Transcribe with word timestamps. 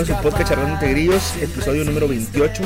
bienvenidos 0.00 0.10
al 0.10 0.22
podcast 0.22 0.48
Charlando 0.48 0.74
entre 0.74 0.90
Grillos, 0.92 1.36
episodio 1.42 1.84
número 1.84 2.08
28. 2.08 2.62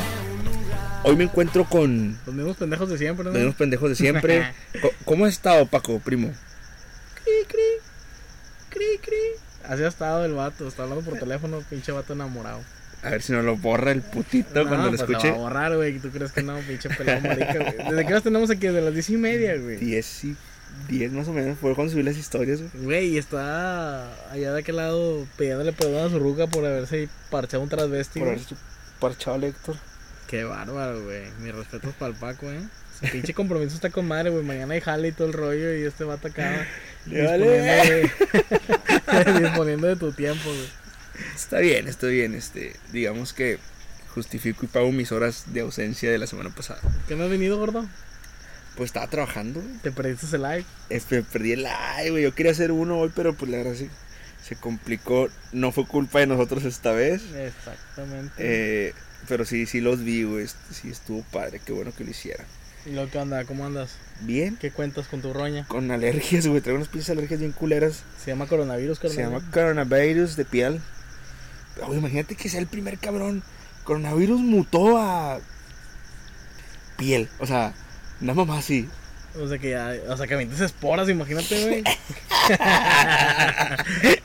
Hoy 1.02 1.16
me 1.16 1.24
encuentro 1.24 1.64
con 1.64 2.16
Los 2.26 2.34
mismos 2.34 2.56
pendejos 2.56 2.88
de 2.88 2.98
siempre, 2.98 3.24
¿no? 3.24 3.30
los 3.30 3.38
mismos 3.38 3.56
pendejos 3.56 3.88
de 3.90 3.96
siempre. 3.96 4.54
¿Cómo 5.04 5.24
has 5.24 5.32
estado, 5.32 5.66
Paco, 5.66 5.98
primo? 5.98 6.28
Cri, 7.24 7.32
cri. 7.48 7.58
Cri, 8.70 8.98
cri. 9.02 9.16
Así 9.68 9.82
ha 9.82 9.88
estado 9.88 10.24
el 10.24 10.34
vato. 10.34 10.68
Está 10.68 10.84
hablando 10.84 11.04
por 11.04 11.18
teléfono, 11.18 11.60
pinche 11.68 11.90
vato 11.90 12.12
enamorado. 12.12 12.60
A 13.02 13.10
ver 13.10 13.22
si 13.22 13.32
no 13.32 13.42
lo 13.42 13.56
borra 13.56 13.90
el 13.90 14.00
putito 14.00 14.62
No, 14.62 14.68
cuando 14.68 14.90
lo 14.90 14.96
pues 14.96 15.00
escuche. 15.00 15.30
va 15.30 15.36
a 15.36 15.38
borrar, 15.38 15.76
güey. 15.76 15.98
¿Tú 15.98 16.10
crees 16.10 16.30
que 16.30 16.42
no? 16.42 16.56
Pinche 16.60 16.88
pelado 16.88 17.20
marica, 17.20 17.54
güey. 17.54 17.90
¿Desde 17.90 18.06
qué 18.06 18.12
horas 18.12 18.22
tenemos 18.22 18.50
aquí? 18.50 18.66
Desde 18.66 18.80
las 18.80 18.92
diez 18.94 19.10
y 19.10 19.16
media, 19.16 19.56
güey. 19.56 19.76
10 19.76 20.24
y 20.24 20.36
10 20.88 21.12
más 21.12 21.28
o 21.28 21.32
menos 21.32 21.58
fue 21.58 21.74
cuando 21.74 21.92
subí 21.92 22.02
las 22.02 22.16
historias, 22.16 22.60
güey. 22.60 22.84
Güey, 22.84 23.08
y 23.08 23.18
está 23.18 24.30
allá 24.30 24.52
de 24.52 24.60
aquel 24.60 24.76
lado 24.76 25.26
pidiéndole 25.36 25.72
perdón 25.72 26.06
a 26.06 26.10
su 26.10 26.18
ruca 26.18 26.46
por 26.46 26.64
haberse 26.64 27.08
parchado 27.30 27.62
un 27.62 27.68
transvesti. 27.68 28.18
Por 28.18 28.28
güey. 28.28 28.38
haber 28.38 28.48
su 28.48 28.56
parchado 29.00 29.36
al 29.36 29.44
Héctor. 29.44 29.76
Qué 30.28 30.44
bárbaro, 30.44 31.02
güey. 31.02 31.22
Mis 31.40 31.54
respetos 31.54 31.94
para 31.94 32.12
el 32.12 32.18
Paco, 32.18 32.50
eh. 32.50 32.60
Su 32.98 33.10
pinche 33.10 33.34
compromiso 33.34 33.74
está 33.74 33.90
con 33.90 34.06
madre, 34.06 34.30
güey. 34.30 34.44
Mañana 34.44 34.74
hay 34.74 34.80
jale 34.80 35.08
y 35.08 35.12
todo 35.12 35.26
el 35.28 35.32
rollo. 35.32 35.76
Y 35.76 35.82
este 35.82 36.04
acá. 36.04 36.66
Le 37.06 37.20
disponiendo, 37.20 37.54
de, 37.54 39.40
disponiendo 39.40 39.86
de 39.88 39.96
tu 39.96 40.12
tiempo, 40.12 40.44
güey. 40.44 40.68
Está 41.34 41.58
bien, 41.58 41.88
está 41.88 42.06
bien. 42.06 42.34
Este, 42.34 42.74
digamos 42.92 43.32
que 43.32 43.58
justifico 44.14 44.64
y 44.64 44.68
pago 44.68 44.90
mis 44.92 45.12
horas 45.12 45.44
de 45.52 45.60
ausencia 45.60 46.10
de 46.10 46.18
la 46.18 46.26
semana 46.26 46.50
pasada. 46.50 46.80
¿Qué 47.08 47.16
no 47.16 47.24
has 47.24 47.30
venido, 47.30 47.58
gordo? 47.58 47.86
Pues 48.76 48.88
estaba 48.88 49.06
trabajando, 49.06 49.60
güey. 49.60 49.76
Te 49.78 49.92
perdiste 49.92 50.34
el 50.36 50.42
live. 50.42 50.64
Este, 50.90 51.22
perdí 51.22 51.52
el 51.52 51.62
live, 51.62 52.10
güey. 52.10 52.22
Yo 52.24 52.34
quería 52.34 52.52
hacer 52.52 52.72
uno 52.72 52.98
hoy, 52.98 53.12
pero 53.14 53.34
pues 53.34 53.50
la 53.50 53.58
verdad 53.58 53.74
sí 53.74 53.88
se 54.42 54.56
complicó. 54.56 55.28
No 55.52 55.70
fue 55.72 55.86
culpa 55.86 56.18
de 56.20 56.26
nosotros 56.26 56.64
esta 56.64 56.92
vez. 56.92 57.22
Exactamente. 57.34 58.34
Eh, 58.38 58.94
pero 59.28 59.44
sí, 59.44 59.66
sí 59.66 59.80
los 59.80 60.02
vi, 60.02 60.24
güey. 60.24 60.46
Sí 60.70 60.90
estuvo 60.90 61.22
padre. 61.30 61.60
Qué 61.64 61.72
bueno 61.72 61.92
que 61.96 62.04
lo 62.04 62.10
hicieran. 62.10 62.46
¿Y 62.84 62.90
lo 62.90 63.08
que 63.10 63.18
anda? 63.18 63.44
¿Cómo 63.44 63.64
andas? 63.64 63.92
Bien. 64.20 64.56
¿Qué 64.60 64.70
cuentas 64.70 65.06
con 65.06 65.22
tu 65.22 65.32
roña? 65.32 65.64
Con 65.68 65.90
alergias, 65.90 66.46
güey. 66.46 66.60
Traigo 66.60 66.76
unas 66.76 66.88
pinches 66.88 67.10
alergias 67.10 67.40
bien 67.40 67.52
culeras. 67.52 68.02
Se 68.22 68.30
llama 68.32 68.46
coronavirus, 68.46 68.98
Se 68.98 69.08
carnal. 69.08 69.24
llama 69.40 69.50
coronavirus 69.52 70.36
de 70.36 70.44
piel. 70.44 70.80
Güey, 71.86 71.98
imagínate 71.98 72.34
que 72.34 72.48
sea 72.48 72.60
el 72.60 72.66
primer 72.66 72.98
cabrón. 72.98 73.42
Coronavirus 73.84 74.40
mutó 74.40 74.98
a 74.98 75.40
piel. 76.98 77.28
O 77.38 77.46
sea, 77.46 77.72
nada 78.20 78.44
más 78.44 78.58
así. 78.58 78.86
O 79.40 79.48
sea 79.48 79.58
que 79.58 79.70
ya, 79.70 79.92
o 80.08 80.16
sea 80.16 80.28
que 80.28 80.34
avientes 80.34 80.60
esporas, 80.60 81.08
imagínate, 81.08 81.64
güey. 81.64 81.82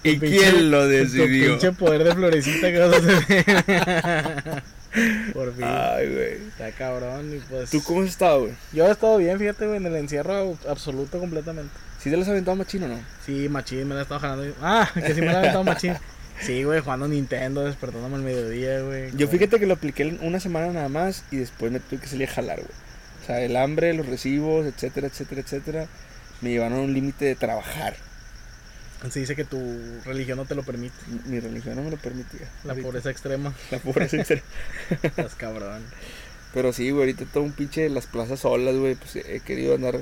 ¿Y 0.04 0.20
quién 0.20 0.70
lo 0.70 0.88
decidió? 0.88 1.52
pinche 1.52 1.72
poder 1.72 2.04
de 2.04 2.14
florecita 2.14 2.72
que 2.72 2.80
vas 2.80 2.94
a 2.94 2.98
hacer. 2.98 4.64
Por 5.34 5.56
fin. 5.56 5.66
Ay, 5.66 6.14
güey. 6.14 6.34
Está 6.50 6.72
cabrón 6.72 7.36
y 7.36 7.40
pues. 7.40 7.72
¿Tú 7.72 7.82
cómo 7.84 8.02
has 8.02 8.10
estado, 8.10 8.42
güey? 8.42 8.54
Yo 8.72 8.88
he 8.88 8.92
estado 8.92 9.18
bien, 9.18 9.40
fíjate, 9.40 9.66
güey, 9.66 9.78
en 9.78 9.88
el 9.88 9.96
encierro 9.96 10.56
absoluto 10.68 11.20
completamente. 11.20 11.74
¿Sí 12.00 12.12
te 12.12 12.18
los 12.18 12.28
has 12.28 12.32
aventado 12.32 12.56
machino 12.56 12.86
o 12.86 12.90
no? 12.90 13.00
Sí, 13.26 13.50
machín, 13.50 13.88
me 13.88 13.96
la 13.96 14.02
he 14.02 14.04
estado 14.04 14.20
jalando. 14.20 14.54
Ah, 14.62 14.88
que 14.94 15.14
sí 15.14 15.22
me 15.22 15.28
la 15.28 15.34
he 15.34 15.38
aventado 15.38 15.64
machín. 15.64 15.96
Sí, 16.40 16.64
güey, 16.64 16.80
jugando 16.80 17.08
Nintendo, 17.08 17.66
despertándome 17.66 18.16
al 18.16 18.22
mediodía, 18.22 18.82
güey. 18.82 19.12
Yo 19.16 19.28
fíjate 19.28 19.60
que 19.60 19.66
lo 19.66 19.74
apliqué 19.74 20.18
una 20.22 20.40
semana 20.40 20.72
nada 20.72 20.88
más 20.88 21.24
y 21.32 21.38
después 21.38 21.72
me 21.72 21.80
tuve 21.80 22.00
que 22.00 22.08
salir 22.08 22.30
a 22.30 22.32
jalar, 22.32 22.58
güey. 22.58 22.70
Sea, 23.30 23.42
el 23.42 23.56
hambre, 23.58 23.94
los 23.94 24.08
recibos, 24.08 24.66
etcétera, 24.66 25.06
etcétera, 25.06 25.42
etcétera, 25.42 25.88
me 26.42 26.50
llevaron 26.50 26.80
a 26.80 26.82
un 26.82 26.94
límite 26.96 27.26
de 27.26 27.36
trabajar. 27.36 27.96
Se 29.12 29.20
dice 29.20 29.36
que 29.36 29.46
tu 29.46 29.78
religión 30.04 30.38
no 30.38 30.46
te 30.46 30.56
lo 30.56 30.64
permite. 30.64 30.96
Mi- 31.08 31.34
Mi 31.34 31.40
religión 31.40 31.76
no 31.76 31.84
me 31.84 31.92
lo 31.92 31.98
permitía. 31.98 32.48
La 32.64 32.72
Ahorita. 32.72 32.88
pobreza 32.88 33.12
extrema. 33.12 33.54
La 33.70 33.78
pobreza 33.78 34.18
extrema. 34.18 34.42
Estás 35.04 35.36
cabrón. 35.36 35.84
Pero 36.56 36.74
sí, 36.74 36.90
güey, 36.90 37.02
ahorita 37.04 37.26
todo 37.32 37.44
un 37.44 37.52
pinche 37.52 37.82
de 37.84 37.90
las 37.90 38.08
plazas 38.08 38.40
solas, 38.40 38.76
güey. 38.76 38.96
Pues 38.96 39.16
he 39.18 39.40
querido 39.42 39.76
andar 39.76 39.94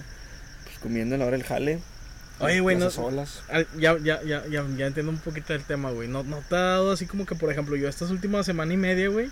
pues, 0.64 0.78
comiendo 0.82 1.16
en 1.16 1.20
la 1.20 1.28
hora 1.28 1.36
del 1.38 1.46
jale. 1.46 1.80
Oye, 2.40 2.62
güey, 2.62 2.78
no- 2.78 2.90
solas. 2.90 3.42
Ya, 3.78 3.98
ya, 4.00 4.24
ya, 4.24 4.46
ya, 4.48 4.66
ya 4.78 4.88
entiendo 4.88 5.12
un 5.12 5.18
poquito 5.20 5.52
del 5.52 5.64
tema, 5.64 5.92
güey. 5.92 6.08
¿No, 6.08 6.24
no 6.24 6.42
te 6.48 6.56
ha 6.56 6.60
dado 6.60 6.94
así 6.94 7.06
como 7.08 7.26
que, 7.26 7.36
por 7.36 7.52
ejemplo, 7.52 7.76
yo 7.76 7.90
estas 7.90 8.10
últimas 8.10 8.46
semana 8.46 8.74
y 8.74 8.78
media, 8.78 9.10
güey, 9.10 9.30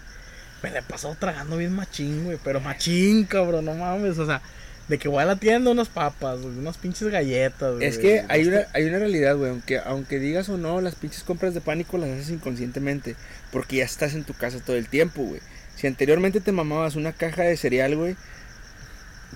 me 0.63 0.71
la 0.71 0.79
he 0.79 0.83
pasado 0.83 1.15
tragando 1.19 1.57
bien 1.57 1.73
machín, 1.73 2.25
güey. 2.25 2.37
Pero 2.43 2.59
machín, 2.59 3.25
cabrón, 3.25 3.65
no 3.65 3.73
mames. 3.73 4.17
O 4.19 4.25
sea, 4.25 4.41
de 4.87 4.97
que 4.97 5.07
voy 5.07 5.21
a 5.21 5.25
la 5.25 5.35
tienda 5.35 5.71
unas 5.71 5.89
papas, 5.89 6.41
güey, 6.41 6.57
unas 6.57 6.77
pinches 6.77 7.07
galletas, 7.09 7.75
güey. 7.75 7.85
Es 7.85 7.97
que 7.97 8.23
hay 8.29 8.47
una, 8.47 8.65
hay 8.73 8.85
una 8.85 8.99
realidad, 8.99 9.35
güey. 9.35 9.51
Aunque, 9.51 9.79
aunque 9.79 10.19
digas 10.19 10.49
o 10.49 10.57
no, 10.57 10.81
las 10.81 10.95
pinches 10.95 11.23
compras 11.23 11.53
de 11.53 11.61
pánico 11.61 11.97
las 11.97 12.09
haces 12.09 12.29
inconscientemente. 12.29 13.15
Porque 13.51 13.77
ya 13.77 13.85
estás 13.85 14.13
en 14.13 14.23
tu 14.23 14.33
casa 14.33 14.59
todo 14.59 14.75
el 14.75 14.87
tiempo, 14.87 15.23
güey. 15.23 15.41
Si 15.75 15.87
anteriormente 15.87 16.39
te 16.39 16.51
mamabas 16.51 16.95
una 16.95 17.11
caja 17.13 17.43
de 17.43 17.57
cereal, 17.57 17.95
güey, 17.95 18.15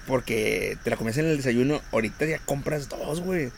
porque 0.07 0.77
te 0.83 0.89
la 0.89 0.97
comías 0.97 1.17
en 1.17 1.25
el 1.25 1.37
desayuno, 1.37 1.81
ahorita 1.91 2.25
ya 2.25 2.39
compras 2.39 2.87
dos, 2.89 3.21
güey. 3.21 3.51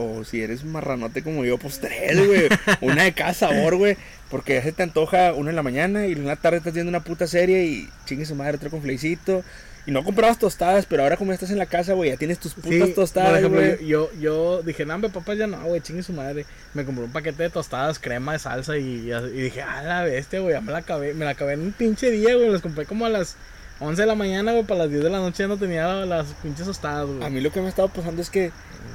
O 0.00 0.24
si 0.24 0.40
eres 0.42 0.64
marranote 0.64 1.22
como 1.22 1.44
yo, 1.44 1.58
pues 1.58 1.80
tres, 1.80 2.24
güey. 2.24 2.48
Una 2.80 3.02
de 3.04 3.12
cada 3.12 3.34
sabor, 3.34 3.76
güey. 3.76 3.96
Porque 4.30 4.54
ya 4.54 4.62
se 4.62 4.72
te 4.72 4.82
antoja 4.82 5.32
una 5.32 5.50
en 5.50 5.56
la 5.56 5.62
mañana 5.62 6.06
y 6.06 6.12
en 6.12 6.26
la 6.26 6.36
tarde 6.36 6.58
estás 6.58 6.74
viendo 6.74 6.90
una 6.90 7.02
puta 7.02 7.26
serie 7.26 7.64
y 7.64 7.88
chingue 8.04 8.26
su 8.26 8.34
madre 8.34 8.56
otro 8.56 8.70
con 8.70 8.82
fleicito. 8.82 9.42
Y 9.86 9.90
no 9.90 10.04
comprabas 10.04 10.38
tostadas, 10.38 10.84
pero 10.84 11.02
ahora 11.02 11.16
como 11.16 11.32
estás 11.32 11.50
en 11.50 11.56
la 11.56 11.64
casa, 11.64 11.94
güey, 11.94 12.10
ya 12.10 12.18
tienes 12.18 12.38
tus 12.38 12.52
Sí, 12.52 12.60
putas 12.60 12.94
tostadas, 12.94 13.30
por 13.30 13.38
ejemplo, 13.38 13.60
güey. 13.60 13.86
yo, 13.86 14.10
yo, 14.20 14.62
dije, 14.62 14.84
no, 14.84 14.94
hombre, 14.94 15.08
papá, 15.08 15.32
ya 15.32 15.46
no, 15.46 15.62
güey, 15.64 15.80
chingue 15.80 16.02
su 16.02 16.12
madre. 16.12 16.44
Me 16.74 16.84
compré 16.84 17.04
un 17.04 17.10
paquete 17.10 17.44
de 17.44 17.48
tostadas, 17.50 17.98
crema 17.98 18.34
de 18.34 18.38
salsa 18.38 18.76
y, 18.76 19.10
y 19.10 19.40
dije, 19.40 19.62
ah, 19.62 19.82
la 19.82 20.02
bestia, 20.04 20.40
güey, 20.40 20.52
ya 20.52 20.60
me 20.60 20.72
la 20.72 20.78
acabé. 20.78 21.14
Me 21.14 21.24
la 21.24 21.30
acabé 21.30 21.54
en 21.54 21.60
un 21.62 21.72
pinche 21.72 22.10
día, 22.10 22.34
güey. 22.34 22.50
Las 22.50 22.60
compré 22.60 22.84
como 22.84 23.06
a 23.06 23.08
las 23.08 23.36
11 23.80 24.02
de 24.02 24.06
la 24.06 24.14
mañana, 24.14 24.52
güey, 24.52 24.64
para 24.64 24.80
las 24.80 24.90
10 24.90 25.04
de 25.04 25.10
la 25.10 25.18
noche 25.18 25.44
ya 25.44 25.48
no 25.48 25.56
tenía 25.56 25.86
las 26.04 26.26
pinches 26.42 26.66
tostadas, 26.66 27.06
güey. 27.06 27.24
A 27.24 27.30
mí 27.30 27.40
lo 27.40 27.52
que 27.52 27.60
me 27.60 27.66
ha 27.66 27.68
estado 27.68 27.88
pasando 27.88 28.20
es 28.20 28.30
que 28.30 28.50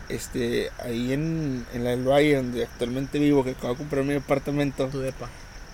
este 0.09 0.71
ahí 0.79 1.13
en, 1.13 1.65
en 1.73 1.83
la 1.83 1.91
del 1.91 2.07
Valle, 2.07 2.35
donde 2.35 2.63
actualmente 2.63 3.17
vivo, 3.19 3.43
que 3.43 3.51
acabo 3.51 3.73
de 3.73 3.77
comprar 3.77 4.03
mi 4.03 4.15
apartamento. 4.15 4.87
Tu 4.87 4.99
depa. 4.99 5.29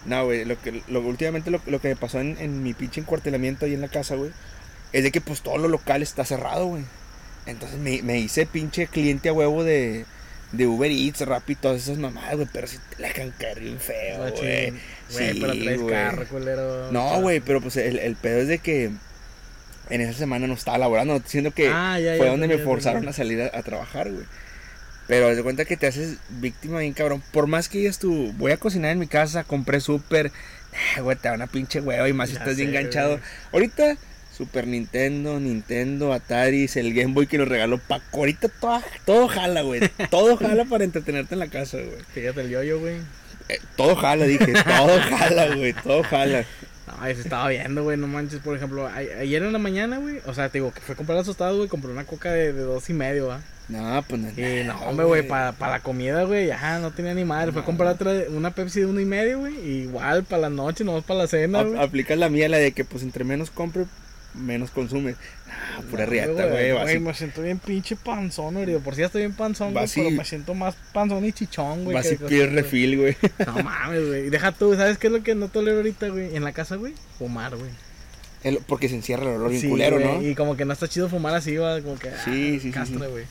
No, 0.05 0.25
güey, 0.25 0.45
lo 0.45 0.61
que 0.61 0.83
lo, 0.87 1.01
últimamente 1.01 1.49
lo, 1.51 1.59
lo 1.65 1.81
que 1.81 1.89
me 1.89 1.95
pasó 1.95 2.19
en, 2.19 2.37
en 2.39 2.63
mi 2.63 2.73
pinche 2.73 3.01
encuartelamiento 3.01 3.65
ahí 3.65 3.73
en 3.73 3.81
la 3.81 3.87
casa, 3.89 4.15
güey, 4.15 4.31
es 4.93 5.03
de 5.03 5.11
que 5.11 5.21
pues 5.21 5.41
todo 5.41 5.57
lo 5.57 5.67
local 5.67 6.01
está 6.01 6.23
cerrado, 6.23 6.67
güey. 6.67 6.83
Entonces 7.45 7.79
me, 7.79 8.01
me 8.03 8.19
hice 8.19 8.45
pinche 8.45 8.87
cliente 8.87 9.29
a 9.29 9.33
huevo 9.33 9.63
de, 9.63 10.05
de 10.51 10.65
Uber 10.67 10.89
Eats, 10.91 11.21
Rappi, 11.21 11.55
todas 11.55 11.81
esas 11.83 11.97
mamadas, 11.97 12.35
güey, 12.35 12.47
pero 12.51 12.67
si 12.67 12.77
te 12.77 13.01
la 13.01 13.09
dejan 13.09 13.31
caer 13.37 13.59
bien 13.59 13.79
feo, 13.79 14.17
güey. 14.19 14.31
Güey, 14.71 14.73
Sí, 15.09 15.37
pero 15.39 15.53
traes 15.53 15.81
güey. 15.81 15.93
carro, 15.93 16.25
culero. 16.27 16.91
No, 16.91 17.21
güey, 17.21 17.39
pero 17.39 17.61
pues 17.61 17.77
el, 17.77 17.99
el 17.99 18.15
pedo 18.15 18.39
es 18.39 18.47
de 18.47 18.59
que 18.59 18.91
en 19.89 20.01
esa 20.01 20.13
semana 20.13 20.47
no 20.47 20.53
estaba 20.53 20.77
laborando, 20.77 21.19
diciendo 21.19 21.51
que 21.51 21.67
Ah, 21.69 21.99
ya, 21.99 22.13
ya, 22.13 22.17
fue 22.17 22.27
donde 22.27 22.47
me 22.47 22.57
forzaron 22.59 23.07
a 23.07 23.13
salir 23.13 23.41
a, 23.41 23.57
a 23.57 23.63
trabajar, 23.63 24.11
güey. 24.11 24.25
Pero 25.07 25.35
de 25.35 25.41
cuenta 25.41 25.65
que 25.65 25.75
te 25.77 25.87
haces 25.87 26.17
víctima 26.29 26.79
bien 26.79 26.93
cabrón. 26.93 27.23
Por 27.31 27.47
más 27.47 27.67
que 27.69 27.79
digas 27.79 27.97
tú, 27.97 28.31
voy 28.37 28.51
a 28.51 28.57
cocinar 28.57 28.91
en 28.91 28.99
mi 28.99 29.07
casa, 29.07 29.43
compré 29.43 29.79
súper, 29.79 30.31
güey, 31.01 31.17
te 31.17 31.27
da 31.29 31.33
una 31.33 31.47
pinche 31.47 31.81
hueva 31.81 32.07
y 32.07 32.13
más 32.13 32.29
si 32.29 32.35
estás 32.35 32.55
bien 32.57 32.69
enganchado. 32.69 33.19
Ahorita, 33.51 33.97
Super 34.39 34.65
Nintendo, 34.67 35.37
Nintendo, 35.37 36.13
Atari, 36.13 36.69
el 36.73 36.93
Game 36.93 37.13
Boy 37.13 37.27
que 37.27 37.37
nos 37.37 37.49
regaló 37.49 37.77
Paco. 37.77 38.19
Ahorita 38.19 38.47
todo, 38.47 38.81
todo 39.05 39.27
jala, 39.27 39.63
güey. 39.63 39.81
Todo 40.09 40.37
jala 40.37 40.63
para 40.63 40.85
entretenerte 40.85 41.35
en 41.35 41.39
la 41.39 41.47
casa, 41.47 41.77
güey. 41.77 41.97
Fíjate 42.13 42.39
el 42.39 42.49
yoyo, 42.49 42.79
güey. 42.79 42.95
Eh, 43.49 43.59
todo 43.75 43.97
jala, 43.97 44.23
dije. 44.25 44.53
Todo 44.53 44.97
jala, 45.01 45.55
güey. 45.55 45.73
Todo 45.73 46.03
jala. 46.03 46.45
No, 46.87 47.05
se 47.05 47.11
estaba 47.11 47.49
viendo, 47.49 47.83
güey, 47.83 47.97
no 47.97 48.07
manches. 48.07 48.39
Por 48.39 48.55
ejemplo, 48.55 48.87
a- 48.87 48.95
ayer 48.95 49.43
en 49.43 49.51
la 49.51 49.59
mañana, 49.59 49.97
güey. 49.97 50.19
O 50.25 50.33
sea, 50.33 50.47
te 50.47 50.59
digo 50.59 50.71
que 50.73 50.79
fue 50.79 50.93
a 50.93 50.95
comprar 50.95 51.17
las 51.17 51.25
tostadas, 51.25 51.57
güey. 51.57 51.67
Compré 51.67 51.91
una 51.91 52.05
coca 52.05 52.31
de, 52.31 52.53
de 52.53 52.61
dos 52.61 52.89
y 52.89 52.93
medio, 52.93 53.27
¿va? 53.27 53.41
No, 53.67 54.01
pues 54.07 54.21
no. 54.21 54.29
Y 54.29 54.63
no, 54.63 54.79
hombre, 54.83 55.05
güey, 55.05 55.27
para 55.27 55.53
la 55.59 55.81
comida, 55.81 56.23
güey, 56.23 56.47
ya 56.47 56.79
no 56.79 56.91
tenía 56.91 57.13
ni 57.13 57.25
madre. 57.25 57.51
Fue 57.51 57.61
a 57.61 57.65
comprar 57.65 57.89
otra, 57.93 58.13
una 58.29 58.51
Pepsi 58.51 58.79
de 58.79 58.85
uno 58.85 59.01
y 59.01 59.05
medio, 59.05 59.39
güey. 59.39 59.53
Igual 59.83 60.23
para 60.23 60.43
la 60.43 60.49
noche, 60.49 60.85
no 60.85 60.99
para 61.01 61.19
la 61.19 61.27
cena, 61.27 61.61
güey. 61.61 61.77
aplicas 61.79 62.17
la 62.17 62.29
mía, 62.29 62.47
la 62.49 62.57
de 62.57 62.71
que 62.71 62.85
pues 62.85 63.03
entre 63.03 63.23
menos 63.25 63.51
compre, 63.51 63.85
menos 64.33 64.71
consume. 64.71 65.15
Ah, 65.47 65.81
pura 65.89 66.05
No, 66.05 66.11
riata, 66.11 66.45
güey. 66.45 66.71
Güey, 66.71 66.99
me 66.99 67.13
siento 67.13 67.41
bien 67.41 67.59
pinche 67.59 67.95
panzón, 67.95 68.53
güey. 68.55 68.77
Por 68.79 68.95
si 68.95 69.01
ya 69.01 69.07
estoy 69.07 69.21
bien 69.21 69.33
panzón, 69.35 69.73
güey, 69.73 69.85
pero 69.93 70.11
me 70.11 70.25
siento 70.25 70.53
más 70.53 70.75
panzón 70.93 71.25
y 71.25 71.31
chichón, 71.33 71.83
güey. 71.83 71.95
Vas 71.95 72.11
y 72.11 72.15
pides 72.15 72.29
güey. 72.29 72.47
refil, 72.47 72.97
güey. 72.97 73.17
No 73.45 73.63
mames, 73.63 74.07
güey. 74.07 74.27
Y 74.27 74.29
deja 74.29 74.51
tú, 74.51 74.75
¿sabes 74.75 74.97
qué 74.97 75.07
es 75.07 75.13
lo 75.13 75.23
que 75.23 75.35
no 75.35 75.47
tolero 75.49 75.77
ahorita, 75.77 76.09
güey? 76.09 76.35
En 76.35 76.43
la 76.43 76.51
casa, 76.53 76.75
güey. 76.75 76.93
Fumar, 77.17 77.55
güey. 77.55 77.71
El- 78.43 78.59
Porque 78.65 78.87
se 78.87 78.95
encierra 78.95 79.23
el 79.23 79.35
olor 79.35 79.49
bien 79.49 79.61
Sí, 79.61 79.69
culero, 79.69 79.99
güey, 79.99 80.15
¿no? 80.17 80.21
Y 80.21 80.35
como 80.35 80.55
que 80.55 80.65
no 80.65 80.73
está 80.73 80.87
chido 80.87 81.09
fumar 81.09 81.35
así, 81.35 81.55
va, 81.57 81.81
como 81.81 81.97
que. 81.99 82.09
Sí, 82.09 82.57
ah, 82.75 82.85
sí, 82.85 82.93
sí. 82.93 82.97
güey. 82.97 83.25
Sí, 83.25 83.29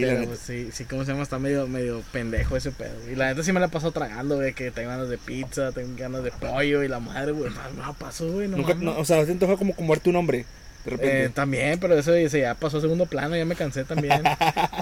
la 0.00 0.06
Pero, 0.08 0.20
neta. 0.20 0.28
pues, 0.30 0.40
sí, 0.40 0.70
sí, 0.72 0.84
¿cómo 0.84 1.04
se 1.04 1.10
llama? 1.12 1.22
Está 1.22 1.38
medio, 1.38 1.66
medio 1.68 2.02
pendejo 2.12 2.56
ese 2.56 2.70
pedo. 2.72 2.94
Y 3.10 3.14
la 3.14 3.26
neta 3.28 3.42
sí 3.42 3.52
me 3.52 3.60
la 3.60 3.68
pasó 3.68 3.92
tragando, 3.92 4.36
güey, 4.36 4.54
que 4.54 4.70
tengo 4.70 4.88
ganas 4.90 5.08
de 5.08 5.18
pizza, 5.18 5.72
tengo 5.72 5.94
ganas 5.96 6.24
de 6.24 6.30
pollo 6.32 6.82
y 6.82 6.88
la 6.88 7.00
madre, 7.00 7.32
güey. 7.32 7.50
Me 7.50 7.80
la 7.82 7.92
pasó, 7.92 8.30
güey, 8.30 8.48
no, 8.48 8.56
Nunca- 8.56 8.74
no, 8.74 8.98
o 8.98 9.04
sea, 9.04 9.18
¿no 9.18 9.26
te 9.26 9.32
antoja 9.32 9.56
como 9.56 9.74
comerte 9.76 10.10
un 10.10 10.16
hombre? 10.16 10.46
De 10.84 10.90
repente. 10.90 11.24
Eh, 11.24 11.28
también, 11.28 11.78
pero 11.78 11.96
eso, 11.96 12.12
ese 12.14 12.40
ya 12.40 12.54
pasó 12.54 12.78
a 12.78 12.80
segundo 12.80 13.06
plano, 13.06 13.36
ya 13.36 13.44
me 13.44 13.54
cansé 13.54 13.84
también 13.84 14.22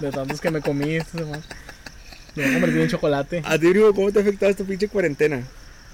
de 0.00 0.10
tantos 0.10 0.40
que 0.40 0.50
me 0.50 0.60
comí. 0.62 0.98
semana. 1.00 1.42
Me 2.36 2.42
voy 2.44 2.50
a 2.50 2.54
convertir 2.54 2.80
en 2.82 2.88
chocolate. 2.88 3.42
A 3.44 3.58
ti, 3.58 3.72
¿cómo 3.94 4.10
te 4.12 4.20
ha 4.20 4.22
afectado 4.22 4.50
esta 4.50 4.64
pinche 4.64 4.88
cuarentena? 4.88 5.42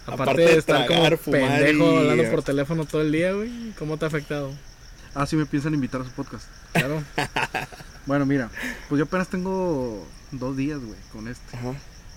Aparte, 0.06 0.42
de 0.42 0.56
estar 0.58 0.86
tragar, 0.86 1.18
como 1.18 1.32
pendejo 1.36 1.94
y- 1.94 1.98
hablando 1.98 2.30
por 2.30 2.42
teléfono 2.44 2.84
todo 2.84 3.00
el 3.02 3.10
día, 3.10 3.32
güey. 3.32 3.72
¿Cómo 3.78 3.96
te 3.96 4.04
ha 4.04 4.08
afectado? 4.08 4.52
Ah, 5.14 5.26
sí 5.26 5.34
me 5.34 5.46
piensan 5.46 5.74
invitar 5.74 6.02
a 6.02 6.04
su 6.04 6.10
podcast. 6.10 6.46
Claro. 6.72 7.02
Bueno, 8.06 8.24
mira, 8.26 8.50
pues 8.88 8.98
yo 8.98 9.04
apenas 9.04 9.28
tengo 9.28 10.06
dos 10.32 10.56
días, 10.56 10.78
güey, 10.80 10.98
con 11.12 11.28
este. 11.28 11.56
Ajá. 11.56 11.74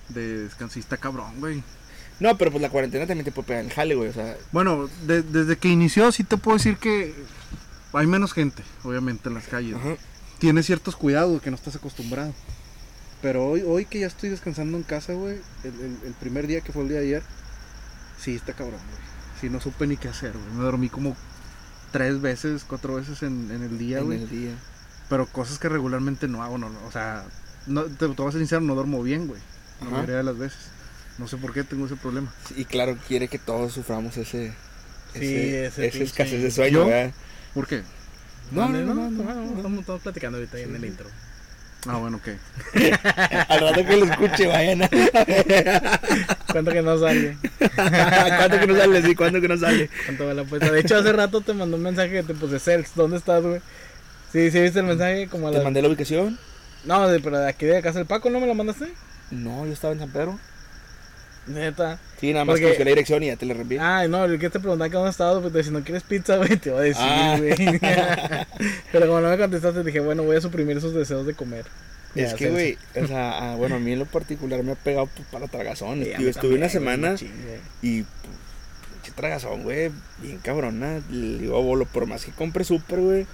De 0.10 0.44
descansista 0.44 0.98
cabrón, 0.98 1.40
güey. 1.40 1.64
No, 2.20 2.38
pero 2.38 2.52
pues 2.52 2.62
la 2.62 2.70
cuarentena 2.70 3.06
también 3.08 3.26
te 3.26 3.32
puede 3.32 3.48
pegar 3.48 3.64
el 3.66 3.72
jale, 3.72 3.96
güey. 3.96 4.10
O 4.10 4.14
sea, 4.14 4.36
Bueno, 4.52 4.90
de- 5.06 5.22
desde 5.24 5.58
que 5.58 5.68
inició 5.70 6.12
sí 6.12 6.24
te 6.24 6.38
puedo 6.38 6.58
decir 6.58 6.78
que 6.78 7.14
hay 7.94 8.08
menos 8.08 8.34
gente, 8.34 8.62
obviamente, 8.84 9.30
en 9.30 9.36
las 9.36 9.48
calles. 9.48 9.76
ajá. 9.76 9.96
Tienes 10.40 10.66
ciertos 10.66 10.96
cuidados 10.96 11.42
que 11.42 11.50
no 11.50 11.56
estás 11.56 11.76
acostumbrado. 11.76 12.34
Pero 13.22 13.46
hoy, 13.48 13.62
hoy 13.66 13.86
que 13.86 14.00
ya 14.00 14.08
estoy 14.08 14.30
descansando 14.30 14.78
en 14.78 14.84
casa, 14.84 15.14
güey, 15.14 15.38
el, 15.64 15.74
el- 15.82 15.98
el 16.08 16.14
primer 16.14 16.48
día 16.48 16.62
que 16.62 16.72
fue 16.72 16.84
el 16.84 16.90
día 16.90 17.00
de 17.00 17.06
ayer, 17.08 17.24
sí 18.20 18.36
está 18.36 18.54
cabrón, 18.54 18.80
güey. 18.80 19.10
Sí, 19.42 19.50
no 19.50 19.60
supe 19.62 19.88
ni 19.88 19.96
qué 19.98 20.08
hacer, 20.10 20.34
güey. 20.34 20.46
Me 20.56 20.64
dormí 20.64 20.90
como 20.90 21.16
tres 21.92 22.20
veces, 22.22 22.64
cuatro 22.68 22.96
veces 22.96 23.22
en, 23.24 23.50
en 23.52 23.64
el 23.64 23.78
día, 23.78 24.00
en 24.00 24.06
güey. 24.06 24.22
el 24.24 24.30
día. 24.30 24.52
Pero 25.10 25.26
cosas 25.28 25.58
que 25.60 25.70
regularmente 25.70 26.28
no 26.28 26.44
hago, 26.44 26.58
no, 26.58 26.70
no, 26.70 26.80
o 26.86 26.92
sea, 26.92 27.24
no, 27.68 27.84
te, 27.84 28.08
te 28.08 28.08
voy 28.08 28.28
a 28.28 28.32
ser 28.32 28.42
sincero, 28.42 28.62
no 28.62 28.76
duermo 28.76 29.02
bien, 29.04 29.28
güey. 29.28 29.42
La 29.82 29.88
Ajá. 29.88 29.96
mayoría 29.96 30.18
de 30.18 30.24
las 30.24 30.38
veces. 30.38 30.60
No 31.18 31.28
sé 31.28 31.38
por 31.38 31.52
qué 31.54 31.64
tengo 31.64 31.86
ese 31.86 31.96
problema. 31.96 32.32
Y 32.56 32.66
claro, 32.66 32.98
quiere 33.08 33.28
que 33.28 33.40
todos 33.40 33.74
suframos 33.74 34.16
ese. 34.18 34.54
Sí, 35.14 35.20
ese- 35.20 35.66
ese 35.66 35.86
esa 35.88 35.98
pinche- 35.98 36.04
escasez 36.04 36.42
de 36.44 36.52
sueño. 36.52 36.86
¿verdad? 36.86 37.12
¿Por 37.54 37.68
qué? 37.68 37.82
No, 38.52 38.70
no, 38.70 38.80
no, 38.80 38.94
no, 38.94 39.10
no, 39.10 39.24
no. 39.24 39.58
Estamos, 39.58 39.80
estamos 39.80 40.02
platicando 40.02 40.38
ahorita 40.38 40.58
ahí 40.58 40.64
en 40.64 40.76
el 40.76 40.86
intro. 40.86 41.08
Ah, 41.88 41.98
bueno, 41.98 42.18
ok. 42.18 42.28
Al 43.50 43.60
rato 43.62 43.86
que 43.86 43.98
lo 43.98 44.06
escuche, 44.06 44.48
vayan. 44.48 44.84
a- 44.84 44.90
¿Cuánto 46.52 46.72
que 46.72 46.82
no 46.82 46.98
sale? 47.00 47.38
¿Cuánto 47.76 48.60
que 48.60 48.68
no 48.68 48.76
sale? 48.78 49.02
Sí, 49.04 49.16
¿cuánto 49.16 49.42
que 49.42 49.48
no 49.48 49.58
sale? 49.58 49.90
¿Cuánto 50.06 50.34
la 50.34 50.42
apuesta? 50.42 50.72
De 50.72 50.80
hecho, 50.82 50.98
hace 50.98 51.12
rato 51.14 51.42
te 51.42 51.54
mandó 51.54 51.78
un 51.78 51.84
mensaje 51.84 52.12
que 52.12 52.24
te 52.24 52.34
puse, 52.34 52.60
Cels, 52.60 52.92
¿dónde 52.96 53.18
estás, 53.18 53.44
güey? 53.44 53.62
Sí, 54.32 54.52
sí, 54.52 54.60
viste 54.62 54.80
el 54.80 54.86
mensaje 54.86 55.28
como 55.28 55.48
a 55.48 55.52
¿Te 55.52 55.58
las... 55.58 55.64
mandé 55.64 55.82
la 55.82 55.88
ubicación? 55.88 56.38
No, 56.86 57.08
de, 57.08 57.20
pero 57.20 57.40
de 57.40 57.50
aquí 57.50 57.66
de 57.66 57.82
casa 57.82 57.98
del 58.00 58.08
Paco, 58.08 58.30
¿no 58.30 58.40
me 58.40 58.48
lo 58.48 58.54
mandaste? 58.56 58.88
No, 59.32 59.66
yo 59.66 59.74
estaba 59.74 59.94
en 59.94 60.00
San 60.00 60.10
Pedro. 60.12 60.40
Neta. 61.48 62.00
Sí, 62.20 62.32
nada 62.32 62.46
más 62.46 62.54
Porque- 62.54 62.62
que 62.62 62.68
busqué 62.70 62.84
la 62.86 62.90
dirección 62.92 63.24
y 63.24 63.28
ya 63.28 63.36
te 63.36 63.46
la 63.46 63.54
reenvié. 63.56 63.80
Ay, 63.80 64.08
no, 64.08 64.24
el 64.26 64.38
que 64.40 64.50
te 64.50 64.60
preguntaba 64.60 64.88
que 64.90 64.96
dónde 64.96 65.10
estabas, 65.10 65.52
pues 65.52 65.66
si 65.66 65.72
no 65.72 65.84
quieres 65.84 66.04
pizza, 66.04 66.38
güey, 66.38 66.58
te 66.58 66.70
voy 66.70 66.80
a 66.80 66.84
decir, 66.84 67.04
Ah. 67.06 67.36
güey. 67.40 67.56
pero 68.92 69.08
como 69.08 69.22
no 69.22 69.30
me 69.30 69.38
contestaste, 69.38 69.84
dije, 69.84 70.00
bueno, 70.00 70.24
voy 70.24 70.38
a 70.38 70.42
suprimir 70.42 70.78
esos 70.78 70.94
deseos 70.94 71.26
de 71.26 71.34
comer. 71.34 71.66
es 72.14 72.32
Ya, 72.32 72.36
que, 72.38 72.50
güey, 72.52 72.78
o 73.02 73.08
sea, 73.08 73.54
ah, 73.54 73.56
bueno, 73.56 73.76
a 73.76 73.80
mí 73.80 73.94
en 73.94 74.00
lo 74.00 74.06
particular 74.06 74.62
me 74.64 74.74
ha 74.74 74.76
pegado 74.76 75.08
pues, 75.08 75.28
para 75.32 75.48
tragazón. 75.48 76.04
Sí, 76.04 76.12
Tío, 76.18 76.30
estuve 76.30 76.56
una 76.56 76.68
también, 76.68 76.70
güey, 76.70 76.70
semana 76.70 77.12
machín, 77.14 77.32
güey. 77.46 77.60
y, 77.82 78.04
pues, 78.04 79.16
tragazón, 79.16 79.64
güey, 79.64 79.90
bien 80.22 80.38
cabrona. 80.38 81.02
Le 81.10 81.40
digo 81.40 81.58
a 81.58 81.62
Bolo, 81.62 81.86
por 81.86 82.06
más 82.06 82.24
que 82.26 82.32
compre 82.32 82.64
súper, 82.64 83.00
güey, 83.00 83.26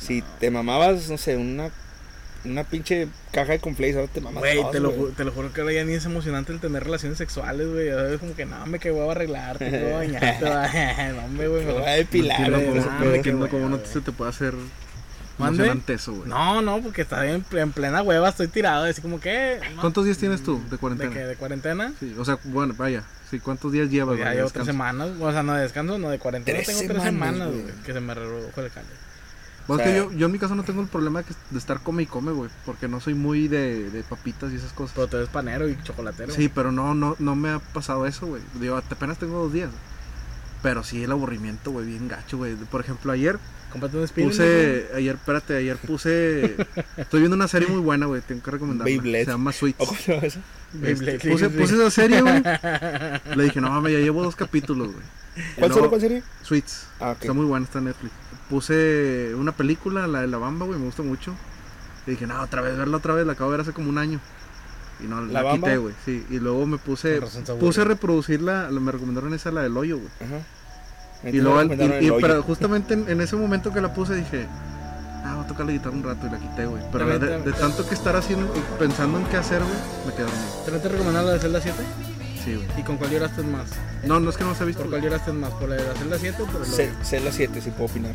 si 0.00 0.22
te 0.40 0.50
mamabas, 0.50 1.08
no 1.10 1.18
sé, 1.18 1.36
una, 1.36 1.70
una 2.44 2.64
pinche 2.64 3.06
caja 3.32 3.52
de 3.52 3.58
conflays, 3.58 3.94
ahora 3.96 4.08
te 4.12 4.20
mamas 4.22 4.40
Güey, 4.40 4.58
te 4.72 4.80
lo, 4.80 4.92
ju- 4.96 5.14
te 5.14 5.24
lo 5.24 5.30
juro 5.32 5.52
que 5.52 5.60
ahora 5.60 5.74
ya 5.74 5.84
ni 5.84 5.92
es 5.92 6.04
emocionante 6.06 6.52
el 6.52 6.58
tener 6.60 6.82
relaciones 6.82 7.18
sexuales, 7.18 7.68
güey. 7.68 7.86
Ya 7.88 8.00
Es 8.08 8.18
como 8.18 8.34
que 8.34 8.46
no, 8.46 8.66
me 8.66 8.78
que 8.78 8.90
voy 8.90 9.06
a 9.08 9.12
arreglarte, 9.12 9.68
voy 9.70 9.92
a 9.92 9.96
bañarte, 9.96 10.44
va. 10.48 11.12
no, 11.12 11.24
hombre, 11.26 11.48
güey. 11.48 11.64
Me 11.66 11.72
voy 11.74 11.82
a 11.84 11.90
depilar, 11.90 12.50
güey, 12.50 12.66
no 12.66 13.68
no 13.68 13.76
güey. 13.76 13.86
se 13.86 14.00
te 14.00 14.10
puede 14.12 14.30
hacer 14.30 14.54
¿Mande? 15.38 15.56
emocionante 15.62 15.92
eso, 15.94 16.12
güey. 16.14 16.28
No, 16.28 16.60
no, 16.62 16.80
porque 16.82 17.02
está 17.02 17.22
bien 17.22 17.44
en 17.52 17.72
plena 17.72 18.02
hueva, 18.02 18.28
estoy 18.30 18.48
tirado, 18.48 18.84
así 18.84 19.00
como 19.02 19.20
que... 19.20 19.58
no, 19.74 19.80
¿Cuántos 19.80 20.04
días 20.04 20.18
tienes 20.18 20.42
tú 20.42 20.62
de 20.64 20.70
¿De 20.70 20.76
cuarentena? 20.78 21.12
qué? 21.12 21.20
¿De 21.20 21.36
cuarentena? 21.36 21.92
Sí, 22.00 22.14
o 22.18 22.24
sea, 22.24 22.38
bueno, 22.44 22.74
vaya. 22.76 23.04
Sí, 23.30 23.38
¿cuántos 23.38 23.70
días 23.72 23.88
llevas? 23.90 24.16
Pues 24.16 24.18
ya 24.18 24.24
güey, 24.24 24.30
de 24.36 24.36
llevo 24.42 24.50
tres 24.50 24.66
descanso? 24.66 24.72
semanas, 24.72 25.10
o 25.20 25.32
sea, 25.32 25.42
no 25.42 25.54
de 25.54 25.62
descanso, 25.62 25.98
no 25.98 26.10
de 26.10 26.18
cuarentena, 26.18 26.56
Tres 26.58 26.66
tengo 26.76 26.92
tres 26.92 27.02
semanas, 27.04 27.34
semanas, 27.36 27.48
güey. 27.52 27.62
güey, 27.62 27.74
que 27.86 27.92
se 27.92 28.00
me 28.00 28.14
redujo 28.14 28.60
el 28.60 28.70
jale. 28.70 28.86
Bueno, 29.66 29.82
O 29.82 29.86
es 29.86 29.90
que 29.92 29.96
yo, 29.96 30.12
yo 30.12 30.26
en 30.26 30.32
mi 30.32 30.38
caso 30.38 30.54
no 30.54 30.62
tengo 30.64 30.80
el 30.82 30.88
problema 30.88 31.22
de 31.50 31.58
estar 31.58 31.80
come 31.80 32.02
y 32.02 32.06
come, 32.06 32.32
güey. 32.32 32.50
Porque 32.66 32.88
no 32.88 33.00
soy 33.00 33.14
muy 33.14 33.46
de, 33.48 33.90
de 33.90 34.02
papitas 34.02 34.52
y 34.52 34.56
esas 34.56 34.72
cosas. 34.72 34.94
Pero 34.94 35.06
tú 35.06 35.16
eres 35.16 35.28
panero 35.28 35.68
y 35.68 35.80
chocolatero. 35.82 36.32
Sí, 36.32 36.48
pero 36.48 36.72
no, 36.72 36.94
no, 36.94 37.16
no 37.18 37.36
me 37.36 37.50
ha 37.50 37.58
pasado 37.58 38.06
eso, 38.06 38.26
güey. 38.26 38.42
Digo, 38.60 38.76
apenas 38.76 39.18
tengo 39.18 39.38
dos 39.42 39.52
días. 39.52 39.70
Pero 40.62 40.84
sí 40.84 41.02
el 41.02 41.12
aburrimiento, 41.12 41.70
güey, 41.70 41.86
bien 41.86 42.08
gacho, 42.08 42.36
güey. 42.38 42.54
Por 42.56 42.80
ejemplo, 42.82 43.12
ayer 43.12 43.38
un 43.74 43.80
puse, 44.08 44.88
ayer, 44.94 45.14
espérate, 45.14 45.56
ayer 45.56 45.76
puse, 45.76 46.56
estoy 46.96 47.20
viendo 47.20 47.36
una 47.36 47.46
serie 47.46 47.68
muy 47.68 47.80
buena, 47.80 48.06
güey, 48.06 48.20
tengo 48.20 48.42
que 48.42 48.50
recomendarla. 48.50 48.84
Beyblade. 48.84 49.24
Se 49.26 49.30
llama 49.30 49.52
Sweets. 49.52 49.80
¿O 49.80 49.86
cómo 49.86 49.98
se 49.98 50.12
llama 50.14 50.26
eso? 50.26 50.40
Beyblade, 50.72 51.16
Este, 51.16 51.28
sí, 51.28 51.32
puse, 51.32 51.50
puse 51.50 51.74
esa 51.74 51.90
serie, 51.90 52.20
güey. 52.20 52.42
Le 53.36 53.44
dije, 53.44 53.60
no 53.60 53.70
mames, 53.70 53.92
ya 53.92 53.98
llevo 54.00 54.22
dos 54.22 54.34
capítulos, 54.36 54.88
güey. 54.92 55.04
¿Cuál 55.56 55.70
luego- 55.70 55.74
serie? 55.74 55.88
¿Cuál 55.88 56.00
serie? 56.00 56.22
Sweets. 56.42 56.86
Ah, 56.98 57.10
ok. 57.12 57.20
Está 57.20 57.32
muy 57.32 57.46
buena, 57.46 57.64
está 57.64 57.78
en 57.78 57.84
Netflix. 57.86 58.12
Puse 58.50 59.32
una 59.36 59.52
película, 59.52 60.06
la 60.08 60.20
de 60.22 60.26
La 60.26 60.36
Bamba, 60.38 60.66
güey, 60.66 60.78
me 60.78 60.84
gusta 60.86 61.02
mucho. 61.02 61.34
Y 62.06 62.10
dije, 62.12 62.26
no, 62.26 62.40
otra 62.42 62.60
vez, 62.60 62.76
verla 62.76 62.96
otra 62.96 63.14
vez, 63.14 63.24
la 63.26 63.32
acabo 63.34 63.50
de 63.50 63.56
ver 63.58 63.62
hace 63.62 63.72
como 63.72 63.88
un 63.88 63.96
año. 63.98 64.20
Y 65.02 65.04
no, 65.04 65.22
¿La 65.22 65.52
quité, 65.52 65.76
güey, 65.78 65.94
sí. 66.04 66.26
Y 66.28 66.40
luego 66.40 66.66
me 66.66 66.76
puse, 66.76 67.20
puse 67.22 67.38
a 67.48 67.52
aburre. 67.52 67.84
reproducir 67.84 68.42
la, 68.42 68.68
me 68.70 68.92
recomendaron 68.92 69.32
esa, 69.32 69.50
la 69.50 69.62
del 69.62 69.76
hoyo, 69.76 69.96
güey. 69.98 70.10
Ajá. 70.20 71.28
Y 71.30 71.40
luego, 71.40 71.58
al- 71.58 71.70
el, 71.70 72.02
y, 72.02 72.08
y- 72.08 72.20
pero 72.20 72.42
justamente 72.42 72.94
en, 72.94 73.08
en 73.08 73.20
ese 73.20 73.36
momento 73.36 73.72
que 73.72 73.80
la 73.80 73.94
puse 73.94 74.14
dije, 74.16 74.46
ah, 75.24 75.34
voy 75.36 75.44
a 75.44 75.46
tocar 75.48 75.64
la 75.66 75.72
guitarra 75.72 75.94
un 75.94 76.02
rato 76.02 76.26
y 76.26 76.30
la 76.30 76.38
quité, 76.38 76.66
güey. 76.66 76.82
Pero 76.90 77.18
de, 77.18 77.38
de 77.42 77.52
tanto 77.52 77.86
que 77.88 77.94
estar 77.94 78.16
haciendo, 78.16 78.52
pensando 78.78 79.18
en 79.18 79.24
qué 79.26 79.36
hacer, 79.36 79.60
güey, 79.62 79.74
me 80.06 80.12
quedé 80.12 80.24
dormido. 80.24 80.62
¿Te 80.66 80.70
te 80.80 80.88
recomendaron 80.88 81.26
la 81.28 81.32
de 81.34 81.38
Zelda 81.40 81.60
7? 81.60 81.78
Sí, 82.44 82.54
güey. 82.54 82.66
¿Y 82.78 82.82
con 82.82 82.96
cuál 82.96 83.10
lloraste 83.10 83.42
más? 83.42 83.70
No, 84.04 84.18
no 84.20 84.30
es 84.30 84.36
que 84.36 84.44
no 84.44 84.54
se 84.54 84.62
ha 84.62 84.66
visto. 84.66 84.82
¿Por 84.82 84.90
cuál 84.90 85.02
lloraste 85.02 85.32
más? 85.32 85.50
¿Por 85.52 85.68
la 85.68 85.74
de 85.76 85.84
la 85.86 85.94
Zelda 85.94 86.16
7 86.18 86.42
o 86.42 86.46
por 86.46 86.56
el 86.56 86.62
hoyo? 86.62 86.72
C- 86.74 86.90
Celda 87.04 87.30
7, 87.32 87.60
si 87.60 87.70
puedo 87.70 87.84
opinar. 87.90 88.14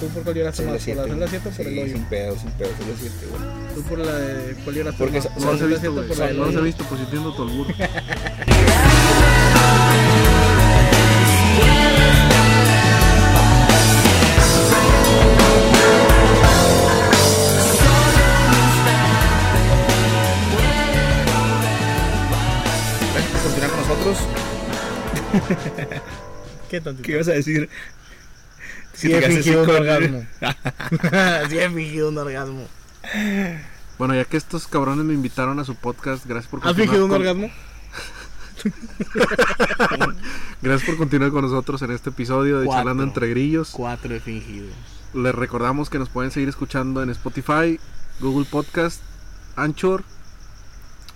¿Tú 0.00 0.06
por 0.08 0.22
cuál 0.22 0.34
lloraste 0.36 0.58
Celda 0.62 0.72
más? 0.74 0.82
¿Por 0.84 0.96
la 0.96 1.04
7. 1.04 1.10
Zelda 1.10 1.26
7 1.28 1.48
o 1.48 1.52
por 1.56 1.66
el 1.66 1.78
hoyo? 1.78 1.92
sin 1.96 2.04
pedo, 2.04 2.36
sin 2.38 2.50
pedo, 2.52 2.70
Celda 2.78 2.94
7, 3.00 3.14
güey. 3.30 3.42
¿Tú 3.74 3.82
por 3.82 3.98
la 3.98 4.12
de 4.14 4.54
cuál 4.64 4.76
lloraste 4.76 4.98
Porque 4.98 5.16
más? 5.18 5.24
son- 5.24 5.34
¿Por 5.34 5.42
No 5.44 5.52
he 5.52 5.58
Zelda 5.58 5.74
visto, 5.74 5.80
7 5.80 5.88
o 5.88 5.92
güey. 6.16 6.36
No 6.36 6.44
he 6.44 6.48
hoyo? 6.48 6.62
visto, 6.62 6.84
pues 6.84 7.00
sí 7.00 7.04
entiendo 7.04 7.34
tu 7.34 7.42
albur. 7.42 7.66
¿Qué 26.70 26.80
tantito? 26.80 27.02
¿Qué 27.06 27.12
ibas 27.12 27.28
a 27.28 27.32
decir? 27.32 27.68
Sí 28.94 29.08
Que 29.08 29.18
he 29.18 29.22
fingido 29.30 29.62
un 29.64 29.70
orgasmo. 29.70 30.26
sí 31.50 31.58
he 31.58 31.70
fingido 31.70 32.08
un 32.10 32.18
orgasmo. 32.18 32.68
Bueno, 33.98 34.14
ya 34.14 34.24
que 34.24 34.36
estos 34.36 34.66
cabrones 34.66 35.04
me 35.04 35.14
invitaron 35.14 35.58
a 35.60 35.64
su 35.64 35.74
podcast, 35.74 36.24
gracias 36.26 36.50
por 36.50 36.60
¿Has 36.60 36.66
continuar 36.74 36.88
fingido 36.88 37.04
un 37.04 37.10
con- 37.10 37.20
orgasmo? 37.20 37.50
Gracias 40.62 40.88
por 40.88 40.96
continuar 40.96 41.30
con 41.32 41.42
nosotros 41.42 41.82
en 41.82 41.90
este 41.90 42.08
episodio 42.10 42.60
de 42.60 42.66
Cuatro. 42.66 42.80
Charlando 42.80 43.02
entre 43.02 43.28
Grillos. 43.28 43.70
Cuatro 43.72 44.14
he 44.14 44.20
fingido. 44.20 44.68
Les 45.12 45.34
recordamos 45.34 45.90
que 45.90 45.98
nos 45.98 46.08
pueden 46.08 46.30
seguir 46.30 46.48
escuchando 46.48 47.02
en 47.02 47.10
Spotify, 47.10 47.78
Google 48.20 48.46
Podcast, 48.50 49.02
Anchor, 49.56 50.02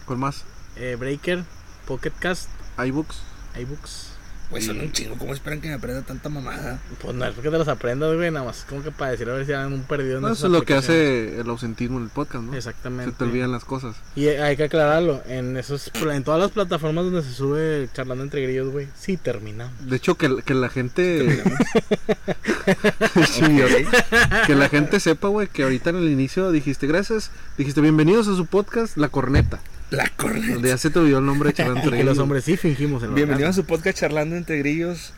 ¿cuál 0.04 0.18
más? 0.18 0.44
Eh, 0.76 0.96
Breaker, 0.98 1.44
Pocket 1.86 2.12
Cast, 2.18 2.48
iBooks. 2.84 3.22
iBooks. 3.56 4.18
Pues 4.50 4.64
son 4.64 4.80
un 4.80 4.90
chingo, 4.92 5.14
¿cómo 5.18 5.34
esperan 5.34 5.60
que 5.60 5.68
me 5.68 5.74
aprenda 5.74 6.00
tanta 6.00 6.30
mamada? 6.30 6.80
Pues 7.02 7.14
no 7.14 7.26
es 7.26 7.34
porque 7.34 7.50
te 7.50 7.58
los 7.58 7.68
aprendas, 7.68 8.14
güey, 8.14 8.30
nada 8.30 8.46
más 8.46 8.64
como 8.66 8.82
que 8.82 8.90
para 8.90 9.10
decir 9.10 9.28
a 9.28 9.34
ver 9.34 9.44
si 9.44 9.52
dan 9.52 9.74
un 9.74 9.82
perdido 9.82 10.16
en 10.16 10.22
No, 10.22 10.28
esas 10.28 10.38
eso 10.38 10.46
es 10.46 10.52
lo 10.54 10.62
que 10.62 10.72
hace 10.72 11.38
el 11.38 11.50
ausentismo 11.50 11.98
en 11.98 12.04
el 12.04 12.08
podcast, 12.08 12.44
¿no? 12.44 12.54
Exactamente. 12.54 13.12
Se 13.12 13.18
te 13.18 13.24
olvidan 13.24 13.52
las 13.52 13.66
cosas. 13.66 13.96
Y 14.16 14.28
hay 14.28 14.56
que 14.56 14.64
aclararlo, 14.64 15.22
en 15.26 15.58
esos 15.58 15.92
en 15.94 16.24
todas 16.24 16.40
las 16.40 16.50
plataformas 16.50 17.04
donde 17.04 17.22
se 17.22 17.34
sube 17.34 17.90
charlando 17.92 18.24
entre 18.24 18.42
grillos, 18.42 18.70
güey, 18.70 18.88
sí 18.98 19.18
terminamos. 19.18 19.86
De 19.86 19.96
hecho, 19.96 20.14
que, 20.14 20.42
que 20.42 20.54
la 20.54 20.70
gente... 20.70 21.42
Sí, 23.26 23.42
que 24.46 24.54
la 24.54 24.70
gente 24.70 24.98
sepa, 24.98 25.28
güey, 25.28 25.48
que 25.48 25.64
ahorita 25.64 25.90
en 25.90 25.96
el 25.96 26.08
inicio 26.08 26.50
dijiste 26.52 26.86
gracias, 26.86 27.30
dijiste 27.58 27.82
bienvenidos 27.82 28.28
a 28.28 28.34
su 28.34 28.46
podcast, 28.46 28.96
La 28.96 29.10
Corneta. 29.10 29.60
La 29.90 30.08
corneta. 30.16 30.54
Donde 30.54 30.68
ya 30.68 30.78
se 30.78 30.90
te 30.90 30.98
olvidó 30.98 31.18
el 31.18 31.26
nombre 31.26 31.48
de 31.50 31.54
Charlando 31.54 31.80
Y 31.82 31.84
entre 31.84 31.98
que 31.98 32.04
los 32.04 32.12
Grillos. 32.14 32.22
hombres 32.22 32.44
sí 32.44 32.56
fingimos 32.56 33.02
el 33.02 33.10
Bienvenidos 33.10 33.50
a 33.50 33.52
su 33.54 33.64
podcast 33.64 33.98
charlando 33.98 34.36
entre 34.36 34.58
grillos. 34.58 35.12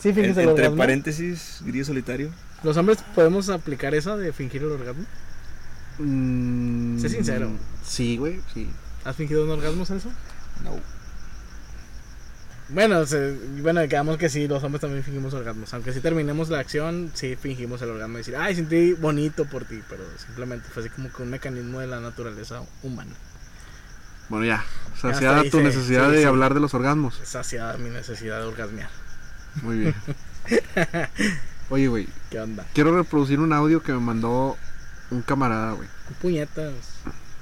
Sí 0.00 0.10
en- 0.10 0.14
finges 0.14 0.36
el 0.36 0.48
entre 0.48 0.64
orgasmo. 0.64 0.76
paréntesis, 0.76 1.60
grillo 1.64 1.84
solitario. 1.84 2.30
Los 2.62 2.76
hombres 2.76 2.98
podemos 3.14 3.48
aplicar 3.48 3.94
esa 3.94 4.16
de 4.16 4.32
fingir 4.32 4.62
el 4.62 4.72
orgasmo. 4.72 5.04
Mm, 5.98 6.98
Sé 6.98 7.08
sincero. 7.08 7.50
Sí, 7.84 8.16
güey, 8.16 8.40
sí. 8.52 8.68
¿Has 9.04 9.16
fingido 9.16 9.44
un 9.44 9.50
orgasmo, 9.50 9.84
Celso? 9.86 10.10
No. 10.62 10.78
Bueno, 12.68 13.04
se- 13.06 13.36
bueno, 13.60 13.80
quedamos 13.88 14.16
que 14.16 14.28
sí, 14.28 14.46
los 14.48 14.62
hombres 14.62 14.80
también 14.80 15.02
fingimos 15.02 15.34
orgasmos. 15.34 15.72
Aunque 15.74 15.92
sí 15.92 16.00
terminemos 16.00 16.48
la 16.50 16.58
acción, 16.60 17.10
sí 17.14 17.36
fingimos 17.36 17.82
el 17.82 17.90
orgasmo. 17.90 18.14
Y 18.14 18.18
decir, 18.18 18.36
ay, 18.36 18.54
sentí 18.54 18.92
bonito 18.92 19.44
por 19.46 19.64
ti, 19.64 19.80
pero 19.88 20.04
simplemente 20.24 20.68
fue 20.72 20.82
así 20.82 20.90
como 20.90 21.10
que 21.12 21.22
un 21.22 21.30
mecanismo 21.30 21.80
de 21.80 21.86
la 21.88 22.00
naturaleza 22.00 22.62
humana. 22.82 23.10
Bueno, 24.32 24.46
ya. 24.46 24.64
Saciada 24.98 25.42
tu 25.50 25.60
necesidad 25.60 26.06
sí, 26.08 26.12
de 26.12 26.18
sí. 26.20 26.24
hablar 26.24 26.54
de 26.54 26.60
los 26.60 26.72
orgasmos. 26.72 27.20
Saciada 27.22 27.76
mi 27.76 27.90
necesidad 27.90 28.40
de 28.40 28.46
orgasmear. 28.46 28.88
Muy 29.60 29.76
bien. 29.76 29.94
Oye, 31.68 31.88
güey. 31.88 32.08
¿Qué 32.30 32.40
onda? 32.40 32.66
Quiero 32.72 32.96
reproducir 32.96 33.40
un 33.40 33.52
audio 33.52 33.82
que 33.82 33.92
me 33.92 34.00
mandó 34.00 34.56
un 35.10 35.20
camarada, 35.20 35.72
güey. 35.72 35.86
Puñetas. 36.22 36.72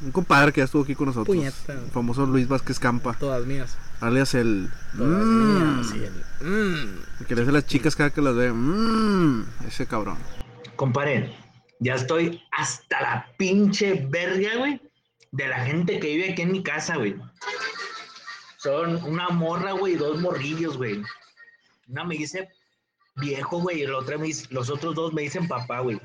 Un 0.02 0.10
compadre 0.10 0.52
que 0.52 0.62
ya 0.62 0.64
estuvo 0.64 0.82
aquí 0.82 0.96
con 0.96 1.06
nosotros. 1.06 1.28
Puñeta. 1.28 1.74
El 1.74 1.90
famoso 1.92 2.26
Luis 2.26 2.48
Vázquez 2.48 2.80
Campa. 2.80 3.14
Todas 3.20 3.46
mías. 3.46 3.76
Alias 4.00 4.34
el. 4.34 4.68
Todas 4.98 5.24
Mm, 5.24 5.76
mías. 5.78 5.94
Y 5.94 6.04
el. 6.04 6.50
mm. 6.50 6.98
el 7.20 7.26
que 7.26 7.36
le 7.36 7.42
hace 7.42 7.50
a 7.50 7.54
las 7.54 7.66
chicas 7.66 7.94
cada 7.94 8.10
que 8.10 8.20
las 8.20 8.34
ve. 8.34 8.52
Mm, 8.52 9.44
ese 9.68 9.86
cabrón. 9.86 10.16
Compadre, 10.74 11.36
ya 11.78 11.94
estoy 11.94 12.42
hasta 12.50 13.00
la 13.00 13.26
pinche 13.38 14.08
verga, 14.10 14.56
güey, 14.58 14.80
de 15.32 15.48
la 15.48 15.64
gente 15.64 16.00
que 16.00 16.08
vive 16.08 16.32
aquí 16.32 16.42
en 16.42 16.52
mi 16.52 16.62
casa, 16.62 16.96
güey. 16.96 17.16
Son 18.58 19.02
una 19.04 19.28
morra, 19.28 19.72
güey, 19.72 19.94
y 19.94 19.96
dos 19.96 20.20
morrillos, 20.20 20.76
güey. 20.76 21.02
Una 21.88 22.04
me 22.04 22.16
dice 22.16 22.48
viejo, 23.16 23.60
güey, 23.60 23.82
y 23.82 23.86
la 23.86 23.98
otra 23.98 24.18
me 24.18 24.26
dice- 24.26 24.46
los 24.50 24.70
otros 24.70 24.94
dos 24.94 25.12
me 25.12 25.22
dicen 25.22 25.48
papá, 25.48 25.80
güey. 25.80 26.00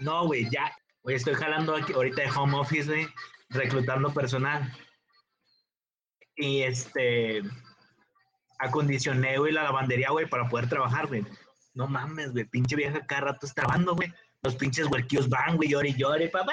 No, 0.00 0.26
güey, 0.26 0.48
ya, 0.50 0.72
güey, 1.02 1.16
estoy 1.16 1.34
jalando 1.34 1.74
aquí 1.76 1.92
ahorita 1.92 2.22
de 2.22 2.30
home 2.30 2.56
office, 2.58 2.86
güey, 2.88 3.08
reclutando 3.50 4.12
personal. 4.12 4.72
Y 6.36 6.62
este, 6.62 7.42
acondicioné, 8.58 9.38
güey, 9.38 9.52
la 9.52 9.64
lavandería, 9.64 10.10
güey, 10.10 10.26
para 10.28 10.48
poder 10.48 10.68
trabajar, 10.68 11.06
güey. 11.06 11.24
No 11.74 11.86
mames, 11.86 12.32
güey, 12.32 12.44
pinche 12.44 12.76
vieja 12.76 13.04
cada 13.06 13.22
rato 13.32 13.46
está 13.46 13.62
grabando, 13.62 13.94
güey. 13.94 14.12
Los 14.42 14.56
pinches 14.56 14.86
huerquillos 14.86 15.28
van, 15.28 15.56
güey, 15.56 15.68
llore 15.68 15.90
y 15.90 15.94
llore, 15.94 16.28
papá. 16.28 16.52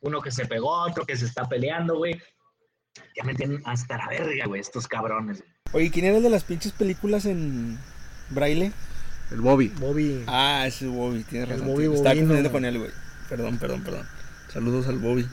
Uno 0.00 0.20
que 0.20 0.30
se 0.30 0.46
pegó, 0.46 0.70
otro 0.82 1.04
que 1.04 1.16
se 1.16 1.26
está 1.26 1.48
peleando, 1.48 1.96
güey. 1.96 2.20
Ya 3.16 3.24
me 3.24 3.34
tienen 3.34 3.60
hasta 3.64 3.96
la 3.96 4.08
verga, 4.08 4.46
güey, 4.46 4.60
estos 4.60 4.86
cabrones. 4.86 5.42
Oye, 5.72 5.90
¿quién 5.90 6.06
era 6.06 6.16
el 6.16 6.22
de 6.22 6.30
las 6.30 6.44
pinches 6.44 6.72
películas 6.72 7.26
en 7.26 7.78
braille? 8.30 8.72
El 9.30 9.40
Bobby. 9.40 9.68
Bobby. 9.78 10.24
Ah, 10.26 10.64
ese 10.66 10.86
es 10.86 10.92
Bobby, 10.92 11.22
tienes 11.24 11.50
El 11.50 11.60
razón. 11.60 11.74
Bobby 11.74 11.84
Estaba 11.84 12.14
confundiendo 12.14 12.52
con 12.52 12.64
él, 12.64 12.78
güey. 12.78 12.90
Perdón, 13.28 13.58
perdón, 13.58 13.82
perdón. 13.82 14.06
Saludos 14.52 14.86
al 14.88 14.98
Bobby. 14.98 15.28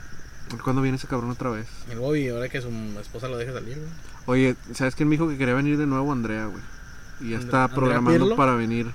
¿Cuándo 0.64 0.82
viene 0.82 0.98
ese 0.98 1.08
cabrón 1.08 1.32
otra 1.32 1.50
vez? 1.50 1.68
El 1.90 2.00
Bobby, 2.00 2.28
ahora 2.30 2.50
que 2.50 2.62
su 2.62 2.70
esposa 3.00 3.28
lo 3.28 3.38
deje 3.38 3.54
salir, 3.54 3.78
güey. 3.78 3.90
Oye, 4.28 4.56
¿sabes 4.74 4.96
quién 4.96 5.08
me 5.08 5.14
dijo 5.14 5.30
que 5.30 5.38
quería 5.38 5.54
venir 5.54 5.78
de 5.78 5.88
nuevo? 5.88 6.12
Andrea, 6.12 6.46
güey. 6.48 6.62
Y 7.22 7.32
ya 7.32 7.38
está 7.38 7.64
¿Andrea 7.64 7.76
programando 7.76 8.36
para 8.36 8.56
venir 8.56 8.88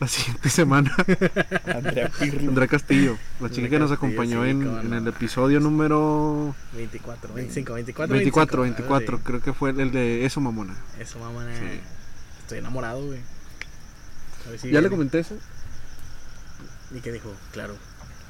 la 0.00 0.08
siguiente 0.08 0.48
semana. 0.50 0.94
Andrea 1.66 2.10
Pirlo. 2.18 2.48
Andrea 2.48 2.68
Castillo, 2.68 3.18
la 3.40 3.48
chica 3.48 3.64
Andrea 3.64 3.70
que 3.70 3.78
nos 3.78 3.92
acompañó 3.92 4.44
sí, 4.44 4.50
en, 4.50 4.92
el 4.92 5.06
episodio 5.08 5.60
número 5.60 6.54
24, 6.72 7.34
25, 7.34 7.72
24, 7.74 8.12
24, 8.14 8.62
25, 8.62 8.62
24, 8.62 9.16
sí. 9.16 9.22
creo 9.24 9.40
que 9.40 9.52
fue 9.52 9.70
el 9.70 9.90
de 9.92 10.24
Eso 10.24 10.40
Mamona. 10.40 10.74
Eso, 10.98 11.18
mamá. 11.18 11.46
Sí. 11.54 11.80
Estoy 12.40 12.58
enamorado, 12.58 13.04
güey. 13.06 13.20
Si 14.58 14.70
¿Ya 14.70 14.80
le 14.80 14.90
comenté 14.90 15.20
eso? 15.20 15.36
¿Y 16.94 17.00
qué 17.00 17.12
dijo? 17.12 17.34
Claro. 17.52 17.76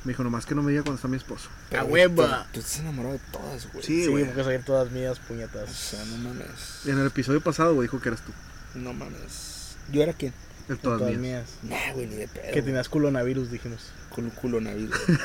Me 0.05 0.13
dijo, 0.13 0.23
nomás 0.23 0.45
que 0.45 0.55
no 0.55 0.63
me 0.63 0.71
diga 0.71 0.83
cuando 0.83 0.97
está 0.97 1.09
mi 1.09 1.17
esposo. 1.17 1.49
¡A 1.77 1.83
huevo! 1.83 2.23
Tú, 2.25 2.31
tú 2.53 2.61
estás 2.61 2.81
enamorado 2.81 3.15
de 3.15 3.21
todas, 3.33 3.73
güey. 3.73 3.85
Sí, 3.85 4.05
Sí, 4.05 4.11
güey. 4.11 4.25
porque 4.27 4.45
soy 4.45 4.59
todas 4.59 4.91
mías, 4.93 5.19
O 5.19 5.29
puñetas. 5.29 5.71
sea, 5.71 6.05
no 6.05 6.19
mames. 6.19 6.83
En 6.87 6.99
el 6.99 7.07
episodio 7.07 7.41
pasado, 7.41 7.75
güey, 7.75 7.89
dijo 7.89 8.01
que 8.01 8.11
eras 8.11 8.21
tú. 8.21 8.33
No 8.79 8.93
mames. 8.93 9.77
¿Yo 9.91 10.03
era 10.03 10.13
quién? 10.13 10.33
El 10.69 10.79
Todas, 10.79 10.99
todas 11.01 11.17
mías. 11.17 11.21
mías. 11.63 11.79
Nah, 11.89 11.93
güey, 11.95 12.07
ni 12.07 12.15
de 12.17 12.29
pedo. 12.29 12.53
Que 12.53 12.63
tenías 12.63 12.89
culonavirus, 12.89 13.51
dijimos. 13.51 13.91
Culo, 14.09 14.31
culo 14.31 14.61
navido. 14.61 14.91
No, 15.09 15.19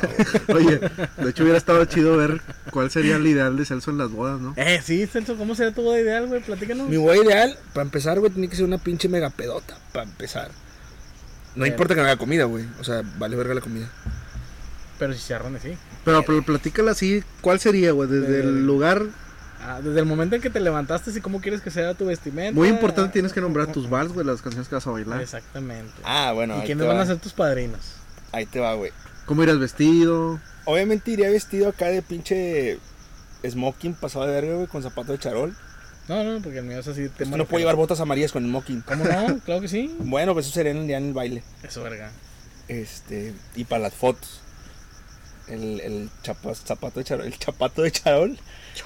güey. 0.53 0.65
Oye, 0.67 0.79
de 1.17 1.29
hecho 1.29 1.43
hubiera 1.43 1.58
estado 1.58 1.86
chido 1.86 2.17
ver 2.17 2.41
cuál 2.72 2.91
sería 2.91 3.15
el 3.17 3.25
ideal 3.27 3.55
de 3.55 3.63
Celso 3.65 3.91
en 3.91 3.98
las 4.00 4.12
bodas, 4.12 4.41
¿no? 4.41 4.53
Eh, 4.58 4.81
sí, 4.84 5.05
Celso, 5.08 5.38
¿cómo 5.38 5.55
sería 5.55 5.74
tu 5.74 5.81
boda 5.84 6.00
ideal, 6.00 6.27
güey? 6.27 6.41
Platícanos. 6.41 6.89
Mi 6.89 6.98
boda 6.98 7.15
ideal, 7.17 7.58
para 7.74 7.84
empezar, 7.86 8.19
güey, 8.19 8.31
tiene 8.31 8.50
que 8.50 8.55
ser 8.55 8.65
una 8.65 8.79
pinche 8.79 9.08
mega 9.08 9.29
pedota. 9.29 9.77
Para 9.93 10.05
empezar. 10.05 10.50
No 11.55 11.63
Bien. 11.63 11.74
importa 11.74 11.96
que 11.96 12.01
no 12.01 12.08
haga 12.08 12.17
comida, 12.17 12.43
güey. 12.46 12.65
O 12.79 12.84
sea, 12.84 13.01
vale 13.17 13.36
verga 13.36 13.53
la 13.53 13.62
comida. 13.62 13.89
Pero 14.98 15.13
si 15.13 15.19
se 15.19 15.34
arrone, 15.34 15.60
sí. 15.62 15.77
Pero, 16.03 16.24
pero 16.25 16.43
platícala 16.43 16.91
así, 16.91 17.24
¿cuál 17.41 17.60
sería, 17.60 17.91
güey? 17.93 18.10
Desde 18.10 18.27
Desde- 18.27 18.41
el 18.50 18.65
lugar, 18.65 19.05
Ah, 19.62 19.82
desde 19.84 20.00
el 20.00 20.06
momento 20.06 20.36
en 20.36 20.42
que 20.42 20.50
te 20.50 20.60
levantaste, 20.60 21.12
¿y 21.12 21.20
cómo 21.22 21.42
quieres 21.42 21.62
que 21.62 21.70
sea 21.70 21.94
tu 21.94 22.06
vestimenta? 22.06 22.54
muy 22.54 22.70
importante, 22.70 23.12
tienes 23.13 23.34
que 23.34 23.42
nombrar 23.42 23.68
tus 23.72 23.89
vals, 23.89 24.13
güey, 24.13 24.25
las 24.25 24.42
canciones 24.42 24.68
que 24.70 24.75
vas 24.75 24.88
a 24.88 24.92
bailar. 24.92 25.22
Exactamente. 25.22 25.92
Ah, 26.04 26.32
bueno. 26.34 26.58
¿Y 26.60 26.66
quiénes 26.66 26.84
te 26.84 26.88
van 26.88 26.98
va. 26.98 27.01
a 27.01 27.06
ser 27.06 27.18
tus 27.18 27.34
padrinos? 27.34 27.80
Ahí 28.32 28.46
te 28.46 28.60
va, 28.60 28.74
güey. 28.75 28.92
¿Cómo 29.25 29.44
irás 29.44 29.60
vestido? 29.60 30.39
Obviamente 30.66 31.12
iría 31.12 31.30
vestido 31.30 31.70
acá 31.70 31.88
de 31.88 32.01
pinche 32.01 32.80
smoking 33.48 33.94
pasado 33.96 34.25
de 34.28 34.34
verga, 34.34 34.56
güey, 34.56 34.68
con 34.68 34.82
zapato 34.82 35.12
de 35.12 35.20
charol. 35.20 35.56
No, 36.08 36.24
no, 36.24 36.42
porque 36.42 36.60
el 36.60 36.66
mío 36.66 36.80
es 36.80 36.88
así. 36.88 37.04
Es 37.04 37.12
que 37.12 37.25
tema 37.25 37.38
no 37.38 37.46
puedo 37.46 37.60
llevar 37.60 37.75
botas 37.75 38.00
amarillas 38.00 38.32
con 38.32 38.44
el 38.44 38.50
smoking. 38.50 38.82
¿Cómo 38.82 39.04
no? 39.04 39.39
Claro 39.46 39.62
que 39.62 39.68
sí. 39.68 39.94
Bueno, 40.00 40.34
pues 40.34 40.46
eso 40.48 40.56
sería 40.56 40.72
en 40.72 40.78
el 40.80 40.88
día 40.88 40.98
en 40.98 41.08
el 41.10 41.13
baile. 41.13 41.44
Eso, 41.63 41.84
verga. 41.84 42.12
Este, 42.68 43.34
y 43.56 43.66
para 43.66 43.84
las 43.84 43.94
fotos. 43.94 44.42
El, 45.48 45.80
el 45.82 46.10
chapa- 46.24 46.54
zapato 46.56 47.00
de 47.00 47.04
charol. 47.06 47.25
El 47.28 47.38
chapato 47.38 47.82
de 47.82 47.92
charol. 47.92 48.38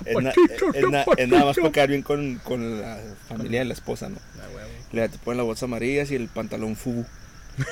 Es, 0.06 0.22
na- 0.22 0.34
es 0.74 0.90
na- 0.90 1.06
es 1.18 1.28
nada 1.30 1.46
más 1.46 1.58
para 1.58 1.72
quedar 1.72 1.90
bien 1.90 2.02
con, 2.02 2.36
con 2.44 2.82
la 2.82 3.00
familia 3.28 3.60
de 3.60 3.66
la 3.66 3.74
esposa, 3.74 4.10
¿no? 4.10 4.18
Ah, 4.40 4.48
huevo. 4.54 4.70
Le 4.92 5.10
te 5.10 5.18
ponen 5.18 5.38
las 5.38 5.46
botas 5.46 5.64
amarillas 5.64 6.12
y 6.12 6.16
el 6.16 6.28
pantalón 6.28 6.76
fubu. 6.76 7.06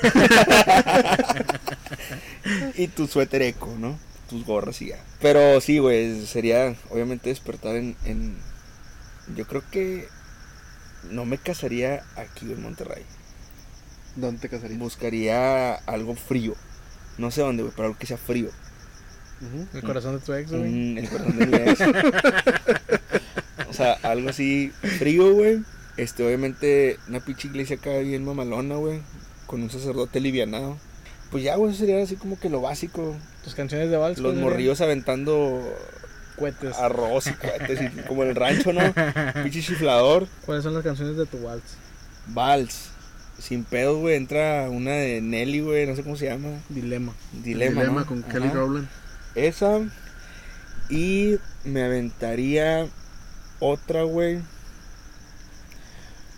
y 2.76 2.88
tu 2.88 3.06
suéter 3.06 3.42
eco, 3.42 3.74
¿no? 3.78 3.98
Tus 4.28 4.44
gorras 4.46 4.80
y 4.82 4.88
ya. 4.88 4.98
Pero 5.20 5.60
sí, 5.60 5.78
güey, 5.78 6.26
sería 6.26 6.74
obviamente 6.90 7.28
despertar 7.28 7.76
en, 7.76 7.96
en- 8.04 8.36
Yo 9.36 9.46
creo 9.46 9.62
que 9.70 10.08
no 11.10 11.24
me 11.24 11.38
casaría 11.38 12.02
aquí 12.16 12.50
en 12.52 12.62
Monterrey. 12.62 13.04
¿Dónde 14.16 14.40
te 14.40 14.48
casarías? 14.48 14.78
Buscaría 14.78 15.74
algo 15.74 16.14
frío. 16.14 16.54
No 17.18 17.30
sé 17.30 17.40
dónde, 17.42 17.62
güey, 17.62 17.74
pero 17.74 17.88
algo 17.88 17.98
que 17.98 18.06
sea 18.06 18.18
frío. 18.18 18.50
El 19.74 19.82
corazón 19.82 20.18
de 20.18 20.24
tu 20.24 20.32
ex, 20.34 20.50
güey. 20.50 20.62
Mm, 20.70 20.98
el 20.98 21.08
corazón 21.08 21.38
de 21.38 21.46
mi 21.46 21.56
ex. 21.56 21.80
o 23.68 23.72
sea, 23.72 23.92
algo 24.02 24.28
así 24.30 24.72
frío, 24.98 25.32
güey. 25.32 25.60
Este, 25.96 26.24
obviamente, 26.26 26.98
una 27.08 27.20
pinche 27.20 27.48
iglesia 27.48 27.76
acá 27.76 27.98
bien 27.98 28.24
mamalona, 28.24 28.76
güey. 28.76 29.00
Con 29.46 29.62
un 29.62 29.70
sacerdote 29.70 30.20
livianado. 30.20 30.76
Pues 31.30 31.44
ya, 31.44 31.56
güey, 31.56 31.70
eso 31.70 31.80
sería 31.80 32.02
así 32.02 32.16
como 32.16 32.38
que 32.38 32.48
lo 32.50 32.60
básico. 32.60 33.16
Tus 33.44 33.54
canciones 33.54 33.90
de 33.90 33.96
vals. 33.96 34.18
Los 34.18 34.22
¿cuáles 34.24 34.36
serían? 34.38 34.50
morrillos 34.52 34.80
aventando 34.80 35.62
Cohetes. 36.36 36.76
arroz 36.78 37.26
y 37.26 37.32
cohetes, 37.34 37.80
y 37.82 37.88
como 38.08 38.22
en 38.22 38.30
el 38.30 38.36
rancho, 38.36 38.72
¿no? 38.72 38.80
Pinche 39.42 39.62
chiflador. 39.62 40.26
¿Cuáles 40.46 40.64
son 40.64 40.74
las 40.74 40.82
canciones 40.84 41.16
de 41.16 41.26
tu 41.26 41.42
vals? 41.42 41.62
Vals. 42.28 42.90
Sin 43.38 43.64
pedos, 43.64 43.98
güey. 43.98 44.16
Entra 44.16 44.68
una 44.70 44.92
de 44.92 45.20
Nelly, 45.20 45.60
güey. 45.60 45.86
No 45.86 45.96
sé 45.96 46.02
cómo 46.02 46.16
se 46.16 46.26
llama. 46.26 46.48
Dilema. 46.68 47.12
Dilema. 47.42 47.80
Dilema 47.80 48.00
¿no? 48.00 48.06
con 48.06 48.22
Ajá. 48.22 48.32
Kelly 48.32 48.48
Rowland. 48.50 48.88
Esa. 49.34 49.80
Y 50.88 51.38
me 51.64 51.84
aventaría 51.84 52.86
otra, 53.60 54.02
güey. 54.02 54.40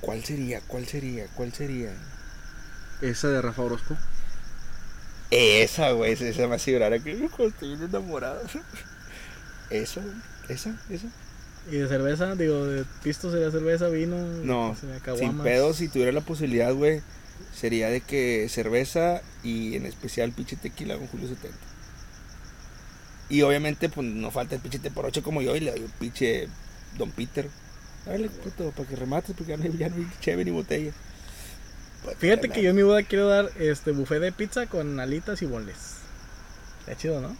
¿Cuál 0.00 0.24
sería? 0.24 0.60
¿Cuál 0.66 0.86
sería? 0.86 1.26
¿Cuál 1.34 1.52
sería? 1.52 1.92
Esa 3.00 3.28
de 3.28 3.42
Rafa 3.42 3.62
Orozco. 3.62 3.96
Esa, 5.30 5.92
güey. 5.92 6.12
Esa, 6.12 6.46
me 6.46 6.56
hace 6.56 6.72
llorar 6.72 6.92
aquí. 6.92 7.10
Estoy 7.10 7.68
bien 7.68 7.82
enamorado. 7.82 8.40
Esa, 9.70 10.00
güey. 10.00 10.14
Esa, 10.48 10.76
esa. 10.90 11.08
¿Y 11.70 11.76
de 11.76 11.88
cerveza? 11.88 12.34
Digo, 12.34 12.66
de 12.66 12.84
pisto 13.02 13.32
sería 13.32 13.50
cerveza, 13.50 13.88
vino. 13.88 14.16
No, 14.18 14.76
se 14.78 14.86
me 14.86 15.18
Sin 15.18 15.38
pedos, 15.38 15.76
si 15.76 15.88
tuviera 15.88 16.12
la 16.12 16.20
posibilidad, 16.20 16.74
güey. 16.74 17.00
Sería 17.54 17.88
de 17.88 18.00
que 18.00 18.48
cerveza 18.50 19.22
y 19.42 19.76
en 19.76 19.86
especial 19.86 20.32
pinche 20.32 20.56
tequila 20.56 20.96
con 20.96 21.06
Julio 21.06 21.28
70. 21.28 21.56
Y 23.28 23.42
obviamente, 23.42 23.88
pues 23.88 24.06
no 24.06 24.30
falta 24.30 24.54
el 24.54 24.60
pinche 24.60 24.78
por 24.90 25.06
ocho 25.06 25.22
como 25.22 25.40
yo 25.42 25.56
y 25.56 25.60
le 25.60 25.70
doy 25.72 25.80
un 25.80 25.90
pinche 25.92 26.48
Don 26.98 27.10
Peter. 27.10 27.48
Dale, 28.06 28.28
puto, 28.28 28.70
para 28.72 28.88
que 28.88 28.96
remates, 28.96 29.34
porque 29.36 29.52
ya 29.52 29.56
no 29.56 29.64
hay, 29.64 29.76
ya 29.78 29.88
no 29.88 29.96
hay 29.96 30.06
cheve 30.20 30.44
ni 30.44 30.50
botella. 30.50 30.92
Pues, 32.04 32.18
Fíjate 32.18 32.50
que 32.50 32.62
yo 32.62 32.70
en 32.70 32.76
mi 32.76 32.82
boda 32.82 33.02
quiero 33.02 33.28
dar 33.28 33.50
este 33.58 33.92
buffet 33.92 34.20
de 34.20 34.30
pizza 34.30 34.66
con 34.66 35.00
alitas 35.00 35.40
y 35.40 35.46
bonles. 35.46 35.76
Está 36.80 36.96
chido, 36.96 37.20
¿no? 37.22 37.28
No, 37.28 37.36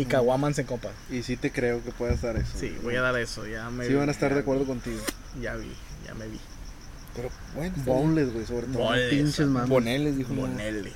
Y 0.00 0.04
no. 0.04 0.08
caguamas 0.08 0.58
en 0.58 0.64
copa. 0.66 0.88
Y 1.10 1.22
sí 1.22 1.36
te 1.36 1.52
creo 1.52 1.84
que 1.84 1.90
puedas 1.92 2.22
dar 2.22 2.36
eso. 2.36 2.52
Sí, 2.58 2.74
voy 2.82 2.96
a 2.96 3.02
dar 3.02 3.16
eso. 3.18 3.46
Ya 3.46 3.68
me 3.68 3.84
Sí 3.84 3.90
vi, 3.90 3.96
van 3.96 4.08
a 4.08 4.12
estar 4.12 4.32
de 4.32 4.40
acuerdo 4.40 4.62
vi, 4.62 4.68
contigo. 4.68 5.00
Ya 5.42 5.54
vi, 5.56 5.70
ya 6.06 6.14
me 6.14 6.26
vi. 6.28 6.40
Pero 7.14 7.28
bueno. 7.54 7.74
Boneless, 7.84 8.32
güey, 8.32 8.46
sobre 8.46 8.66
todo. 8.68 8.78
Boneless, 8.84 9.10
Pinches 9.10 9.46
mames. 9.46 9.68
Boneles, 9.68 10.16
dijo. 10.16 10.32
Boneles. 10.32 10.92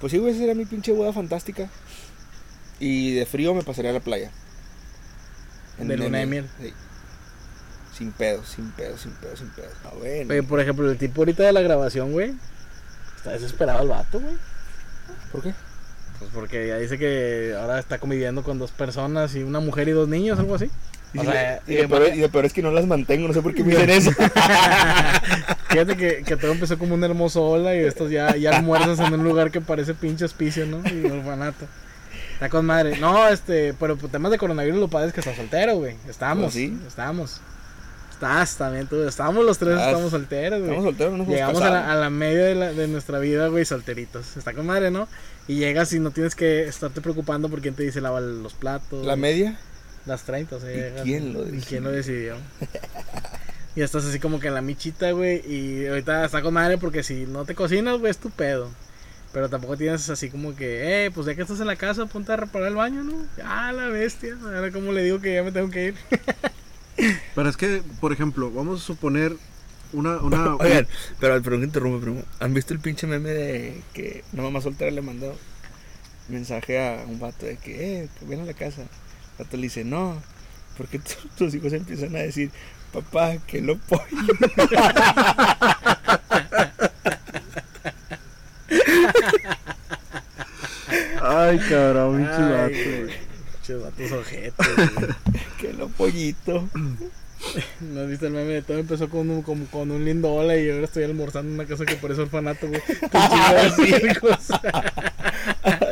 Pues 0.00 0.12
sí, 0.12 0.18
güey, 0.18 0.32
esa 0.34 0.44
era 0.44 0.54
mi 0.54 0.64
pinche 0.64 0.92
boda 0.92 1.12
fantástica. 1.12 1.68
Y 2.80 3.14
de 3.14 3.26
frío 3.26 3.54
me 3.54 3.62
pasaría 3.62 3.90
a 3.90 3.94
la 3.94 4.00
playa. 4.00 4.30
De 5.78 5.96
luna 5.96 6.18
de 6.18 6.26
miel. 6.26 6.48
Sí. 6.60 6.72
Sin 7.96 8.12
pedos, 8.12 8.48
sin 8.48 8.70
pedos, 8.72 9.02
sin 9.02 9.12
pedos, 9.12 9.38
sin 9.38 9.48
pedos. 9.50 9.72
Ah, 9.84 9.92
bueno. 9.98 10.30
Oye, 10.30 10.42
por 10.42 10.60
ejemplo, 10.60 10.90
el 10.90 10.96
tipo 10.96 11.20
ahorita 11.20 11.42
de 11.42 11.52
la 11.52 11.60
grabación, 11.60 12.12
güey. 12.12 12.34
Está 13.16 13.32
desesperado 13.32 13.82
el 13.82 13.88
vato, 13.88 14.20
güey. 14.20 14.34
¿Por 15.30 15.42
qué? 15.42 15.52
Pues 16.18 16.30
porque 16.34 16.68
ya 16.68 16.76
dice 16.76 16.98
que 16.98 17.54
ahora 17.58 17.78
está 17.78 17.98
conviviendo 17.98 18.42
con 18.42 18.58
dos 18.58 18.70
personas 18.70 19.34
y 19.34 19.42
una 19.42 19.60
mujer 19.60 19.88
y 19.88 19.92
dos 19.92 20.08
niños, 20.08 20.38
algo 20.38 20.54
así. 20.54 20.70
Y, 21.12 21.18
O 21.18 21.24
sea, 21.24 21.60
y 21.66 21.76
lo 21.76 21.88
peor, 21.88 22.08
y 22.14 22.20
lo 22.20 22.28
peor 22.30 22.44
es 22.44 22.52
que 22.52 22.62
no 22.62 22.70
las 22.70 22.86
mantengo, 22.86 23.28
no 23.28 23.34
sé 23.34 23.42
por 23.42 23.54
qué 23.54 23.64
me 23.64 23.70
dicen 23.70 23.90
eso. 23.90 24.12
Fíjate 25.68 25.96
que, 25.96 26.22
que 26.24 26.36
todo 26.36 26.52
empezó 26.52 26.78
como 26.78 26.94
un 26.94 27.04
hermoso 27.04 27.42
hola 27.42 27.74
y 27.74 27.80
estos 27.80 28.10
ya, 28.10 28.36
ya 28.36 28.56
almuerzas 28.56 29.00
en 29.00 29.14
un 29.14 29.24
lugar 29.24 29.50
que 29.50 29.60
parece 29.60 29.94
pinche 29.94 30.24
hospicio, 30.24 30.66
¿no? 30.66 30.82
Y 30.88 31.06
orfanato. 31.06 31.66
Está 32.40 32.48
con 32.48 32.64
madre. 32.64 32.96
No, 32.98 33.28
este, 33.28 33.74
pero 33.78 33.96
por 33.98 34.08
temas 34.10 34.32
de 34.32 34.38
coronavirus 34.38 34.80
lo 34.80 34.88
padre 34.88 35.08
es 35.08 35.12
que 35.12 35.20
está 35.20 35.36
soltero, 35.36 35.76
güey. 35.76 35.96
Estamos, 36.08 36.46
¿Oh, 36.46 36.50
sí? 36.50 36.74
estamos. 36.88 37.38
Estás 38.10 38.56
también 38.56 38.86
tú. 38.86 39.02
Estamos 39.06 39.44
los 39.44 39.58
tres, 39.58 39.72
Estás. 39.74 39.88
estamos 39.88 40.10
solteros, 40.10 40.58
güey. 40.60 40.70
Estamos 40.70 40.84
solteros, 40.86 41.18
no 41.18 41.24
Llegamos 41.26 41.60
a 41.60 41.68
la, 41.70 41.92
a 41.92 41.96
la 41.96 42.08
media 42.08 42.44
de, 42.44 42.54
la- 42.54 42.72
de 42.72 42.88
nuestra 42.88 43.18
vida, 43.18 43.48
güey, 43.48 43.66
solteritos. 43.66 44.38
Está 44.38 44.54
con 44.54 44.64
madre, 44.66 44.90
¿no? 44.90 45.06
Y 45.48 45.56
llegas 45.56 45.92
y 45.92 46.00
no 46.00 46.12
tienes 46.12 46.34
que 46.34 46.64
estarte 46.66 47.02
preocupando 47.02 47.50
por 47.50 47.60
quién 47.60 47.74
te 47.74 47.82
dice 47.82 48.00
lava 48.00 48.20
los 48.20 48.54
platos. 48.54 49.04
La 49.04 49.16
media, 49.16 49.58
Las 50.06 50.22
30, 50.22 50.56
o 50.56 50.60
sea, 50.60 50.70
¿Y 50.70 50.74
llegas- 50.76 51.02
quién 51.02 51.32
lo 51.34 51.40
¿Y 51.40 51.50
decidió? 51.50 51.66
quién 51.68 51.84
lo 51.84 51.90
decidió? 51.92 52.36
y 53.76 53.82
estás 53.82 54.04
así 54.06 54.18
como 54.18 54.40
que 54.40 54.48
en 54.48 54.54
la 54.54 54.62
michita, 54.62 55.10
güey. 55.12 55.42
Y 55.46 55.86
ahorita 55.86 56.24
está 56.24 56.40
con 56.42 56.54
madre 56.54 56.78
porque 56.78 57.02
si 57.02 57.26
no 57.26 57.44
te 57.44 57.54
cocinas, 57.54 57.98
güey, 57.98 58.10
es 58.10 58.18
tu 58.18 58.30
pedo. 58.30 58.70
Pero 59.32 59.48
tampoco 59.48 59.76
tienes 59.76 60.08
así 60.10 60.28
como 60.28 60.56
que, 60.56 61.06
eh, 61.06 61.10
pues 61.12 61.26
ya 61.26 61.34
que 61.36 61.42
estás 61.42 61.60
en 61.60 61.68
la 61.68 61.76
casa, 61.76 62.06
ponte 62.06 62.32
a 62.32 62.36
reparar 62.36 62.68
el 62.68 62.74
baño, 62.74 63.04
¿no? 63.04 63.14
Ah, 63.44 63.72
la 63.72 63.86
bestia. 63.86 64.36
Ahora, 64.42 64.72
como 64.72 64.90
le 64.92 65.04
digo 65.04 65.20
que 65.20 65.34
ya 65.34 65.42
me 65.44 65.52
tengo 65.52 65.70
que 65.70 65.86
ir? 65.88 65.94
Pero 67.34 67.48
es 67.48 67.56
que, 67.56 67.82
por 68.00 68.12
ejemplo, 68.12 68.50
vamos 68.50 68.82
a 68.82 68.84
suponer 68.84 69.36
una... 69.92 70.18
una 70.18 70.56
Oigan, 70.60 70.86
pero 71.18 71.40
perdón 71.42 71.60
que 71.60 71.66
interrumpe, 71.66 72.04
primo. 72.04 72.22
¿Han 72.40 72.54
visto 72.54 72.74
el 72.74 72.80
pinche 72.80 73.06
meme 73.06 73.30
de 73.30 73.82
que 73.94 74.24
una 74.32 74.42
mamá 74.42 74.60
soltera 74.60 74.90
le 74.90 75.00
mandó 75.02 75.36
mensaje 76.28 76.78
a 76.80 77.04
un 77.06 77.18
vato 77.18 77.46
de 77.46 77.56
que, 77.56 78.02
eh, 78.02 78.08
que 78.18 78.24
ven 78.26 78.40
a 78.40 78.44
la 78.44 78.54
casa? 78.54 78.82
El 78.82 79.44
vato 79.44 79.56
le 79.56 79.62
dice, 79.64 79.84
no, 79.84 80.20
porque 80.76 80.98
tu- 81.00 81.28
tus 81.36 81.54
hijos 81.54 81.72
empiezan 81.72 82.14
a 82.16 82.20
decir, 82.20 82.50
papá, 82.92 83.36
que 83.46 83.60
lo 83.62 83.78
pollo. 83.78 84.04
Ay, 91.50 91.58
cabrón, 91.68 92.16
pinche 92.16 92.32
Ay, 92.32 92.50
vato, 92.52 92.68
güey. 92.68 93.02
güey. 93.04 93.14
Pinches 93.52 93.82
vatos 93.82 94.12
ojetes, 94.12 94.68
güey. 94.76 95.08
que 95.58 95.72
lo 95.72 95.88
pollito. 95.88 96.68
¿No 97.80 98.00
has 98.02 98.08
visto 98.08 98.26
el 98.26 98.32
meme 98.34 98.52
de 98.52 98.62
todo? 98.62 98.78
Empezó 98.78 99.08
con 99.08 99.30
un, 99.30 99.42
con 99.42 99.90
un 99.90 100.04
lindo 100.04 100.30
hola 100.32 100.56
y 100.58 100.68
ahora 100.70 100.84
estoy 100.84 101.04
almorzando 101.04 101.48
en 101.50 101.54
una 101.60 101.66
casa 101.66 101.86
que 101.86 101.96
parece 101.96 102.20
orfanato, 102.22 102.68
güey. 102.68 102.80
Con 103.10 103.78
de 103.88 103.98
circos. 103.98 104.50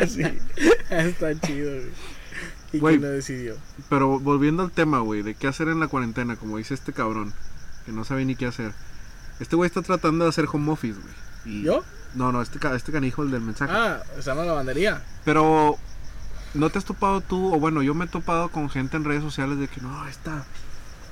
Así. 0.03 0.23
Está 0.91 1.41
chido, 1.41 1.71
güey. 1.71 1.87
¿Y 2.71 2.79
Güey. 2.81 2.99
quién 2.99 3.11
lo 3.11 3.17
decidió? 3.17 3.57
Pero 3.89 4.21
volviendo 4.21 4.63
al 4.63 4.71
tema, 4.71 4.99
güey, 5.01 5.23
de 5.23 5.35
qué 5.35 5.47
hacer 5.47 5.69
en 5.69 5.81
la 5.81 5.89
cuarentena, 5.89 6.37
como 6.37 6.59
dice 6.59 6.75
este 6.75 6.93
cabrón, 6.93 7.33
que 7.87 7.93
no 7.93 8.05
sabe 8.05 8.27
ni 8.27 8.37
qué 8.37 8.45
hacer. 8.45 8.73
Este 9.41 9.57
güey 9.57 9.69
está 9.69 9.81
tratando 9.81 10.25
de 10.25 10.29
hacer 10.31 10.45
home 10.53 10.71
office, 10.73 10.99
güey. 11.01 11.63
¿Yo? 11.63 11.83
No, 12.19 12.33
no, 12.33 12.43
este, 12.43 12.59
este 12.75 12.91
canijo, 12.91 13.23
el 13.23 13.31
del 13.31 13.43
mensaje. 13.43 13.73
Ah, 13.73 14.03
está 14.19 14.33
en 14.33 14.39
la 14.39 14.45
lavandería. 14.47 15.05
Pero, 15.25 15.79
¿no 16.53 16.69
te 16.69 16.79
has 16.79 16.85
topado 16.85 17.21
tú? 17.21 17.55
O 17.55 17.61
bueno, 17.61 17.81
yo 17.81 17.95
me 17.95 18.07
he 18.07 18.09
topado 18.09 18.49
con 18.49 18.69
gente 18.69 18.97
en 18.97 19.05
redes 19.05 19.23
sociales 19.23 19.59
de 19.59 19.69
que 19.69 19.81
no, 19.81 20.07
esta, 20.09 20.45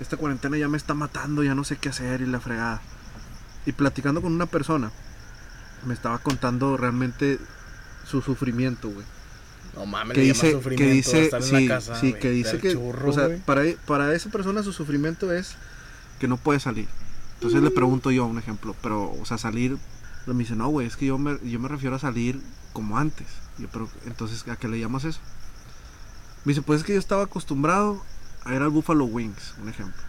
esta 0.00 0.16
cuarentena 0.16 0.58
ya 0.58 0.66
me 0.66 0.76
está 0.76 0.94
matando, 0.94 1.44
ya 1.44 1.54
no 1.54 1.62
sé 1.62 1.76
qué 1.76 1.90
hacer 1.90 2.22
y 2.22 2.26
la 2.26 2.40
fregada. 2.40 2.82
Y 3.66 3.72
platicando 3.72 4.20
con 4.20 4.32
una 4.32 4.46
persona, 4.46 4.90
me 5.86 5.94
estaba 5.94 6.18
contando 6.18 6.76
realmente 6.76 7.38
su 8.04 8.20
sufrimiento, 8.20 8.90
güey. 8.90 9.06
No 9.76 9.86
mames, 9.86 10.16
Que 10.16 10.22
dice, 10.22 10.52
sufrimiento 10.52 10.84
que 10.84 10.90
dice, 10.90 11.24
estar 11.26 11.40
en 11.40 11.46
sí, 11.46 11.68
la 11.68 11.74
casa. 11.76 12.00
sí, 12.00 12.14
que 12.14 12.30
dice 12.30 12.58
que, 12.58 12.72
churro, 12.72 13.10
o 13.10 13.12
sea, 13.12 13.28
para, 13.44 13.62
para 13.86 14.12
esa 14.12 14.28
persona 14.30 14.64
su 14.64 14.72
sufrimiento 14.72 15.32
es 15.32 15.54
que 16.18 16.26
no 16.26 16.36
puede 16.36 16.58
salir. 16.58 16.88
Entonces 17.34 17.62
le 17.62 17.70
pregunto 17.70 18.10
yo 18.10 18.24
un 18.26 18.38
ejemplo, 18.38 18.74
pero, 18.82 19.12
o 19.20 19.24
sea, 19.24 19.38
salir, 19.38 19.76
me 20.34 20.42
dice, 20.42 20.56
no, 20.56 20.68
güey, 20.68 20.86
es 20.86 20.96
que 20.96 21.06
yo 21.06 21.18
me, 21.18 21.38
yo 21.48 21.60
me 21.60 21.68
refiero 21.68 21.96
a 21.96 21.98
salir 21.98 22.40
como 22.72 22.98
antes. 22.98 23.26
Yo, 23.58 23.68
pero, 23.68 23.88
entonces, 24.06 24.46
¿a 24.48 24.56
qué 24.56 24.68
le 24.68 24.78
llamas 24.80 25.04
eso? 25.04 25.20
Me 26.44 26.50
dice, 26.50 26.62
pues 26.62 26.80
es 26.80 26.86
que 26.86 26.92
yo 26.94 26.98
estaba 26.98 27.22
acostumbrado 27.24 28.02
a 28.44 28.54
ir 28.54 28.62
al 28.62 28.68
Buffalo 28.70 29.04
Wings, 29.04 29.54
un 29.62 29.68
ejemplo. 29.68 30.02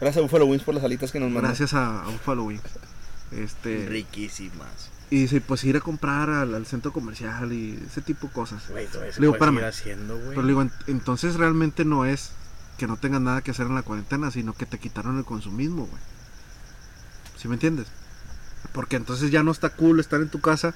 Gracias 0.00 0.18
a 0.18 0.20
Buffalo 0.22 0.46
Wings 0.46 0.62
por 0.64 0.74
las 0.74 0.82
alitas 0.84 1.12
que 1.12 1.20
nos 1.20 1.30
mandó. 1.30 1.46
Gracias 1.48 1.74
a, 1.74 2.02
a 2.02 2.06
Buffalo 2.06 2.44
Wings. 2.44 2.62
Este, 3.32 3.86
Riquísimas. 3.88 4.90
y 5.10 5.20
dice, 5.22 5.40
pues 5.40 5.62
ir 5.64 5.76
a 5.76 5.80
comprar 5.80 6.30
al, 6.30 6.54
al 6.54 6.66
centro 6.66 6.92
comercial 6.92 7.52
y 7.52 7.78
ese 7.86 8.00
tipo 8.02 8.26
de 8.28 8.32
cosas. 8.32 8.64
Eso 8.70 9.00
Le 9.00 9.12
digo, 9.20 9.32
espérame. 9.34 9.62
haciendo. 9.64 10.18
Pero 10.30 10.42
le 10.42 10.48
digo, 10.48 10.62
"Ent- 10.64 10.72
entonces 10.88 11.36
realmente 11.36 11.84
no 11.84 12.04
es 12.04 12.32
que 12.78 12.86
no 12.88 12.96
tengas 12.96 13.20
nada 13.20 13.42
que 13.42 13.50
hacer 13.52 13.66
en 13.66 13.74
la 13.74 13.82
cuarentena, 13.82 14.30
sino 14.30 14.54
que 14.54 14.66
te 14.66 14.78
quitaron 14.78 15.18
el 15.18 15.24
consumismo, 15.24 15.86
güey. 15.86 16.02
¿Sí 17.36 17.46
me 17.46 17.54
entiendes? 17.54 17.86
Porque 18.72 18.96
entonces 18.96 19.30
ya 19.30 19.42
no 19.42 19.50
está 19.50 19.70
cool 19.70 20.00
estar 20.00 20.20
en 20.20 20.28
tu 20.28 20.40
casa 20.40 20.74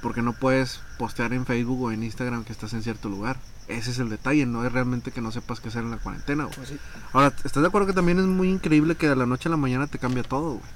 porque 0.00 0.22
no 0.22 0.32
puedes 0.32 0.80
postear 0.98 1.32
en 1.32 1.46
Facebook 1.46 1.82
o 1.82 1.92
en 1.92 2.02
Instagram 2.02 2.44
que 2.44 2.52
estás 2.52 2.72
en 2.72 2.82
cierto 2.82 3.08
lugar. 3.08 3.36
Ese 3.68 3.90
es 3.92 3.98
el 4.00 4.08
detalle, 4.10 4.46
no 4.46 4.64
es 4.66 4.72
realmente 4.72 5.12
que 5.12 5.20
no 5.20 5.30
sepas 5.30 5.60
qué 5.60 5.68
hacer 5.68 5.82
en 5.82 5.90
la 5.92 5.96
cuarentena, 5.98 6.44
güey. 6.44 6.56
Pues 6.56 6.68
sí. 6.70 6.78
Ahora, 7.12 7.32
¿estás 7.44 7.62
de 7.62 7.68
acuerdo 7.68 7.86
que 7.86 7.92
también 7.92 8.18
es 8.18 8.24
muy 8.26 8.48
increíble 8.50 8.96
que 8.96 9.08
de 9.08 9.16
la 9.16 9.26
noche 9.26 9.48
a 9.48 9.50
la 9.50 9.56
mañana 9.56 9.86
te 9.86 9.98
cambia 9.98 10.22
todo, 10.24 10.54
güey? 10.54 10.70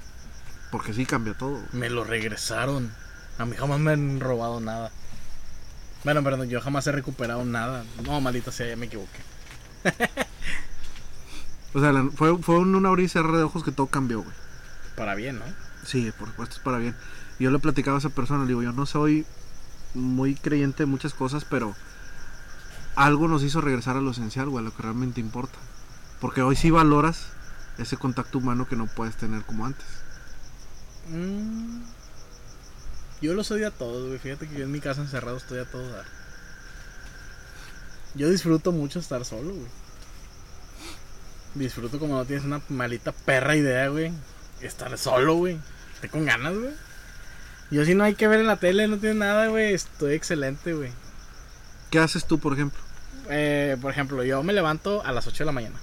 Porque 0.71 0.95
sí 0.95 1.05
cambia 1.07 1.35
todo. 1.35 1.51
güey. 1.53 1.66
Me 1.73 1.90
lo 1.90 2.05
regresaron. 2.05 2.92
A 3.38 3.45
mí 3.45 3.57
jamás 3.57 3.81
me 3.81 3.92
han 3.92 4.21
robado 4.21 4.61
nada. 4.61 4.90
Bueno, 6.05 6.23
perdón, 6.23 6.49
yo 6.49 6.61
jamás 6.61 6.87
he 6.87 6.92
recuperado 6.92 7.45
nada. 7.45 7.85
No, 8.05 8.21
maldita 8.21 8.53
sea, 8.53 8.69
ya 8.69 8.77
me 8.77 8.87
equivoqué. 8.87 9.19
O 11.75 11.81
sea, 11.81 11.92
la- 11.92 12.09
fue, 12.14 12.37
fue 12.38 12.57
en 12.57 12.75
un 12.75 12.87
abrir 12.87 13.05
y 13.05 13.09
cerrar 13.09 13.37
de 13.37 13.42
ojos 13.42 13.62
que 13.62 13.73
todo 13.73 13.87
cambió, 13.88 14.23
güey. 14.23 14.35
Para 14.97 15.14
bien, 15.14 15.38
¿no? 15.38 15.45
Sí, 15.87 16.12
por 16.12 16.29
supuesto 16.29 16.57
es 16.57 16.61
para 16.62 16.79
bien. 16.79 16.96
Yo 17.38 17.51
le 17.51 17.59
platicaba 17.59 17.96
a 17.96 18.01
esa 18.01 18.11
persona, 18.11 18.42
le 18.42 18.49
digo, 18.49 18.62
yo 18.62 18.72
no 18.72 18.87
soy 18.87 19.27
muy 19.94 20.37
creyente 20.37 20.85
de 20.85 20.87
muchas 20.88 21.14
cosas, 21.14 21.44
pero 21.46 21.79
algo 22.96 23.29
nos 23.29 23.42
hizo 23.44 23.61
regresar 23.61 23.96
a 23.96 24.01
lo 24.01 24.11
esencial, 24.12 24.49
güey, 24.51 24.62
a 24.64 24.68
lo 24.68 24.75
que 24.75 24.83
realmente 24.83 25.20
importa. 25.20 25.61
Porque 26.18 26.42
hoy 26.42 26.57
sí 26.57 26.70
valoras 26.70 27.38
ese 27.79 27.99
contacto 27.99 28.38
humano 28.38 28.66
que 28.66 28.77
no 28.77 28.88
puedes 28.88 29.16
tener 29.16 29.44
como 29.44 29.66
antes. 29.66 30.05
Mm, 31.05 31.85
Yo 33.20 33.35
los 33.35 33.51
odio 33.51 33.68
a 33.68 33.72
todos, 33.72 34.07
güey. 34.07 34.18
Fíjate 34.18 34.49
que 34.49 34.57
yo 34.57 34.64
en 34.64 34.70
mi 34.72 34.81
casa 34.81 35.03
encerrado 35.03 35.37
estoy 35.37 35.59
a 35.59 35.70
todo 35.70 35.90
dar. 35.90 36.07
Yo 38.14 38.29
disfruto 38.31 38.72
mucho 38.72 38.99
estar 38.99 39.25
solo, 39.25 39.55
güey. 39.55 39.72
Disfruto 41.55 41.99
como 41.99 42.14
no 42.16 42.27
tienes 42.27 42.44
una 42.44 42.62
malita 42.68 43.12
perra 43.12 43.57
idea, 43.57 43.88
güey. 43.88 44.12
Estar 44.61 44.96
solo, 44.99 45.35
güey. 45.37 45.64
Estoy 45.97 46.11
con 46.11 46.25
ganas, 46.25 46.55
güey. 46.55 46.73
Yo 47.71 47.85
si 47.85 47.95
no 47.95 48.05
hay 48.05 48.15
que 48.15 48.29
ver 48.29 48.41
en 48.41 48.47
la 48.47 48.59
tele, 48.59 48.87
no 48.87 48.99
tiene 48.99 49.17
nada, 49.17 49.49
güey. 49.49 49.75
Estoy 49.75 50.15
excelente, 50.15 50.73
güey. 50.73 50.93
¿Qué 51.91 51.99
haces 51.99 52.27
tú, 52.27 52.39
por 52.39 52.53
ejemplo? 52.53 52.81
Eh, 53.29 53.77
por 53.81 53.91
ejemplo, 53.91 54.23
yo 54.23 54.43
me 54.43 54.53
levanto 54.53 55.05
a 55.05 55.13
las 55.13 55.27
8 55.27 55.39
de 55.39 55.45
la 55.47 55.53
mañana. 55.53 55.77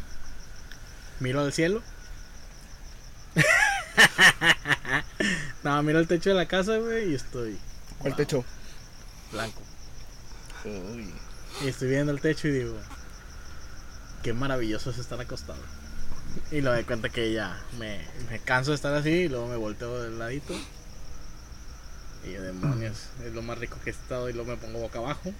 Miro 1.20 1.42
al 1.42 1.52
cielo. 1.52 1.82
no, 5.64 5.84
miro 5.84 6.00
el 6.00 6.08
techo 6.08 6.30
de 6.30 6.36
la 6.36 6.48
casa, 6.48 6.78
güey, 6.78 7.12
y 7.12 7.16
estoy 7.16 7.60
¿Cuál 7.98 8.14
wow, 8.14 8.18
techo? 8.18 8.46
blanco. 9.32 9.62
Uy. 10.66 11.14
Y 11.62 11.68
estoy 11.68 11.90
viendo 11.90 12.12
el 12.12 12.22
techo 12.22 12.48
y 12.48 12.52
digo, 12.52 12.80
qué 14.22 14.34
maravilloso 14.34 14.92
es 14.92 14.98
estar 14.98 15.20
acostado. 15.20 15.62
Y 16.52 16.62
luego 16.62 16.76
de 16.78 16.84
cuenta 16.84 17.10
que 17.10 17.34
ya 17.34 17.62
me, 17.80 18.00
me 18.30 18.40
canso 18.40 18.72
de 18.72 18.76
estar 18.76 18.94
así 18.94 19.10
y 19.10 19.30
luego 19.30 19.48
me 19.48 19.56
volteo 19.56 20.02
del 20.02 20.20
ladito. 20.20 20.54
Y 22.26 22.34
yo, 22.34 22.42
demonios, 22.42 23.10
es 23.26 23.34
lo 23.34 23.42
más 23.42 23.58
rico 23.58 23.78
que 23.84 23.90
he 23.90 23.94
estado 23.94 24.30
y 24.30 24.34
luego 24.34 24.52
me 24.52 24.58
pongo 24.58 24.80
boca 24.80 25.00
abajo. 25.00 25.34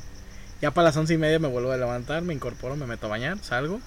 Ya 0.62 0.72
para 0.72 0.86
las 0.86 0.98
once 0.98 1.14
y 1.14 1.18
media 1.18 1.40
me 1.40 1.48
vuelvo 1.48 1.72
a 1.72 1.78
levantar, 1.78 2.24
me 2.24 2.34
incorporo, 2.34 2.76
me 2.76 2.86
meto 2.86 3.08
a 3.08 3.10
bañar, 3.10 3.38
salgo. 3.44 3.80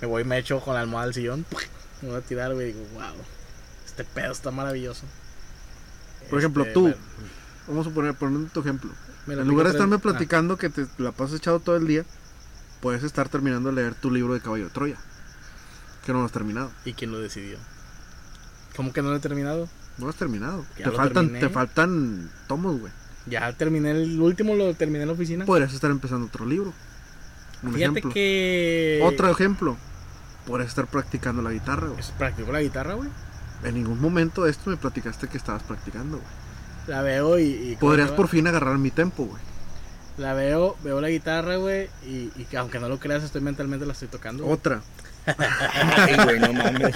Me 0.00 0.06
voy, 0.06 0.24
me 0.24 0.38
echo 0.38 0.60
con 0.60 0.74
la 0.74 0.80
almohada 0.80 1.08
al 1.08 1.14
sillón. 1.14 1.46
Me 2.02 2.08
voy 2.08 2.18
a 2.18 2.20
tirar, 2.20 2.54
güey, 2.54 2.70
y 2.70 2.72
digo, 2.72 2.86
wow, 2.94 3.14
este 3.86 4.04
pedo 4.04 4.32
está 4.32 4.50
maravilloso. 4.50 5.04
Por 6.28 6.38
ejemplo, 6.38 6.64
Este, 6.64 6.74
tú, 6.74 6.94
Vamos 7.66 7.86
a 7.86 7.90
poner, 7.90 8.14
poner 8.14 8.50
tu 8.50 8.60
ejemplo. 8.60 8.92
En 9.26 9.48
lugar 9.48 9.66
de 9.66 9.72
estarme 9.72 9.96
ah, 9.96 9.98
platicando 9.98 10.56
que 10.56 10.70
te 10.70 10.86
la 10.98 11.12
pasas 11.12 11.38
echado 11.38 11.58
todo 11.58 11.76
el 11.76 11.86
día, 11.86 12.04
puedes 12.80 13.02
estar 13.02 13.28
terminando 13.28 13.70
de 13.70 13.74
leer 13.74 13.94
tu 13.94 14.10
libro 14.10 14.34
de 14.34 14.40
Caballo 14.40 14.64
de 14.64 14.70
Troya. 14.70 14.96
Que 16.06 16.12
no 16.12 16.20
lo 16.20 16.26
has 16.26 16.32
terminado. 16.32 16.70
¿Y 16.84 16.92
quién 16.92 17.10
lo 17.10 17.18
decidió? 17.18 17.58
¿Cómo 18.76 18.92
que 18.92 19.02
no 19.02 19.10
lo 19.10 19.16
he 19.16 19.20
terminado? 19.20 19.68
No 19.98 20.04
lo 20.04 20.10
has 20.10 20.16
terminado. 20.16 20.64
Ya 20.78 20.84
te 20.84 20.90
lo 20.90 20.96
faltan, 20.96 21.26
terminé. 21.26 21.40
te 21.40 21.48
faltan 21.48 22.30
tomos, 22.46 22.78
güey. 22.78 22.92
Ya 23.26 23.52
terminé 23.54 23.90
el 23.90 24.20
último, 24.20 24.54
lo 24.54 24.72
terminé 24.74 25.02
en 25.02 25.08
la 25.08 25.14
oficina. 25.14 25.44
Podrías 25.44 25.74
estar 25.74 25.90
empezando 25.90 26.26
otro 26.26 26.46
libro. 26.46 26.72
Un 27.64 27.74
Fíjate 27.74 27.98
ejemplo. 27.98 28.12
que. 28.12 29.00
Otro 29.02 29.28
ejemplo. 29.28 29.76
Podrías 30.46 30.68
estar 30.68 30.86
practicando 30.86 31.42
la 31.42 31.50
guitarra, 31.50 31.88
güey. 31.88 32.00
Practico 32.16 32.52
la 32.52 32.62
guitarra, 32.62 32.94
güey. 32.94 33.08
En 33.64 33.74
ningún 33.74 34.00
momento 34.00 34.44
de 34.44 34.52
esto 34.52 34.70
me 34.70 34.76
platicaste 34.76 35.26
que 35.26 35.38
estabas 35.38 35.64
practicando, 35.64 36.18
güey. 36.18 36.28
La 36.86 37.02
veo 37.02 37.36
y. 37.40 37.46
y 37.46 37.76
¿cómo 37.80 37.90
Podrías 37.90 38.12
por 38.12 38.28
fin 38.28 38.46
agarrar 38.46 38.78
mi 38.78 38.92
tempo, 38.92 39.24
güey. 39.24 39.42
La 40.18 40.34
veo, 40.34 40.76
veo 40.84 41.00
la 41.00 41.10
guitarra, 41.10 41.56
güey, 41.56 41.90
y, 42.06 42.30
y 42.36 42.46
que 42.48 42.56
aunque 42.56 42.78
no 42.78 42.88
lo 42.88 42.98
creas, 42.98 43.22
estoy 43.22 43.42
mentalmente 43.42 43.84
la 43.84 43.92
estoy 43.92 44.08
tocando. 44.08 44.46
Otra. 44.46 44.82
Ay, 45.26 46.16
güey, 46.24 46.40
no 46.40 46.52
mames. 46.52 46.94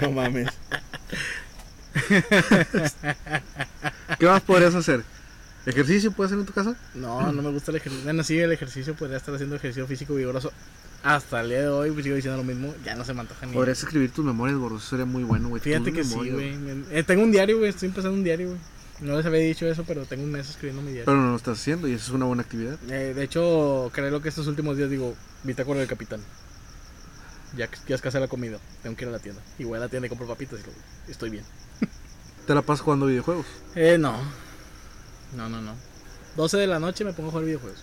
No 0.00 0.10
mames. 0.10 0.48
¿Qué 4.18 4.26
más 4.26 4.42
podrías 4.42 4.74
hacer? 4.74 5.04
¿Ejercicio 5.66 6.12
puedes 6.12 6.32
hacer 6.32 6.40
en 6.40 6.46
tu 6.46 6.52
casa? 6.52 6.76
No, 6.94 7.32
no 7.32 7.42
me 7.42 7.50
gusta 7.50 7.70
el 7.70 7.76
ejercicio. 7.78 8.04
Bueno, 8.04 8.22
sí, 8.22 8.38
el 8.38 8.52
ejercicio 8.52 8.94
podría 8.94 9.16
estar 9.16 9.34
haciendo 9.34 9.56
ejercicio 9.56 9.86
físico 9.86 10.14
vigoroso. 10.14 10.52
Hasta 11.02 11.40
el 11.40 11.48
día 11.50 11.60
de 11.60 11.68
hoy 11.68 11.90
pues, 11.90 12.04
sigo 12.04 12.16
diciendo 12.16 12.38
lo 12.38 12.44
mismo. 12.44 12.74
Ya 12.84 12.94
no 12.94 13.04
se 13.04 13.14
me 13.14 13.20
antoja 13.20 13.46
ni. 13.46 13.52
Podrías 13.52 13.78
escribir 13.78 14.10
tus 14.10 14.24
memorias, 14.24 14.58
gordo. 14.58 14.78
Eso 14.78 14.88
sería 14.88 15.04
muy 15.04 15.22
bueno, 15.22 15.48
güey. 15.48 15.60
Fíjate 15.60 15.90
Tus 15.90 15.98
que 15.98 16.04
sí, 16.04 16.30
güey. 16.30 16.56
Eh, 16.90 17.02
tengo 17.02 17.22
un 17.22 17.30
diario, 17.30 17.58
güey. 17.58 17.70
Estoy 17.70 17.88
empezando 17.88 18.16
un 18.16 18.24
diario, 18.24 18.48
güey. 18.48 18.58
No 19.00 19.16
les 19.16 19.26
había 19.26 19.40
dicho 19.40 19.66
eso, 19.66 19.84
pero 19.84 20.04
tengo 20.06 20.22
un 20.24 20.32
mes 20.32 20.48
escribiendo 20.48 20.80
mi 20.80 20.92
diario. 20.92 21.06
Pero 21.06 21.18
no 21.18 21.30
lo 21.30 21.36
estás 21.36 21.58
haciendo 21.58 21.88
y 21.88 21.92
eso 21.92 22.04
es 22.06 22.10
una 22.10 22.26
buena 22.26 22.42
actividad. 22.42 22.78
Eh, 22.88 23.12
de 23.14 23.22
hecho, 23.22 23.90
creo 23.92 24.22
que 24.22 24.28
estos 24.28 24.46
últimos 24.46 24.76
días 24.76 24.88
digo, 24.88 25.14
bitácora 25.42 25.80
del 25.80 25.88
capitán. 25.88 26.20
Ya, 27.56 27.68
que- 27.68 27.78
ya 27.86 27.94
es 27.94 28.00
casi 28.00 28.18
la 28.18 28.28
comida. 28.28 28.58
Tengo 28.82 28.96
que 28.96 29.04
ir 29.04 29.08
a 29.08 29.12
la 29.12 29.18
tienda. 29.18 29.40
Y 29.58 29.64
voy 29.64 29.76
a 29.76 29.80
la 29.80 29.88
tienda 29.88 30.06
y 30.06 30.08
compro 30.08 30.26
papitas 30.26 30.58
y 31.06 31.10
estoy 31.10 31.30
bien. 31.30 31.44
¿Te 32.46 32.54
la 32.54 32.62
pasas 32.62 32.82
jugando 32.82 33.06
videojuegos? 33.06 33.46
Eh, 33.74 33.96
no. 33.98 34.16
No, 35.36 35.48
no, 35.48 35.60
no. 35.62 35.74
12 36.36 36.56
de 36.56 36.66
la 36.66 36.78
noche 36.78 37.04
me 37.04 37.12
pongo 37.12 37.28
a 37.28 37.32
jugar 37.32 37.46
videojuegos. 37.46 37.82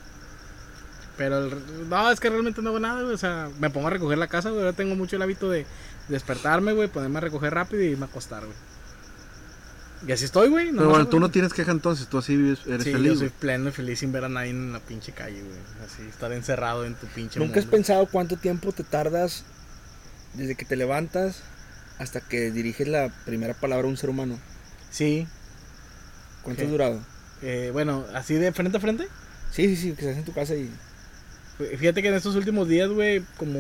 Pero 1.18 1.46
el- 1.46 1.90
no, 1.90 2.12
es 2.12 2.20
que 2.20 2.30
realmente 2.30 2.62
no 2.62 2.70
hago 2.70 2.80
nada, 2.80 3.02
güey. 3.02 3.14
O 3.14 3.18
sea, 3.18 3.50
me 3.60 3.70
pongo 3.70 3.88
a 3.88 3.92
recoger 3.92 4.18
la 4.18 4.28
casa, 4.28 4.50
güey. 4.50 4.62
Ahora 4.62 4.74
tengo 4.74 4.96
mucho 4.96 5.16
el 5.16 5.22
hábito 5.22 5.50
de 5.50 5.66
despertarme, 6.10 6.74
güey, 6.74 6.88
ponerme 6.88 7.18
a 7.18 7.22
recoger 7.22 7.54
rápido 7.54 7.82
y 7.84 7.88
irme 7.88 8.06
a 8.06 8.10
acostar, 8.10 8.44
güey. 8.46 8.58
Y 10.08 10.12
así 10.12 10.26
estoy, 10.26 10.50
güey. 10.50 10.66
Pero 10.66 10.76
nomás 10.78 10.90
bueno, 10.90 11.02
hago- 11.04 11.10
tú 11.12 11.20
no 11.20 11.30
tienes 11.30 11.54
queja 11.54 11.72
entonces. 11.72 12.08
Tú 12.08 12.18
así 12.18 12.36
vives, 12.36 12.60
eres 12.66 12.84
Sí, 12.84 12.92
feliz. 12.92 13.08
yo 13.14 13.18
soy 13.20 13.28
güey. 13.28 13.40
pleno 13.40 13.70
y 13.70 13.72
feliz 13.72 14.00
sin 14.00 14.12
ver 14.12 14.24
a 14.26 14.30
nadie 14.30 14.50
en 14.50 14.74
la 14.74 14.80
pinche 14.80 15.12
calle, 15.12 15.42
güey. 15.44 15.60
Así, 15.86 16.02
estar 16.08 16.32
encerrado 16.34 16.86
en 16.86 16.96
tu 16.96 17.06
pinche 17.08 17.40
¿Nunca 17.40 17.60
has 17.60 17.66
mundo. 17.66 17.78
pensado 17.78 18.06
cuánto 18.08 18.36
tiempo 18.38 18.72
te 18.72 18.84
tardas 18.84 19.44
desde 20.34 20.56
que 20.56 20.65
te 20.65 20.76
levantas 20.76 21.41
hasta 22.00 22.22
que 22.22 22.52
diriges 22.52 22.88
la 22.88 23.10
primera 23.26 23.54
palabra 23.54 23.88
a 23.88 23.89
un 23.89 23.98
ser 23.98 24.10
humano? 24.10 24.39
Sí. 24.89 25.28
¿Cuánto 26.44 26.62
¿Qué? 26.62 26.65
has 26.65 26.72
durado? 26.72 27.00
Eh, 27.41 27.70
bueno, 27.74 28.06
así 28.13 28.36
de 28.36 28.52
frente 28.52 28.78
a 28.78 28.82
frente. 28.82 29.08
Sí, 29.52 29.67
sí, 29.67 29.76
sí, 29.76 29.91
que 29.94 30.02
estás 30.02 30.17
en 30.17 30.26
tu 30.26 30.34
casa 30.34 30.56
y... 30.56 30.70
Fíjate 31.78 32.02
que 32.02 32.08
en 32.08 32.15
estos 32.15 32.36
últimos 32.36 32.67
días, 32.67 32.89
güey, 32.89 33.24
como... 33.38 33.60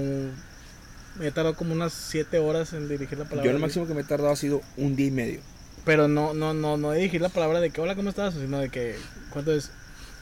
Me 1.19 1.27
he 1.27 1.31
tardado 1.31 1.55
como 1.55 1.73
unas 1.73 1.91
7 1.91 2.39
horas 2.39 2.71
en 2.73 2.87
dirigir 2.87 3.17
la 3.17 3.25
palabra. 3.25 3.45
Yo 3.45 3.53
lo 3.53 3.59
máximo 3.59 3.85
que 3.85 3.93
me 3.93 4.01
he 4.01 4.05
tardado 4.05 4.31
ha 4.31 4.35
sido 4.37 4.61
un 4.77 4.95
día 4.95 5.07
y 5.07 5.11
medio. 5.11 5.41
Pero 5.83 6.07
no, 6.07 6.33
no, 6.33 6.53
no, 6.53 6.77
no 6.77 6.93
dirigir 6.93 7.21
la 7.21 7.29
palabra 7.29 7.59
de 7.59 7.69
que 7.69 7.81
hola, 7.81 7.95
¿cómo 7.95 8.09
estás? 8.09 8.33
Sino 8.35 8.59
de 8.59 8.69
que, 8.69 8.95
¿cuánto 9.29 9.51
es? 9.51 9.71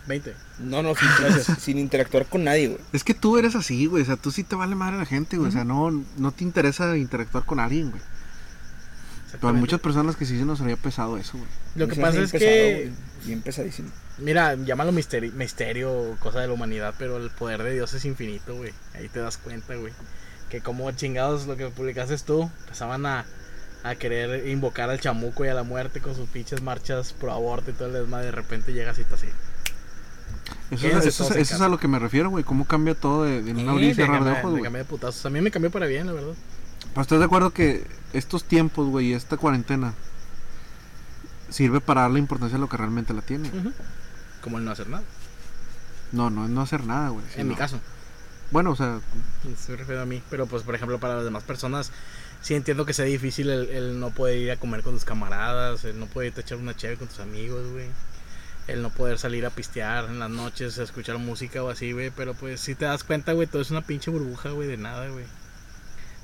20. 0.10 0.34
No, 0.60 0.84
no, 0.84 0.94
sin, 0.96 1.08
Gracias. 1.20 1.58
sin 1.60 1.78
interactuar 1.78 2.26
con 2.26 2.44
nadie, 2.44 2.68
güey. 2.68 2.82
Es 2.92 3.06
que 3.06 3.14
tú 3.14 3.38
eres 3.38 3.56
así, 3.56 3.86
güey. 3.86 4.04
O 4.04 4.06
sea, 4.06 4.18
tú 4.18 4.32
sí 4.32 4.44
te 4.44 4.56
vale 4.56 4.76
madre 4.76 4.98
la 4.98 5.06
gente, 5.06 5.38
güey. 5.38 5.48
O 5.48 5.52
sea, 5.54 5.64
no, 5.64 5.92
no 6.18 6.32
te 6.34 6.44
interesa 6.44 6.98
interactuar 6.98 7.46
con 7.46 7.62
alguien, 7.62 7.92
güey. 7.92 8.02
Pero 9.32 9.50
hay 9.50 9.54
muchas 9.54 9.80
personas 9.80 10.16
que 10.16 10.26
sí 10.26 10.38
se 10.38 10.44
nos 10.46 10.60
había 10.60 10.76
pesado 10.76 11.18
eso, 11.18 11.38
güey. 11.38 11.50
Lo 11.76 11.88
que 11.88 11.96
pasa 12.02 12.20
es 12.20 12.32
pesado, 12.32 12.52
que, 12.52 12.92
Bien 13.26 13.42
pesadísimo. 13.42 13.90
mira, 14.18 14.56
llámalo 14.56 14.92
misterio, 14.92 15.32
misterio, 15.34 16.18
cosa 16.20 16.40
de 16.40 16.48
la 16.48 16.54
humanidad, 16.54 16.96
pero 16.98 17.18
el 17.18 17.30
poder 17.30 17.62
de 17.62 17.74
Dios 17.74 17.94
es 17.94 18.06
infinito, 18.06 18.56
güey. 18.56 18.74
Ahí 18.96 19.08
te 19.08 19.20
das 19.20 19.38
cuenta, 19.38 19.76
güey. 19.76 19.94
Que 20.50 20.62
como 20.62 20.92
chingados 20.92 21.46
lo 21.46 21.56
que 21.56 21.68
publicaste 21.68 22.18
tú, 22.18 22.50
empezaban 22.64 23.06
a, 23.06 23.26
a 23.84 23.94
querer 23.96 24.48
invocar 24.48 24.90
al 24.90 25.00
chamuco 25.00 25.46
y 25.46 25.48
a 25.50 25.54
la 25.54 25.62
muerte 25.64 26.02
con 26.02 26.16
sus 26.16 26.28
pinches 26.28 26.64
marchas 26.64 27.14
pro 27.14 27.32
aborto 27.32 27.70
y 27.70 27.74
todo 27.76 27.88
el 27.90 27.94
desmadre. 27.94 28.26
De 28.26 28.32
repente 28.32 28.74
llegas 28.74 28.98
y 28.98 29.02
está 29.02 29.14
así. 29.14 29.28
Eso, 30.72 30.88
es, 30.88 31.06
eso, 31.06 31.34
eso 31.34 31.64
a 31.64 31.70
lo 31.70 31.80
que 31.80 31.88
me 31.88 31.98
refiero, 31.98 32.30
güey. 32.30 32.44
Cómo 32.44 32.66
cambia 32.66 32.94
todo 32.94 33.24
de, 33.24 33.42
de 33.42 33.52
una 33.52 33.82
y 33.82 33.94
cerrar 33.94 34.24
de 34.24 34.32
ojos, 34.32 34.52
güey. 34.52 34.64
cambié 34.64 34.84
de 34.84 34.86
putazos. 34.86 35.26
A 35.26 35.30
mí 35.30 35.42
me 35.42 35.52
cambió 35.52 35.72
para 35.72 35.88
bien, 35.88 36.08
la 36.08 36.14
verdad. 36.14 36.34
Pues 36.94 37.06
estás 37.06 37.20
de 37.20 37.26
acuerdo 37.26 37.52
que 37.52 37.86
estos 38.14 38.44
tiempos, 38.44 38.88
güey, 38.88 39.08
y 39.08 39.14
esta 39.14 39.38
cuarentena 39.38 39.94
sirve 41.50 41.82
para 41.82 42.02
darle 42.02 42.20
importancia 42.20 42.58
a 42.58 42.60
lo 42.60 42.70
que 42.70 42.78
realmente 42.78 43.14
la 43.14 43.22
tiene. 43.22 43.52
Como 44.42 44.58
el 44.58 44.66
no 44.66 44.72
hacer 44.72 44.88
nada. 44.90 45.04
No, 46.12 46.30
no 46.30 46.46
es 46.46 46.52
no 46.52 46.62
hacer 46.62 46.86
nada, 46.86 47.10
güey. 47.10 47.24
En 47.36 47.48
mi 47.48 47.56
caso. 47.56 47.80
Bueno, 48.52 48.72
o 48.72 48.76
sea, 48.76 49.00
Se 49.58 49.76
refiere 49.76 50.02
a 50.02 50.06
mí. 50.06 50.22
Pero 50.30 50.48
pues, 50.48 50.64
por 50.64 50.76
ejemplo, 50.76 51.00
para 51.00 51.16
las 51.16 51.24
demás 51.24 51.44
personas, 51.44 51.92
sí 52.42 52.56
entiendo 52.56 52.86
que 52.86 52.94
sea 52.94 53.06
difícil 53.06 53.50
el, 53.50 53.70
el 53.70 54.00
no 54.00 54.10
poder 54.10 54.38
ir 54.38 54.52
a 54.52 54.58
comer 54.58 54.82
con 54.82 54.94
tus 54.94 55.06
camaradas, 55.06 55.84
el 55.86 56.00
no 56.00 56.08
poder 56.08 56.28
irte 56.30 56.42
a 56.42 56.44
echar 56.44 56.58
una 56.58 56.76
chévere 56.76 56.98
con 56.98 57.08
tus 57.08 57.20
amigos, 57.20 57.72
güey. 57.72 57.88
El 58.72 58.84
no 58.84 58.90
poder 58.92 59.18
salir 59.18 59.46
a 59.46 59.50
pistear 59.50 60.06
en 60.06 60.20
las 60.20 60.30
noches, 60.30 60.78
a 60.78 60.84
escuchar 60.84 61.18
música 61.18 61.64
o 61.64 61.70
así, 61.70 61.92
güey. 61.92 62.12
Pero 62.12 62.34
pues, 62.34 62.62
si 62.62 62.76
te 62.76 62.86
das 62.86 63.04
cuenta, 63.04 63.34
güey, 63.34 63.48
todo 63.48 63.62
es 63.62 63.72
una 63.72 63.82
pinche 63.82 64.12
burbuja, 64.12 64.52
güey, 64.52 64.68
de 64.68 64.78
nada, 64.78 65.10
güey. 65.10 65.26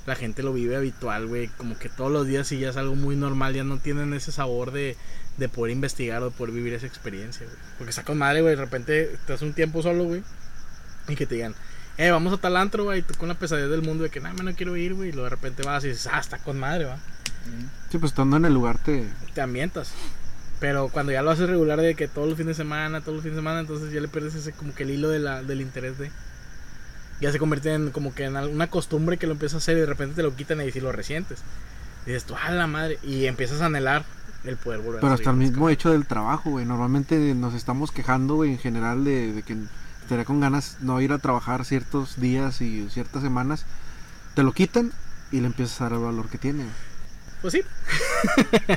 La 0.06 0.16
gente 0.16 0.44
lo 0.44 0.54
vive 0.54 0.76
habitual, 0.76 1.26
güey. 1.26 1.48
Como 1.48 1.78
que 1.78 1.90
todos 1.90 2.12
los 2.12 2.28
días, 2.28 2.48
si 2.48 2.60
ya 2.60 2.70
es 2.70 2.78
algo 2.78 2.96
muy 2.96 3.16
normal, 3.16 3.56
ya 3.56 3.64
no 3.64 3.80
tienen 3.80 4.14
ese 4.14 4.32
sabor 4.32 4.72
de, 4.72 4.96
de 5.38 5.50
poder 5.50 5.72
investigar 5.72 6.22
o 6.22 6.30
de 6.30 6.38
poder 6.38 6.54
vivir 6.54 6.74
esa 6.74 6.86
experiencia, 6.86 7.48
güey. 7.48 7.58
Porque 7.78 7.90
está 7.90 8.04
con 8.04 8.20
madre, 8.20 8.42
güey. 8.42 8.56
De 8.56 8.62
repente 8.62 9.18
te 9.26 9.34
das 9.34 9.42
un 9.42 9.54
tiempo 9.54 9.82
solo, 9.82 10.04
güey. 10.04 10.24
Y 11.08 11.16
que 11.16 11.26
te 11.26 11.36
digan, 11.36 11.56
eh, 11.98 12.12
vamos 12.12 12.34
a 12.34 12.38
tal 12.38 12.58
antro, 12.58 12.84
güey. 12.84 13.00
y 13.00 13.02
Tú 13.02 13.16
con 13.16 13.30
la 13.30 13.36
pesadez 13.36 13.70
del 13.70 13.82
mundo 13.82 14.04
de 14.04 14.10
que, 14.10 14.20
nada, 14.20 14.44
no 14.44 14.54
quiero 14.54 14.76
ir, 14.76 14.94
güey. 14.94 15.10
Y 15.10 15.12
luego 15.12 15.26
de 15.26 15.32
repente 15.32 15.64
vas 15.64 15.84
y 15.84 15.90
dices, 15.90 16.08
ah, 16.12 16.20
está 16.20 16.38
con 16.38 16.60
madre, 16.60 16.86
va. 16.86 16.98
sí, 17.90 17.98
pues 17.98 18.12
estando 18.12 18.38
en 18.38 18.46
el 18.46 18.54
lugar 18.54 18.78
te... 18.78 19.08
Te 19.34 19.42
ambientas. 19.42 19.94
Pero 20.60 20.90
cuando 20.90 21.12
ya 21.12 21.22
lo 21.22 21.32
haces 21.32 21.50
regular 21.50 21.82
de 21.82 21.96
que 21.96 22.08
todos 22.08 22.28
los 22.28 22.38
fines 22.38 22.58
de 22.58 22.64
semana, 22.64 23.02
todos 23.02 23.16
los 23.16 23.24
fines 23.24 23.36
de 23.36 23.42
semana, 23.42 23.60
entonces 23.60 23.92
ya 23.92 24.00
le 24.00 24.08
pierdes 24.08 24.36
ese 24.36 24.54
como 24.54 24.74
que 24.74 24.84
el 24.84 24.92
hilo 24.92 25.10
de 25.10 25.20
la, 25.20 25.44
del 25.44 25.62
interés 25.62 25.98
de. 25.98 26.12
Ya 27.22 27.32
se 27.32 27.40
convierte 27.40 27.74
en 27.74 27.92
como 27.92 28.14
que 28.14 28.26
en 28.26 28.36
una 28.36 28.68
costumbre 28.68 29.18
que 29.18 29.28
lo 29.28 29.34
empiezas 29.34 29.56
a 29.56 29.58
hacer 29.58 29.78
y 29.78 29.82
de 29.82 29.86
repente 29.86 30.16
te 30.16 30.24
lo 30.24 30.36
quitan 30.36 30.62
y 30.62 30.72
si 30.72 30.80
lo 30.82 30.92
resientes. 30.92 31.40
Y 32.06 32.10
dices 32.10 32.26
tú, 32.26 32.36
a 32.36 32.52
la 32.52 32.68
madre. 32.68 33.00
Y 33.04 33.26
empiezas 33.26 33.62
a 33.62 33.66
anhelar 33.68 34.06
el 34.44 34.58
poder 34.58 34.80
volver 34.80 35.02
Pero 35.02 35.12
a 35.12 35.16
hasta 35.16 35.32
el 35.32 35.38
mismo 35.38 35.70
hecho 35.70 35.92
del 35.92 36.06
trabajo, 36.06 36.52
güey. 36.52 36.66
Normalmente 36.66 37.34
nos 37.36 37.54
estamos 37.54 37.92
quejando, 37.92 38.36
güey, 38.36 38.52
en 38.52 38.60
general 38.60 39.04
de, 39.04 39.34
de 39.34 39.44
que 39.44 39.58
estaría 40.02 40.26
con 40.26 40.40
ganas 40.40 40.78
no 40.82 41.02
ir 41.02 41.12
a 41.14 41.18
trabajar 41.18 41.66
ciertos 41.66 42.20
días 42.20 42.62
y 42.62 42.88
ciertas 42.90 43.24
semanas. 43.24 43.66
Te 44.36 44.44
lo 44.44 44.52
quitan 44.52 44.92
y 45.32 45.40
le 45.42 45.48
empiezas 45.48 45.82
a 45.82 45.86
dar 45.86 45.94
el 45.94 46.00
valor 46.00 46.30
que 46.30 46.38
tiene. 46.38 46.64
güey. 46.64 46.95
Pues 47.46 47.54
sí, 47.54 47.62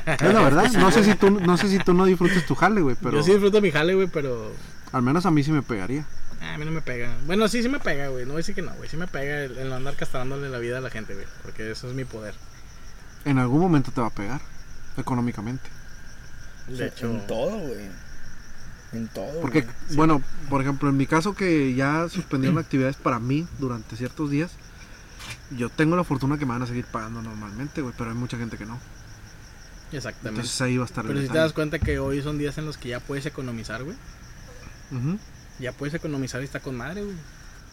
Es 0.05 0.31
la 0.31 0.43
verdad. 0.43 0.71
No 0.73 0.91
sé 0.91 1.03
si 1.03 1.15
tú, 1.15 1.31
no 1.31 1.57
sé 1.57 1.67
si 1.69 1.79
tú 1.79 1.95
no 1.95 2.05
disfrutes 2.05 2.45
tu 2.45 2.53
jale, 2.53 2.81
güey, 2.81 2.95
pero 3.01 3.17
yo 3.17 3.23
sí 3.23 3.31
disfruto 3.31 3.61
mi 3.61 3.71
jale, 3.71 3.95
güey, 3.95 4.07
pero 4.07 4.53
al 4.91 5.01
menos 5.01 5.25
a 5.25 5.31
mí 5.31 5.43
sí 5.43 5.51
me 5.51 5.63
pegaría. 5.63 6.05
Ah, 6.39 6.53
a 6.53 6.57
mí 6.59 6.65
no 6.65 6.71
me 6.71 6.83
pega. 6.83 7.09
Bueno, 7.25 7.47
sí, 7.47 7.63
sí 7.63 7.67
me 7.67 7.79
pega, 7.79 8.09
güey. 8.09 8.25
No 8.25 8.33
voy 8.33 8.35
a 8.35 8.41
decir 8.41 8.53
que 8.53 8.61
no, 8.61 8.71
güey. 8.75 8.87
Sí 8.87 8.95
me 8.95 9.07
pega 9.07 9.43
el, 9.45 9.57
el 9.57 9.73
andar 9.73 9.95
castrándole 9.95 10.49
la 10.49 10.59
vida 10.59 10.77
a 10.77 10.81
la 10.81 10.91
gente, 10.91 11.15
güey. 11.15 11.25
Porque 11.41 11.71
eso 11.71 11.89
es 11.89 11.95
mi 11.95 12.05
poder. 12.05 12.35
En 13.25 13.39
algún 13.39 13.59
momento 13.59 13.89
te 13.91 14.01
va 14.01 14.07
a 14.07 14.13
pegar, 14.13 14.39
económicamente. 14.97 15.67
De 16.67 16.85
hecho, 16.85 17.07
En 17.09 17.25
todo, 17.25 17.57
güey. 17.57 17.87
En 18.93 19.07
todo. 19.07 19.41
Porque, 19.41 19.61
güey. 19.61 19.95
bueno, 19.95 20.21
por 20.47 20.61
ejemplo, 20.61 20.89
en 20.89 20.97
mi 20.97 21.07
caso 21.07 21.33
que 21.33 21.73
ya 21.73 22.07
suspendieron 22.07 22.59
actividades 22.59 22.97
para 22.97 23.17
mí 23.17 23.47
durante 23.57 23.95
ciertos 23.95 24.29
días, 24.29 24.51
yo 25.51 25.69
tengo 25.69 25.95
la 25.95 26.03
fortuna 26.03 26.37
que 26.37 26.45
me 26.45 26.53
van 26.53 26.61
a 26.61 26.67
seguir 26.67 26.85
pagando 26.85 27.21
normalmente, 27.21 27.81
güey, 27.81 27.93
pero 27.97 28.11
hay 28.11 28.15
mucha 28.15 28.37
gente 28.37 28.57
que 28.57 28.65
no. 28.65 28.79
exactamente. 29.91 30.41
Entonces 30.41 30.61
ahí 30.61 30.77
va 30.77 30.83
a 30.83 30.85
estar 30.85 31.05
el 31.05 31.11
Pero 31.11 31.21
si 31.21 31.27
te 31.29 31.37
das 31.37 31.53
cuenta 31.53 31.79
que 31.79 31.99
hoy 31.99 32.21
son 32.21 32.37
días 32.37 32.57
en 32.57 32.65
los 32.65 32.77
que 32.77 32.89
ya 32.89 32.99
puedes 32.99 33.25
economizar, 33.25 33.83
güey. 33.83 33.97
Ujú. 34.91 35.17
Ya 35.59 35.71
puedes 35.73 35.93
economizar 35.93 36.41
y 36.41 36.45
está 36.45 36.59
con 36.59 36.77
madre, 36.77 37.03
güey. 37.03 37.15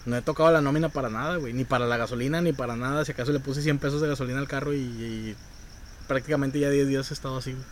No 0.07 0.17
he 0.17 0.23
tocado 0.23 0.53
la 0.53 0.61
nómina 0.61 0.89
para 0.89 1.09
nada, 1.09 1.37
güey. 1.37 1.53
Ni 1.53 1.65
para 1.65 1.87
la 1.87 1.97
gasolina, 1.97 2.41
ni 2.41 2.53
para 2.53 2.77
nada. 2.77 3.05
Si 3.05 3.13
acaso 3.13 3.33
le 3.33 3.41
puse 3.41 3.63
100 3.63 3.79
pesos 3.79 4.01
de 4.01 4.09
gasolina 4.09 4.39
al 4.39 4.49
carro 4.49 4.73
y, 4.73 4.79
y 4.79 5.37
prácticamente 6.07 6.59
ya 6.61 6.71
10 6.71 6.89
días 6.89 7.11
he 7.11 7.15
estado 7.15 7.39
así, 7.39 7.53
güey. 7.53 7.65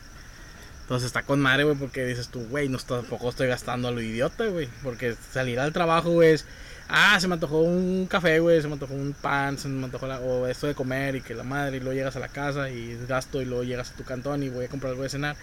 Entonces 0.83 1.07
está 1.07 1.23
con 1.23 1.41
madre, 1.41 1.65
güey, 1.65 1.77
porque 1.77 2.05
dices 2.05 2.29
tú, 2.29 2.47
güey, 2.49 2.69
no 2.69 2.77
tampoco 2.79 3.31
estoy 3.31 3.47
gastando 3.47 3.89
a 3.89 3.91
lo 3.91 4.03
idiota, 4.03 4.47
güey. 4.49 4.69
Porque 4.83 5.17
salir 5.33 5.59
al 5.59 5.73
trabajo, 5.73 6.11
güey, 6.11 6.33
es, 6.35 6.45
ah, 6.89 7.19
se 7.21 7.29
me 7.29 7.35
antojó 7.35 7.61
un 7.61 8.07
café, 8.07 8.39
güey, 8.41 8.61
se 8.61 8.67
me 8.69 8.75
antojó 8.75 8.95
un 8.95 9.13
pan, 9.15 9.59
se 9.59 9.69
me 9.69 9.85
antojó 9.85 10.07
la- 10.07 10.21
o 10.21 10.47
esto 10.47 10.67
de 10.67 10.75
comer 10.75 11.17
y 11.17 11.21
que 11.23 11.35
la 11.35 11.43
madre, 11.45 11.77
y 11.77 11.81
luego 11.81 11.95
llegas 11.95 12.17
a 12.17 12.21
la 12.21 12.29
casa 12.29 12.71
y 12.71 12.99
gasto 13.09 13.41
y 13.43 13.45
luego 13.45 13.65
llegas 13.65 13.91
a 13.91 13.95
tu 13.95 14.05
cantón 14.05 14.43
y 14.43 14.49
voy 14.49 14.67
a 14.67 14.69
comprar 14.69 14.91
algo 14.93 15.03
de 15.03 15.09
cenar. 15.09 15.37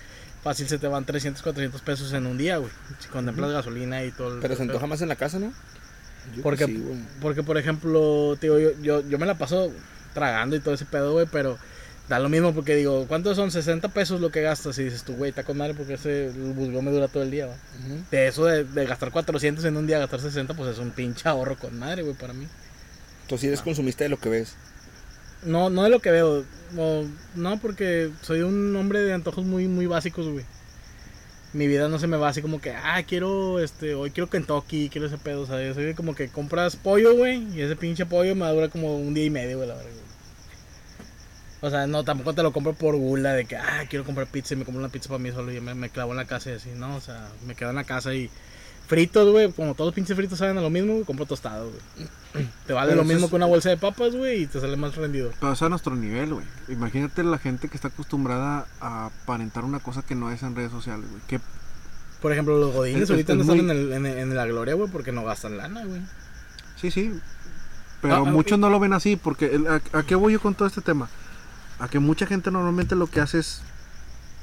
Fácil 0.44 0.68
se 0.68 0.80
te 0.80 0.88
van 0.88 1.06
300, 1.06 1.42
400 1.44 1.82
pesos 1.82 2.12
en 2.14 2.26
un 2.26 2.38
día, 2.38 2.58
güey. 2.58 2.72
Si 3.00 3.08
contemplas 3.10 3.52
gasolina 3.52 4.04
y 4.04 4.12
todo 4.12 4.36
el 4.36 4.40
Pero 4.40 4.56
se 4.56 4.62
pedo. 4.62 4.72
antoja 4.72 4.88
más 4.88 5.02
en 5.02 5.10
la 5.10 5.16
casa, 5.16 5.38
¿no? 5.40 5.54
Yo 6.36 6.42
Porque, 6.44 6.66
que 6.66 6.72
sí, 6.72 7.06
porque, 7.22 7.44
por 7.44 7.58
ejemplo, 7.58 8.36
digo, 8.42 8.58
yo, 8.60 8.72
yo, 8.82 9.08
yo 9.08 9.18
me 9.20 9.26
la 9.26 9.38
paso 9.38 9.72
tragando 10.14 10.56
y 10.56 10.60
todo 10.60 10.74
ese 10.74 10.86
pedo, 10.86 11.14
güey, 11.14 11.28
pero 11.32 11.58
da 12.12 12.20
lo 12.20 12.28
mismo 12.28 12.54
porque 12.54 12.76
digo, 12.76 13.06
¿cuántos 13.08 13.38
son 13.38 13.52
60 13.52 13.88
pesos 13.90 14.20
lo 14.20 14.32
que 14.32 14.42
gastas? 14.42 14.78
Y 14.78 14.84
dices 14.84 15.04
tú, 15.04 15.14
güey, 15.14 15.30
está 15.30 15.44
con 15.46 15.56
madre 15.58 15.74
porque 15.74 15.94
ese 15.94 16.30
busgón 16.30 16.84
me 16.84 16.92
dura 16.92 17.08
todo 17.08 17.24
el 17.24 17.32
día, 17.32 17.48
¿va? 17.48 17.56
De 18.12 18.28
eso 18.28 18.44
de, 18.46 18.66
de 18.66 18.86
gastar 18.86 19.12
400 19.12 19.64
en 19.64 19.78
un 19.78 19.88
día, 19.88 19.98
gastar 19.98 20.20
60, 20.20 20.54
pues 20.54 20.72
es 20.72 20.78
un 20.80 20.92
pinche 20.92 21.30
ahorro 21.30 21.58
con 21.58 21.80
madre, 21.80 22.04
güey, 22.04 22.14
para 22.16 22.34
mí. 22.34 22.48
Tú 23.28 23.38
sí 23.38 23.48
eres 23.48 23.62
consumista 23.62 24.04
de 24.04 24.10
lo 24.10 24.20
que 24.20 24.28
ves. 24.28 24.58
No, 25.42 25.70
no 25.70 25.84
de 25.84 25.90
lo 25.90 26.02
que 26.02 26.12
veo, 26.12 26.44
no, 26.72 27.10
no 27.36 27.60
porque 27.62 28.12
soy 28.22 28.42
un 28.42 28.76
hombre 28.76 29.00
de 29.00 29.14
antojos 29.14 29.46
muy, 29.46 29.68
muy 29.70 29.86
básicos, 29.86 30.28
güey. 30.28 30.46
mi 31.54 31.68
vida 31.68 31.88
no 31.88 31.98
se 31.98 32.08
me 32.08 32.18
va 32.18 32.28
así 32.30 32.42
como 32.42 32.60
que, 32.60 32.72
ah, 32.72 33.02
quiero, 33.08 33.60
este, 33.62 33.96
hoy 33.96 34.12
quiero 34.12 34.30
Kentucky, 34.30 34.90
quiero 34.90 35.08
ese 35.08 35.18
pedo, 35.18 35.42
o 35.44 35.46
sea, 35.48 35.66
yo 35.66 35.74
soy 35.74 35.94
como 35.94 36.14
que 36.14 36.30
compras 36.30 36.76
pollo, 36.76 37.16
güey, 37.16 37.48
y 37.56 37.62
ese 37.62 37.78
pinche 37.78 38.06
pollo 38.06 38.36
me 38.36 38.42
va 38.42 38.48
a 38.50 38.54
durar 38.54 38.70
como 38.70 38.98
un 38.98 39.14
día 39.14 39.26
y 39.26 39.30
medio, 39.30 39.58
güey, 39.58 39.70
la 39.70 39.76
verdad. 39.76 39.92
güey. 39.92 40.11
O 41.62 41.70
sea, 41.70 41.86
no, 41.88 42.04
tampoco 42.04 42.34
te 42.34 42.42
lo 42.44 42.52
compro 42.52 42.74
por 42.74 42.96
gula 42.96 43.34
de 43.34 43.46
que, 43.46 43.56
ah, 43.56 43.84
quiero 43.90 44.04
comprar 44.04 44.28
pizza 44.28 44.56
y 44.56 44.58
me 44.58 44.66
compro 44.66 44.80
una 44.80 44.90
pizza 44.92 45.10
para 45.10 45.20
mí 45.20 45.32
solo 45.32 45.52
y 45.54 45.62
me, 45.62 45.76
me 45.76 45.90
clavo 45.90 46.12
en 46.12 46.18
la 46.18 46.26
casa 46.26 46.50
y 46.50 46.54
así, 46.54 46.70
no, 46.76 46.96
o 46.96 47.02
sea, 47.02 47.28
me 47.46 47.54
quedo 47.56 47.70
en 47.70 47.76
la 47.76 47.84
casa 47.84 48.14
y 48.16 48.30
fritos, 48.88 49.32
güey, 49.32 49.52
como 49.52 49.74
todos 49.76 49.90
los 49.90 49.96
pinches 49.96 50.16
fritos 50.18 50.40
saben 50.40 50.58
a 50.58 50.62
lo 50.62 50.70
mismo, 50.72 50.94
güey, 50.94 51.06
compro 51.06 51.26
tostado, 51.26 51.70
güey. 51.70 52.48
Te 52.66 52.74
vale 52.74 52.90
Pero 52.92 53.04
lo 53.04 53.08
mismo 53.08 53.26
es- 53.26 53.30
que 53.30 53.36
una 53.36 53.46
bolsa 53.46 53.70
de 53.70 53.78
papas, 53.78 54.16
güey, 54.16 54.44
y 54.44 54.48
te 54.48 54.60
sale 54.60 54.76
más 54.76 54.96
rendido. 54.96 55.32
Pero 55.40 55.54
eso 55.54 55.66
a 55.66 55.70
nuestro 55.70 55.96
nivel, 55.96 56.34
güey. 56.34 56.46
Imagínate 56.68 57.24
la 57.24 57.38
gente 57.38 57.68
que 57.70 57.76
está 57.76 57.90
acostumbrada 57.90 58.66
a 58.80 59.06
aparentar 59.08 59.64
una 59.64 59.80
cosa 59.80 60.02
que 60.02 60.16
no 60.16 60.32
es 60.32 60.42
en 60.44 60.56
redes 60.56 60.72
sociales, 60.72 61.10
güey. 61.10 61.22
Que 61.28 61.40
Por 62.22 62.32
ejemplo, 62.32 62.58
los 62.58 62.74
godines 62.74 63.04
Es- 63.04 63.10
ahorita 63.12 63.34
es 63.34 63.38
no 63.38 63.44
están 63.44 63.66
muy- 63.66 63.72
en, 63.72 63.78
el- 63.78 63.92
en, 63.94 64.06
en 64.06 64.36
la 64.36 64.46
gloria, 64.46 64.74
güey, 64.74 64.90
porque 64.90 65.12
no 65.12 65.24
gastan 65.24 65.58
lana, 65.58 65.84
güey. 65.86 66.02
Sí, 66.76 66.90
sí. 66.92 67.14
Pero 68.02 68.16
Ah, 68.16 68.24
ah, 68.26 68.32
muchos 68.32 68.58
no 68.60 68.70
lo 68.70 68.80
ven 68.80 68.94
así, 68.94 69.16
porque 69.16 69.54
el- 69.56 69.68
a, 69.68 69.82
a 69.94 70.04
qué 70.04 70.16
voy 70.16 70.34
yo 70.34 70.40
con 70.42 70.56
todo 70.56 70.68
este 70.68 70.82
tema? 70.82 71.08
A 71.82 71.88
que 71.88 71.98
mucha 71.98 72.28
gente 72.28 72.52
normalmente 72.52 72.96
lo 72.96 73.08
que 73.08 73.22
hace 73.22 73.40
es, 73.40 73.64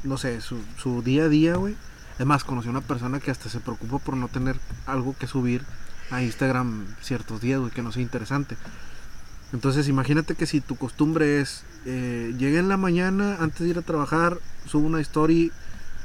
no 0.03 0.18
sé, 0.18 0.40
su, 0.40 1.03
día 1.03 1.24
a 1.24 1.29
día, 1.29 1.55
güey. 1.55 1.77
Es 2.18 2.27
más, 2.27 2.42
conocí 2.42 2.66
a 2.66 2.72
una 2.72 2.81
persona 2.81 3.20
que 3.20 3.31
hasta 3.31 3.48
se 3.48 3.61
preocupa 3.61 4.01
por 4.01 4.16
no 4.16 4.27
tener 4.27 4.59
algo 4.87 5.16
que 5.16 5.29
subir 5.29 5.62
a 6.11 6.20
Instagram 6.20 6.85
ciertos 7.01 7.40
días, 7.40 7.61
güey, 7.61 7.70
que 7.70 7.81
no 7.81 7.92
sea 7.92 8.03
interesante. 8.03 8.57
Entonces, 9.53 9.87
imagínate 9.87 10.35
que 10.35 10.46
si 10.46 10.61
tu 10.61 10.74
costumbre 10.74 11.40
es, 11.40 11.62
eh, 11.87 12.35
llegué 12.37 12.59
en 12.59 12.68
la 12.68 12.77
mañana 12.77 13.37
antes 13.38 13.61
de 13.61 13.68
ir 13.68 13.79
a 13.79 13.83
trabajar, 13.83 14.38
subo 14.66 14.88
una 14.88 15.01
story 15.01 15.53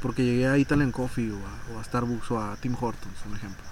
porque 0.02 0.24
llegué 0.24 0.46
a 0.46 0.56
Italian 0.56 0.92
Coffee 0.92 1.32
o 1.32 1.78
a, 1.80 1.82
Starbucks 1.82 2.30
o 2.30 2.40
a 2.40 2.54
Tim 2.60 2.76
Hortons, 2.80 3.26
un 3.28 3.34
ejemplo. 3.34 3.64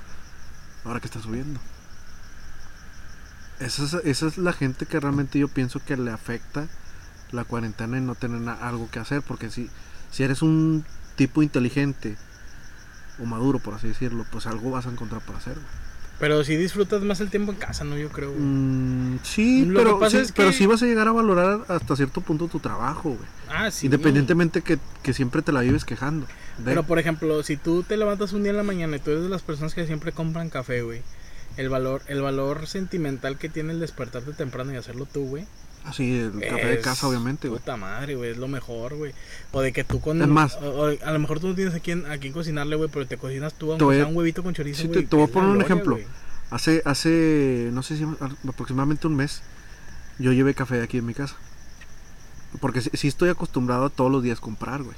Ahora 0.84 0.98
que 0.98 1.06
está 1.06 1.22
subiendo. 1.22 1.60
Esa 3.60 3.84
es, 3.84 3.94
esa 4.04 4.26
es 4.26 4.36
la 4.36 4.52
gente 4.52 4.84
que 4.84 4.98
realmente 4.98 5.38
yo 5.38 5.46
pienso 5.46 5.78
que 5.78 5.96
le 5.96 6.10
afecta 6.10 6.66
la 7.32 7.44
cuarentena 7.44 7.98
y 7.98 8.00
no 8.00 8.14
tener 8.14 8.46
algo 8.48 8.88
que 8.90 8.98
hacer. 9.00 9.22
Porque 9.22 9.50
si, 9.50 9.68
si 10.10 10.22
eres 10.22 10.42
un 10.42 10.84
tipo 11.16 11.42
inteligente 11.42 12.16
o 13.20 13.24
maduro, 13.26 13.58
por 13.58 13.74
así 13.74 13.88
decirlo, 13.88 14.24
pues 14.30 14.46
algo 14.46 14.70
vas 14.70 14.86
a 14.86 14.90
encontrar 14.90 15.20
para 15.22 15.38
hacer. 15.38 15.54
güey. 15.54 15.66
Pero 16.20 16.44
si 16.44 16.56
disfrutas 16.56 17.02
más 17.02 17.20
el 17.20 17.30
tiempo 17.30 17.50
en 17.50 17.58
casa, 17.58 17.82
¿no? 17.82 17.96
Yo 17.98 18.08
creo. 18.10 18.32
Mm, 18.38 19.18
sí, 19.24 19.64
Lo 19.64 19.78
pero, 19.80 19.94
que 19.96 20.00
pasa 20.04 20.18
sí, 20.18 20.24
es 20.24 20.32
pero 20.32 20.52
sí 20.52 20.66
vas 20.66 20.80
a 20.82 20.86
llegar 20.86 21.08
a 21.08 21.12
valorar 21.12 21.64
hasta 21.66 21.96
cierto 21.96 22.20
punto 22.20 22.46
tu 22.46 22.60
trabajo, 22.60 23.10
güey. 23.10 23.28
Ah, 23.48 23.70
sí. 23.72 23.86
Independientemente 23.86 24.62
que, 24.62 24.78
que 25.02 25.14
siempre 25.14 25.42
te 25.42 25.50
la 25.50 25.62
vives 25.62 25.84
quejando. 25.84 26.26
de- 26.58 26.64
Pero 26.64 26.84
por 26.84 27.00
ejemplo, 27.00 27.42
si 27.42 27.56
tú 27.56 27.82
te 27.82 27.96
levantas 27.96 28.32
un 28.34 28.42
día 28.44 28.50
en 28.50 28.56
la 28.56 28.62
mañana 28.62 28.96
y 28.96 29.00
tú 29.00 29.10
eres 29.10 29.24
de 29.24 29.28
las 29.30 29.42
personas 29.42 29.74
que 29.74 29.84
siempre 29.86 30.12
compran 30.12 30.48
café, 30.48 30.82
güey. 30.82 31.02
El 31.56 31.68
valor, 31.68 32.02
el 32.06 32.22
valor 32.22 32.68
sentimental 32.68 33.36
que 33.36 33.48
tiene 33.48 33.72
el 33.72 33.80
despertarte 33.80 34.32
temprano 34.32 34.72
y 34.72 34.76
hacerlo 34.76 35.06
tú, 35.06 35.24
güey. 35.26 35.44
Así, 35.84 36.16
el 36.16 36.40
café 36.48 36.66
de 36.66 36.80
casa, 36.80 37.08
obviamente, 37.08 37.48
güey. 37.48 37.58
Puta 37.58 37.76
madre, 37.76 38.14
güey, 38.14 38.30
es 38.30 38.36
lo 38.36 38.46
mejor, 38.46 38.94
güey. 38.94 39.12
O 39.50 39.60
de 39.60 39.72
que 39.72 39.82
tú 39.82 40.00
con. 40.00 40.22
Es 40.22 40.28
más. 40.28 40.54
o- 40.62 40.82
o 40.82 40.86
a 41.04 41.10
lo 41.12 41.18
mejor 41.18 41.40
tú 41.40 41.48
no 41.48 41.54
tienes 41.56 41.74
a 41.74 41.80
quién, 41.80 42.06
a 42.06 42.18
quién 42.18 42.32
cocinarle, 42.32 42.76
güey, 42.76 42.88
pero 42.92 43.06
te 43.06 43.16
cocinas 43.16 43.54
tú, 43.54 43.66
Te 43.76 43.82
aunque 43.84 43.96
sea 43.96 44.06
un 44.06 44.16
huevito 44.16 44.42
con 44.44 44.54
chorizo, 44.54 44.82
Sí, 44.82 44.88
te- 44.88 44.94
güey. 44.94 45.06
te 45.06 45.16
voy 45.16 45.24
a 45.24 45.28
poner 45.28 45.48
un 45.48 45.54
gloria, 45.58 45.64
ejemplo. 45.66 45.94
güey. 45.96 46.06
Hace, 46.50 46.82
hace, 46.84 47.70
no 47.72 47.82
sé 47.82 47.96
si 47.96 48.06
aproximadamente 48.48 49.06
un 49.06 49.16
mes, 49.16 49.42
yo 50.18 50.32
llevé 50.32 50.54
café 50.54 50.76
de 50.76 50.84
aquí 50.84 50.98
en 50.98 51.06
mi 51.06 51.14
casa. 51.14 51.34
Porque 52.60 52.80
sí, 52.82 52.90
sí 52.94 53.08
estoy 53.08 53.30
acostumbrado 53.30 53.86
a 53.86 53.90
todos 53.90 54.10
los 54.12 54.22
días 54.22 54.38
comprar, 54.40 54.82
güey. 54.82 54.96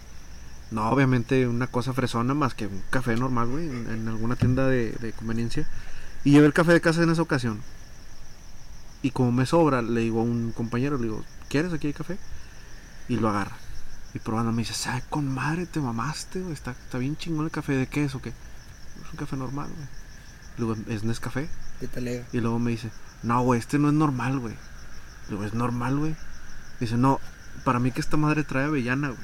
No, 0.71 0.91
obviamente 0.91 1.47
una 1.47 1.69
cosa 1.69 1.93
fresona 1.93 2.35
más 2.35 2.55
que 2.55 2.67
un 2.67 2.83
café 2.91 3.15
normal, 3.17 3.47
güey, 3.49 3.69
en, 3.69 3.87
en 3.91 4.09
alguna 4.09 4.35
tienda 4.37 4.67
de, 4.67 4.91
de 4.93 5.13
conveniencia. 5.13 5.67
Y 6.25 6.33
llevé 6.33 6.47
el 6.47 6.53
café 6.53 6.73
de 6.73 6.81
casa 6.81 7.03
en 7.03 7.11
esa 7.11 7.23
ocasión. 7.23 7.61
Y 9.05 9.11
como 9.13 9.31
me 9.31 9.47
sobra, 9.47 9.83
le 9.83 10.01
digo 10.01 10.21
a 10.21 10.25
un 10.25 10.51
compañero, 10.51 10.97
le 10.97 11.05
digo, 11.05 11.25
¿quieres 11.49 11.73
aquí 11.73 11.87
hay 11.89 11.93
café? 11.93 12.19
Y 13.09 13.17
lo 13.17 13.29
agarra. 13.29 13.57
Y 14.15 14.19
probando 14.19 14.51
me 14.51 14.63
dice, 14.63 14.75
¿sabe 14.75 15.03
con 15.11 15.29
madre? 15.33 15.67
Te 15.67 15.79
mamaste, 15.81 16.41
güey. 16.41 16.53
Está, 16.55 16.71
está 16.73 16.99
bien 16.99 17.17
chingón 17.17 17.45
el 17.45 17.51
café. 17.53 17.75
¿De 17.77 17.87
qué 17.87 18.05
es 18.05 18.15
o 18.17 18.23
qué? 18.23 18.31
Es 18.31 19.11
un 19.13 19.17
café 19.19 19.37
normal, 19.37 19.69
güey. 19.75 19.89
Luego, 20.57 20.77
¿es 20.89 21.05
Nescafé? 21.05 21.49
De 21.81 21.89
talega. 21.89 22.25
Y 22.33 22.41
luego 22.41 22.59
me 22.59 22.71
dice, 22.71 22.91
no, 23.23 23.43
güey, 23.43 23.61
este 23.61 23.79
no 23.79 23.89
es 23.89 23.95
normal, 23.95 24.39
güey. 24.39 24.55
Digo, 25.29 25.45
¿es 25.45 25.53
normal, 25.55 25.99
güey? 25.99 26.17
Dice, 26.81 26.97
no, 26.97 27.21
para 27.65 27.79
mí 27.81 27.91
que 27.93 28.01
esta 28.01 28.17
madre 28.17 28.43
trae 28.45 28.65
avellana, 28.65 29.09
güey. 29.09 29.21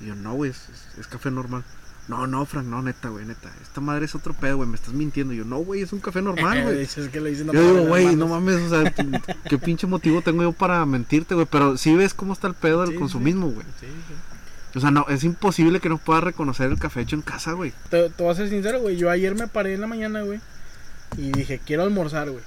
Y 0.00 0.06
yo, 0.06 0.14
no, 0.14 0.34
güey, 0.34 0.50
es, 0.50 0.68
es- 0.68 0.98
es 0.98 1.06
café 1.06 1.30
normal. 1.30 1.64
No, 2.10 2.26
no, 2.26 2.44
Frank, 2.44 2.66
no, 2.66 2.82
neta, 2.82 3.08
güey, 3.08 3.24
neta. 3.24 3.52
Esta 3.62 3.80
madre 3.80 4.04
es 4.04 4.16
otro 4.16 4.34
pedo, 4.34 4.56
güey, 4.56 4.68
me 4.68 4.74
estás 4.74 4.92
mintiendo. 4.92 5.32
Y 5.32 5.36
yo, 5.36 5.44
no, 5.44 5.58
güey, 5.58 5.82
es 5.82 5.92
un 5.92 6.00
café 6.00 6.20
normal, 6.20 6.62
güey. 6.64 6.78
Dices 6.80 7.08
que 7.08 7.20
le 7.20 7.30
dicen 7.30 7.46
Yo 7.52 7.62
digo, 7.62 7.86
güey, 7.86 8.16
no 8.16 8.26
mames, 8.26 8.56
o 8.56 8.68
sea, 8.68 8.92
¿qué 9.48 9.58
pinche 9.58 9.86
motivo 9.86 10.20
tengo 10.20 10.42
yo 10.42 10.50
para 10.50 10.84
mentirte, 10.86 11.36
güey? 11.36 11.46
Pero 11.48 11.76
sí 11.76 11.94
ves 11.94 12.12
cómo 12.12 12.32
está 12.32 12.48
el 12.48 12.54
pedo 12.54 12.80
del 12.80 12.90
Sí, 12.90 12.96
consumismo, 12.96 13.46
güey. 13.50 13.64
Sí, 13.78 13.86
sí. 13.86 14.14
O 14.74 14.80
sea, 14.80 14.90
no, 14.90 15.06
es 15.08 15.22
imposible 15.22 15.78
que 15.78 15.88
no 15.88 15.98
puedas 15.98 16.24
reconocer 16.24 16.68
el 16.72 16.80
café 16.80 17.02
hecho 17.02 17.14
en 17.14 17.22
casa, 17.22 17.52
güey. 17.52 17.72
Te, 17.90 18.10
te 18.10 18.22
voy 18.24 18.32
a 18.32 18.34
ser 18.34 18.48
sincero, 18.48 18.80
güey. 18.80 18.96
Yo 18.96 19.08
ayer 19.08 19.36
me 19.36 19.46
paré 19.46 19.74
en 19.74 19.80
la 19.80 19.86
mañana, 19.86 20.22
güey. 20.22 20.40
Y 21.16 21.30
dije, 21.30 21.60
quiero 21.64 21.84
almorzar, 21.84 22.28
güey. 22.28 22.42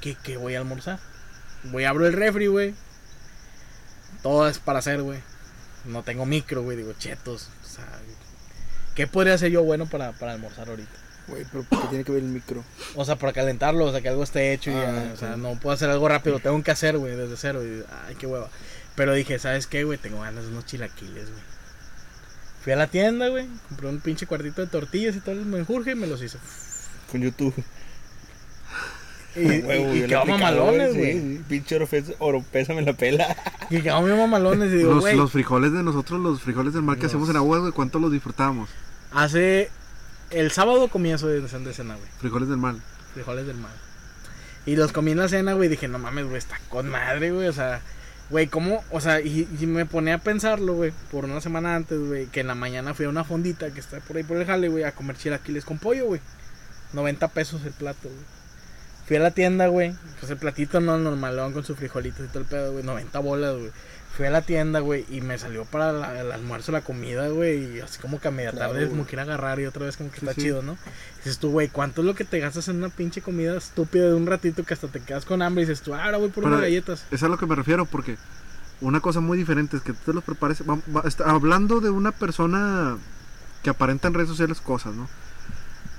¿Qué, 0.00 0.16
¿Qué 0.22 0.36
voy 0.36 0.54
a 0.54 0.60
almorzar? 0.60 1.00
Voy 1.64 1.82
a 1.82 1.90
abro 1.90 2.06
el 2.06 2.12
refri, 2.12 2.46
güey. 2.46 2.72
Todo 4.22 4.46
es 4.46 4.60
para 4.60 4.78
hacer, 4.78 5.02
güey. 5.02 5.18
No 5.84 6.04
tengo 6.04 6.24
micro, 6.24 6.62
güey. 6.62 6.76
Digo, 6.76 6.92
chetos. 6.98 7.50
¿Qué 8.98 9.06
podría 9.06 9.34
hacer 9.34 9.50
yo 9.52 9.62
bueno 9.62 9.86
para, 9.86 10.10
para 10.12 10.32
almorzar 10.32 10.68
ahorita? 10.68 10.90
Güey, 11.28 11.44
pero 11.52 11.62
¿por 11.62 11.80
qué 11.82 11.86
tiene 11.88 12.04
que 12.04 12.10
ver 12.12 12.22
el 12.22 12.28
micro? 12.28 12.64
O 12.96 13.04
sea, 13.04 13.14
para 13.16 13.32
calentarlo, 13.32 13.84
o 13.84 13.92
sea, 13.92 14.00
que 14.00 14.08
algo 14.08 14.24
esté 14.24 14.52
hecho. 14.52 14.70
y 14.70 14.74
Ah, 14.74 15.04
ya, 15.06 15.12
o 15.14 15.16
sea, 15.16 15.36
no 15.36 15.54
puedo 15.60 15.72
hacer 15.74 15.88
algo 15.88 16.08
rápido. 16.08 16.40
Tengo 16.40 16.60
que 16.64 16.70
hacer, 16.72 16.98
güey, 16.98 17.14
desde 17.14 17.36
cero. 17.36 17.62
Y, 17.64 17.84
ay, 18.08 18.16
qué 18.16 18.26
hueva. 18.26 18.48
Pero 18.96 19.14
dije, 19.14 19.38
¿sabes 19.38 19.66
qué, 19.68 19.84
güey? 19.84 19.98
Tengo 19.98 20.20
ganas 20.22 20.44
de 20.44 20.50
unos 20.50 20.66
chilaquiles, 20.66 21.30
güey. 21.30 21.42
Fui 22.64 22.72
a 22.72 22.76
la 22.76 22.88
tienda, 22.88 23.28
güey. 23.28 23.46
Compré 23.68 23.88
un 23.88 24.00
pinche 24.00 24.26
cuartito 24.26 24.62
de 24.62 24.66
tortillas 24.66 25.14
y 25.14 25.20
todo 25.20 25.32
el 25.36 25.44
menjurje 25.46 25.92
y 25.92 25.94
me 25.94 26.06
los 26.08 26.20
hice. 26.22 26.38
Con 27.12 27.20
YouTube. 27.22 27.54
Y, 29.36 29.40
y- 29.40 29.60
Huevo, 29.62 29.94
y 29.94 30.00
le 30.00 30.06
quedó 30.08 30.24
mamalones, 30.26 30.94
güey. 30.96 31.12
sí. 31.12 31.44
Pinche 31.48 31.78
oropesa 32.18 32.74
me 32.74 32.82
la 32.82 32.92
pela. 32.94 33.36
Y 33.70 33.82
quedó 33.82 34.00
mamalones. 34.00 34.72
Y 34.72 34.76
digo, 34.78 34.94
Los, 34.94 35.30
frijoles 35.30 35.72
de 35.72 35.82
nosotros, 35.82 36.18
los 36.20 36.40
frijoles 36.40 36.72
del 36.72 36.82
mar 36.82 36.96
que 36.96 37.02
Los- 37.02 37.10
hacemos 37.12 37.28
en 37.28 37.36
agua, 37.36 37.58
güey, 37.58 37.72
¿cuánto 37.72 37.98
los 37.98 38.10
disfrutábamos? 38.10 38.70
Hace. 39.12 39.70
El 40.30 40.50
sábado 40.50 40.88
comí 40.88 41.10
eso 41.10 41.26
de, 41.26 41.40
de 41.40 41.72
cena, 41.72 41.96
güey. 41.96 42.08
Frijoles 42.20 42.48
del 42.48 42.58
mar. 42.58 42.74
Frijoles 43.14 43.46
del 43.46 43.56
mar. 43.56 43.72
Y 44.66 44.76
los 44.76 44.92
comí 44.92 45.12
en 45.12 45.18
la 45.18 45.28
cena, 45.28 45.54
güey. 45.54 45.68
Dije, 45.68 45.88
no 45.88 45.98
mames, 45.98 46.26
güey, 46.26 46.36
está 46.36 46.60
con 46.68 46.88
madre, 46.88 47.32
güey. 47.32 47.48
O 47.48 47.52
sea, 47.52 47.80
güey, 48.30 48.46
¿cómo? 48.46 48.84
O 48.90 49.00
sea, 49.00 49.20
y, 49.20 49.48
y 49.58 49.66
me 49.66 49.86
ponía 49.86 50.14
a 50.14 50.18
pensarlo, 50.18 50.74
güey, 50.74 50.92
por 51.10 51.24
una 51.24 51.40
semana 51.40 51.74
antes, 51.74 51.98
güey, 51.98 52.26
que 52.26 52.40
en 52.40 52.48
la 52.48 52.54
mañana 52.54 52.92
fui 52.92 53.06
a 53.06 53.08
una 53.08 53.24
fondita 53.24 53.70
que 53.70 53.80
está 53.80 54.00
por 54.00 54.16
ahí 54.16 54.24
por 54.24 54.36
el 54.36 54.46
jale, 54.46 54.68
güey, 54.68 54.84
a 54.84 54.92
comer 54.92 55.16
chilaquiles 55.16 55.64
con 55.64 55.78
pollo, 55.78 56.06
güey. 56.06 56.20
90 56.92 57.28
pesos 57.28 57.64
el 57.64 57.72
plato, 57.72 58.08
güey. 58.08 58.38
Fui 59.06 59.16
a 59.16 59.20
la 59.20 59.30
tienda, 59.30 59.68
güey. 59.68 59.94
Pues 60.20 60.30
el 60.30 60.36
platito 60.36 60.80
no 60.80 60.98
normalón 60.98 61.54
con 61.54 61.64
sus 61.64 61.78
frijolitos 61.78 62.26
y 62.26 62.28
todo 62.28 62.40
el 62.40 62.44
pedo, 62.44 62.72
güey. 62.72 62.84
90 62.84 63.18
bolas, 63.20 63.56
güey. 63.56 63.70
Fui 64.18 64.26
a 64.26 64.30
la 64.30 64.42
tienda, 64.42 64.80
güey, 64.80 65.06
y 65.10 65.20
me 65.20 65.38
salió 65.38 65.64
para 65.64 65.92
la- 65.92 66.20
el 66.20 66.32
almuerzo 66.32 66.72
la 66.72 66.80
comida, 66.80 67.28
güey. 67.28 67.76
Y 67.76 67.80
así 67.80 68.00
como 68.00 68.20
que 68.20 68.26
a 68.26 68.30
media 68.32 68.50
Claro, 68.50 68.72
tarde, 68.72 68.88
como 68.88 69.06
que 69.06 69.14
ir 69.14 69.20
a 69.20 69.22
agarrar 69.22 69.60
y 69.60 69.64
otra 69.66 69.86
vez 69.86 69.96
como 69.96 70.10
que 70.10 70.18
Sí, 70.18 70.26
está 70.26 70.34
sí. 70.34 70.40
chido, 70.42 70.60
¿no? 70.60 70.76
Dices 71.18 71.38
tú, 71.38 71.50
güey, 71.52 71.68
¿cuánto 71.68 72.00
es 72.00 72.06
lo 72.08 72.16
que 72.16 72.24
te 72.24 72.40
gastas 72.40 72.66
en 72.66 72.78
una 72.78 72.88
pinche 72.88 73.22
comida 73.22 73.56
estúpida 73.56 74.06
de 74.06 74.14
un 74.14 74.26
ratito 74.26 74.64
que 74.64 74.74
hasta 74.74 74.88
te 74.88 74.98
quedas 75.00 75.24
con 75.24 75.40
hambre 75.40 75.62
y 75.62 75.66
dices 75.66 75.82
tú, 75.84 75.94
ah, 75.94 76.02
ahora 76.04 76.16
voy 76.18 76.30
por 76.30 76.42
Pero- 76.42 76.48
unas 76.48 76.62
galletas? 76.62 77.04
Es 77.12 77.22
a 77.22 77.28
lo 77.28 77.38
que 77.38 77.46
me 77.46 77.54
refiero, 77.54 77.86
porque 77.86 78.16
una 78.80 78.98
cosa 78.98 79.20
muy 79.20 79.38
diferente 79.38 79.76
es 79.76 79.84
que 79.84 79.92
tú 79.92 80.00
te 80.06 80.12
los 80.12 80.24
prepares. 80.24 80.62
va- 80.68 80.80
va- 80.92 81.06
está- 81.06 81.30
hablando 81.30 81.78
de 81.80 81.90
una 81.90 82.10
persona 82.10 82.98
que 83.62 83.70
aparenta 83.70 84.08
en 84.08 84.14
redes 84.14 84.28
sociales 84.30 84.60
cosas, 84.60 84.94
¿no? 84.96 85.08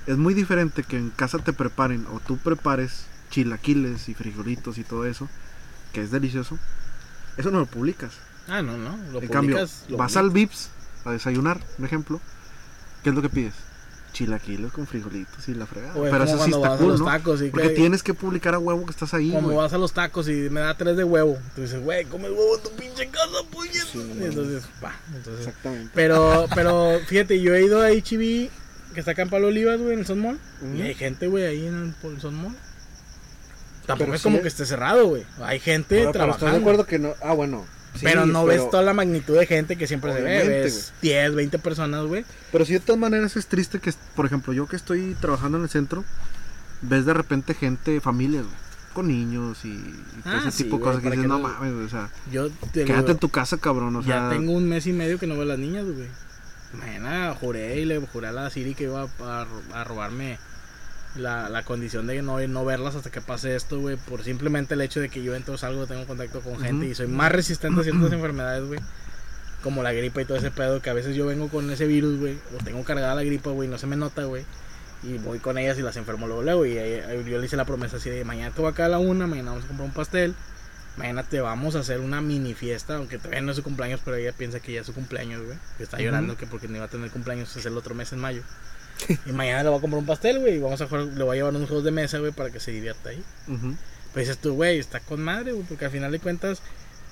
Es 0.06 0.18
muy 0.18 0.34
diferente 0.34 0.82
que 0.82 0.98
en 0.98 1.08
casa 1.08 1.38
te 1.38 1.54
preparen 1.54 2.06
o 2.12 2.20
tú 2.20 2.36
prepares 2.36 3.06
chilaquiles 3.30 4.10
y 4.10 4.14
frijolitos 4.14 4.76
y 4.76 4.84
todo 4.84 5.06
eso, 5.06 5.26
que 5.94 6.02
es 6.02 6.10
delicioso. 6.10 6.58
Eso 7.40 7.50
no 7.50 7.58
lo 7.60 7.66
publicas. 7.66 8.12
Ah, 8.48 8.62
no, 8.62 8.76
no. 8.76 8.96
Lo 9.12 9.20
en 9.22 9.28
cambio, 9.28 9.56
publicas, 9.56 9.84
lo 9.88 9.96
vas 9.96 10.16
al 10.16 10.30
Vips 10.30 10.70
a 11.04 11.12
desayunar, 11.12 11.60
un 11.78 11.84
ejemplo. 11.84 12.20
¿Qué 13.02 13.10
es 13.10 13.14
lo 13.16 13.22
que 13.22 13.28
pides? 13.28 13.54
Chilaquiles 14.12 14.72
con 14.72 14.86
frijolitos 14.88 15.48
y 15.48 15.54
la 15.54 15.66
fregada. 15.66 15.94
Güey, 15.94 16.10
Pero 16.10 16.24
eso 16.24 16.32
sí 16.32 16.38
cuando 16.50 16.56
está 16.56 16.68
vas 16.70 16.78
a 16.78 16.82
cool, 16.82 16.90
los 16.92 17.00
¿no? 17.00 17.06
tacos 17.06 17.42
y 17.42 17.50
Porque 17.50 17.68
que- 17.68 17.74
tienes 17.74 18.02
que 18.02 18.12
publicar 18.12 18.54
a 18.54 18.58
huevo 18.58 18.84
que 18.84 18.90
estás 18.90 19.14
ahí, 19.14 19.30
Como 19.30 19.54
vas 19.54 19.72
a 19.72 19.78
los 19.78 19.92
tacos 19.92 20.28
y 20.28 20.32
me 20.50 20.60
da 20.60 20.76
tres 20.76 20.96
de 20.96 21.04
huevo. 21.04 21.38
Tú 21.54 21.62
dices, 21.62 21.80
güey, 21.80 22.04
come 22.06 22.28
huevo 22.28 22.56
en 22.56 22.62
tu 22.64 22.70
pinche 22.72 23.08
casa, 23.08 23.36
puñet. 23.50 23.74
Sí, 23.90 24.00
entonces, 24.20 24.64
va. 24.84 24.92
Entonces, 25.14 25.46
Exactamente. 25.46 25.92
pero, 25.94 26.46
pero, 26.56 26.98
fíjate, 27.06 27.40
yo 27.40 27.54
he 27.54 27.64
ido 27.64 27.80
a 27.82 27.90
HB, 27.90 28.50
que 28.94 28.98
está 29.00 29.12
acá 29.12 29.22
en 29.22 29.30
Palo 29.30 29.46
Olivas, 29.46 29.78
güey, 29.78 29.92
en 29.92 30.00
el 30.00 30.06
Son 30.06 30.18
Mall. 30.20 30.40
Y 30.76 30.82
hay 30.82 30.94
gente, 30.94 31.28
güey, 31.28 31.44
ahí 31.46 31.66
en 31.66 31.94
el, 32.04 32.20
Son 32.20 32.34
Mall. 32.34 32.56
Tampoco 33.90 34.06
Pero 34.06 34.16
es 34.16 34.22
como 34.22 34.40
que 34.42 34.48
esté 34.48 34.66
cerrado, 34.66 35.06
güey. 35.08 35.24
Hay 35.42 35.60
gente 35.60 35.96
Pero- 35.96 36.12
pero 36.12 36.24
¿estás 36.24 36.34
de 36.34 36.38
trabajando. 36.38 36.58
acuerdo 36.70 36.86
que 36.86 36.98
no? 36.98 37.14
Ah, 37.22 37.32
bueno. 37.34 37.66
Sí, 37.94 38.00
pero 38.04 38.24
no 38.24 38.44
ves 38.46 38.70
toda 38.70 38.84
la 38.84 38.94
magnitud 38.94 39.36
de 39.36 39.46
gente 39.46 39.76
que 39.76 39.86
siempre 39.88 40.12
se 40.12 40.20
ve. 40.22 40.46
Ves 40.48 40.92
10, 41.02 41.34
20 41.34 41.58
personas, 41.58 42.04
güey. 42.04 42.24
Pero 42.52 42.64
sí, 42.64 42.74
de 42.74 42.80
todas 42.80 43.00
maneras 43.00 43.36
es 43.36 43.46
triste 43.48 43.80
que, 43.80 43.92
por 44.14 44.26
ejemplo, 44.26 44.52
yo 44.52 44.66
que 44.68 44.76
estoy 44.76 45.16
trabajando 45.20 45.58
en 45.58 45.64
el 45.64 45.70
centro, 45.70 46.04
ves 46.82 47.04
de 47.04 47.14
repente 47.14 47.52
gente, 47.54 48.00
familias, 48.00 48.44
güey, 48.44 48.56
con 48.94 49.08
niños 49.08 49.64
y, 49.64 49.68
y 49.70 49.94
Ah, 50.24 50.38
ese 50.40 50.52
sí, 50.52 50.64
tipo 50.64 50.76
de 50.78 50.82
cosas 50.84 51.02
que 51.02 51.08
dices, 51.10 51.22
que 51.22 51.28
no 51.28 51.40
mames, 51.40 51.72
güey, 51.74 51.84
o 51.84 51.88
sea, 51.88 52.10
Yo 52.30 52.48
te 52.50 52.84
quédate 52.84 52.94
digo, 53.02 53.10
en 53.10 53.18
tu 53.18 53.28
casa, 53.28 53.58
cabrón, 53.58 53.96
o 53.96 54.02
sea, 54.04 54.28
ya 54.28 54.30
tengo 54.36 54.52
un 54.52 54.68
mes 54.68 54.86
y 54.86 54.92
medio 54.92 55.18
que 55.18 55.26
no 55.26 55.34
veo 55.34 55.42
a 55.42 55.46
las 55.46 55.58
niñas, 55.58 55.84
güey. 55.84 56.06
Mañana 56.72 57.34
juré 57.40 57.80
y 57.80 57.84
le 57.86 57.98
juré 57.98 58.28
a 58.28 58.32
la 58.32 58.48
Siri 58.50 58.74
que 58.76 58.84
iba 58.84 59.02
a, 59.20 59.46
a 59.74 59.82
robarme 59.84 60.38
la, 61.16 61.48
la 61.48 61.62
condición 61.64 62.06
de 62.06 62.22
no, 62.22 62.38
no 62.46 62.64
verlas 62.64 62.94
hasta 62.94 63.10
que 63.10 63.20
pase 63.20 63.56
esto, 63.56 63.80
güey. 63.80 63.96
Por 63.96 64.22
simplemente 64.24 64.74
el 64.74 64.80
hecho 64.80 65.00
de 65.00 65.08
que 65.08 65.22
yo 65.22 65.34
entro, 65.34 65.58
salgo, 65.58 65.86
tengo 65.86 66.06
contacto 66.06 66.40
con 66.40 66.58
gente 66.60 66.86
y 66.86 66.94
soy 66.94 67.06
más 67.08 67.32
resistente 67.32 67.80
a 67.80 67.84
ciertas 67.84 68.12
enfermedades, 68.12 68.64
güey. 68.66 68.80
Como 69.62 69.82
la 69.82 69.92
gripa 69.92 70.22
y 70.22 70.24
todo 70.24 70.38
ese 70.38 70.50
pedo, 70.50 70.80
que 70.80 70.88
a 70.88 70.94
veces 70.94 71.14
yo 71.14 71.26
vengo 71.26 71.48
con 71.48 71.70
ese 71.70 71.86
virus, 71.86 72.18
güey. 72.18 72.38
O 72.58 72.64
tengo 72.64 72.82
cargada 72.84 73.14
la 73.14 73.24
gripa, 73.24 73.50
güey, 73.50 73.68
no 73.68 73.76
se 73.78 73.86
me 73.86 73.96
nota, 73.96 74.24
güey. 74.24 74.44
Y 75.02 75.18
voy 75.18 75.38
con 75.38 75.58
ellas 75.58 75.78
y 75.78 75.82
las 75.82 75.96
enfermo 75.96 76.26
luego, 76.26 76.42
luego. 76.42 76.66
Y 76.66 76.78
ahí- 76.78 77.24
yo 77.28 77.38
le 77.38 77.46
hice 77.46 77.56
la 77.56 77.64
promesa 77.64 77.96
así 77.96 78.08
de 78.10 78.24
mañana 78.24 78.54
te 78.54 78.60
voy 78.60 78.70
acá 78.70 78.86
a 78.86 78.88
la 78.88 78.98
una, 78.98 79.26
mañana 79.26 79.50
vamos 79.50 79.64
a 79.64 79.68
comprar 79.68 79.88
un 79.88 79.94
pastel. 79.94 80.34
Mañana 80.96 81.22
te 81.22 81.40
vamos 81.40 81.76
a 81.76 81.80
hacer 81.80 82.00
una 82.00 82.20
mini 82.20 82.52
fiesta, 82.54 82.96
aunque 82.96 83.16
todavía 83.18 83.40
no 83.40 83.50
es 83.52 83.56
su 83.56 83.62
cumpleaños, 83.62 84.00
pero 84.04 84.16
ella 84.16 84.32
piensa 84.32 84.60
que 84.60 84.72
ya 84.72 84.80
es 84.80 84.86
su 84.86 84.92
cumpleaños, 84.92 85.42
güey. 85.42 85.56
Que 85.78 85.84
está 85.84 85.98
llorando 86.00 86.36
que 86.36 86.46
porque 86.46 86.68
no 86.68 86.76
iba 86.76 86.84
a 86.84 86.88
tener 86.88 87.10
cumpleaños 87.10 87.56
es 87.56 87.64
el 87.64 87.76
otro 87.76 87.94
mes 87.94 88.12
en 88.12 88.18
mayo. 88.18 88.42
Y 89.26 89.32
mañana 89.32 89.62
le 89.64 89.68
voy 89.70 89.78
a 89.78 89.80
comprar 89.80 90.00
un 90.00 90.06
pastel, 90.06 90.38
güey, 90.40 90.56
y 90.56 90.58
vamos 90.58 90.80
a 90.80 90.86
jugar, 90.86 91.04
le 91.04 91.24
voy 91.24 91.36
a 91.36 91.38
llevar 91.40 91.54
unos 91.54 91.68
juegos 91.68 91.84
de 91.84 91.90
mesa, 91.90 92.18
güey, 92.18 92.32
para 92.32 92.50
que 92.50 92.60
se 92.60 92.70
divierta 92.70 93.10
ahí. 93.10 93.22
ujú, 93.48 93.76
Pues 94.12 94.26
dices 94.26 94.38
tú, 94.40 94.54
güey, 94.54 94.78
está 94.78 95.00
con 95.00 95.22
madre, 95.22 95.52
güey, 95.52 95.64
porque 95.66 95.84
al 95.86 95.90
final 95.90 96.12
de 96.12 96.18
cuentas 96.20 96.60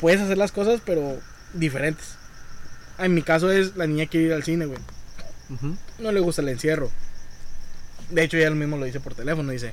puedes 0.00 0.20
hacer 0.20 0.38
las 0.38 0.52
cosas, 0.52 0.80
pero 0.84 1.18
diferentes. 1.54 2.16
En 2.98 3.14
mi 3.14 3.22
caso 3.22 3.50
es 3.50 3.76
la 3.76 3.86
niña 3.86 4.06
quiere 4.06 4.26
ir 4.26 4.32
al 4.32 4.42
cine, 4.42 4.66
güey. 4.66 4.78
No 5.98 6.12
le 6.12 6.20
gusta 6.20 6.42
el 6.42 6.48
encierro. 6.48 6.90
De 8.10 8.22
hecho, 8.24 8.36
ella 8.36 8.50
mismo 8.50 8.76
lo 8.76 8.84
dice 8.84 9.00
por 9.00 9.14
teléfono. 9.14 9.50
Dice, 9.52 9.72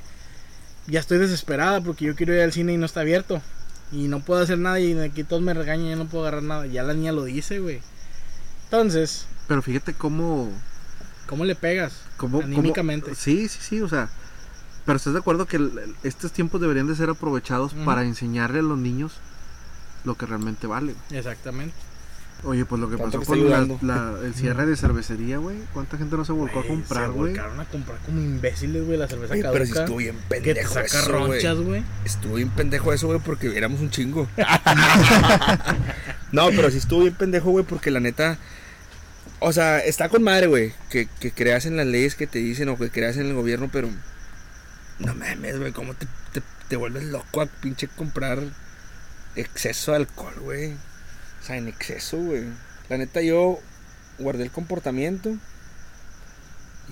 ya 0.86 1.00
estoy 1.00 1.18
desesperada 1.18 1.80
porque 1.80 2.04
yo 2.04 2.14
quiero 2.14 2.34
ir 2.34 2.40
al 2.40 2.52
cine 2.52 2.72
y 2.72 2.76
no 2.76 2.86
está 2.86 3.00
abierto. 3.00 3.42
Y 3.92 4.08
no 4.08 4.20
puedo 4.20 4.42
hacer 4.42 4.58
nada 4.58 4.80
y 4.80 4.98
aquí 4.98 5.22
todos 5.24 5.42
me 5.42 5.54
regañan 5.54 5.86
y 5.92 5.94
no 5.96 6.06
puedo 6.06 6.22
agarrar 6.24 6.42
nada. 6.44 6.66
Ya 6.66 6.82
la 6.82 6.94
niña 6.94 7.12
lo 7.12 7.24
dice, 7.24 7.58
güey. 7.58 7.80
Entonces, 8.64 9.26
Pero 9.48 9.62
fíjate 9.62 9.92
cómo, 9.92 10.50
¿cómo 11.26 11.44
le 11.44 11.54
pegas? 11.54 11.92
cómo, 12.16 12.40
cómo- 12.40 12.52
Anímicamente. 12.52 13.14
sí, 13.14 13.48
sí, 13.48 13.58
sí, 13.60 13.80
o 13.82 13.88
sea, 13.88 14.08
pero 14.84 14.96
estás 14.96 15.12
de 15.12 15.18
acuerdo 15.18 15.46
que 15.46 15.56
el- 15.56 15.78
el- 15.78 15.94
estos 16.04 16.32
tiempos 16.32 16.60
deberían 16.60 16.86
de 16.86 16.94
ser 16.94 17.10
aprovechados 17.10 17.74
para 17.84 18.02
enseñarle 18.04 18.60
a 18.60 18.62
los 18.62 18.78
niños 18.78 19.12
lo 20.04 20.14
que 20.16 20.26
realmente 20.26 20.66
vale. 20.66 20.94
Exactamente. 21.10 21.74
Oye, 22.44 22.66
pues 22.66 22.80
lo 22.80 22.88
que 22.90 22.96
Tanto 22.98 23.18
pasó 23.20 23.32
que 23.32 23.40
con 23.40 23.50
la- 23.50 23.66
la- 23.80 24.18
el 24.26 24.34
cierre 24.34 24.66
de 24.66 24.76
cervecería, 24.76 25.38
güey, 25.38 25.56
¿cuánta 25.72 25.96
gente 25.96 26.16
no 26.16 26.24
se 26.24 26.32
volcó 26.32 26.58
a 26.60 26.62
Güey, 26.62 26.68
comprar, 26.68 27.06
se 27.06 27.10
güey? 27.12 27.30
volcaron 27.32 27.58
a 27.60 27.64
comprar 27.64 27.98
como 28.04 28.20
imbéciles, 28.20 28.84
güey, 28.84 28.98
la 28.98 29.08
cerveza 29.08 29.32
Oye, 29.32 29.42
caduca. 29.42 29.58
pero 29.58 29.72
si 29.72 29.78
estuvo 29.78 29.96
bien 29.96 30.16
que 30.28 30.40
te 30.40 30.42
pendejo 30.54 30.74
saca 30.74 30.84
eso, 30.86 31.10
güey. 31.18 31.22
ronchas, 31.32 31.58
güey. 31.58 31.82
Estuvo 32.04 32.34
bien 32.34 32.50
pendejo 32.50 32.92
eso, 32.92 33.06
güey, 33.06 33.20
porque 33.20 33.56
éramos 33.56 33.80
un 33.80 33.90
chingo. 33.90 34.28
no, 36.32 36.48
pero 36.50 36.70
sí 36.70 36.78
estuvo 36.78 37.00
bien 37.00 37.14
pendejo, 37.14 37.50
güey, 37.50 37.64
porque 37.64 37.90
la 37.90 38.00
neta. 38.00 38.38
O 39.40 39.52
sea, 39.52 39.78
está 39.80 40.08
con 40.08 40.22
madre, 40.22 40.46
güey, 40.46 40.72
que, 40.90 41.06
que 41.20 41.30
creas 41.30 41.66
en 41.66 41.76
las 41.76 41.86
leyes 41.86 42.14
que 42.14 42.26
te 42.26 42.38
dicen 42.38 42.68
o 42.68 42.78
que 42.78 42.90
creas 42.90 43.16
en 43.16 43.26
el 43.26 43.34
gobierno, 43.34 43.68
pero. 43.72 43.88
No 44.98 45.14
mames, 45.14 45.58
güey, 45.58 45.72
¿cómo 45.72 45.94
te, 45.94 46.06
te, 46.32 46.42
te 46.68 46.76
vuelves 46.76 47.04
loco 47.04 47.42
a 47.42 47.46
pinche 47.46 47.86
comprar 47.86 48.42
exceso 49.36 49.92
de 49.92 49.98
alcohol, 49.98 50.34
güey? 50.40 50.72
O 50.72 51.46
sea, 51.46 51.56
en 51.56 51.68
exceso, 51.68 52.16
güey. 52.16 52.44
La 52.88 52.96
neta, 52.98 53.20
yo 53.20 53.60
guardé 54.18 54.44
el 54.44 54.50
comportamiento 54.50 55.36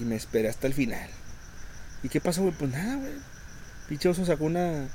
y 0.01 0.05
me 0.05 0.17
esperé 0.17 0.49
hasta 0.49 0.67
el 0.67 0.75
final. 0.75 1.09
¿Y 2.03 2.09
qué 2.09 2.21
pasó, 2.21 2.43
güey? 2.43 2.55
Pues 2.55 2.71
nada, 2.71 2.97
güey. 2.97 3.13
Pinche 3.89 4.09
oso 4.09 4.25
sacó 4.25 4.45
una 4.45 4.89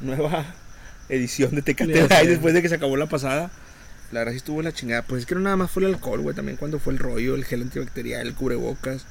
nueva 0.00 0.44
edición 1.08 1.54
de 1.54 1.62
Tecate 1.62 2.08
Light 2.08 2.28
después 2.28 2.52
de 2.54 2.62
que 2.62 2.68
se 2.68 2.74
acabó 2.74 2.96
la 2.96 3.06
pasada. 3.06 3.50
La 4.12 4.20
verdad 4.20 4.32
sí 4.32 4.38
estuvo 4.38 4.62
la 4.62 4.72
chingada. 4.72 5.02
Pues 5.02 5.20
es 5.20 5.26
que 5.26 5.34
no 5.34 5.40
nada 5.40 5.56
más 5.56 5.70
fue 5.70 5.84
el 5.84 5.94
alcohol, 5.94 6.20
güey. 6.20 6.34
También 6.34 6.56
cuando 6.56 6.78
fue 6.78 6.92
el 6.92 6.98
rollo, 6.98 7.34
el 7.34 7.44
gel 7.44 7.62
antibacterial, 7.62 8.26
el 8.26 8.34
cubrebocas. 8.34 9.06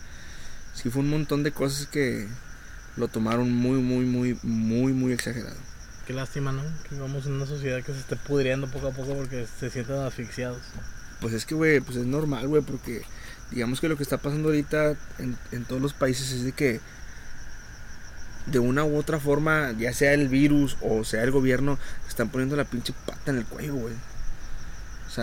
Sí 0.73 0.89
fue 0.89 1.01
un 1.01 1.09
montón 1.09 1.43
de 1.43 1.51
cosas 1.51 1.87
que 1.87 2.27
lo 2.95 3.07
tomaron 3.07 3.51
muy, 3.51 3.79
muy, 3.79 4.05
muy, 4.05 4.37
muy, 4.43 4.93
muy 4.93 5.13
exagerado. 5.13 5.57
Qué 6.05 6.13
lástima, 6.13 6.51
¿no? 6.51 6.63
Que 6.87 6.95
vivamos 6.95 7.25
en 7.25 7.33
una 7.33 7.45
sociedad 7.45 7.83
que 7.83 7.93
se 7.93 7.99
esté 7.99 8.15
pudriendo 8.15 8.67
poco 8.67 8.87
a 8.87 8.91
poco 8.91 9.13
porque 9.15 9.45
se 9.59 9.69
sienten 9.69 9.97
asfixiados. 9.97 10.61
Pues 11.21 11.33
es 11.33 11.45
que, 11.45 11.55
güey, 11.55 11.79
pues 11.81 11.97
es 11.97 12.05
normal, 12.05 12.47
güey, 12.47 12.61
porque 12.61 13.03
digamos 13.51 13.79
que 13.79 13.89
lo 13.89 13.97
que 13.97 14.03
está 14.03 14.17
pasando 14.17 14.49
ahorita 14.49 14.95
en, 15.19 15.37
en 15.51 15.65
todos 15.65 15.81
los 15.81 15.93
países 15.93 16.31
es 16.31 16.43
de 16.43 16.51
que 16.51 16.79
de 18.45 18.59
una 18.59 18.83
u 18.83 18.97
otra 18.97 19.19
forma, 19.19 19.73
ya 19.77 19.93
sea 19.93 20.13
el 20.13 20.27
virus 20.27 20.77
o 20.81 21.03
sea 21.03 21.23
el 21.23 21.31
gobierno, 21.31 21.77
están 22.07 22.29
poniendo 22.29 22.55
la 22.55 22.65
pinche 22.65 22.93
pata 23.05 23.31
en 23.31 23.37
el 23.37 23.45
cuello, 23.45 23.75
güey. 23.75 23.93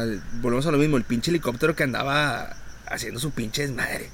Sea, 0.04 0.20
volvemos 0.40 0.66
a 0.66 0.70
lo 0.72 0.78
mismo, 0.78 0.96
el 0.96 1.04
pinche 1.04 1.30
helicóptero 1.30 1.74
que 1.76 1.84
andaba 1.84 2.54
haciendo 2.86 3.20
su 3.20 3.30
pinche 3.30 3.62
desmadre. 3.62 4.10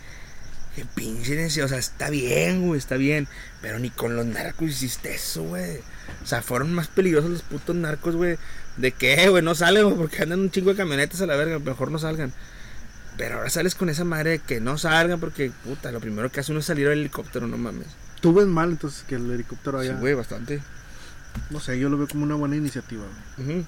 Que 0.77 0.85
pinche 0.87 1.37
necio, 1.37 1.67
o 1.67 1.69
sea, 1.69 1.79
está 1.79 2.09
bien, 2.09 2.67
güey, 2.67 2.79
está 2.79 2.97
bien. 2.97 3.29
Pero 3.61 3.79
ni 3.79 3.91
con 3.91 4.17
los 4.17 4.25
narcos 4.25 4.71
hiciste 4.71 5.15
eso, 5.15 5.43
güey. 5.43 5.79
O 6.23 6.27
sea, 6.27 6.41
fueron 6.43 6.73
más 6.73 6.89
peligrosos 6.89 7.31
los 7.31 7.43
putos 7.43 7.77
narcos, 7.77 8.17
güey. 8.17 8.39
¿De 8.79 8.93
qué, 8.93 9.29
güey? 9.29 9.43
No 9.43 9.55
salen, 9.55 9.85
güey, 9.85 9.97
porque 9.97 10.23
andan 10.23 10.41
un 10.41 10.51
chingo 10.51 10.71
de 10.71 10.77
camionetas 10.77 11.21
a 11.21 11.27
la 11.27 11.37
verga. 11.37 11.59
Mejor 11.59 11.91
no 11.91 11.99
salgan. 11.99 12.33
Pero 13.19 13.37
ahora 13.37 13.51
sales 13.51 13.75
con 13.75 13.91
esa 13.91 14.05
madre 14.05 14.31
de 14.31 14.39
que 14.39 14.61
no 14.61 14.79
salgan 14.79 15.21
porque, 15.21 15.53
puta, 15.65 15.93
lo 15.93 16.01
primero 16.01 16.33
que 16.33 16.41
hace 16.41 16.51
uno 16.53 16.61
es 16.61 16.67
salir 16.67 16.87
al 16.87 16.95
helicóptero, 16.99 17.47
no 17.47 17.59
mames. 17.59 17.89
Tú 18.23 18.33
ves 18.33 18.47
mal 18.47 18.71
entonces 18.71 19.05
que 19.07 19.17
el 19.17 19.31
helicóptero 19.31 19.83
Sí, 19.83 19.89
haya... 19.91 19.99
güey, 19.99 20.15
bastante. 20.15 20.63
no 21.51 21.61
sé, 21.61 21.79
yo 21.79 21.91
lo 21.91 21.99
veo 21.99 22.09
como 22.09 22.25
una 22.25 22.37
buena 22.37 22.57
iniciativa, 22.57 23.05
güey. 23.37 23.59
Ujú. 23.59 23.67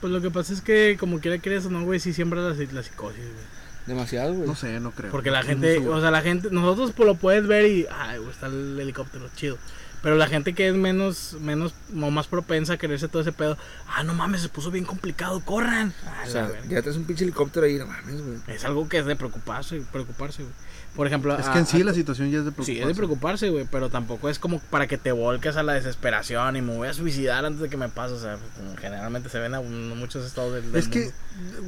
Pues 0.00 0.12
lo 0.12 0.20
que 0.20 0.30
pasa 0.30 0.52
es 0.52 0.60
que, 0.60 0.96
como 0.98 1.20
quiera 1.20 1.38
creas 1.38 1.66
o 1.66 1.70
no, 1.70 1.84
güey, 1.84 2.00
sí 2.00 2.12
siembra 2.12 2.40
la, 2.40 2.48
la 2.54 2.82
psicosis, 2.82 3.24
güey. 3.24 3.60
Demasiado, 3.86 4.34
güey. 4.34 4.46
No 4.46 4.54
sé, 4.54 4.80
no 4.80 4.92
creo. 4.92 5.10
Porque 5.10 5.30
la 5.30 5.42
No 5.42 5.48
gente, 5.48 5.78
o 5.78 6.00
sea, 6.00 6.10
la 6.10 6.22
gente, 6.22 6.48
nosotros 6.50 6.92
pues, 6.96 7.06
lo 7.06 7.14
puedes 7.16 7.46
ver 7.46 7.66
y, 7.66 7.86
ay, 7.90 8.18
güey, 8.18 8.30
está 8.30 8.46
el 8.46 8.78
helicóptero, 8.78 9.28
chido. 9.34 9.58
Pero 10.02 10.16
la 10.16 10.26
gente 10.28 10.54
que 10.54 10.68
es 10.68 10.74
menos, 10.74 11.36
menos, 11.40 11.74
o 11.94 12.10
más 12.10 12.26
propensa 12.26 12.74
a 12.74 12.76
quererse 12.78 13.08
todo 13.08 13.20
ese 13.20 13.32
pedo, 13.32 13.58
ah, 13.86 14.02
no 14.02 14.14
mames, 14.14 14.40
se 14.40 14.48
puso 14.48 14.70
bien 14.70 14.86
complicado, 14.86 15.40
corran. 15.44 15.92
Ah, 16.06 16.24
O 16.26 16.30
sea, 16.30 16.50
ya 16.68 16.80
traes 16.80 16.96
un 16.96 17.04
pinche 17.04 17.24
helicóptero 17.24 17.66
ahí, 17.66 17.76
no 17.76 17.86
mames, 17.86 18.22
güey. 18.22 18.38
Es 18.46 18.64
algo 18.64 18.88
que 18.88 18.98
es 18.98 19.04
de 19.06 19.16
preocuparse, 19.16 19.82
preocuparse, 19.92 20.42
güey. 20.42 20.54
Por 20.96 21.06
ejemplo, 21.06 21.38
Es 21.38 21.46
a- 21.46 21.52
que 21.52 21.58
en 21.60 21.66
sí 21.66 21.80
a- 21.80 21.84
la 21.84 21.94
situación 21.94 22.30
ya 22.30 22.38
es 22.40 22.44
de 22.44 22.50
preocuparse. 22.52 22.72
Sí, 22.72 22.80
es 22.80 22.86
de 22.86 22.94
preocuparse, 22.94 23.48
güey, 23.50 23.66
pero 23.70 23.90
tampoco 23.90 24.28
es 24.28 24.38
como 24.38 24.58
para 24.58 24.86
que 24.86 24.98
te 24.98 25.12
volques 25.12 25.56
a 25.56 25.62
la 25.62 25.72
desesperación 25.74 26.56
y 26.56 26.62
me 26.62 26.74
voy 26.76 26.88
a 26.88 26.92
suicidar 26.94 27.44
antes 27.44 27.60
de 27.62 27.68
que 27.68 27.76
me 27.76 27.88
pase, 27.88 28.14
o 28.14 28.20
sea, 28.20 28.38
como 28.56 28.76
generalmente 28.76 29.28
se 29.28 29.38
ven 29.38 29.54
en 29.54 29.96
muchos 29.96 30.26
estados 30.26 30.52
del, 30.54 30.72
del 30.72 30.80
Es 30.80 30.88
que 30.88 31.12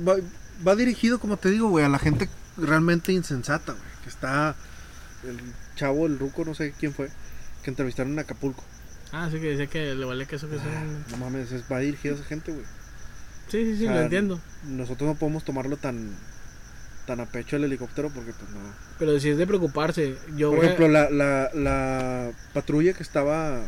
va, 0.06 0.16
va 0.66 0.74
dirigido, 0.76 1.18
como 1.20 1.36
te 1.36 1.50
digo, 1.50 1.68
güey, 1.68 1.84
a 1.84 1.88
la 1.88 1.98
gente 1.98 2.28
realmente 2.56 3.12
insensata, 3.12 3.72
güey. 3.72 3.84
Que 4.02 4.08
está 4.08 4.56
el 5.24 5.38
chavo, 5.76 6.06
el 6.06 6.18
ruco, 6.18 6.44
no 6.44 6.54
sé 6.54 6.74
quién 6.78 6.92
fue, 6.92 7.08
que 7.62 7.70
entrevistaron 7.70 8.12
en 8.12 8.18
Acapulco. 8.18 8.64
Ah, 9.12 9.28
sí 9.30 9.38
que 9.38 9.50
decía 9.50 9.66
que 9.68 9.94
le 9.94 10.04
vale 10.04 10.26
queso 10.26 10.48
que 10.50 10.58
sea. 10.58 10.84
No 11.10 11.16
mames, 11.18 11.52
es, 11.52 11.62
va 11.70 11.78
dirigido 11.78 12.14
a 12.14 12.18
esa 12.18 12.26
gente, 12.26 12.50
güey. 12.50 12.64
Sí, 13.48 13.64
sí, 13.64 13.76
sí, 13.78 13.84
o 13.84 13.88
sea, 13.88 13.96
lo 13.96 14.02
entiendo. 14.02 14.40
Nosotros 14.64 15.08
no 15.08 15.14
podemos 15.14 15.44
tomarlo 15.44 15.76
tan 15.76 16.10
tan 17.06 17.20
a 17.20 17.26
pecho 17.26 17.56
el 17.56 17.64
helicóptero 17.64 18.10
porque 18.14 18.32
pues 18.32 18.50
no. 18.50 18.60
Pero 18.98 19.18
si 19.18 19.30
es 19.30 19.36
de 19.38 19.46
preocuparse, 19.46 20.14
yo 20.36 20.50
Por 20.50 20.58
voy 20.58 20.66
a- 20.66 20.70
ejemplo, 20.70 20.88
la, 20.88 21.10
la, 21.10 21.50
la 21.54 22.30
patrulla 22.54 22.92
que 22.92 23.02
estaba 23.02 23.60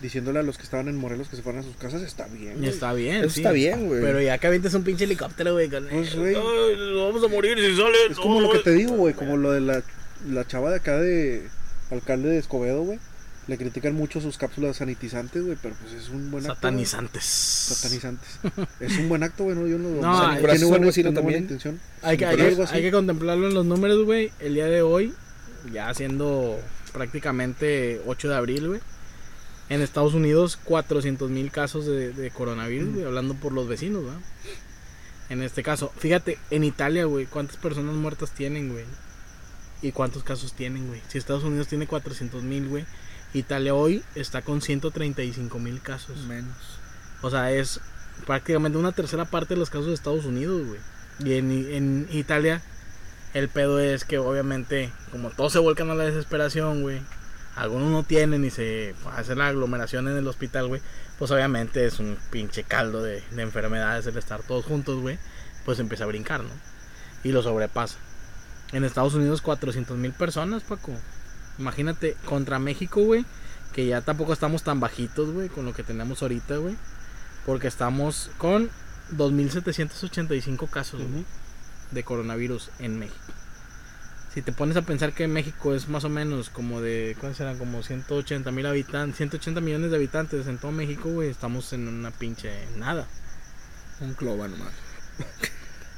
diciéndole 0.00 0.38
a 0.38 0.42
los 0.42 0.56
que 0.58 0.62
estaban 0.64 0.88
en 0.88 0.96
Morelos 0.96 1.28
que 1.28 1.36
se 1.36 1.42
fueran 1.42 1.62
a 1.62 1.64
sus 1.64 1.76
casas 1.76 2.02
está 2.02 2.26
bien. 2.26 2.58
güey. 2.58 2.68
Está 2.68 2.92
bien, 2.92 3.16
Eso 3.24 3.30
sí. 3.30 3.40
está 3.40 3.52
bien, 3.52 3.86
güey. 3.86 4.00
Pero 4.02 4.20
ya 4.20 4.36
que 4.38 4.46
avientes 4.46 4.74
un 4.74 4.82
pinche 4.84 5.04
helicóptero, 5.04 5.52
güey, 5.54 5.68
con 5.70 5.86
Pues, 5.88 6.14
güey. 6.14 6.34
Ay, 6.34 6.76
nos 6.92 7.08
vamos 7.14 7.24
a 7.24 7.28
morir 7.34 7.58
si 7.58 7.76
sale. 7.76 7.96
Es 8.10 8.16
como 8.18 8.40
lo 8.40 8.50
que 8.52 8.58
te 8.58 8.72
digo, 8.72 8.94
güey, 8.94 9.14
como 9.14 9.36
lo 9.36 9.52
de 9.52 9.60
la, 9.60 9.82
la 10.28 10.46
chava 10.46 10.70
de 10.70 10.76
acá 10.76 10.98
de 10.98 11.48
alcalde 11.90 12.28
de 12.28 12.38
Escobedo, 12.38 12.82
güey. 12.82 12.98
Le 13.48 13.56
critican 13.56 13.94
mucho 13.94 14.20
sus 14.20 14.38
cápsulas 14.38 14.76
sanitizantes, 14.78 15.44
güey, 15.44 15.56
pero 15.62 15.76
pues 15.80 15.92
es 15.92 16.08
un 16.08 16.30
buen 16.32 16.44
acto. 16.44 16.54
güey. 16.54 16.56
Satanizantes. 16.56 17.24
Satanizantes. 17.24 18.28
es 18.80 18.98
un 18.98 19.08
buen 19.08 19.22
acto, 19.22 19.44
güey, 19.44 19.56
no, 19.56 19.66
yo 19.68 19.78
no 19.78 19.88
No, 20.00 20.12
o 20.12 20.18
sea, 20.18 20.34
San 20.34 20.40
tiene 20.40 20.64
buena, 20.64 20.86
¿no? 20.86 20.92
tiene 20.92 21.10
buena 21.10 21.20
también. 21.20 21.42
intención. 21.42 21.80
Hay 22.02 22.16
que, 22.16 22.26
hay, 22.26 22.36
que, 22.36 22.64
hay 22.68 22.82
que 22.82 22.90
contemplarlo 22.90 23.46
en 23.46 23.54
los 23.54 23.64
números, 23.64 24.04
güey. 24.04 24.32
El 24.40 24.54
día 24.54 24.66
de 24.66 24.82
hoy, 24.82 25.14
ya 25.72 25.94
siendo 25.94 26.58
prácticamente 26.92 28.00
8 28.06 28.28
de 28.28 28.34
abril, 28.34 28.68
güey. 28.68 28.80
En 29.68 29.80
Estados 29.82 30.14
Unidos, 30.14 30.58
400 30.64 31.30
mil 31.30 31.50
casos 31.50 31.86
de, 31.86 32.12
de 32.12 32.30
coronavirus, 32.30 32.94
güey, 32.94 33.04
hablando 33.04 33.34
por 33.34 33.52
los 33.52 33.68
vecinos, 33.68 34.04
¿verdad? 34.04 34.20
En 35.28 35.42
este 35.42 35.62
caso, 35.62 35.92
fíjate, 35.98 36.38
en 36.50 36.62
Italia, 36.64 37.04
güey, 37.04 37.26
¿cuántas 37.26 37.56
personas 37.56 37.94
muertas 37.94 38.30
tienen, 38.30 38.70
güey? 38.70 38.84
¿Y 39.82 39.90
cuántos 39.92 40.22
casos 40.22 40.52
tienen, 40.52 40.86
güey? 40.86 41.02
Si 41.08 41.18
Estados 41.18 41.42
Unidos 41.44 41.66
tiene 41.66 41.86
400 41.86 42.42
mil, 42.44 42.68
güey, 42.68 42.84
Italia 43.38 43.74
hoy 43.74 44.02
está 44.14 44.42
con 44.42 44.62
135 44.62 45.58
mil 45.58 45.80
casos. 45.82 46.16
Menos. 46.26 46.56
O 47.22 47.30
sea, 47.30 47.52
es 47.52 47.80
prácticamente 48.24 48.78
una 48.78 48.92
tercera 48.92 49.24
parte 49.26 49.54
de 49.54 49.60
los 49.60 49.70
casos 49.70 49.88
de 49.88 49.94
Estados 49.94 50.24
Unidos, 50.24 50.66
güey. 50.66 50.80
Y 51.20 51.38
en, 51.38 51.50
en 51.50 52.08
Italia, 52.12 52.62
el 53.34 53.48
pedo 53.48 53.78
es 53.78 54.04
que 54.04 54.18
obviamente, 54.18 54.90
como 55.10 55.30
todos 55.30 55.52
se 55.52 55.58
vuelcan 55.58 55.90
a 55.90 55.94
la 55.94 56.04
desesperación, 56.04 56.82
güey, 56.82 57.00
algunos 57.54 57.90
no 57.90 58.02
tienen 58.02 58.44
y 58.44 58.50
se 58.50 58.94
hace 59.14 59.34
la 59.34 59.48
aglomeración 59.48 60.08
en 60.08 60.16
el 60.16 60.26
hospital, 60.26 60.68
güey, 60.68 60.82
pues 61.18 61.30
obviamente 61.30 61.86
es 61.86 61.98
un 61.98 62.18
pinche 62.30 62.64
caldo 62.64 63.02
de, 63.02 63.22
de 63.30 63.42
enfermedades 63.42 64.06
el 64.06 64.16
estar 64.16 64.42
todos 64.42 64.64
juntos, 64.64 65.00
güey, 65.00 65.18
pues 65.64 65.78
empieza 65.78 66.04
a 66.04 66.08
brincar, 66.08 66.42
¿no? 66.42 66.50
Y 67.24 67.32
lo 67.32 67.42
sobrepasa. 67.42 67.96
En 68.72 68.84
Estados 68.84 69.14
Unidos 69.14 69.42
400 69.42 69.96
mil 69.96 70.12
personas, 70.12 70.62
Paco. 70.62 70.92
Imagínate, 71.58 72.16
contra 72.24 72.58
México, 72.58 73.02
güey, 73.02 73.24
que 73.72 73.86
ya 73.86 74.00
tampoco 74.00 74.32
estamos 74.32 74.62
tan 74.62 74.80
bajitos, 74.80 75.30
güey, 75.30 75.48
con 75.48 75.64
lo 75.64 75.72
que 75.72 75.82
tenemos 75.82 76.22
ahorita, 76.22 76.56
güey. 76.56 76.76
Porque 77.44 77.68
estamos 77.68 78.30
con 78.38 78.70
2.785 79.16 80.68
casos 80.68 81.00
güey, 81.00 81.24
de 81.90 82.02
coronavirus 82.02 82.70
en 82.78 82.98
México. 82.98 83.32
Si 84.34 84.42
te 84.42 84.52
pones 84.52 84.76
a 84.76 84.82
pensar 84.82 85.14
que 85.14 85.28
México 85.28 85.74
es 85.74 85.88
más 85.88 86.04
o 86.04 86.10
menos 86.10 86.50
como 86.50 86.82
de, 86.82 87.16
¿cuántos 87.18 87.38
serán? 87.38 87.56
Como 87.56 87.82
180 87.82 88.50
mil 88.50 88.66
habitantes, 88.66 89.16
180 89.16 89.62
millones 89.62 89.90
de 89.90 89.96
habitantes 89.96 90.46
en 90.46 90.58
todo 90.58 90.72
México, 90.72 91.08
güey, 91.08 91.30
estamos 91.30 91.72
en 91.72 91.88
una 91.88 92.10
pinche 92.10 92.52
nada. 92.76 93.06
Un 94.00 94.12
clova 94.12 94.46
nomás. 94.46 94.72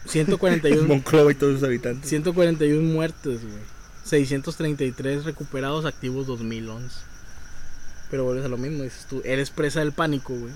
141, 0.06 0.86
Monclova 0.86 1.32
y 1.32 1.34
todos 1.34 1.54
sus 1.54 1.64
habitantes. 1.64 2.08
141 2.08 2.80
muertes, 2.80 3.42
güey. 3.42 3.77
633 4.08 5.24
recuperados 5.24 5.84
activos 5.84 6.26
2011. 6.26 6.88
Pero 8.10 8.24
vuelves 8.24 8.44
a 8.44 8.48
lo 8.48 8.56
mismo, 8.56 8.82
dices 8.84 9.06
tú, 9.08 9.20
eres 9.24 9.50
presa 9.50 9.80
del 9.80 9.92
pánico, 9.92 10.34
güey. 10.34 10.52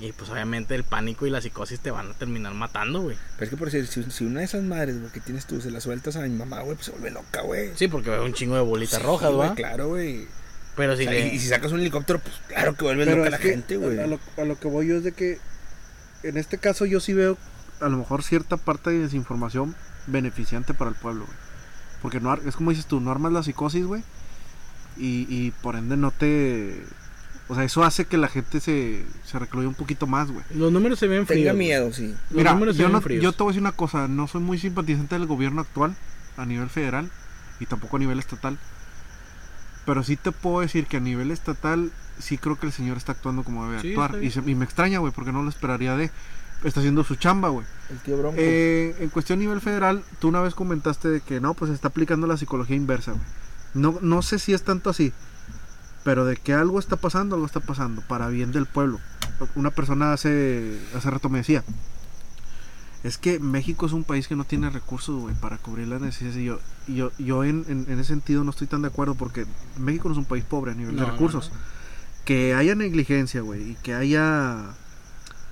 Y 0.00 0.12
pues 0.12 0.30
obviamente 0.30 0.74
el 0.76 0.84
pánico 0.84 1.26
y 1.26 1.30
la 1.30 1.40
psicosis 1.40 1.80
te 1.80 1.90
van 1.90 2.10
a 2.10 2.14
terminar 2.14 2.54
matando, 2.54 3.00
güey. 3.02 3.16
Pero 3.34 3.44
es 3.44 3.50
que 3.50 3.56
por 3.56 3.70
decir, 3.70 3.86
si, 3.88 4.08
si 4.10 4.24
una 4.24 4.40
de 4.40 4.46
esas 4.46 4.62
madres, 4.62 4.98
güey, 5.00 5.10
que 5.12 5.20
tienes 5.20 5.44
tú, 5.46 5.60
se 5.60 5.70
la 5.72 5.80
sueltas 5.80 6.14
a 6.16 6.20
mi 6.20 6.28
mamá, 6.30 6.60
güey, 6.62 6.76
pues 6.76 6.86
se 6.86 6.92
vuelve 6.92 7.10
loca, 7.10 7.42
güey. 7.42 7.72
Sí, 7.74 7.88
porque 7.88 8.10
veo 8.10 8.24
un 8.24 8.32
chingo 8.32 8.54
de 8.54 8.62
bolitas 8.62 9.00
Sí, 9.00 9.04
rojas, 9.04 9.32
güey, 9.32 9.48
¿va? 9.48 9.54
Claro, 9.56 9.88
güey. 9.88 10.26
Pero 10.76 10.92
O 10.92 10.96
si 10.96 11.02
sea, 11.02 11.12
le... 11.12 11.26
y, 11.28 11.30
y 11.34 11.38
si 11.40 11.48
sacas 11.48 11.72
un 11.72 11.80
helicóptero, 11.80 12.20
pues 12.20 12.34
claro 12.46 12.74
que 12.76 12.84
vuelve 12.84 13.04
Pero 13.04 13.18
loca 13.18 13.30
la 13.30 13.38
que 13.38 13.50
gente, 13.50 13.76
güey. 13.76 13.98
a, 13.98 14.06
lo, 14.06 14.20
a 14.36 14.44
lo 14.44 14.58
que 14.60 14.68
voy 14.68 14.86
yo 14.86 14.96
es 14.98 15.02
de 15.04 15.12
que 15.12 15.40
en 16.22 16.36
este 16.38 16.58
caso 16.58 16.86
yo 16.86 17.00
sí 17.00 17.12
veo 17.12 17.36
a 17.80 17.88
lo 17.88 17.96
mejor 17.96 18.22
cierta 18.22 18.56
parte 18.56 18.90
de 18.90 19.00
desinformación 19.00 19.74
beneficiante 20.06 20.74
para 20.74 20.90
el 20.90 20.96
pueblo, 20.96 21.24
güey. 21.26 21.36
Porque 22.02 22.20
no 22.20 22.30
ar- 22.30 22.40
es 22.46 22.56
como 22.56 22.70
dices 22.70 22.86
tú, 22.86 23.00
no 23.00 23.10
armas 23.10 23.32
la 23.32 23.42
psicosis, 23.42 23.84
güey. 23.84 24.02
Y, 24.96 25.26
y 25.28 25.50
por 25.62 25.76
ende 25.76 25.96
no 25.96 26.10
te... 26.10 26.84
O 27.50 27.54
sea, 27.54 27.64
eso 27.64 27.82
hace 27.82 28.04
que 28.04 28.18
la 28.18 28.28
gente 28.28 28.60
se, 28.60 29.04
se 29.24 29.38
recluya 29.38 29.68
un 29.68 29.74
poquito 29.74 30.06
más, 30.06 30.30
güey. 30.30 30.44
Los 30.54 30.70
números 30.70 30.98
se 30.98 31.06
ven 31.08 31.26
fríos. 31.26 31.44
Tenga 31.44 31.54
miedo, 31.54 31.92
sí. 31.92 32.08
Los 32.08 32.30
Mira, 32.30 32.52
números 32.52 32.76
se 32.76 32.82
yo, 32.82 32.88
ven 32.88 32.92
no- 32.92 33.00
fríos. 33.00 33.22
yo 33.22 33.32
te 33.32 33.42
voy 33.42 33.50
a 33.50 33.52
decir 33.52 33.62
una 33.62 33.72
cosa, 33.72 34.06
no 34.06 34.28
soy 34.28 34.42
muy 34.42 34.58
simpatizante 34.58 35.14
del 35.18 35.26
gobierno 35.26 35.60
actual 35.62 35.96
a 36.36 36.44
nivel 36.44 36.68
federal 36.68 37.10
y 37.58 37.66
tampoco 37.66 37.96
a 37.96 38.00
nivel 38.00 38.18
estatal. 38.18 38.58
Pero 39.86 40.02
sí 40.02 40.16
te 40.16 40.30
puedo 40.32 40.60
decir 40.60 40.86
que 40.86 40.98
a 40.98 41.00
nivel 41.00 41.30
estatal 41.30 41.90
sí 42.18 42.36
creo 42.36 42.58
que 42.58 42.66
el 42.66 42.72
señor 42.72 42.98
está 42.98 43.12
actuando 43.12 43.42
como 43.44 43.66
debe 43.66 43.80
Sí, 43.80 43.88
actuar. 43.88 44.22
Y, 44.22 44.30
se- 44.30 44.42
y 44.44 44.54
me 44.54 44.64
extraña, 44.66 44.98
güey, 44.98 45.12
porque 45.12 45.32
no 45.32 45.42
lo 45.42 45.48
esperaría 45.48 45.96
de... 45.96 46.10
Está 46.64 46.80
haciendo 46.80 47.04
su 47.04 47.14
chamba, 47.14 47.48
güey. 47.50 47.64
El 47.90 47.98
tío 47.98 48.18
Bronco. 48.18 48.36
Eh, 48.40 48.96
en 48.98 49.08
cuestión 49.10 49.38
a 49.38 49.42
nivel 49.42 49.60
federal, 49.60 50.02
tú 50.18 50.28
una 50.28 50.40
vez 50.40 50.54
comentaste 50.54 51.08
de 51.08 51.20
que 51.20 51.40
no, 51.40 51.54
pues 51.54 51.68
se 51.70 51.74
está 51.74 51.88
aplicando 51.88 52.26
la 52.26 52.36
psicología 52.36 52.74
inversa, 52.76 53.12
güey. 53.12 53.24
No, 53.74 53.98
no 54.02 54.22
sé 54.22 54.38
si 54.38 54.52
es 54.54 54.62
tanto 54.64 54.90
así, 54.90 55.12
pero 56.04 56.24
de 56.24 56.36
que 56.36 56.54
algo 56.54 56.78
está 56.80 56.96
pasando, 56.96 57.36
algo 57.36 57.46
está 57.46 57.60
pasando, 57.60 58.02
para 58.02 58.28
bien 58.28 58.50
del 58.50 58.66
pueblo. 58.66 58.98
Una 59.54 59.70
persona 59.70 60.12
hace, 60.12 60.78
hace 60.96 61.10
rato 61.10 61.28
me 61.28 61.38
decía, 61.38 61.62
es 63.04 63.18
que 63.18 63.38
México 63.38 63.86
es 63.86 63.92
un 63.92 64.02
país 64.04 64.26
que 64.26 64.34
no 64.34 64.42
tiene 64.44 64.68
recursos, 64.70 65.20
güey, 65.20 65.34
para 65.36 65.58
cubrir 65.58 65.86
las 65.86 66.00
necesidades. 66.00 66.36
Y 66.38 66.44
yo, 66.46 66.60
yo, 66.88 67.12
yo 67.18 67.44
en, 67.44 67.64
en- 67.68 67.86
en 67.88 68.00
ese 68.00 68.08
sentido 68.08 68.42
no 68.42 68.50
estoy 68.50 68.66
tan 68.66 68.82
de 68.82 68.88
acuerdo, 68.88 69.14
porque 69.14 69.46
México 69.78 70.08
no 70.08 70.14
es 70.14 70.18
un 70.18 70.24
país 70.24 70.42
pobre 70.44 70.72
a 70.72 70.74
nivel 70.74 70.96
No, 70.96 71.02
de 71.02 71.06
no, 71.06 71.12
recursos. 71.12 71.50
no. 71.52 71.58
Que 72.24 72.54
haya 72.54 72.74
negligencia, 72.74 73.42
güey, 73.42 73.70
y 73.70 73.74
que 73.76 73.94
haya... 73.94 74.64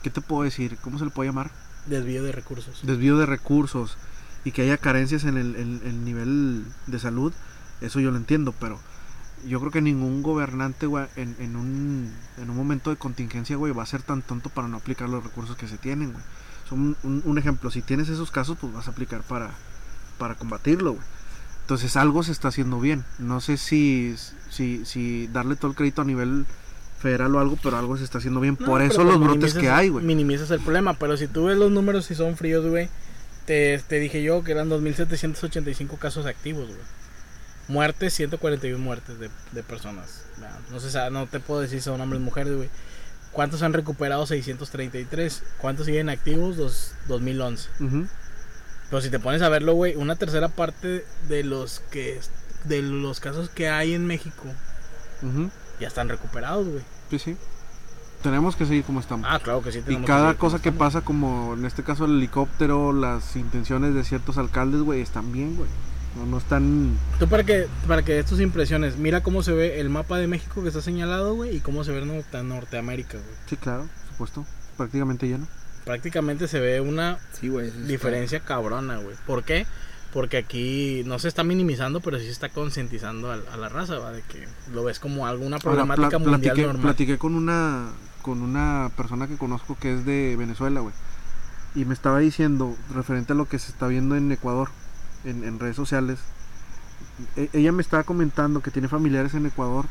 ¿Qué 0.06 0.10
te 0.10 0.20
puedo 0.20 0.44
decir? 0.44 0.78
¿Cómo 0.82 1.00
se 1.00 1.04
le 1.04 1.10
puede 1.10 1.30
llamar? 1.30 1.50
Desvío 1.86 2.22
de 2.22 2.30
recursos. 2.30 2.78
desvío 2.84 3.18
de 3.18 3.26
recursos 3.26 3.98
y 4.44 4.52
que 4.52 4.62
haya 4.62 4.78
carencias 4.78 5.24
en 5.24 5.36
el, 5.36 5.56
en 5.56 5.80
el 5.84 6.04
nivel 6.04 6.64
de 6.86 7.00
salud, 7.00 7.32
eso 7.80 7.98
yo 7.98 8.12
lo 8.12 8.16
entiendo, 8.16 8.54
pero 8.60 8.78
yo 9.44 9.58
creo 9.58 9.72
que 9.72 9.82
ningún 9.82 10.22
gobernante, 10.22 10.86
güey, 10.86 11.06
en, 11.16 11.34
en, 11.40 11.56
un, 11.56 12.12
en 12.36 12.50
un 12.50 12.56
momento 12.56 12.90
de 12.90 12.96
contingencia, 12.96 13.56
güey, 13.56 13.72
va 13.72 13.82
a 13.82 13.86
ser 13.86 14.02
tan 14.02 14.22
tonto 14.22 14.48
para 14.48 14.68
no 14.68 14.76
aplicar 14.76 15.08
los 15.08 15.24
recursos 15.24 15.56
que 15.56 15.66
se 15.66 15.76
tienen, 15.76 16.12
güey. 16.12 16.24
Son 16.68 16.96
un, 17.02 17.22
un 17.24 17.38
ejemplo, 17.38 17.72
si 17.72 17.82
tienes 17.82 18.08
esos 18.08 18.30
casos, 18.30 18.56
pues 18.60 18.72
vas 18.72 18.86
a 18.86 18.92
aplicar 18.92 19.22
para, 19.22 19.50
para 20.18 20.36
combatirlo, 20.36 20.92
güey. 20.92 21.04
Entonces 21.62 21.96
algo 21.96 22.22
se 22.22 22.30
está 22.30 22.46
haciendo 22.46 22.78
bien. 22.78 23.04
No 23.18 23.40
sé 23.40 23.56
si, 23.56 24.14
si, 24.50 24.84
si 24.84 25.26
darle 25.26 25.56
todo 25.56 25.72
el 25.72 25.76
crédito 25.76 26.02
a 26.02 26.04
nivel 26.04 26.46
federal 27.06 27.34
o 27.36 27.40
algo, 27.40 27.56
pero 27.62 27.78
algo 27.78 27.96
se 27.96 28.02
está 28.02 28.18
haciendo 28.18 28.40
bien. 28.40 28.56
No, 28.58 28.66
Por 28.66 28.82
eso 28.82 28.96
pues 28.96 29.06
los 29.06 29.20
brotes 29.20 29.54
que 29.54 29.70
hay, 29.70 29.90
güey. 29.90 30.04
Minimizas 30.04 30.50
el 30.50 30.60
problema, 30.60 30.94
pero 30.94 31.16
si 31.16 31.28
tú 31.28 31.44
ves 31.44 31.56
los 31.56 31.70
números 31.70 32.10
y 32.10 32.16
son 32.16 32.36
fríos, 32.36 32.66
güey, 32.66 32.88
te, 33.44 33.78
te 33.86 34.00
dije 34.00 34.22
yo 34.22 34.42
que 34.42 34.52
eran 34.52 34.68
2.785 34.68 35.98
casos 35.98 36.26
activos, 36.26 36.66
güey. 36.66 36.80
Muertes, 37.68 38.14
141 38.14 38.78
muertes 38.82 39.20
de, 39.20 39.30
de 39.52 39.62
personas. 39.62 40.24
No 40.70 40.80
sé, 40.80 41.10
no 41.10 41.26
te 41.26 41.38
puedo 41.38 41.60
decir 41.60 41.78
si 41.78 41.84
son 41.84 42.00
hombres 42.00 42.20
o 42.20 42.24
mujeres, 42.24 42.56
güey. 42.56 42.68
¿Cuántos 43.30 43.62
han 43.62 43.72
recuperado? 43.72 44.26
633. 44.26 45.42
¿Cuántos 45.58 45.86
siguen 45.86 46.08
activos? 46.08 46.56
Dos, 46.56 46.92
2011. 47.06 47.68
Ujú. 47.80 48.06
Pero 48.90 49.02
si 49.02 49.10
te 49.10 49.18
pones 49.18 49.42
a 49.42 49.48
verlo, 49.48 49.74
güey, 49.74 49.94
una 49.94 50.16
tercera 50.16 50.48
parte 50.48 51.04
de 51.28 51.44
los 51.44 51.80
que 51.90 52.20
de 52.64 52.82
los 52.82 53.20
casos 53.20 53.48
que 53.48 53.68
hay 53.68 53.94
en 53.94 54.06
México 54.06 54.44
ya 55.80 55.88
están 55.88 56.08
recuperados, 56.08 56.66
güey. 56.68 56.82
Sí, 57.10 57.18
sí. 57.18 57.36
Tenemos 58.22 58.56
que 58.56 58.66
seguir 58.66 58.82
como 58.84 59.00
estamos. 59.00 59.26
Ah, 59.28 59.38
claro 59.42 59.62
que 59.62 59.70
sí. 59.72 59.78
y 59.78 59.82
tenemos 59.82 60.06
cada 60.06 60.28
seguir 60.28 60.38
cosa 60.38 60.60
que 60.60 60.70
estamos. 60.70 60.92
pasa, 60.94 61.04
como 61.04 61.54
en 61.54 61.64
este 61.64 61.82
caso 61.82 62.06
el 62.06 62.12
helicóptero, 62.16 62.92
las 62.92 63.36
intenciones 63.36 63.94
de 63.94 64.04
ciertos 64.04 64.38
alcaldes, 64.38 64.80
güey, 64.80 65.00
están 65.00 65.32
bien, 65.32 65.54
güey. 65.56 65.68
No, 66.16 66.24
no 66.24 66.38
están... 66.38 66.96
Tú 67.18 67.28
para 67.28 67.44
que 67.44 67.66
para 67.86 68.02
que 68.02 68.14
des 68.14 68.24
tus 68.26 68.40
impresiones, 68.40 68.96
mira 68.96 69.22
cómo 69.22 69.42
se 69.42 69.52
ve 69.52 69.80
el 69.80 69.90
mapa 69.90 70.16
de 70.18 70.26
México 70.26 70.62
que 70.62 70.68
está 70.68 70.80
señalado, 70.80 71.34
güey, 71.34 71.56
y 71.56 71.60
cómo 71.60 71.84
se 71.84 71.92
ve 71.92 72.04
Norte, 72.06 72.42
Norteamérica, 72.42 73.18
güey. 73.18 73.36
Sí, 73.46 73.56
claro, 73.56 73.86
por 74.16 74.28
supuesto. 74.28 74.46
Prácticamente 74.78 75.28
lleno. 75.28 75.46
Prácticamente 75.84 76.48
se 76.48 76.58
ve 76.58 76.80
una 76.80 77.18
Sí, 77.38 77.48
diferencia 77.86 78.40
cabrona, 78.40 78.96
güey. 78.96 79.14
¿Por 79.26 79.44
qué? 79.44 79.66
Porque 80.16 80.38
aquí 80.38 81.02
no 81.04 81.18
se 81.18 81.28
está 81.28 81.44
minimizando, 81.44 82.00
pero 82.00 82.18
sí 82.18 82.24
se 82.24 82.30
está 82.30 82.48
concientizando 82.48 83.30
a, 83.30 83.34
a 83.52 83.56
la 83.58 83.68
raza, 83.68 83.98
¿va? 83.98 84.12
De 84.12 84.22
que 84.22 84.48
lo 84.72 84.82
ves 84.82 84.98
como 84.98 85.26
alguna 85.26 85.56
Ahora, 85.56 85.62
problemática 85.84 86.08
pla- 86.08 86.18
mundial 86.18 86.40
platiqué, 86.40 86.62
normal. 86.66 86.82
platiqué 86.82 87.18
con 87.18 87.34
una 87.34 87.88
con 88.22 88.40
una 88.40 88.90
persona 88.96 89.28
que 89.28 89.36
conozco 89.36 89.76
que 89.78 89.92
es 89.94 90.06
de 90.06 90.34
Venezuela, 90.38 90.80
güey. 90.80 90.94
Y 91.74 91.84
me 91.84 91.92
estaba 91.92 92.18
diciendo, 92.20 92.74
referente 92.94 93.34
a 93.34 93.36
lo 93.36 93.46
que 93.46 93.58
se 93.58 93.70
está 93.70 93.88
viendo 93.88 94.16
en 94.16 94.32
Ecuador, 94.32 94.70
en, 95.24 95.44
en 95.44 95.58
redes 95.58 95.76
sociales, 95.76 96.18
e- 97.36 97.50
ella 97.52 97.72
me 97.72 97.82
estaba 97.82 98.02
comentando 98.04 98.62
que 98.62 98.70
tiene 98.70 98.88
familiares 98.88 99.34
en 99.34 99.44
Ecuador 99.44 99.84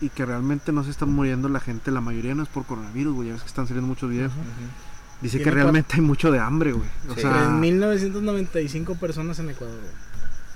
y 0.00 0.08
que 0.08 0.24
realmente 0.24 0.72
no 0.72 0.82
se 0.82 0.90
están 0.90 1.10
muriendo 1.12 1.48
la 1.50 1.60
gente, 1.60 1.90
la 1.90 2.00
mayoría 2.00 2.34
no 2.34 2.42
es 2.42 2.48
por 2.48 2.64
coronavirus, 2.64 3.14
güey, 3.14 3.28
ya 3.28 3.34
ves 3.34 3.42
que 3.42 3.48
están 3.48 3.66
saliendo 3.66 3.86
muchos 3.88 4.08
videos. 4.08 4.32
Ujú. 4.32 4.42
Dice 5.20 5.42
que 5.42 5.50
realmente 5.50 5.96
hay 5.96 6.00
mucho 6.00 6.30
de 6.30 6.38
hambre, 6.38 6.72
güey. 6.72 6.88
O 7.08 7.14
Sí. 7.14 7.22
sea, 7.22 7.30
3.995 7.48 8.96
personas 8.98 9.38
en 9.40 9.50
Ecuador, 9.50 9.76
güey. 9.80 9.92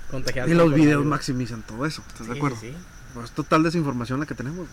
Contagiadas 0.09 0.49
y 0.49 0.53
los 0.53 0.73
videos 0.73 1.03
maximizan 1.05 1.63
todo 1.63 1.85
eso, 1.85 2.03
¿estás 2.07 2.27
de 2.27 2.33
acuerdo? 2.33 2.57
sí, 2.59 2.69
sí. 2.71 2.77
Pues 3.13 3.25
es 3.25 3.31
total 3.31 3.63
desinformación 3.63 4.19
la 4.19 4.25
que 4.25 4.35
tenemos. 4.35 4.67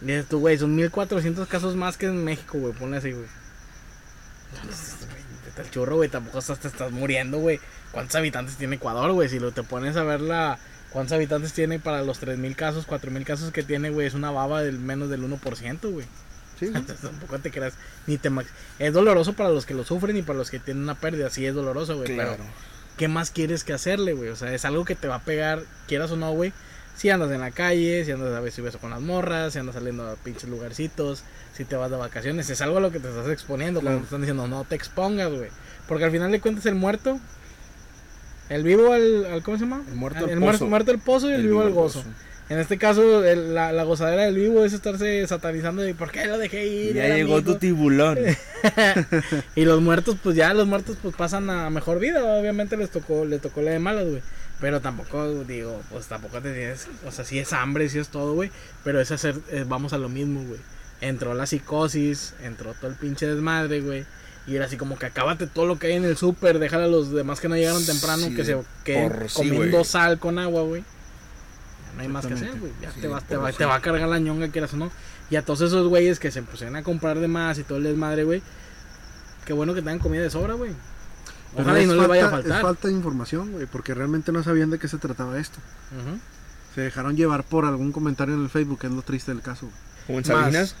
Dices 0.00 0.26
tú, 0.26 0.40
güey, 0.40 0.58
son 0.58 0.74
1400 0.74 1.46
casos 1.48 1.76
más 1.76 1.96
que 1.96 2.06
en 2.06 2.24
México, 2.24 2.58
güey. 2.58 2.72
Ponle 2.72 2.96
así, 2.96 3.12
güey. 3.12 3.26
Vete 5.46 5.60
al 5.62 5.70
churro, 5.70 5.96
güey. 5.96 6.08
Tampoco 6.08 6.38
estás, 6.38 6.58
te 6.58 6.68
estás 6.68 6.90
muriendo, 6.92 7.38
güey. 7.38 7.60
¿Cuántos 7.92 8.16
habitantes 8.16 8.56
tiene 8.56 8.76
Ecuador, 8.76 9.12
güey? 9.12 9.28
Si 9.28 9.38
lo 9.38 9.52
te 9.52 9.62
pones 9.62 9.96
a 9.96 10.02
ver 10.02 10.20
la. 10.20 10.58
¿Cuántos 10.90 11.12
habitantes 11.14 11.52
tiene 11.52 11.78
para 11.78 12.02
los 12.02 12.18
3000 12.18 12.54
casos, 12.56 12.84
4000 12.84 13.24
casos 13.24 13.52
que 13.52 13.62
tiene, 13.62 13.90
güey? 13.90 14.06
Es 14.06 14.14
una 14.14 14.30
baba 14.30 14.62
del 14.62 14.78
menos 14.78 15.08
del 15.08 15.22
1%, 15.22 15.90
güey. 15.90 16.06
Sí, 16.58 16.70
tampoco 17.02 17.38
te 17.38 17.50
creas. 17.50 17.74
Ni 18.06 18.18
te 18.18 18.30
max- 18.30 18.50
Es 18.78 18.92
doloroso 18.92 19.32
para 19.32 19.48
los 19.50 19.66
que 19.66 19.74
lo 19.74 19.84
sufren 19.84 20.16
y 20.16 20.22
para 20.22 20.38
los 20.38 20.50
que 20.50 20.58
tienen 20.58 20.82
una 20.84 20.94
pérdida. 20.94 21.30
Sí, 21.30 21.44
es 21.46 21.54
doloroso, 21.54 21.96
güey. 21.96 22.14
Claro. 22.14 22.32
Pero, 22.32 22.44
¿qué 22.96 23.08
más 23.08 23.30
quieres 23.30 23.64
que 23.64 23.72
hacerle, 23.72 24.12
güey? 24.12 24.28
O 24.30 24.36
sea, 24.36 24.52
es 24.54 24.64
algo 24.64 24.84
que 24.84 24.94
te 24.94 25.08
va 25.08 25.16
a 25.16 25.22
pegar, 25.24 25.62
quieras 25.88 26.10
o 26.12 26.16
no, 26.16 26.32
güey. 26.32 26.52
Si 26.94 27.08
andas 27.08 27.30
en 27.32 27.40
la 27.40 27.50
calle, 27.50 28.04
si 28.04 28.12
andas 28.12 28.34
a 28.34 28.40
veces 28.40 28.62
beso 28.62 28.78
con 28.78 28.90
las 28.90 29.00
morras, 29.00 29.54
si 29.54 29.58
andas 29.58 29.74
saliendo 29.74 30.06
a 30.08 30.14
pinches 30.16 30.48
lugarcitos, 30.48 31.24
si 31.54 31.64
te 31.64 31.74
vas 31.74 31.90
de 31.90 31.96
vacaciones, 31.96 32.50
es 32.50 32.60
algo 32.60 32.76
a 32.78 32.80
lo 32.82 32.92
que 32.92 33.00
te 33.00 33.08
estás 33.08 33.28
exponiendo. 33.30 33.80
Cuando 33.80 34.00
te 34.00 34.04
están 34.04 34.20
diciendo, 34.20 34.46
no 34.46 34.64
te 34.64 34.74
expongas, 34.74 35.30
güey. 35.32 35.48
Porque 35.88 36.04
al 36.04 36.10
final 36.10 36.30
de 36.30 36.40
cuentas, 36.40 36.66
el 36.66 36.74
muerto, 36.74 37.18
el 38.50 38.62
vivo 38.62 38.92
al, 38.92 39.24
al- 39.26 39.42
¿cómo 39.42 39.56
se 39.56 39.64
llama? 39.64 39.82
El 39.88 39.94
muerto 39.94 40.24
al 40.24 40.30
el 40.30 40.40
muerto, 40.40 40.58
pozo. 40.60 40.68
muerto 40.68 40.90
al 40.90 40.98
pozo 40.98 41.30
y 41.30 41.34
el, 41.34 41.42
vivo 41.42 41.62
al 41.62 41.70
gozo. 41.72 42.04
En 42.52 42.58
este 42.58 42.76
caso, 42.78 43.24
el- 43.24 43.54
la, 43.54 43.72
la 43.72 43.82
gozadera 43.84 44.24
del 44.24 44.34
vivo 44.34 44.64
es 44.64 44.72
estarse 44.72 45.26
satanizando 45.26 45.82
de 45.82 45.94
por 45.94 46.10
qué 46.10 46.26
lo 46.26 46.36
dejé 46.38 46.66
ir. 46.66 46.94
Ya 46.94 47.08
llegó 47.14 47.36
amigo?" 47.36 47.52
tu 47.52 47.58
tiburón. 47.58 48.18
Y 49.56 49.64
los 49.64 49.80
muertos, 49.80 50.16
pues 50.22 50.36
ya 50.36 50.52
los 50.54 50.66
muertos 50.66 50.96
pues 51.02 51.14
pasan 51.16 51.50
a 51.50 51.70
mejor 51.70 51.98
vida. 51.98 52.22
Obviamente 52.24 52.76
les 52.76 52.90
tocó, 52.90 53.24
les 53.24 53.40
tocó 53.40 53.62
la 53.62 53.72
de 53.72 53.78
malas, 53.78 54.06
güey. 54.06 54.22
Pero 54.60 54.80
tampoco, 54.80 55.44
digo, 55.44 55.82
pues 55.90 56.06
tampoco 56.06 56.40
te 56.40 56.52
tienes. 56.52 56.86
O 57.06 57.10
sea, 57.10 57.24
sí 57.24 57.38
es 57.38 57.52
hambre, 57.52 57.88
sí 57.88 57.98
es 57.98 58.08
todo, 58.08 58.34
güey. 58.34 58.50
Pero 58.84 59.00
es 59.00 59.10
hacer, 59.10 59.34
eh, 59.50 59.64
vamos 59.66 59.92
a 59.92 59.98
lo 59.98 60.08
mismo, 60.08 60.42
güey. 60.44 60.60
Entró 61.00 61.34
la 61.34 61.46
psicosis, 61.46 62.34
entró 62.44 62.74
todo 62.74 62.90
el 62.90 62.96
pinche 62.96 63.26
desmadre, 63.26 63.80
güey. 63.80 64.04
Y 64.46 64.56
era 64.56 64.66
así 64.66 64.76
como 64.76 64.98
que 64.98 65.06
acábate 65.06 65.46
todo 65.46 65.66
lo 65.66 65.78
que 65.78 65.88
hay 65.88 65.92
en 65.94 66.04
el 66.04 66.16
súper, 66.16 66.58
déjale 66.58 66.84
a 66.84 66.88
los 66.88 67.12
demás 67.12 67.40
que 67.40 67.48
no 67.48 67.56
llegaron 67.56 67.84
temprano 67.84 68.24
Sí, 68.26 68.34
que 68.34 68.44
se 68.44 68.54
de 68.56 68.62
queden 68.84 69.12
sí, 69.28 69.34
comiendo 69.34 69.84
sal 69.84 70.18
con 70.18 70.38
agua, 70.38 70.62
güey. 70.62 70.84
No 71.96 72.02
hay 72.02 72.08
más 72.08 72.26
que 72.26 72.34
hacer, 72.34 72.58
güey. 72.58 72.72
Ya 72.80 72.90
Sí, 72.92 73.00
te, 73.00 73.08
vas, 73.08 73.22
va, 73.22 73.50
sí. 73.52 73.58
te 73.58 73.64
va 73.66 73.74
a 73.76 73.80
cargar 73.80 74.08
la 74.08 74.18
ñonga, 74.18 74.48
quieras 74.48 74.72
o 74.74 74.76
no. 74.76 74.90
Y 75.30 75.36
a 75.36 75.42
todos 75.44 75.60
esos 75.62 75.88
güeyes 75.88 76.18
que 76.18 76.30
se 76.30 76.42
pusieron 76.42 76.76
a 76.76 76.82
comprar 76.82 77.18
de 77.18 77.28
más 77.28 77.58
y 77.58 77.64
todo 77.64 77.78
el 77.78 77.84
desmadre, 77.84 78.24
güey. 78.24 78.42
Qué 79.44 79.52
bueno 79.52 79.74
que 79.74 79.80
tengan 79.80 79.98
comida 79.98 80.22
de 80.22 80.30
sobra, 80.30 80.54
güey. 80.54 80.72
Ojalá 81.54 81.80
y 81.80 81.82
es 81.82 81.88
no 81.88 81.96
les 81.96 82.08
vaya 82.08 82.26
a 82.26 82.30
falta- 82.30 82.42
faltar. 82.42 82.56
Es 82.58 82.62
falta 82.62 82.88
de 82.88 82.94
información, 82.94 83.52
güey, 83.52 83.66
porque 83.66 83.92
realmente 83.94 84.32
no 84.32 84.42
sabían 84.42 84.70
de 84.70 84.78
qué 84.78 84.88
se 84.88 84.98
trataba 84.98 85.38
esto. 85.38 85.58
Se 86.74 86.80
dejaron 86.80 87.16
llevar 87.16 87.44
por 87.44 87.66
algún 87.66 87.92
comentario 87.92 88.34
en 88.34 88.42
el 88.42 88.48
Facebook, 88.48 88.78
que 88.80 88.86
es 88.86 88.92
lo 88.92 89.02
triste 89.02 89.32
del 89.32 89.42
caso. 89.42 89.68
Como 90.06 90.20
en 90.20 90.24
Más. 90.28 90.74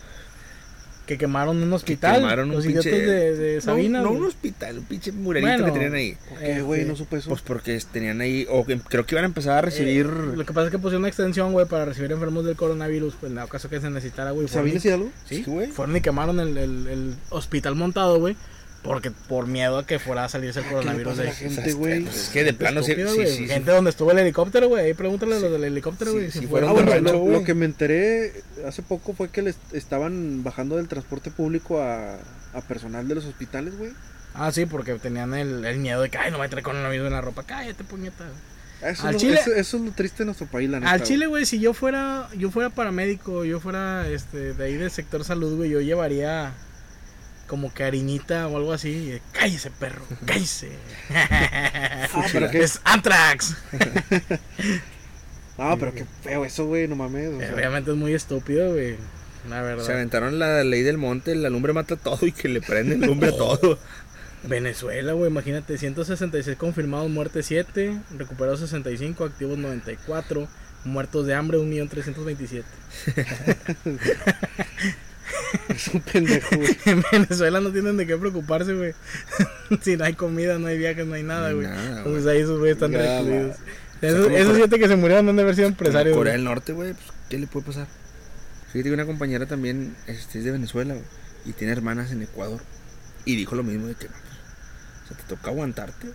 Que 1.06 1.18
quemaron 1.18 1.60
un 1.60 1.72
hospital. 1.72 2.20
quemaron 2.20 2.50
un 2.50 2.54
los 2.56 2.64
pinche- 2.64 2.88
idiotas 2.88 2.92
de, 3.06 3.36
de 3.36 3.60
Sabinas. 3.60 4.04
No, 4.04 4.10
no 4.12 4.18
un 4.18 4.24
hospital, 4.26 4.78
un 4.78 4.84
pinche 4.84 5.10
muralito 5.10 5.48
Bueno, 5.50 5.64
que 5.66 5.72
tenían 5.72 5.94
ahí. 5.94 6.16
¿Por 6.28 6.38
qué, 6.38 6.62
güey? 6.62 6.80
Este, 6.82 6.90
No 6.92 6.96
supe 6.96 7.16
eso. 7.16 7.28
Pues 7.28 7.40
porque 7.42 7.78
tenían 7.92 8.20
ahí, 8.20 8.46
o 8.48 8.64
que 8.64 8.78
creo 8.78 9.04
que 9.04 9.14
iban 9.16 9.24
a 9.24 9.26
empezar 9.26 9.58
a 9.58 9.60
recibir. 9.62 10.06
Eh, 10.06 10.36
lo 10.36 10.46
que 10.46 10.52
pasa 10.52 10.66
es 10.66 10.70
que 10.70 10.78
pusieron 10.78 11.02
una 11.02 11.08
extensión, 11.08 11.52
güey, 11.52 11.66
para 11.66 11.84
recibir 11.84 12.12
enfermos 12.12 12.44
del 12.44 12.54
coronavirus. 12.56 13.14
Pues 13.18 13.30
en 13.30 13.36
dado 13.36 13.48
caso 13.48 13.68
que 13.68 13.80
se 13.80 13.90
necesitara, 13.90 14.30
güey. 14.30 14.46
fueron 14.46 14.68
¿Sabinas 14.70 14.84
y- 14.84 14.88
y 14.88 14.90
algo? 14.92 15.10
Sí, 15.28 15.36
Sí, 15.36 15.44
güey. 15.50 15.66
Fueron 15.72 15.96
y 15.96 16.00
quemaron 16.00 16.38
el, 16.38 16.56
el- 16.56 16.86
el 16.86 17.14
hospital 17.30 17.74
montado, 17.74 18.18
güey. 18.20 18.36
Porque 18.82 19.12
por 19.12 19.46
miedo 19.46 19.78
a 19.78 19.86
que 19.86 20.00
fuera 20.00 20.24
a 20.24 20.28
salirse 20.28 20.58
el 20.58 20.64
¿Qué 20.64 20.70
le 20.70 20.76
coronavirus 20.76 21.12
pasa 21.12 21.22
a 21.22 21.24
de 21.26 21.32
gente, 21.32 21.72
güey? 21.74 22.04
Es 22.04 22.30
que 22.32 22.42
de 22.42 22.52
plano 22.52 22.82
sí, 22.82 22.90
Estúpido, 22.92 23.14
sí, 23.14 23.26
sí, 23.28 23.36
sí. 23.36 23.48
Gente 23.48 23.70
donde 23.70 23.90
estuvo 23.90 24.10
el 24.10 24.18
helicóptero, 24.18 24.68
güey. 24.68 24.86
Ahí 24.86 24.94
pregúntale 24.94 25.36
a 25.36 25.38
los 25.38 25.52
del 25.52 25.62
helicóptero, 25.64 26.12
güey. 26.14 26.32
sí 26.32 26.40
si 26.40 26.46
rancho, 26.46 27.00
lo, 27.12 27.18
güey. 27.20 27.32
lo 27.32 27.44
que 27.44 27.54
me 27.54 27.64
enteré 27.64 28.32
hace 28.66 28.82
poco 28.82 29.14
fue 29.14 29.28
que 29.28 29.42
les 29.42 29.56
estaban 29.72 30.42
bajando 30.42 30.78
del 30.78 30.88
transporte 30.88 31.30
público 31.30 31.80
a, 31.80 32.14
a 32.54 32.60
personal 32.66 33.06
de 33.06 33.14
los 33.14 33.24
hospitales, 33.24 33.78
güey. 33.78 33.92
Ah, 34.34 34.50
sí, 34.50 34.66
porque 34.66 34.94
tenían 34.94 35.32
el, 35.34 35.64
el 35.64 35.78
miedo 35.78 36.02
de 36.02 36.10
que, 36.10 36.18
ay, 36.18 36.32
no 36.32 36.38
va 36.38 36.46
a 36.46 36.48
traer 36.48 36.64
coronavirus 36.64 37.06
en 37.06 37.12
la 37.12 37.20
ropa. 37.20 37.44
Cállate, 37.44 37.84
puñeta. 37.84 38.24
Eso, 38.82 39.06
Al 39.06 39.14
es 39.14 39.22
lo- 39.22 39.28
Chile- 39.28 39.40
eso, 39.40 39.54
eso 39.54 39.76
es 39.76 39.82
lo 39.84 39.92
triste 39.92 40.18
de 40.18 40.24
nuestro 40.24 40.48
país, 40.48 40.68
la 40.68 40.80
neta. 40.80 40.90
Al 40.90 40.98
güey. 40.98 41.08
Chile, 41.08 41.26
güey, 41.26 41.46
si 41.46 41.60
yo 41.60 41.72
fuera, 41.72 42.28
yo 42.36 42.50
fuera 42.50 42.68
paramédico, 42.70 43.44
yo 43.44 43.60
fuera 43.60 44.08
este 44.08 44.54
de 44.54 44.64
ahí 44.64 44.74
del 44.74 44.90
sector 44.90 45.22
salud, 45.22 45.56
güey, 45.56 45.70
yo 45.70 45.80
llevaría 45.80 46.52
como 47.52 47.70
que 47.74 47.84
harinita 47.84 48.48
o 48.48 48.56
algo 48.56 48.72
así. 48.72 48.88
y, 48.88 49.20
Cállese, 49.38 49.70
perro, 49.70 50.00
cállese. 50.24 50.70
Ah, 52.14 52.24
pero 52.32 52.50
qué, 52.50 52.62
es 52.62 52.80
Antrax. 52.82 53.54
ah, 55.58 55.76
pero 55.78 55.92
qué 55.92 56.06
feo 56.22 56.46
eso, 56.46 56.64
güey, 56.64 56.88
no 56.88 56.96
mames. 56.96 57.28
o 57.28 57.38
sea, 57.40 57.54
Obviamente 57.54 57.90
es 57.90 57.96
muy 57.98 58.14
estúpido, 58.14 58.72
güey. 58.72 58.96
La 59.50 59.60
verdad. 59.60 59.84
Se 59.84 59.92
aventaron 59.92 60.38
la 60.38 60.64
ley 60.64 60.80
del 60.80 60.96
monte, 60.96 61.34
la 61.34 61.50
lumbre 61.50 61.74
mata 61.74 61.96
todo 61.96 62.24
y 62.24 62.32
que 62.32 62.48
le 62.48 62.62
prenden 62.62 63.02
lumbre 63.02 63.28
a 63.28 63.32
todo. 63.36 63.78
Venezuela, 64.44 65.12
güey, 65.12 65.30
imagínate, 65.30 65.76
166 65.76 66.56
confirmados, 66.56 67.10
muertes 67.10 67.44
7, 67.44 68.00
recuperados 68.16 68.60
65, 68.60 69.26
activos 69.26 69.58
94, 69.58 70.48
muertos 70.84 71.26
de 71.26 71.34
hambre 71.34 71.58
1.327. 71.58 72.64
es 75.68 75.88
un 75.88 76.00
pendejo, 76.00 76.56
güey. 76.56 76.76
En 76.86 77.02
Venezuela 77.12 77.60
no 77.60 77.70
tienen 77.70 77.96
de 77.96 78.06
qué 78.06 78.16
preocuparse, 78.16 78.74
güey. 78.74 78.94
si 79.82 79.96
no 79.96 80.04
hay 80.04 80.14
comida, 80.14 80.58
no 80.58 80.66
hay 80.68 80.78
viajes, 80.78 81.06
no 81.06 81.14
hay 81.14 81.22
nada, 81.22 81.50
No 81.50 81.56
güey. 81.56 81.68
nada, 81.68 81.98
Entonces 81.98 82.26
ahí 82.26 82.38
esos 82.40 82.58
güeyes 82.58 82.76
están 82.76 82.92
Nada, 82.92 83.20
recluidos. 83.20 83.56
sea, 84.00 84.08
Esos, 84.38 84.56
siete 84.56 84.78
que 84.78 84.88
se 84.88 84.96
murieron 84.96 85.28
han 85.28 85.36
de 85.36 85.42
haber 85.42 85.54
sido 85.54 85.68
empresarios. 85.68 86.16
Corea 86.16 86.32
güey. 86.32 86.38
del 86.40 86.44
Norte, 86.44 86.72
güey, 86.72 86.92
pues, 86.94 87.06
¿qué 87.28 87.38
le 87.38 87.46
puede 87.46 87.66
pasar? 87.66 87.86
Fíjate 88.72 88.88
que 88.88 88.94
una 88.94 89.06
compañera 89.06 89.46
también 89.46 89.94
este, 90.06 90.38
es 90.38 90.44
de 90.44 90.50
Venezuela, 90.50 90.94
güey, 90.94 91.04
y 91.44 91.52
tiene 91.52 91.72
hermanas 91.72 92.10
en 92.12 92.22
Ecuador. 92.22 92.60
Y 93.24 93.36
dijo 93.36 93.54
lo 93.54 93.62
mismo 93.62 93.86
de 93.86 93.94
que, 93.94 94.06
no, 94.06 94.12
pues, 94.12 95.04
o 95.04 95.08
sea, 95.08 95.16
te 95.16 95.22
toca 95.34 95.50
aguantarte. 95.50 96.08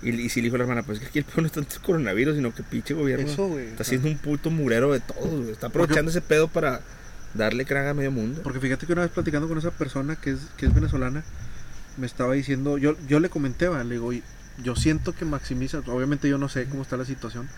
Y, 0.00 0.10
y 0.10 0.28
sí 0.28 0.40
le 0.40 0.44
dijo 0.46 0.56
la 0.58 0.62
hermana, 0.64 0.84
pues 0.84 0.98
es 0.98 1.02
que 1.04 1.08
aquí 1.08 1.18
el 1.18 1.24
pedo 1.24 1.40
no 1.40 1.46
es 1.48 1.52
tanto 1.52 1.74
el 1.74 1.82
coronavirus, 1.82 2.36
sino 2.36 2.54
que 2.54 2.62
pinche 2.62 2.94
gobierno 2.94 3.26
Eso, 3.26 3.48
güey. 3.48 3.66
está 3.66 3.82
haciendo 3.82 4.06
un 4.06 4.16
puto 4.18 4.48
murero 4.50 4.92
de 4.92 5.00
todo, 5.00 5.26
güey. 5.26 5.50
Está 5.50 5.66
aprovechando 5.68 6.10
ese 6.12 6.20
pedo 6.20 6.46
para 6.46 6.80
darle 7.34 7.64
craga 7.64 7.90
a 7.90 7.94
medio 7.94 8.10
mundo. 8.10 8.40
Porque 8.42 8.60
fíjate 8.60 8.86
que 8.86 8.92
una 8.92 9.02
vez 9.02 9.10
platicando 9.10 9.48
con 9.48 9.58
esa 9.58 9.70
persona 9.70 10.16
que 10.16 10.30
es, 10.30 10.40
que 10.56 10.66
es 10.66 10.74
venezolana, 10.74 11.24
me 11.96 12.06
estaba 12.06 12.34
diciendo, 12.34 12.78
yo, 12.78 12.96
yo 13.08 13.20
le 13.20 13.28
comenté, 13.28 13.68
va, 13.68 13.82
le 13.84 13.94
digo, 13.94 14.10
yo 14.62 14.76
siento 14.76 15.14
que 15.14 15.24
maximiza, 15.24 15.78
obviamente 15.86 16.28
yo 16.28 16.38
no 16.38 16.48
sé 16.48 16.66
cómo 16.66 16.82
está 16.82 16.96
la 16.96 17.04
situación, 17.04 17.48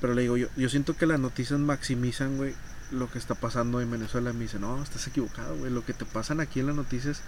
pero 0.00 0.14
le 0.14 0.22
digo, 0.22 0.36
yo, 0.36 0.48
yo 0.56 0.68
siento 0.68 0.96
que 0.96 1.06
las 1.06 1.20
noticias 1.20 1.58
maximizan, 1.58 2.36
güey, 2.36 2.54
lo 2.90 3.10
que 3.10 3.18
está 3.18 3.34
pasando 3.34 3.80
en 3.80 3.90
Venezuela. 3.90 4.32
Me 4.32 4.40
dice, 4.40 4.58
no, 4.58 4.82
estás 4.82 5.06
equivocado, 5.06 5.56
güey, 5.56 5.72
lo 5.72 5.84
que 5.84 5.92
te 5.92 6.04
pasan 6.04 6.40
aquí 6.40 6.60
en 6.60 6.66
las 6.66 6.76
noticias 6.76 7.22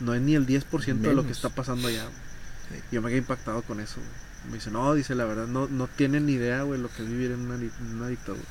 no 0.00 0.14
es 0.14 0.20
ni 0.22 0.34
el 0.34 0.46
10% 0.46 0.70
de 0.70 0.92
lo 0.92 1.00
que 1.00 1.08
Menos. 1.08 1.30
está 1.30 1.48
pasando 1.50 1.88
allá. 1.88 2.04
güey". 2.04 2.14
Sí. 2.80 2.84
Yo 2.92 3.02
me 3.02 3.08
quedé 3.08 3.18
impactado 3.18 3.62
con 3.62 3.80
eso, 3.80 3.96
güey. 3.96 4.50
Me 4.50 4.54
dice, 4.54 4.70
no, 4.70 4.94
dice, 4.94 5.14
la 5.14 5.24
verdad, 5.24 5.46
no, 5.46 5.68
no 5.68 5.86
tienen 5.88 6.26
ni 6.26 6.32
idea, 6.32 6.62
güey, 6.62 6.80
lo 6.80 6.88
que 6.88 7.02
es 7.02 7.08
vivir 7.08 7.32
en 7.32 7.40
una, 7.40 7.56
en 7.56 7.96
una 7.96 8.08
dictadura. 8.08 8.44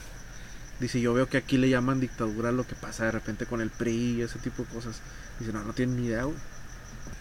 Dice, 0.79 1.01
yo 1.01 1.13
veo 1.13 1.27
que 1.27 1.37
aquí 1.37 1.57
le 1.57 1.69
llaman 1.69 1.99
dictadura 1.99 2.51
lo 2.51 2.65
que 2.65 2.75
pasa 2.75 3.05
de 3.05 3.11
repente 3.11 3.45
con 3.45 3.59
el 3.61 3.69
PRI 3.69 3.91
y 4.17 4.21
ese 4.21 4.39
tipo 4.39 4.63
de 4.63 4.69
cosas. 4.69 5.01
Dice, 5.39 5.51
no, 5.51 5.63
no 5.63 5.73
tienen 5.73 5.97
ni 5.97 6.07
idea, 6.07 6.23
güey. 6.23 6.37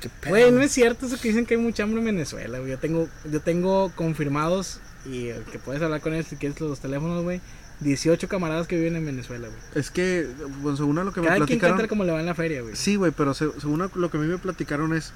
¿Qué 0.01 0.09
pedo? 0.09 0.31
Güey, 0.31 0.53
no 0.53 0.61
es 0.61 0.71
cierto 0.71 1.07
eso 1.07 1.19
que 1.21 1.29
dicen 1.29 1.45
que 1.45 1.55
hay 1.55 1.61
mucha 1.61 1.83
hambre 1.83 1.99
en 2.01 2.07
Venezuela, 2.07 2.59
güey. 2.59 2.71
Yo 2.71 2.79
tengo, 2.79 3.09
yo 3.31 3.41
tengo 3.41 3.91
confirmados 3.97 4.81
y 5.05 5.29
eh, 5.29 5.41
que 5.51 5.59
puedes 5.59 5.83
hablar 5.83 6.01
con 6.01 6.15
ellos 6.15 6.27
si 6.29 6.37
quieres 6.37 6.61
los 6.61 6.79
teléfonos, 6.81 7.23
güey. 7.25 7.41
18 7.81 8.29
camaradas 8.29 8.67
que 8.67 8.77
viven 8.77 8.97
en 8.97 9.07
Venezuela, 9.07 9.49
güey. 9.49 9.61
Es 9.75 9.91
que, 9.91 10.29
bueno, 10.61 10.77
según 10.77 10.99
a 10.99 11.05
lo 11.05 11.13
que 11.13 11.21
me 11.21 11.27
Cada 11.27 11.37
quien 11.39 11.47
platicaron... 11.47 11.77
canta 11.79 11.89
como 11.89 12.05
le 12.05 12.13
va 12.13 12.21
en 12.21 12.27
la 12.27 12.35
feria, 12.35 12.63
güey. 12.63 12.75
Sí, 12.77 12.97
güey, 12.97 13.13
pero 13.13 13.35
se- 13.35 13.51
según 13.61 13.83
a 13.83 13.91
lo 13.95 14.11
que 14.11 14.17
a 14.17 14.21
mí 14.21 14.27
me 14.27 14.39
platicaron 14.39 14.95
es... 14.95 15.13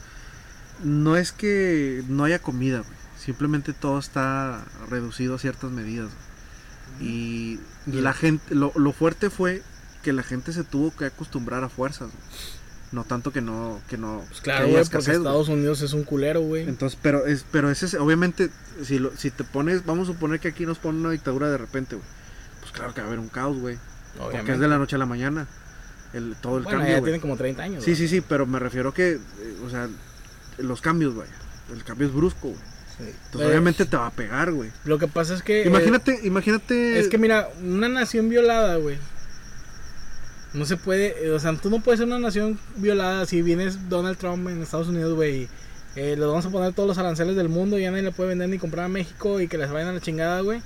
No 0.85 1.17
es 1.17 1.31
que 1.33 2.03
no 2.09 2.25
haya 2.25 2.41
comida, 2.41 2.79
güey. 2.79 2.93
Simplemente 3.19 3.73
todo 3.73 3.99
está 4.01 4.65
reducido 4.91 5.35
a 5.37 5.39
ciertas 5.39 5.71
medidas. 5.71 6.07
güey. 6.07 6.32
Y 7.01 7.59
la 7.87 8.13
gente... 8.13 8.55
Lo, 8.55 8.73
lo 8.75 8.93
fuerte 8.93 9.31
fue 9.31 9.63
que 10.03 10.13
la 10.13 10.23
gente 10.23 10.53
se 10.53 10.65
tuvo 10.65 10.95
que 10.95 11.07
acostumbrar 11.07 11.65
a 11.65 11.69
fuerzas, 11.69 12.11
güey. 12.11 12.23
No 12.93 13.05
tanto 13.05 13.33
que 13.33 13.41
no... 13.41 13.81
Que 13.89 13.97
no 13.97 14.23
Pues 14.29 14.41
claro, 14.43 14.67
güey, 14.67 14.73
porque 14.73 14.83
escasez, 14.83 15.19
güey. 15.19 15.27
Estados 15.29 15.49
Unidos 15.49 15.81
es 15.81 15.93
un 15.95 16.05
culero, 16.05 16.41
güey. 16.43 16.69
Entonces, 16.69 16.99
pero 17.01 17.27
es, 17.27 17.45
pero 17.51 17.71
ese 17.71 17.87
es, 17.87 17.95
obviamente, 17.95 18.51
si, 18.83 18.99
lo, 18.99 19.17
si 19.17 19.31
te 19.31 19.45
pones, 19.45 19.87
vamos 19.87 20.09
a 20.09 20.13
suponer 20.13 20.41
que 20.41 20.49
aquí 20.49 20.67
nos 20.67 20.79
ponen 20.79 21.01
una 21.01 21.11
dictadura 21.11 21.49
de 21.49 21.57
repente, 21.57 21.97
güey. 21.97 22.07
Pues 22.61 22.73
claro 22.73 22.93
que 22.93 23.01
va 23.01 23.07
a 23.07 23.09
haber 23.09 23.19
un 23.19 23.29
caos, 23.29 23.59
güey. 23.59 23.79
Porque 24.19 24.53
es 24.53 24.59
de 24.59 24.69
la 24.69 24.79
noche 24.79 24.97
a 24.97 24.99
la 24.99 25.07
mañana. 25.07 25.49
El, 26.13 26.37
todo 26.37 26.59
el 26.59 26.65
bueno, 26.65 26.79
cambio, 26.81 26.95
ya 26.95 27.01
güey. 27.01 27.11
tienen 27.11 27.21
como 27.21 27.37
30 27.37 27.63
años. 27.63 27.85
Sí, 27.85 27.93
güey. 27.93 27.97
sí, 27.97 28.09
sí, 28.09 28.21
pero 28.21 28.47
me 28.47 28.59
refiero 28.59 28.93
que, 28.93 29.13
eh, 29.13 29.57
o 29.65 29.71
sea, 29.71 29.89
los 30.59 30.83
cambios, 30.83 31.17
vaya. 31.17 31.33
El 31.73 31.83
cambio 31.85 32.07
es 32.07 32.13
brusco, 32.13 32.49
güey. 32.49 32.72
Entonces, 33.07 33.41
Eh, 33.43 33.51
obviamente 33.51 33.85
te 33.87 33.97
va 33.97 34.07
a 34.07 34.11
pegar, 34.11 34.53
güey. 34.53 34.71
Lo 34.85 34.99
que 34.99 35.09
pasa 35.09 35.35
es 35.35 35.43
que. 35.43 35.63
eh, 35.63 35.67
Imagínate, 35.67 36.21
imagínate. 36.25 36.99
Es 36.99 37.09
que 37.09 37.19
mira, 37.19 37.49
una 37.63 37.89
nación 37.89 38.29
violada, 38.29 38.77
güey. 38.77 38.97
No 40.55 40.67
se 40.67 40.77
puede, 40.77 41.15
eh, 41.27 41.31
o 41.31 41.39
sea, 41.41 41.55
tú 41.57 41.71
no 41.71 41.81
puedes 41.81 41.99
ser 41.99 42.07
una 42.07 42.19
nación 42.19 42.59
violada 42.77 43.25
si 43.25 43.41
vienes 43.41 43.89
Donald 43.89 44.19
Trump 44.19 44.49
en 44.49 44.61
Estados 44.63 44.89
Unidos, 44.89 45.15
güey. 45.15 45.49
Eh, 45.97 46.15
le 46.19 46.25
vamos 46.25 46.45
a 46.47 46.51
poner 46.51 46.73
todos 46.75 46.89
los 46.89 46.99
aranceles 46.99 47.37
del 47.37 47.49
mundo 47.49 47.79
y 47.79 47.83
ya 47.83 47.91
nadie 47.91 48.03
le 48.03 48.13
puede 48.13 48.31
vender 48.31 48.49
ni 48.49 48.59
comprar 48.59 48.87
a 48.87 48.89
México 48.89 49.41
y 49.41 49.49
que 49.49 49.59
les 49.59 49.71
vayan 49.71 49.89
a 49.89 49.93
la 49.93 50.01
chingada, 50.01 50.41
güey. 50.41 50.63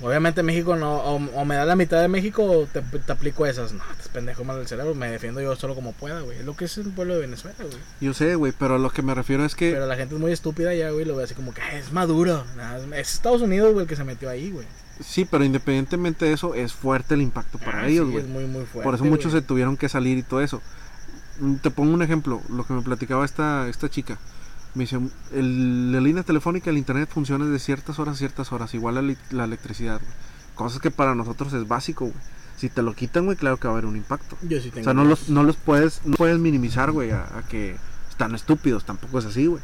Obviamente 0.00 0.42
México 0.42 0.76
no, 0.76 0.96
o, 0.96 1.14
o 1.16 1.44
me 1.44 1.54
da 1.54 1.64
la 1.64 1.76
mitad 1.76 2.00
de 2.00 2.08
México 2.08 2.42
o 2.44 2.66
te, 2.66 2.82
te 2.82 3.12
aplico 3.12 3.46
esas. 3.46 3.72
No, 3.72 3.82
te 4.02 4.08
pendejo 4.10 4.44
mal 4.44 4.58
del 4.58 4.66
cerebro, 4.66 4.94
me 4.94 5.08
defiendo 5.10 5.40
yo 5.40 5.54
solo 5.56 5.74
como 5.74 5.92
pueda, 5.92 6.20
güey. 6.20 6.38
Es 6.38 6.44
lo 6.44 6.56
que 6.56 6.64
es 6.66 6.76
el 6.78 6.90
pueblo 6.90 7.14
de 7.14 7.20
Venezuela, 7.22 7.56
güey. 7.60 7.76
Yo 8.00 8.12
sé, 8.12 8.34
güey, 8.34 8.52
pero 8.58 8.76
lo 8.78 8.90
que 8.90 9.02
me 9.02 9.14
refiero 9.14 9.44
es 9.44 9.54
que. 9.54 9.70
Pero 9.72 9.86
la 9.86 9.96
gente 9.96 10.14
es 10.14 10.20
muy 10.20 10.32
estúpida 10.32 10.74
ya, 10.74 10.90
güey, 10.90 11.04
lo 11.04 11.16
ve 11.16 11.24
así 11.24 11.34
como 11.34 11.54
que 11.54 11.62
"Ah, 11.62 11.76
es 11.76 11.92
Maduro. 11.92 12.44
Es 12.94 13.14
Estados 13.14 13.40
Unidos, 13.42 13.72
güey, 13.72 13.84
el 13.84 13.88
que 13.88 13.96
se 13.96 14.04
metió 14.04 14.28
ahí, 14.28 14.50
güey. 14.50 14.66
Sí, 15.04 15.24
pero 15.24 15.44
independientemente 15.44 16.24
de 16.26 16.32
eso, 16.34 16.54
es 16.54 16.72
fuerte 16.72 17.14
el 17.14 17.22
impacto 17.22 17.58
para 17.58 17.80
Ah, 17.82 17.88
ellos, 17.88 18.06
sí, 18.06 18.12
güey. 18.12 18.24
es 18.24 18.30
muy, 18.30 18.44
muy 18.46 18.64
fuerte. 18.64 18.84
Por 18.84 18.94
eso 18.94 19.04
muchos 19.04 19.32
güey. 19.32 19.42
se 19.42 19.46
tuvieron 19.46 19.76
que 19.76 19.88
salir 19.88 20.18
y 20.18 20.22
todo 20.22 20.40
eso. 20.40 20.60
Mm, 21.40 21.54
Te 21.56 21.70
pongo 21.70 21.92
un 21.94 22.02
ejemplo, 22.02 22.40
lo 22.48 22.64
que 22.66 22.72
me 22.74 22.82
platicaba 22.82 23.24
esta, 23.24 23.68
esta 23.68 23.88
chica. 23.88 24.18
Me 24.74 24.84
dice, 24.84 24.98
el, 25.32 25.92
la 25.92 26.00
línea 26.00 26.22
telefónica, 26.24 26.70
el 26.70 26.78
internet 26.78 27.08
funciona 27.12 27.46
de 27.46 27.58
ciertas 27.58 27.98
horas 27.98 28.16
a 28.16 28.18
ciertas 28.18 28.52
horas, 28.52 28.74
igual 28.74 28.94
la, 28.96 29.14
la 29.30 29.44
electricidad, 29.44 30.00
güey. 30.00 30.12
Cosas 30.56 30.80
que 30.80 30.90
para 30.90 31.14
nosotros 31.14 31.52
es 31.52 31.66
básico, 31.68 32.06
güey. 32.06 32.16
Si 32.56 32.68
te 32.68 32.82
lo 32.82 32.94
quitan, 32.94 33.24
güey, 33.24 33.36
claro 33.36 33.56
que 33.58 33.66
va 33.68 33.74
a 33.74 33.76
haber 33.76 33.86
un 33.86 33.96
impacto. 33.96 34.36
Yo 34.42 34.60
sí 34.60 34.68
O 34.68 34.72
tengo. 34.72 34.84
sea, 34.84 34.94
no 34.94 35.04
los, 35.04 35.28
no 35.28 35.42
los 35.42 35.56
puedes, 35.56 36.00
no 36.04 36.16
puedes 36.16 36.38
minimizar, 36.38 36.90
güey, 36.92 37.10
a, 37.10 37.22
a 37.38 37.42
que 37.48 37.76
están 38.10 38.34
estúpidos, 38.34 38.84
tampoco 38.84 39.18
es 39.18 39.24
así, 39.26 39.46
güey. 39.46 39.62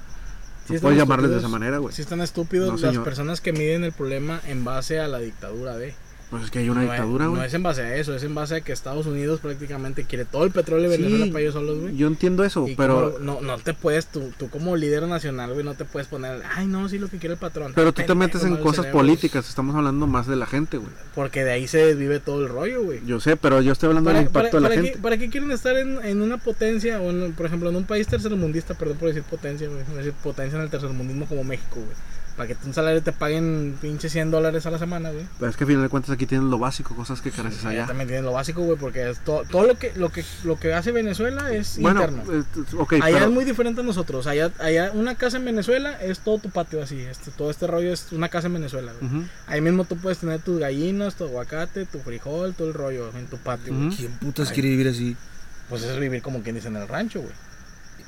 Sí 0.67 0.75
No 0.75 0.81
puedes 0.81 0.99
llamarles 0.99 1.31
de 1.31 1.39
esa 1.39 1.49
manera, 1.49 1.79
güey. 1.79 1.95
Sí 1.95 2.03
están 2.03 2.21
estúpidos 2.21 2.67
No, 2.69 2.73
las 2.75 2.81
señor. 2.81 3.05
personas 3.05 3.41
que 3.41 3.53
miden 3.53 3.83
el 3.85 3.93
problema 3.93 4.41
en 4.47 4.65
base 4.65 5.01
a 5.01 5.09
la 5.09 5.19
dictadura 5.19 5.77
de. 5.77 5.95
Pues 6.31 6.45
es 6.45 6.51
que 6.53 6.61
hay 6.61 6.70
una 6.70 6.83
No 6.85 6.91
dictadura, 6.93 7.24
No 7.24 7.31
güey. 7.33 7.45
es 7.45 7.55
en 7.55 7.62
base 7.64 7.83
a 7.83 7.97
eso, 7.97 8.14
es 8.14 8.22
en 8.22 8.35
base 8.37 8.55
a 8.55 8.61
que 8.61 8.70
Estados 8.70 9.05
Unidos 9.07 9.41
prácticamente 9.41 10.05
quiere 10.05 10.24
todo 10.24 10.45
el 10.45 10.53
petróleo 10.53 10.89
de 10.89 10.97
Sí, 10.97 11.03
Venezuela 11.03 11.33
para 11.33 11.41
ellos 11.41 11.55
solos, 11.55 11.81
güey. 11.81 11.97
Yo 11.97 12.07
entiendo 12.07 12.45
eso, 12.45 12.68
Y 12.68 12.76
pero... 12.76 13.14
como 13.14 13.24
no, 13.24 13.41
no 13.41 13.59
te 13.59 13.74
puedes, 13.74 14.07
tú, 14.07 14.33
tú 14.39 14.49
como 14.49 14.76
líder 14.76 15.09
nacional, 15.09 15.53
güey, 15.53 15.64
no 15.64 15.74
te 15.74 15.85
puedes 15.85 16.07
poner, 16.07 16.41
ay, 16.55 16.68
no, 16.68 16.89
sí, 16.89 16.99
lo 17.01 17.09
que 17.09 17.18
quiere 17.18 17.33
el 17.35 17.41
patrón. 17.41 17.72
Pero 17.74 17.93
tú 17.93 18.03
te 18.07 18.14
metes 18.14 18.45
en 18.45 18.57
cosas 18.59 18.85
cerebro. 18.85 18.99
políticas, 19.01 19.49
estamos 19.49 19.74
hablando 19.74 20.07
más 20.07 20.28
de 20.28 20.37
la 20.37 20.47
gente, 20.47 20.76
güey. 20.76 20.93
Porque 21.16 21.43
de 21.43 21.51
ahí 21.51 21.66
se 21.66 21.78
desvive 21.78 22.20
todo 22.20 22.43
el 22.45 22.49
rollo, 22.49 22.85
güey. 22.85 23.01
Yo 23.05 23.18
sé, 23.18 23.37
pero 23.37 23.61
yo 23.61 23.72
estoy 23.72 23.89
hablando 23.89 24.11
del 24.11 24.26
¿Para, 24.28 24.31
para, 24.33 24.47
impacto 24.49 24.57
de 24.61 24.68
la 24.68 24.83
gente. 24.83 24.99
¿Para 25.03 25.18
qué 25.18 25.31
quieren 25.31 25.51
estar 25.51 25.76
en, 25.76 25.99
en 26.05 26.22
una 26.22 26.37
potencia, 26.39 27.01
o 27.01 27.11
en, 27.11 27.33
por 27.33 27.47
ejemplo, 27.47 27.70
en 27.70 27.74
un 27.74 27.85
país 27.85 28.07
tercermundista, 28.07 28.74
perdón 28.74 28.99
por 28.99 29.09
decir 29.09 29.24
potencia, 29.24 29.68
güey, 29.68 29.81
decir 29.97 30.12
potencia 30.22 30.57
en 30.57 30.62
el 30.62 30.70
tercermundismo 30.70 31.26
como 31.26 31.43
México, 31.43 31.74
güey? 31.74 31.97
Para 32.41 32.55
que 32.55 32.66
un 32.66 32.72
salario 32.72 33.03
te 33.03 33.12
paguen 33.12 33.76
pinche 33.82 34.09
100 34.09 34.30
dólares 34.30 34.64
a 34.64 34.70
la 34.70 34.78
semana, 34.78 35.11
güey. 35.11 35.26
Pero 35.38 35.51
es 35.51 35.59
que 35.59 35.64
a 35.64 35.66
final 35.66 35.82
de 35.82 35.91
cuentas 35.91 36.11
aquí 36.12 36.24
tienen 36.24 36.49
lo 36.49 36.59
básico, 36.59 36.97
cosas 36.97 37.20
que 37.20 37.30
careces 37.30 37.66
Allá 37.66 37.80
allá. 37.80 37.86
también 37.88 38.09
tienen 38.09 38.24
lo 38.24 38.32
básico, 38.32 38.62
güey, 38.62 38.78
porque 38.78 39.11
es 39.11 39.18
todo, 39.18 39.43
todo 39.45 39.66
lo 39.66 39.74
que 39.78 39.93
lo 39.97 40.09
que 40.09 40.24
lo 40.45 40.59
que 40.59 40.72
hace 40.72 40.91
Venezuela 40.91 41.53
es 41.53 41.76
Bueno, 41.78 42.01
interno. 42.03 42.22
eh, 42.32 42.43
ok, 42.78 42.93
Allá 42.95 43.05
pero... 43.12 43.24
es 43.26 43.30
muy 43.30 43.45
diferente 43.45 43.82
a 43.82 43.84
nosotros. 43.84 44.26
Allá, 44.26 44.51
allá 44.59 44.91
una 44.95 45.16
casa 45.16 45.36
en 45.36 45.45
Venezuela 45.45 46.01
es 46.01 46.20
todo 46.20 46.38
tu 46.38 46.49
patio 46.49 46.82
así. 46.82 46.99
Este, 46.99 47.30
todo 47.30 47.51
este 47.51 47.66
rollo 47.66 47.93
es 47.93 48.11
una 48.12 48.30
casa 48.30 48.47
en 48.47 48.55
Venezuela. 48.55 48.93
güey. 48.99 49.24
Ahí 49.47 49.61
mismo 49.61 49.84
tú 49.84 49.99
puedes 49.99 50.16
tener 50.16 50.41
tus 50.41 50.59
gallinas, 50.59 51.16
tu 51.16 51.24
aguacate, 51.24 51.84
tu 51.84 51.99
frijol, 51.99 52.55
todo 52.55 52.68
el 52.68 52.72
rollo 52.74 53.11
en 53.18 53.26
tu 53.26 53.36
patio. 53.36 53.74
güey. 53.74 53.88
Ujú. 53.88 53.97
¿Quién 53.99 54.12
putas 54.12 54.49
Ay. 54.49 54.55
quiere 54.55 54.70
vivir 54.70 54.88
así? 54.88 55.14
Pues 55.68 55.82
eso 55.82 55.93
es 55.93 56.01
vivir 56.01 56.22
como 56.22 56.43
quien 56.43 56.55
dice 56.55 56.68
en 56.68 56.76
el 56.76 56.88
rancho, 56.88 57.20
güey. 57.20 57.34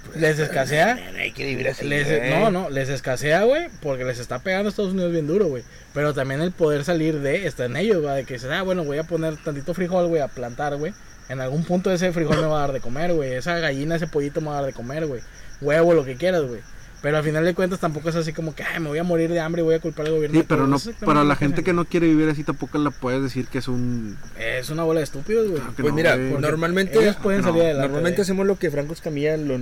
Pues, 0.07 0.21
Les 0.21 0.39
escasea. 0.39 0.99
Hay 1.19 1.33
que 1.33 1.45
vivir 1.45 1.69
así. 1.69 1.87
Les- 1.87 2.07
güey. 2.09 2.31
no, 2.31 2.51
no, 2.51 2.71
les 2.71 2.89
escasea, 2.89 3.45
güey, 3.45 3.69
porque 3.81 4.05
les 4.05 4.19
está 4.19 4.41
pegando 4.41 4.69
a 4.69 4.71
Estados 4.71 4.93
Unidos 4.93 5.13
bien 5.13 5.27
duro, 5.27 5.47
güey. 5.47 5.63
Pero 5.95 6.13
también 6.15 6.41
el 6.41 6.53
poder 6.53 6.85
salir 6.85 7.21
de 7.21 7.47
está 7.47 7.67
en 7.67 7.77
ellos, 7.77 8.03
güey. 8.03 8.17
De 8.17 8.25
que 8.25 8.35
dices, 8.35 8.51
ah, 8.51 8.63
bueno, 8.63 8.85
voy 8.85 8.99
a 8.99 9.05
poner 9.05 9.37
tantito 9.37 9.75
frijol, 9.75 10.09
güey, 10.09 10.21
a 10.23 10.29
plantar, 10.29 10.77
güey. 10.77 10.93
En 11.29 11.41
algún 11.41 11.65
punto 11.65 11.93
ese 11.93 12.13
frijol 12.13 12.37
me 12.41 12.47
va 12.47 12.59
a 12.59 12.61
dar 12.63 12.73
de 12.73 12.81
comer, 12.81 13.13
güey. 13.15 13.33
Esa 13.35 13.59
gallina, 13.59 13.97
ese 13.97 14.07
pollito 14.07 14.41
me 14.41 14.49
va 14.49 14.55
a 14.55 14.61
dar 14.63 14.67
de 14.67 14.73
comer, 14.73 15.07
güey. 15.07 15.21
Huevo, 15.61 15.95
lo 15.95 16.05
que 16.05 16.17
quieras, 16.17 16.43
güey. 16.43 16.61
Pero 17.03 17.17
al 17.19 17.25
final 17.25 17.45
de 17.45 17.53
cuentas 17.55 17.81
tampoco 17.81 18.09
es 18.11 18.15
así 18.17 18.33
como 18.33 18.55
que, 18.55 18.63
ay, 18.63 18.79
me 18.79 18.87
voy 18.89 18.99
a 18.99 19.03
morir 19.03 19.29
de 19.31 19.41
hambre 19.41 19.61
y 19.63 19.65
voy 19.65 19.75
a 19.75 19.81
culpar 19.81 20.07
al 20.07 20.13
gobierno. 20.13 20.35
Sí, 20.35 20.43
de 20.43 20.45
pero 20.49 20.67
todo". 20.69 20.93
no, 21.01 21.07
para 21.07 21.25
la 21.25 21.35
gente 21.35 21.65
que 21.65 21.73
no 21.73 21.85
quiere 21.85 22.07
vivir 22.07 22.29
así 22.29 22.45
tampoco 22.45 22.79
la 22.79 22.91
puedes 22.93 23.21
decir 23.23 23.49
que 23.49 23.59
es 23.59 23.67
un... 23.67 24.17
Es 24.39 24.71
una 24.71 24.85
bola 24.85 25.01
de 25.01 25.05
estúpidos, 25.05 25.49
güey. 25.49 25.59
Claro 25.61 25.75
Pues 25.77 25.89
no, 25.89 25.95
mira, 25.95 26.15
güey. 26.17 26.33
normalmente, 26.41 26.99
Ellos 27.01 27.17
pueden 27.17 27.41
no, 27.41 27.49
salir 27.49 27.63
adelante. 27.65 27.89
normalmente 27.89 28.17
de- 28.19 28.23
hacemos 28.23 28.47
lo 28.47 28.57
que 28.57 28.71
Franco 28.71 28.93
Escamilla 28.93 29.37
lo 29.37 29.59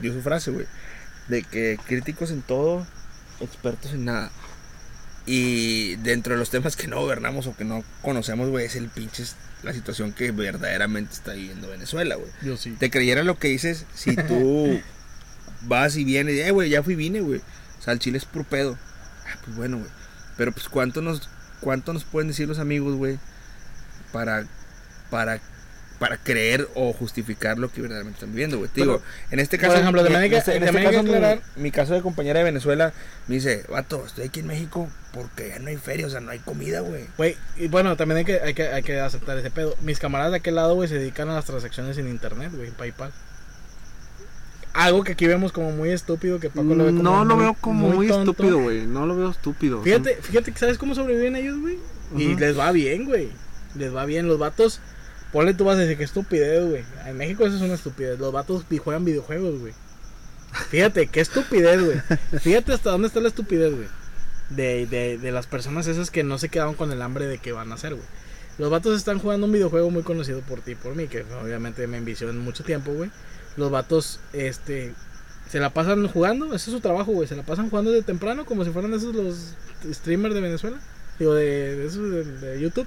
dio 0.00 0.12
su 0.12 0.20
frase, 0.20 0.50
güey. 0.50 0.66
De 1.28 1.42
que 1.44 1.78
críticos 1.86 2.32
en 2.32 2.42
todo, 2.42 2.84
expertos 3.40 3.92
en 3.92 4.06
nada. 4.06 4.32
Y 5.26 5.96
dentro 5.96 6.32
de 6.34 6.40
los 6.40 6.50
temas 6.50 6.74
que 6.74 6.88
no 6.88 7.00
gobernamos 7.00 7.46
o 7.46 7.54
que 7.56 7.64
no 7.64 7.84
conocemos, 8.02 8.48
güey, 8.48 8.66
es 8.66 8.76
el 8.76 8.88
pinche 8.88 9.24
la 9.62 9.72
situación 9.72 10.12
que 10.12 10.30
verdaderamente 10.30 11.12
está 11.12 11.34
viviendo 11.34 11.68
Venezuela, 11.68 12.14
güey. 12.16 12.30
Yo 12.42 12.56
sí. 12.56 12.74
Te 12.78 12.90
creyera 12.90 13.22
lo 13.24 13.38
que 13.38 13.48
dices 13.48 13.84
si 13.94 14.16
tú 14.16 14.80
vas 15.62 15.96
y 15.96 16.04
vienes 16.04 16.34
eh, 16.38 16.50
güey, 16.50 16.70
ya 16.70 16.82
fui 16.82 16.94
y 16.94 16.96
vine, 16.96 17.20
güey. 17.20 17.40
O 17.78 17.82
sea, 17.82 17.92
el 17.92 17.98
chile 17.98 18.18
es 18.18 18.24
puro 18.24 18.44
pedo. 18.44 18.78
Ah, 19.26 19.38
pues 19.44 19.56
bueno, 19.56 19.78
güey. 19.78 19.90
Pero 20.36 20.52
pues, 20.52 20.68
¿cuánto 20.68 21.02
nos, 21.02 21.28
cuánto 21.60 21.92
nos 21.92 22.04
pueden 22.04 22.28
decir 22.28 22.48
los 22.48 22.58
amigos, 22.58 22.94
güey? 22.96 23.18
Para, 24.12 24.46
para, 25.10 25.40
para 25.98 26.16
creer 26.16 26.68
o 26.74 26.92
justificar 26.92 27.58
lo 27.58 27.70
que 27.70 27.82
verdaderamente 27.82 28.18
están 28.18 28.30
viviendo, 28.30 28.58
güey. 28.58 28.70
Digo, 28.74 29.02
en 29.30 29.40
este 29.40 29.58
por 29.58 29.68
caso, 29.68 29.80
ejemplo, 29.80 30.02
también 30.02 30.22
hay 30.22 30.28
en 30.28 30.34
este, 30.34 30.56
en 30.56 30.62
este 30.62 30.78
hay 30.78 30.86
que 30.86 31.20
caso, 31.20 31.42
mi, 31.56 31.70
caso 31.70 31.94
de 31.94 32.02
compañera 32.02 32.38
de 32.38 32.44
Venezuela 32.44 32.92
me 33.26 33.34
dice, 33.34 33.64
vato, 33.68 34.06
estoy 34.06 34.26
aquí 34.26 34.40
en 34.40 34.46
México 34.46 34.88
porque 35.12 35.48
ya 35.48 35.58
no 35.58 35.68
hay 35.68 35.76
feria, 35.76 36.06
o 36.06 36.10
sea, 36.10 36.20
no 36.20 36.30
hay 36.30 36.38
comida, 36.38 36.80
güey. 36.80 37.06
Güey, 37.16 37.36
y 37.56 37.68
bueno, 37.68 37.96
también 37.96 38.18
hay 38.18 38.24
que, 38.24 38.40
hay, 38.40 38.54
que, 38.54 38.68
hay 38.68 38.82
que 38.82 39.00
aceptar 39.00 39.36
ese 39.38 39.50
pedo. 39.50 39.76
Mis 39.80 39.98
camaradas 39.98 40.32
de 40.32 40.38
aquel 40.38 40.54
lado, 40.54 40.74
güey, 40.74 40.88
se 40.88 40.98
dedican 40.98 41.28
a 41.30 41.34
las 41.34 41.44
transacciones 41.44 41.98
en 41.98 42.08
internet, 42.08 42.52
güey, 42.54 42.68
en 42.68 42.74
PayPal. 42.74 43.12
Algo 44.78 45.02
que 45.02 45.12
aquí 45.12 45.26
vemos 45.26 45.50
como 45.52 45.72
muy 45.72 45.90
estúpido, 45.90 46.38
que 46.38 46.50
Paco 46.50 46.74
lo 46.74 46.84
ve 46.84 46.90
como 46.92 47.02
No 47.02 47.24
lo 47.24 47.34
muy- 47.34 47.44
veo 47.44 47.54
como 47.60 47.88
muy, 47.88 48.06
tonto. 48.08 48.30
estúpido, 48.30 48.58
güey. 48.60 48.86
No 48.86 49.06
lo 49.06 49.16
veo 49.16 49.30
estúpido. 49.30 49.82
Fíjate, 49.82 50.16
fíjate 50.22 50.52
que 50.52 50.58
sabes 50.58 50.78
cómo 50.78 50.94
sobreviven 50.94 51.34
ellos, 51.36 51.58
güey. 51.60 51.78
Y 52.16 52.36
les 52.36 52.56
va 52.58 52.70
bien, 52.70 53.04
güey. 53.04 53.28
Les 53.74 53.94
va 53.94 54.04
bien. 54.06 54.28
Los 54.28 54.38
vatos, 54.38 54.80
ponle 55.32 55.52
tú 55.54 55.64
vas 55.64 55.76
a 55.76 55.80
decir 55.80 55.98
que 55.98 56.04
estupidez, 56.04 56.64
güey. 56.64 56.84
En 57.06 57.16
México 57.16 57.44
eso 57.44 57.56
es 57.56 57.62
una 57.62 57.74
estupidez. 57.74 58.18
Los 58.20 58.32
vatos 58.32 58.64
juegan 58.82 59.04
videojuegos, 59.04 59.58
güey. 59.58 59.72
Fíjate, 60.70 61.08
qué 61.08 61.20
estupidez, 61.20 61.82
güey. 61.84 61.98
Fíjate 62.40 62.72
hasta 62.72 62.90
dónde 62.90 63.08
está 63.08 63.20
la 63.20 63.28
estupidez, 63.28 63.74
güey. 63.74 63.88
De, 64.50 64.86
de, 64.86 65.18
de 65.18 65.32
las 65.32 65.46
personas 65.46 65.86
esas 65.88 66.10
que 66.10 66.22
no 66.24 66.38
se 66.38 66.48
quedaron 66.48 66.74
con 66.74 66.90
el 66.92 67.02
hambre 67.02 67.26
de 67.26 67.38
qué 67.38 67.52
van 67.52 67.70
a 67.72 67.74
hacer, 67.74 67.94
güey. 67.94 68.06
Los 68.58 68.70
vatos 68.70 68.96
están 68.96 69.20
jugando 69.20 69.46
un 69.46 69.52
videojuego 69.52 69.90
muy 69.90 70.02
conocido 70.02 70.40
por 70.40 70.60
ti 70.60 70.72
y 70.72 70.74
por 70.74 70.96
mí, 70.96 71.06
que 71.06 71.24
obviamente 71.42 71.86
me 71.86 71.96
envició 71.96 72.28
en 72.28 72.38
mucho 72.38 72.64
tiempo, 72.64 72.92
güey. 72.92 73.10
Los 73.56 73.70
vatos, 73.70 74.20
este, 74.32 74.94
se 75.48 75.60
la 75.60 75.70
pasan 75.70 76.08
jugando, 76.08 76.46
ese 76.46 76.70
es 76.70 76.74
su 76.76 76.80
trabajo, 76.80 77.12
güey. 77.12 77.28
Se 77.28 77.36
la 77.36 77.44
pasan 77.44 77.70
jugando 77.70 77.92
desde 77.92 78.04
temprano, 78.04 78.44
como 78.44 78.64
si 78.64 78.70
fueran 78.70 78.92
esos 78.94 79.14
los 79.14 79.54
streamers 79.94 80.34
de 80.34 80.40
Venezuela. 80.40 80.78
Digo, 81.18 81.34
de, 81.34 82.58
YouTube. 82.60 82.86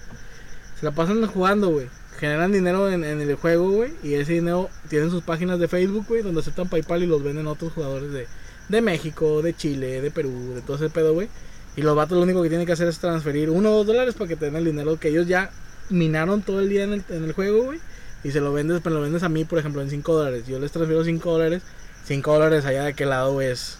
Se 0.79 0.85
la 0.85 0.91
pasan 0.91 1.25
jugando, 1.27 1.69
güey. 1.69 1.87
Generan 2.19 2.51
dinero 2.51 2.91
en, 2.91 3.03
en 3.03 3.21
el 3.21 3.35
juego, 3.35 3.71
güey. 3.71 3.93
Y 4.03 4.15
ese 4.15 4.33
dinero 4.33 4.69
tienen 4.89 5.09
sus 5.09 5.23
páginas 5.23 5.57
de 5.59 5.67
Facebook, 5.69 6.05
güey, 6.07 6.21
donde 6.21 6.41
aceptan 6.41 6.69
PayPal 6.69 7.03
y 7.03 7.07
los 7.07 7.23
venden 7.23 7.47
a 7.47 7.51
otros 7.51 7.71
jugadores 7.73 8.11
de, 8.11 8.27
de 8.69 8.81
México, 8.81 9.41
de 9.41 9.55
Chile, 9.55 10.01
de 10.01 10.11
Perú, 10.11 10.53
de 10.53 10.61
todo 10.61 10.75
ese 10.75 10.89
pedo, 10.89 11.13
güey. 11.13 11.29
Y 11.75 11.81
los 11.81 11.95
vatos 11.95 12.17
lo 12.17 12.23
único 12.23 12.43
que 12.43 12.49
tienen 12.49 12.65
que 12.67 12.73
hacer 12.73 12.87
es 12.87 12.99
transferir 12.99 13.49
uno 13.49 13.71
o 13.71 13.77
dos 13.77 13.87
dólares 13.87 14.15
para 14.15 14.27
que 14.27 14.35
te 14.35 14.45
den 14.45 14.55
el 14.57 14.65
dinero 14.65 14.99
que 14.99 15.09
ellos 15.09 15.27
ya 15.27 15.51
minaron 15.89 16.41
todo 16.41 16.59
el 16.59 16.69
día 16.69 16.83
en 16.83 16.93
el, 16.93 17.03
en 17.09 17.23
el 17.23 17.33
juego, 17.33 17.63
güey. 17.63 17.79
Y 18.23 18.31
se 18.31 18.39
lo 18.39 18.53
vendes, 18.53 18.81
pero 18.83 18.95
lo 18.95 19.01
vendes 19.01 19.23
a 19.23 19.29
mí, 19.29 19.45
por 19.45 19.57
ejemplo, 19.57 19.81
en 19.81 19.89
5 19.89 20.13
dólares. 20.13 20.45
Yo 20.47 20.59
les 20.59 20.71
transfiero 20.71 21.03
5 21.03 21.31
dólares. 21.31 21.63
5 22.05 22.33
dólares 22.33 22.65
allá 22.65 22.83
de 22.83 22.93
qué 22.93 23.05
lado 23.05 23.41
es 23.41 23.77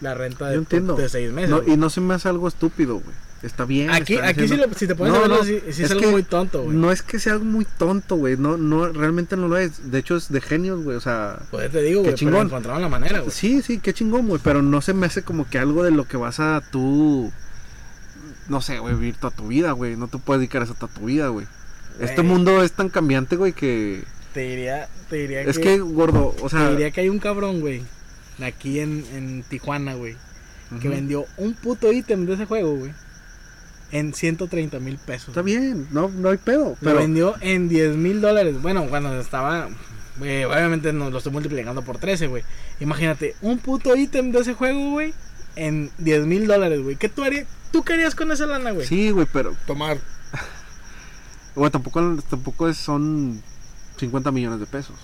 la 0.00 0.14
renta 0.14 0.48
de, 0.48 0.60
de 0.60 1.08
6 1.08 1.32
meses. 1.32 1.50
No, 1.50 1.62
y 1.66 1.76
no 1.76 1.90
se 1.90 2.00
me 2.00 2.14
hace 2.14 2.28
algo 2.28 2.46
estúpido, 2.48 2.94
güey. 3.00 3.16
Está 3.42 3.64
bien. 3.64 3.88
Aquí, 3.90 4.16
aquí 4.16 4.40
sí 4.40 4.44
haciendo- 4.44 4.66
lo- 4.66 4.74
si 4.74 4.86
te 4.86 4.94
pones 4.94 5.12
No, 5.14 5.18
a 5.18 5.22
verlo, 5.22 5.38
no, 5.38 5.44
sí 5.44 5.58
es, 5.66 5.78
es 5.80 5.90
algo 5.90 6.00
que 6.02 6.06
muy 6.08 6.22
tonto, 6.24 6.62
güey. 6.64 6.76
No 6.76 6.92
es 6.92 7.02
que 7.02 7.18
sea 7.18 7.32
algo 7.32 7.46
muy 7.46 7.64
tonto, 7.78 8.16
güey. 8.16 8.36
No, 8.36 8.58
no, 8.58 8.88
realmente 8.92 9.36
no 9.38 9.48
lo 9.48 9.56
es. 9.56 9.90
De 9.90 9.98
hecho, 9.98 10.16
es 10.16 10.30
de 10.30 10.40
genios, 10.42 10.82
güey. 10.84 10.96
O 10.96 11.00
sea, 11.00 11.38
Pues 11.50 11.70
te 11.72 11.80
digo, 11.82 12.02
güey, 12.02 12.14
chingón. 12.14 12.48
encontraron 12.48 12.82
la 12.82 12.88
manera, 12.90 13.20
güey. 13.20 13.30
sí, 13.30 13.62
sí, 13.62 13.78
qué 13.78 13.94
chingón, 13.94 14.28
güey. 14.28 14.40
Pero 14.44 14.60
no 14.60 14.82
se 14.82 14.92
me 14.92 15.06
hace 15.06 15.22
como 15.22 15.48
que 15.48 15.58
algo 15.58 15.82
de 15.84 15.90
lo 15.90 16.06
que 16.06 16.18
vas 16.18 16.38
a 16.38 16.62
tú. 16.70 17.32
No 18.48 18.60
sé, 18.60 18.78
güey, 18.78 18.94
vivir 18.94 19.14
toda 19.16 19.34
tu 19.34 19.48
vida, 19.48 19.72
güey. 19.72 19.96
No 19.96 20.08
te 20.08 20.18
puedes 20.18 20.40
dedicar 20.40 20.62
a 20.62 20.64
eso 20.66 20.74
toda 20.74 20.92
tu 20.92 21.06
vida, 21.06 21.28
güey. 21.28 21.46
Este 21.98 22.16
Güey. 22.16 22.26
mundo 22.26 22.62
es 22.62 22.72
tan 22.72 22.88
cambiante, 22.88 23.36
güey, 23.36 23.52
que. 23.52 24.04
Te 24.34 24.40
diría, 24.40 24.88
te 25.08 25.16
diría 25.16 25.40
Es 25.42 25.56
que, 25.58 25.64
que, 25.64 25.78
gordo, 25.80 26.34
o 26.40 26.44
te 26.44 26.50
sea. 26.50 26.70
diría 26.70 26.90
que 26.90 27.00
hay 27.00 27.08
un 27.08 27.18
cabrón, 27.18 27.60
güey, 27.60 27.82
aquí 28.42 28.78
en, 28.80 29.04
en 29.14 29.42
Tijuana, 29.42 29.94
güey, 29.94 30.16
que 30.80 30.88
vendió 30.88 31.24
un 31.36 31.54
puto 31.54 31.92
ítem 31.92 32.26
de 32.26 32.34
ese 32.34 32.46
juego, 32.46 32.76
güey, 32.76 32.92
en 33.92 34.14
130 34.14 34.78
mil 34.80 34.98
pesos. 34.98 35.28
Está 35.28 35.42
bien, 35.42 35.88
no, 35.90 36.08
no 36.08 36.30
hay 36.30 36.36
pedo. 36.38 36.70
Lo 36.70 36.76
Pero. 36.80 36.98
vendió 36.98 37.34
en 37.40 37.68
10 37.68 37.96
mil 37.96 38.20
dólares. 38.20 38.60
Bueno, 38.62 38.86
cuando 38.88 39.18
estaba. 39.20 39.68
güey, 40.18 40.44
obviamente 40.44 40.92
no 40.92 41.10
lo 41.10 41.18
estoy 41.18 41.32
multiplicando 41.32 41.82
por 41.82 41.98
13, 41.98 42.26
güey. 42.28 42.42
Imagínate, 42.80 43.34
un 43.42 43.58
puto 43.58 43.96
ítem 43.96 44.32
de 44.32 44.40
ese 44.40 44.54
juego, 44.54 44.90
güey, 44.90 45.12
en 45.56 45.90
10 45.98 46.26
mil 46.26 46.46
dólares, 46.46 46.80
güey. 46.82 46.96
¿Qué 46.96 47.08
tú 47.08 47.24
harías? 47.24 47.46
¿Tú 47.72 47.82
qué 47.84 47.92
harías 47.94 48.14
con 48.14 48.30
esa 48.32 48.46
lana, 48.46 48.70
güey? 48.72 48.86
Sí, 48.86 49.10
güey, 49.10 49.26
pero. 49.32 49.54
Tomar. 49.66 49.98
Güey, 51.56 51.70
tampoco, 51.70 52.16
tampoco 52.30 52.68
es- 52.68 52.76
son 52.76 53.42
50 53.98 54.30
millones 54.30 54.60
de 54.60 54.66
pesos. 54.66 54.94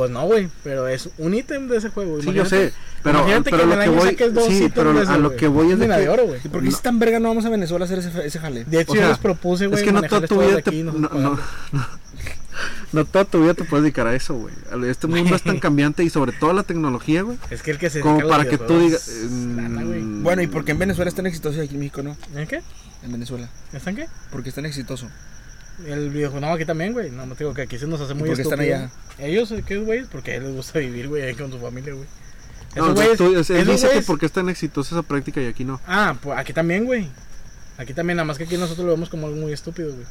Pues 0.00 0.10
no, 0.12 0.24
güey, 0.24 0.48
pero 0.64 0.88
es 0.88 1.10
un 1.18 1.34
ítem 1.34 1.68
de 1.68 1.76
ese 1.76 1.90
juego. 1.90 2.20
Sí, 2.20 2.26
yo 2.28 2.32
Imagínate- 2.32 2.68
sé. 2.70 2.74
Pero, 3.02 3.18
imagínate 3.18 3.50
pero 3.50 3.56
que 3.58 3.62
en 3.64 3.68
lo 3.68 3.74
el 3.74 3.78
que 3.80 3.84
año 3.84 3.98
voy. 3.98 4.08
saques 4.08 4.34
dos 4.34 4.46
Sí, 4.46 4.54
ítems 4.56 4.72
pero 4.74 4.92
de 4.94 5.00
a 5.06 5.18
lo 5.18 5.28
güey. 5.28 5.36
que 5.38 5.48
voy 5.48 5.72
es 5.72 5.78
de 5.78 5.86
que. 5.88 5.92
de 5.92 6.08
oro, 6.08 6.26
güey. 6.26 6.40
¿Y 6.42 6.48
por 6.48 6.60
qué 6.62 6.70
No. 6.70 6.76
si 6.76 6.82
tan 6.82 6.98
verga 6.98 7.20
no 7.20 7.28
vamos 7.28 7.44
a 7.44 7.50
Venezuela 7.50 7.84
a 7.84 7.86
hacer 7.86 7.98
ese, 7.98 8.26
ese 8.26 8.38
jale? 8.38 8.64
De 8.64 8.80
hecho, 8.80 8.92
O 8.92 8.94
yo 8.96 9.06
les 9.08 9.18
propuse, 9.18 9.66
güey, 9.66 9.78
es 9.78 9.84
que 9.84 9.92
no 9.92 10.00
toda 10.02 10.22
tu 10.22 10.26
todo 10.36 10.40
vida 10.48 10.62
te, 10.62 10.72
no, 10.72 10.92
nosotros 10.92 11.00
no, 11.02 11.08
pagando. 11.08 11.42
no, 11.72 11.86
no 12.92 13.04
toda 13.04 13.24
tu 13.26 13.42
vida 13.42 13.52
te 13.52 13.64
puedes 13.64 13.82
dedicar 13.84 14.06
a 14.06 14.14
eso, 14.14 14.34
güey. 14.36 14.54
Este 14.88 15.06
mundo 15.06 15.36
es 15.36 15.42
tan 15.42 15.58
cambiante 15.60 16.02
y 16.02 16.08
sobre 16.08 16.32
todo 16.32 16.54
la 16.54 16.62
tecnología, 16.62 17.20
güey. 17.20 17.36
Es 17.50 17.62
que 17.62 17.72
el 17.72 17.78
que 17.78 17.90
se 17.90 18.00
Como 18.00 18.26
para 18.26 18.46
que 18.46 18.56
tú 18.56 18.78
digas. 18.78 19.06
mm, 19.30 20.22
Bueno, 20.22 20.40
¿y 20.40 20.46
por 20.46 20.64
qué 20.64 20.72
en 20.72 20.78
Venezuela 20.78 21.10
es 21.10 21.14
tan 21.14 21.26
exitoso 21.26 21.58
y 21.58 21.66
aquí 21.66 21.74
en 21.74 21.80
México 21.80 22.02
no? 22.02 22.16
¿En 22.34 22.46
qué? 22.48 22.62
En 23.02 23.12
Venezuela. 23.12 23.50
¿Están 23.74 23.96
qué? 23.96 24.06
¿Por 24.30 24.42
qué 24.42 24.48
es 24.48 24.54
tan 24.54 24.64
exitoso? 24.64 25.08
El 25.86 26.10
videojuego, 26.10 26.46
no, 26.46 26.52
aquí 26.52 26.64
también, 26.64 26.92
güey. 26.92 27.10
No, 27.10 27.26
me 27.26 27.34
digo 27.34 27.54
que 27.54 27.62
aquí 27.62 27.78
se 27.78 27.86
nos 27.86 28.00
hace 28.00 28.12
¿Y 28.12 28.16
muy 28.16 28.28
por 28.28 28.36
qué 28.36 28.42
están 28.42 28.60
allá? 28.60 28.90
Ellos, 29.18 29.52
¿qué 29.66 29.76
güey? 29.78 30.04
Porque 30.04 30.32
a 30.32 30.34
ellos 30.34 30.46
les 30.48 30.54
gusta 30.56 30.78
vivir, 30.78 31.08
güey, 31.08 31.22
ahí 31.22 31.34
con 31.34 31.50
su 31.50 31.58
familia, 31.58 31.94
güey. 31.94 32.06
No, 32.76 32.84
Esos 32.84 32.90
o 32.90 32.96
sea, 32.96 33.06
güeyes- 33.06 33.16
tú- 33.16 33.38
es- 33.38 33.50
él 33.50 33.56
esos 33.56 33.72
dice 33.72 33.88
que 33.88 33.94
güeyes- 34.00 34.06
porque 34.06 34.26
es 34.26 34.32
tan 34.32 34.48
exitosa 34.48 34.94
esa 34.94 35.02
práctica 35.02 35.40
y 35.40 35.46
aquí 35.46 35.64
no. 35.64 35.80
Ah, 35.86 36.16
pues 36.22 36.38
aquí 36.38 36.52
también, 36.52 36.84
güey. 36.84 37.08
Aquí 37.78 37.94
también, 37.94 38.16
nada 38.18 38.24
más 38.26 38.36
que 38.38 38.44
aquí 38.44 38.56
nosotros 38.56 38.84
lo 38.86 38.92
vemos 38.92 39.08
como 39.08 39.26
algo 39.26 39.38
muy 39.40 39.52
estúpido, 39.52 39.92
güey. 39.92 40.04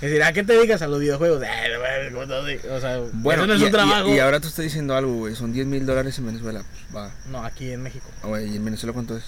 Es 0.00 0.08
decir, 0.10 0.22
¿a 0.24 0.32
qué 0.32 0.42
te 0.42 0.54
dedicas 0.54 0.82
a 0.82 0.88
los 0.88 0.98
videojuegos? 0.98 1.42
Eh, 1.44 1.46
güey, 1.78 2.12
¿cómo 2.12 2.26
te 2.26 2.32
dedicas? 2.44 2.70
O 2.72 2.80
sea, 2.80 2.98
Bueno, 3.12 3.42
eso 3.44 3.46
no 3.48 3.54
es 3.54 3.60
y, 3.60 3.64
un 3.66 3.70
trabajo. 3.70 4.08
y- 4.08 4.14
y 4.14 4.18
ahora 4.18 4.40
tú 4.40 4.48
estás 4.48 4.64
diciendo 4.64 4.96
algo, 4.96 5.14
güey. 5.14 5.36
Son 5.36 5.52
10 5.52 5.66
mil 5.66 5.86
dólares 5.86 6.18
en 6.18 6.26
Venezuela. 6.26 6.64
Pues, 6.90 7.04
va. 7.04 7.12
No, 7.30 7.44
aquí 7.44 7.70
en 7.70 7.82
México. 7.84 8.06
Ah, 8.24 8.40
¿y 8.40 8.56
en 8.56 8.64
Venezuela 8.64 8.92
cuánto 8.92 9.16
es? 9.16 9.24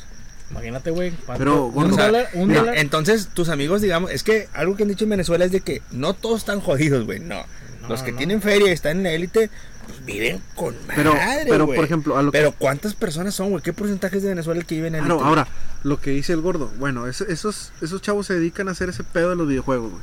Imagínate, 0.51 0.91
güey. 0.91 1.13
Pero, 1.39 1.67
un 1.67 1.75
gordo, 1.75 1.93
O 1.95 1.97
sea, 1.97 2.07
dólar, 2.07 2.29
un 2.35 2.49
mira, 2.49 2.61
dólar. 2.61 2.79
Entonces, 2.79 3.29
tus 3.35 3.49
amigos, 3.49 3.81
digamos, 3.83 4.11
es 4.11 4.23
que 4.23 4.49
algo 4.53 4.77
que 4.77 4.83
han 4.85 4.89
dicho 4.89 5.05
en 5.05 5.11
Venezuela 5.11 5.45
es 5.45 5.53
de 5.53 5.61
que 5.61 5.83
no 5.91 6.15
todos 6.15 6.41
están 6.41 6.61
jodidos, 6.61 7.05
güey. 7.07 7.19
No. 7.21 7.43
No, 7.83 7.89
Los 7.89 8.03
que 8.03 8.13
no. 8.13 8.19
tienen 8.19 8.41
feria 8.41 8.69
y 8.69 8.71
están 8.73 8.99
en 8.99 9.03
la 9.03 9.13
élite, 9.13 9.51
pues 9.87 10.05
viven 10.07 10.41
con 10.55 10.75
madre, 10.87 10.95
Pero, 10.97 11.15
pero 11.49 11.67
güey. 11.67 11.77
por 11.77 11.85
ejemplo, 11.85 12.17
a 12.17 12.23
lo 12.23 12.33
que- 12.33 12.39
Pero 12.39 12.53
¿cuántas 12.53 12.95
personas 12.95 13.35
son, 13.35 13.51
güey? 13.51 13.63
¿Qué 13.63 13.73
porcentajes 13.75 14.23
de 14.23 14.31
Venezuela 14.31 14.59
el 14.61 14.67
que 14.67 14.77
viven 14.77 14.95
en 14.95 15.01
Claro, 15.01 15.17
élite? 15.17 15.29
ahora, 15.29 15.49
lo 15.83 16.01
que 16.01 16.11
dice 16.11 16.33
el 16.33 16.41
gordo, 16.41 16.71
bueno, 16.79 17.07
es- 17.07 17.21
esos, 17.23 17.73
esos 17.83 18.01
chavos 18.01 18.27
se 18.27 18.35
dedican 18.35 18.69
a 18.69 18.73
hacer 18.73 18.89
ese 18.89 19.05
pedo 19.05 19.31
de 19.31 19.37
los 19.37 19.47
videojuegos, 19.49 19.91
güey. 19.91 20.03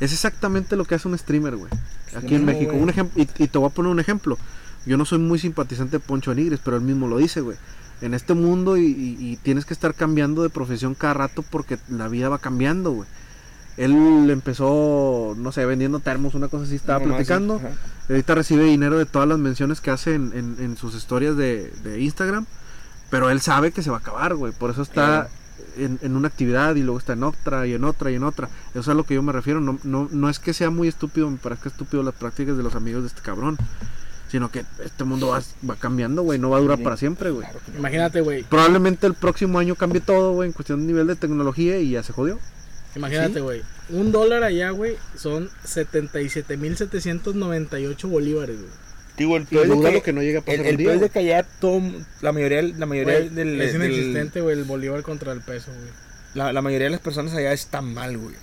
Es 0.00 0.12
exactamente 0.12 0.76
lo 0.76 0.84
que 0.84 0.94
hace 0.96 1.08
un 1.08 1.16
streamer, 1.16 1.56
güey. 1.56 1.70
Aquí 2.14 2.34
en 2.34 2.44
mismo, 2.44 2.46
México. 2.46 2.72
güey. 2.72 2.82
Un 2.82 2.90
ejemplo, 2.90 3.22
y, 3.22 3.28
y 3.44 3.48
te 3.48 3.56
voy 3.56 3.68
a 3.68 3.72
poner 3.72 3.90
un 3.92 4.00
ejemplo. 4.00 4.36
Yo 4.84 4.96
no 4.98 5.04
soy 5.06 5.18
muy 5.20 5.38
simpatizante 5.38 5.92
de 5.92 6.00
Poncho 6.00 6.34
Nigres, 6.34 6.60
pero 6.62 6.76
él 6.76 6.82
mismo 6.82 7.06
lo 7.08 7.16
dice, 7.18 7.40
güey. 7.40 7.56
En 8.02 8.14
este 8.14 8.34
mundo 8.34 8.76
y, 8.76 8.84
y- 8.86 9.16
y 9.20 9.36
tienes 9.36 9.64
que 9.64 9.72
estar 9.74 9.94
cambiando 9.94 10.42
de 10.42 10.50
profesión 10.50 10.94
cada 10.94 11.14
rato 11.14 11.42
porque 11.48 11.78
la 11.88 12.08
vida 12.08 12.28
va 12.28 12.38
cambiando, 12.38 12.90
güey. 12.92 13.08
Él 13.78 14.28
empezó, 14.30 15.34
no 15.38 15.50
sé, 15.50 15.64
vendiendo 15.64 15.98
termos, 16.00 16.34
una 16.34 16.48
cosa 16.48 16.64
así, 16.64 16.74
estaba 16.74 16.98
platicando. 17.14 17.54
Ahorita 18.10 18.34
recibe 18.34 18.64
dinero 18.64 18.98
de 18.98 19.06
todas 19.06 19.26
las 19.28 19.38
menciones 19.38 19.80
que 19.80 19.90
hace 19.90 20.14
en, 20.14 20.32
en- 20.34 20.56
en 20.58 20.76
sus 20.76 20.94
historias 20.94 21.36
de, 21.36 21.72
de 21.82 22.00
Instagram. 22.00 22.44
Pero 23.08 23.30
él 23.30 23.40
sabe 23.40 23.72
que 23.72 23.82
se 23.82 23.90
va 23.90 23.96
a 23.96 24.00
acabar, 24.00 24.34
güey. 24.34 24.52
Por 24.52 24.70
eso 24.70 24.82
está 24.82 25.28
en, 25.76 25.98
en 26.02 26.16
una 26.16 26.28
actividad 26.28 26.74
y 26.74 26.82
luego 26.82 26.98
está 26.98 27.12
en 27.14 27.22
otra 27.22 27.66
y 27.66 27.72
en 27.74 27.84
otra 27.84 28.10
y 28.10 28.16
en 28.16 28.24
otra. 28.24 28.48
Eso 28.72 28.80
es 28.80 28.88
a 28.88 28.94
lo 28.94 29.04
que 29.04 29.14
yo 29.14 29.22
me 29.22 29.32
refiero. 29.32 29.60
No, 29.60 29.78
no, 29.84 30.08
no 30.10 30.28
es 30.28 30.38
que 30.38 30.52
sea 30.52 30.70
muy 30.70 30.88
estúpido, 30.88 31.30
me 31.30 31.36
parezca 31.38 31.68
estúpido 31.68 32.02
las 32.02 32.14
prácticas 32.14 32.56
de 32.56 32.62
los 32.62 32.74
amigos 32.74 33.02
de 33.02 33.08
este 33.08 33.22
cabrón. 33.22 33.56
Sino 34.32 34.50
que 34.50 34.64
este 34.84 35.04
mundo 35.04 35.28
va, 35.28 35.40
va 35.68 35.76
cambiando, 35.76 36.22
güey. 36.22 36.38
No 36.40 36.50
va 36.50 36.56
a 36.56 36.60
durar 36.60 36.78
Sí. 36.78 36.84
para 36.84 36.96
siempre, 36.96 37.30
güey. 37.30 37.42
Claro 37.46 37.60
que 37.64 37.70
no. 37.72 37.78
Imagínate, 37.78 38.20
güey. 38.22 38.42
Probablemente 38.42 39.06
el 39.06 39.14
próximo 39.14 39.58
año 39.60 39.76
cambie 39.76 40.00
todo, 40.00 40.32
güey, 40.32 40.48
en 40.48 40.52
cuestión 40.54 40.80
de 40.80 40.86
nivel 40.86 41.06
de 41.06 41.14
tecnología 41.16 41.78
y 41.78 41.90
ya 41.90 42.02
se 42.02 42.12
jodió. 42.14 42.38
Imagínate, 42.96 43.34
¿Sí? 43.34 43.40
güey. 43.40 43.62
Un 43.90 44.10
dólar 44.10 44.42
allá, 44.42 44.70
güey, 44.70 44.96
son 45.16 45.50
77.798 45.66 48.08
bolívares, 48.08 48.56
güey. 48.58 48.70
Digo, 49.18 49.36
el 49.36 49.42
Y 49.42 49.46
peor 49.46 49.66
es 49.66 49.72
que, 49.72 49.92
lo 49.92 50.02
que 50.02 50.12
no 50.14 50.22
llega 50.22 50.38
a 50.40 50.42
pasar 50.42 50.54
el, 50.60 50.62
un 50.62 50.66
el 50.68 50.76
día, 50.78 50.86
peor 50.86 50.94
es 50.96 51.00
de 51.02 51.10
que 51.10 51.18
allá 51.18 51.42
todo, 51.60 51.82
la 52.22 52.32
mayoría, 52.32 52.62
la 52.62 52.86
mayoría 52.86 53.18
Güey, 53.18 53.28
del, 53.28 53.60
es 53.60 53.74
inexistente, 53.74 54.40
güey, 54.40 54.56
el 54.58 54.64
bolívar 54.64 55.02
contra 55.02 55.32
el 55.32 55.42
peso, 55.42 55.70
güey. 55.70 55.90
la, 56.34 56.50
la 56.52 56.62
mayoría 56.62 56.86
de 56.86 56.92
las 56.92 57.00
personas 57.00 57.34
allá 57.34 57.52
está 57.52 57.82
mal, 57.82 58.16
güey. 58.16 58.34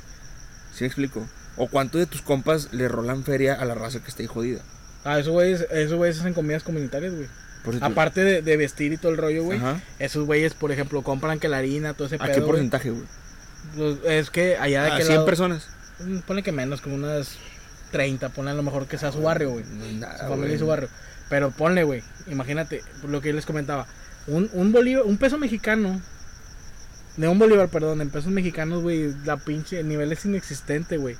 ¿Sí 0.74 0.84
me 0.84 0.88
explico? 0.88 1.26
O 1.58 1.68
cuántos 1.68 1.98
de 2.00 2.06
tus 2.06 2.22
compas 2.22 2.72
le 2.74 2.88
rolan 2.88 3.24
feria 3.24 3.56
a 3.56 3.66
la 3.66 3.74
raza 3.74 4.02
que 4.02 4.10
está 4.10 4.22
ahí 4.22 4.28
jodida. 4.28 4.62
Ah, 5.04 5.20
esos 5.20 5.32
güeyes, 5.34 5.66
esos 5.72 5.94
güeyes 5.98 6.20
hacen 6.20 6.34
comidas 6.34 6.64
comunitarias, 6.64 7.14
güey. 7.14 7.28
Aparte 7.82 8.24
de, 8.24 8.42
de 8.42 8.58
vestir 8.58 8.94
y 8.94 8.98
todo 8.98 9.12
el 9.12 9.18
rollo, 9.18 9.44
güey. 9.44 9.60
Esos 10.00 10.26
güeyes, 10.26 10.54
por 10.54 10.72
ejemplo, 10.72 11.02
compran 11.02 11.40
que 11.40 11.48
la 11.50 11.58
harina, 11.58 11.94
todo 11.94 12.08
ese 12.08 12.16
¿A 12.16 12.20
pedo, 12.20 12.34
qué 12.36 12.42
porcentaje, 12.42 12.90
güey? 12.92 13.04
Pues, 13.76 13.98
es 14.06 14.30
que 14.30 14.58
allá 14.58 14.84
de 14.84 14.90
A 14.92 14.94
aquel 14.96 15.06
100 15.08 15.16
lado- 15.18 15.26
personas. 15.26 15.68
Mm, 16.00 16.20
Ponle 16.20 16.44
que 16.44 16.52
menos, 16.54 16.82
como 16.82 16.96
unas 16.96 17.38
30, 17.92 18.30
ponle 18.30 18.52
a 18.52 18.54
lo 18.54 18.64
mejor 18.64 18.88
que 18.88 18.98
sea 18.98 19.12
su 19.12 19.22
barrio, 19.22 19.52
güey. 19.52 19.66
Su 19.66 20.28
familia 20.28 20.56
y 20.56 20.60
su 20.60 20.68
barrio. 20.68 20.90
Pero 21.30 21.52
ponle, 21.52 21.84
güey, 21.84 22.02
imagínate 22.28 22.82
lo 23.08 23.22
que 23.22 23.30
yo 23.30 23.36
les 23.36 23.46
comentaba. 23.46 23.86
Un, 24.28 24.50
un 24.54 24.72
bolívar, 24.72 25.04
un 25.06 25.18
peso 25.18 25.38
mexicano, 25.38 26.02
de 27.18 27.28
un 27.28 27.38
bolívar, 27.38 27.68
perdón, 27.68 28.02
en 28.02 28.10
pesos 28.10 28.32
mexicanos, 28.32 28.82
güey, 28.82 29.14
la 29.26 29.38
pinche, 29.38 29.80
el 29.82 29.88
nivel 29.90 30.12
es 30.12 30.24
inexistente, 30.26 30.98
güey. 30.98 31.18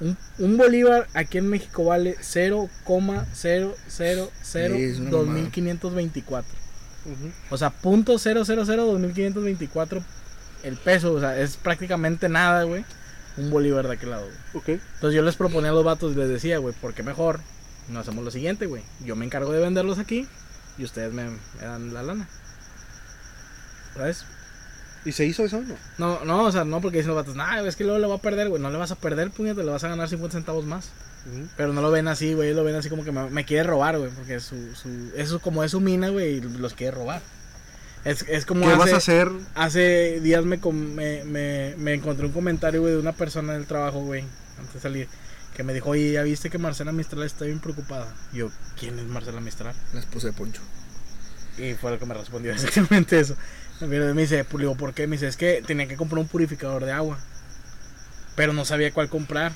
Un, 0.00 0.16
un 0.38 0.56
bolívar 0.56 1.08
aquí 1.14 1.38
en 1.38 1.48
México 1.48 1.84
vale 1.84 2.16
0,000 2.20 3.26
Sí, 4.76 4.82
es 4.82 4.98
una 4.98 5.10
2524. 5.10 6.60
O 7.50 7.56
sea, 7.56 7.70
punto 7.70 8.18
000 8.18 8.44
2524 8.44 10.02
el 10.62 10.76
peso, 10.76 11.14
o 11.14 11.20
sea, 11.20 11.38
es 11.38 11.56
prácticamente 11.56 12.28
nada, 12.28 12.64
güey. 12.64 12.84
Un 13.36 13.50
bolívar 13.50 13.86
de 13.86 13.94
aquel 13.94 14.10
lado, 14.10 14.26
güey. 14.26 14.36
Ok. 14.54 14.68
Entonces 14.94 15.14
yo 15.14 15.22
les 15.22 15.36
proponía 15.36 15.70
a 15.70 15.74
los 15.74 15.84
vatos 15.84 16.12
y 16.12 16.16
les 16.16 16.28
decía, 16.28 16.58
güey, 16.58 16.74
¿por 16.74 16.94
qué 16.94 17.02
mejor 17.02 17.40
no 17.88 18.00
hacemos 18.00 18.24
lo 18.24 18.30
siguiente, 18.30 18.66
güey? 18.66 18.82
Yo 19.04 19.16
me 19.16 19.24
encargo 19.24 19.52
de 19.52 19.60
venderlos 19.60 19.98
aquí 19.98 20.28
y 20.76 20.84
ustedes 20.84 21.12
me, 21.12 21.24
me 21.24 21.38
dan 21.60 21.94
la 21.94 22.02
lana. 22.02 22.28
¿Sabes? 23.94 24.24
¿Y 25.04 25.12
se 25.12 25.24
hizo 25.24 25.44
eso 25.44 25.62
no? 25.62 25.76
No, 25.98 26.24
no, 26.24 26.44
o 26.44 26.52
sea, 26.52 26.64
no 26.64 26.80
porque 26.80 26.98
dicen 26.98 27.14
los 27.14 27.16
vatos, 27.16 27.34
nah, 27.34 27.62
es 27.62 27.76
que 27.76 27.84
luego 27.84 27.98
le 27.98 28.06
va 28.06 28.16
a 28.16 28.18
perder, 28.18 28.48
güey. 28.48 28.60
No 28.60 28.70
le 28.70 28.76
vas 28.76 28.90
a 28.90 28.96
perder, 28.96 29.30
puñete, 29.30 29.64
le 29.64 29.70
vas 29.70 29.84
a 29.84 29.88
ganar 29.88 30.08
50 30.08 30.36
centavos 30.36 30.64
más. 30.64 30.90
Pero 31.56 31.72
no 31.72 31.82
lo 31.82 31.90
ven 31.90 32.08
así, 32.08 32.32
güey, 32.32 32.54
lo 32.54 32.64
ven 32.64 32.76
así 32.76 32.88
como 32.88 33.04
que 33.04 33.12
me, 33.12 33.28
me 33.28 33.44
quiere 33.44 33.64
robar, 33.64 33.98
güey, 33.98 34.10
porque 34.10 34.40
su, 34.40 34.74
su, 34.74 35.12
eso 35.14 35.38
como 35.40 35.62
es 35.62 35.72
su 35.72 35.80
mina, 35.80 36.08
güey, 36.08 36.36
y 36.36 36.40
los 36.40 36.72
quiere 36.74 36.96
robar. 36.96 37.20
Es, 38.04 38.24
es 38.26 38.46
como 38.46 38.62
¿Qué 38.62 38.72
hace, 38.72 38.78
vas 38.78 38.92
a 38.94 38.96
hacer? 38.96 39.30
hace 39.54 40.20
días 40.20 40.44
me, 40.46 40.56
me, 40.56 41.24
me, 41.24 41.74
me 41.76 41.92
encontré 41.92 42.24
un 42.24 42.32
comentario, 42.32 42.80
güey, 42.80 42.94
de 42.94 43.00
una 43.00 43.12
persona 43.12 43.52
del 43.52 43.66
trabajo, 43.66 44.00
güey, 44.00 44.24
antes 44.58 44.74
de 44.74 44.80
salir, 44.80 45.08
que 45.54 45.62
me 45.62 45.74
dijo, 45.74 45.90
oye, 45.90 46.12
¿ya 46.12 46.22
viste 46.22 46.48
que 46.48 46.56
Marcela 46.56 46.92
Mistral 46.92 47.24
está 47.24 47.44
bien 47.44 47.60
preocupada? 47.60 48.14
Y 48.32 48.38
yo, 48.38 48.50
¿quién 48.78 48.98
es 48.98 49.06
Marcela 49.06 49.40
Mistral? 49.40 49.74
La 49.92 50.00
esposa 50.00 50.28
de 50.28 50.32
Poncho. 50.32 50.62
Y 51.58 51.74
fue 51.74 51.90
lo 51.90 51.98
que 51.98 52.06
me 52.06 52.14
respondió 52.14 52.52
exactamente 52.54 53.20
eso. 53.20 53.36
Me 53.86 54.12
dice, 54.22 54.44
le 54.52 54.58
digo, 54.58 54.76
¿por 54.76 54.92
qué? 54.94 55.06
Me 55.06 55.16
dice, 55.16 55.26
es 55.28 55.36
que 55.36 55.62
tenía 55.66 55.88
que 55.88 55.96
comprar 55.96 56.18
un 56.20 56.28
purificador 56.28 56.84
de 56.84 56.92
agua. 56.92 57.18
Pero 58.36 58.52
no 58.52 58.64
sabía 58.64 58.92
cuál 58.92 59.08
comprar. 59.08 59.52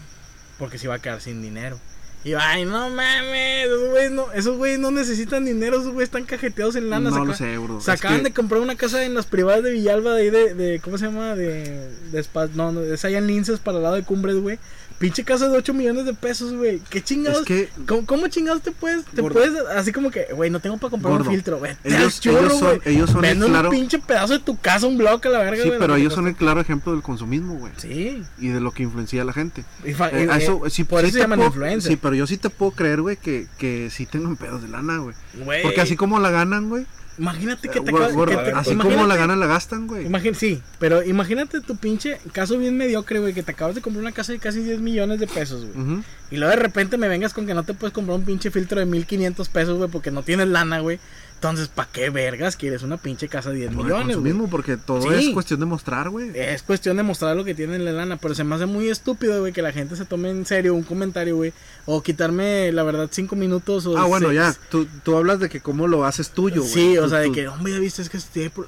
Porque 0.59 0.79
se 0.79 0.87
iba 0.87 0.95
a 0.95 0.99
quedar 1.01 1.21
sin 1.21 1.43
dinero. 1.43 1.79
Y 2.23 2.31
yo, 2.31 2.39
ay, 2.41 2.65
no 2.65 2.89
mames, 2.89 3.67
esos 3.67 3.91
güeyes 3.91 4.11
no, 4.13 4.33
esos 4.33 4.57
güeyes 4.57 4.79
no 4.79 4.91
necesitan 4.91 5.45
dinero, 5.45 5.77
esos 5.77 5.93
güeyes 5.93 6.07
están 6.09 6.25
cajeteados 6.25 6.75
en 6.75 6.89
lana. 6.89 7.11
No 7.11 7.23
lo 7.27 7.35
sé, 7.35 7.59
bro. 7.59 7.83
Se 7.83 7.91
acaban 7.91 8.19
que- 8.19 8.25
de 8.25 8.33
comprar 8.33 8.63
una 8.63 8.77
casa 8.77 9.05
en 9.05 9.13
las 9.13 9.27
privadas 9.27 9.63
de 9.63 9.73
Villalba 9.73 10.15
de 10.15 10.23
ahí 10.23 10.31
de, 10.31 10.55
de 10.55 10.81
¿cómo 10.81 10.97
se 10.97 11.05
llama? 11.05 11.35
De, 11.35 11.91
de 12.13 12.25
no, 12.55 12.73
no, 12.73 12.81
es 12.81 13.05
allá 13.05 13.19
en 13.19 13.27
Linces 13.27 13.59
para 13.61 13.77
el 13.77 13.83
lado 13.83 13.97
de 13.97 14.05
Cumbres, 14.05 14.37
güey. 14.37 14.59
Pinche 14.99 15.25
casa 15.25 15.49
de 15.49 15.57
8 15.59 15.75
millones 15.75 16.05
de 16.07 16.15
pesos, 16.15 16.55
güey. 16.55 16.81
¿Qué 16.89 17.03
chingados? 17.03 17.41
Es 17.41 17.47
que 17.47 17.69
¿Cómo, 17.87 18.07
cómo 18.07 18.29
chingados 18.29 18.63
te 18.63 18.71
puedes, 18.71 19.05
te 19.05 19.21
Gordo. 19.21 19.35
puedes, 19.35 19.55
así 19.77 19.93
como 19.93 20.11
que, 20.11 20.27
güey, 20.33 20.51
no 20.51 20.61
tengo 20.61 20.79
para 20.79 20.91
comprar 20.93 21.13
Gordo. 21.15 21.29
un 21.29 21.35
filtro, 21.35 21.59
güey. 21.59 21.73
ellos, 21.85 22.21
ellos 22.25 22.59
son, 22.59 22.81
ellos 22.85 23.11
son 23.11 23.25
el 23.25 23.39
claro. 23.39 23.71
un 23.71 23.75
pinche 23.77 23.99
pedazo 23.99 24.35
de 24.35 24.39
tu 24.39 24.57
casa, 24.59 24.87
un 24.87 24.97
bloque 24.97 25.29
a 25.29 25.33
la 25.33 25.39
verga, 25.41 25.63
Sí, 25.63 25.73
pero 25.79 25.97
ellos 25.97 26.15
son 26.15 26.29
el 26.29 26.37
claro 26.37 26.61
ejemplo 26.61 26.93
del 26.93 27.03
consumismo, 27.03 27.55
güey. 27.57 27.73
Sí. 27.77 28.23
Y 28.39 28.49
de 28.49 28.61
lo 28.61 28.71
que 28.71 28.85
influencia 28.85 29.23
a 29.23 29.25
la 29.25 29.33
gente. 29.33 29.65
Y 29.85 29.91
Eh, 29.91 30.29
a 30.31 30.39
eso, 30.39 30.65
eh, 30.67 30.71
sí, 30.71 30.85
por 30.85 31.01
sí 31.01 31.07
eso 31.07 31.15
se 31.15 31.21
llaman 31.21 31.43
influencers. 31.43 31.85
Sí, 31.93 31.97
pero 31.97 32.15
yo 32.15 32.27
sí 32.27 32.37
te 32.37 32.49
puedo 32.51 32.73
creer, 32.73 33.01
güey, 33.03 33.17
que, 33.17 33.47
que 33.59 33.91
sí 33.91 34.07
tengan 34.07 34.37
pedos 34.37 34.63
de 34.63 34.69
lana, 34.69 34.99
güey. 34.99 35.15
Güey, 35.45 35.63
Porque 35.63 35.81
así 35.81 35.97
como 35.97 36.19
la 36.21 36.31
ganan, 36.31 36.69
güey. 36.69 36.87
Imagínate 37.19 37.69
que 37.69 37.81
te 37.81 37.91
gordo, 37.93 38.25
que 38.27 38.37
te- 38.37 38.51
así 38.53 38.71
imagínate- 38.73 38.95
como 38.97 39.07
la 39.07 39.17
ganan, 39.17 39.39
la 39.41 39.47
gastan, 39.47 39.87
güey. 39.87 40.07
Imagín- 40.07 40.35
sí, 40.35 40.61
pero 40.79 41.03
imagínate 41.05 41.61
tu 41.61 41.77
pinche 41.77 42.19
caso 42.33 42.59
bien 42.59 42.77
mediocre, 42.77 43.21
güey, 43.21 43.33
que 43.35 43.43
te 43.43 43.53
acabas 43.53 43.75
de 43.77 43.81
comprar 43.83 44.03
una 44.03 44.13
casa 44.13 44.33
de 44.33 44.39
casi 44.39 44.61
10 44.61 44.81
millones 44.81 45.21
de 45.21 45.27
pesos, 45.27 45.65
güey. 45.73 46.03
Y 46.31 46.37
luego 46.37 46.51
de 46.51 46.61
repente 46.63 46.97
me 46.97 47.07
vengas 47.09 47.33
con 47.33 47.47
que 47.47 47.55
no 47.55 47.63
te 47.63 47.75
puedes 47.75 47.93
comprar 47.95 48.19
un 48.19 48.25
pinche 48.25 48.51
filtro 48.51 48.81
de 48.81 48.87
1500 48.87 49.49
pesos, 49.49 49.79
güey, 49.79 49.89
porque 49.91 50.11
no 50.11 50.23
tienes 50.23 50.49
lana, 50.49 50.81
güey. 50.81 50.99
Entonces, 51.45 51.69
¿para 51.69 51.89
qué 51.93 52.09
vergas 52.09 52.57
quieres 52.57 52.83
una 52.83 52.97
pinche 52.97 53.29
casa 53.29 53.51
de 53.51 53.57
10 53.57 53.75
Por 53.75 53.85
millones, 53.85 54.17
consumismo, 54.17 54.49
porque 54.49 54.79
todo 54.79 55.03
Sí. 55.03 55.29
es 55.29 55.35
cuestión 55.35 55.61
de 55.61 55.67
mostrar, 55.67 56.09
güey. 56.09 56.31
Es 56.35 56.63
cuestión 56.63 56.97
de 56.97 57.03
mostrar 57.03 57.37
lo 57.37 57.45
que 57.45 57.55
tienen 57.55 57.85
la 57.85 57.93
lana, 57.93 58.17
pero 58.17 58.35
se 58.35 58.45
me 58.45 58.55
hace 58.55 58.65
muy 58.65 58.89
estúpido, 58.89 59.41
güey, 59.41 59.53
que 59.53 59.61
la 59.61 59.71
gente 59.73 59.95
se 59.95 60.07
tome 60.07 60.31
en 60.31 60.47
serio 60.47 60.75
un 60.75 60.85
comentario, 60.85 61.37
güey, 61.37 61.53
o 61.85 62.03
quitarme, 62.03 62.73
la 62.73 62.83
verdad, 62.83 63.09
5 63.13 63.37
minutos 63.37 63.85
o 63.85 63.99
Ah, 63.99 64.07
bueno, 64.07 64.33
ya. 64.33 64.55
Tú, 64.71 64.87
tú 65.03 65.17
hablas 65.19 65.39
de 65.39 65.51
que 65.51 65.61
cómo 65.61 65.87
lo 65.87 66.07
haces 66.07 66.31
tuyo, 66.31 66.63
güey. 66.63 66.73
Sí, 66.73 66.97
o 66.97 67.05
Tú- 67.05 67.11
sea, 67.11 67.19
de 67.19 67.31
que, 67.31 67.47
hombre, 67.47 67.75
ya 67.75 67.79
viste, 67.79 68.01
es 68.01 68.09
que 68.09 68.49
por- 68.51 68.67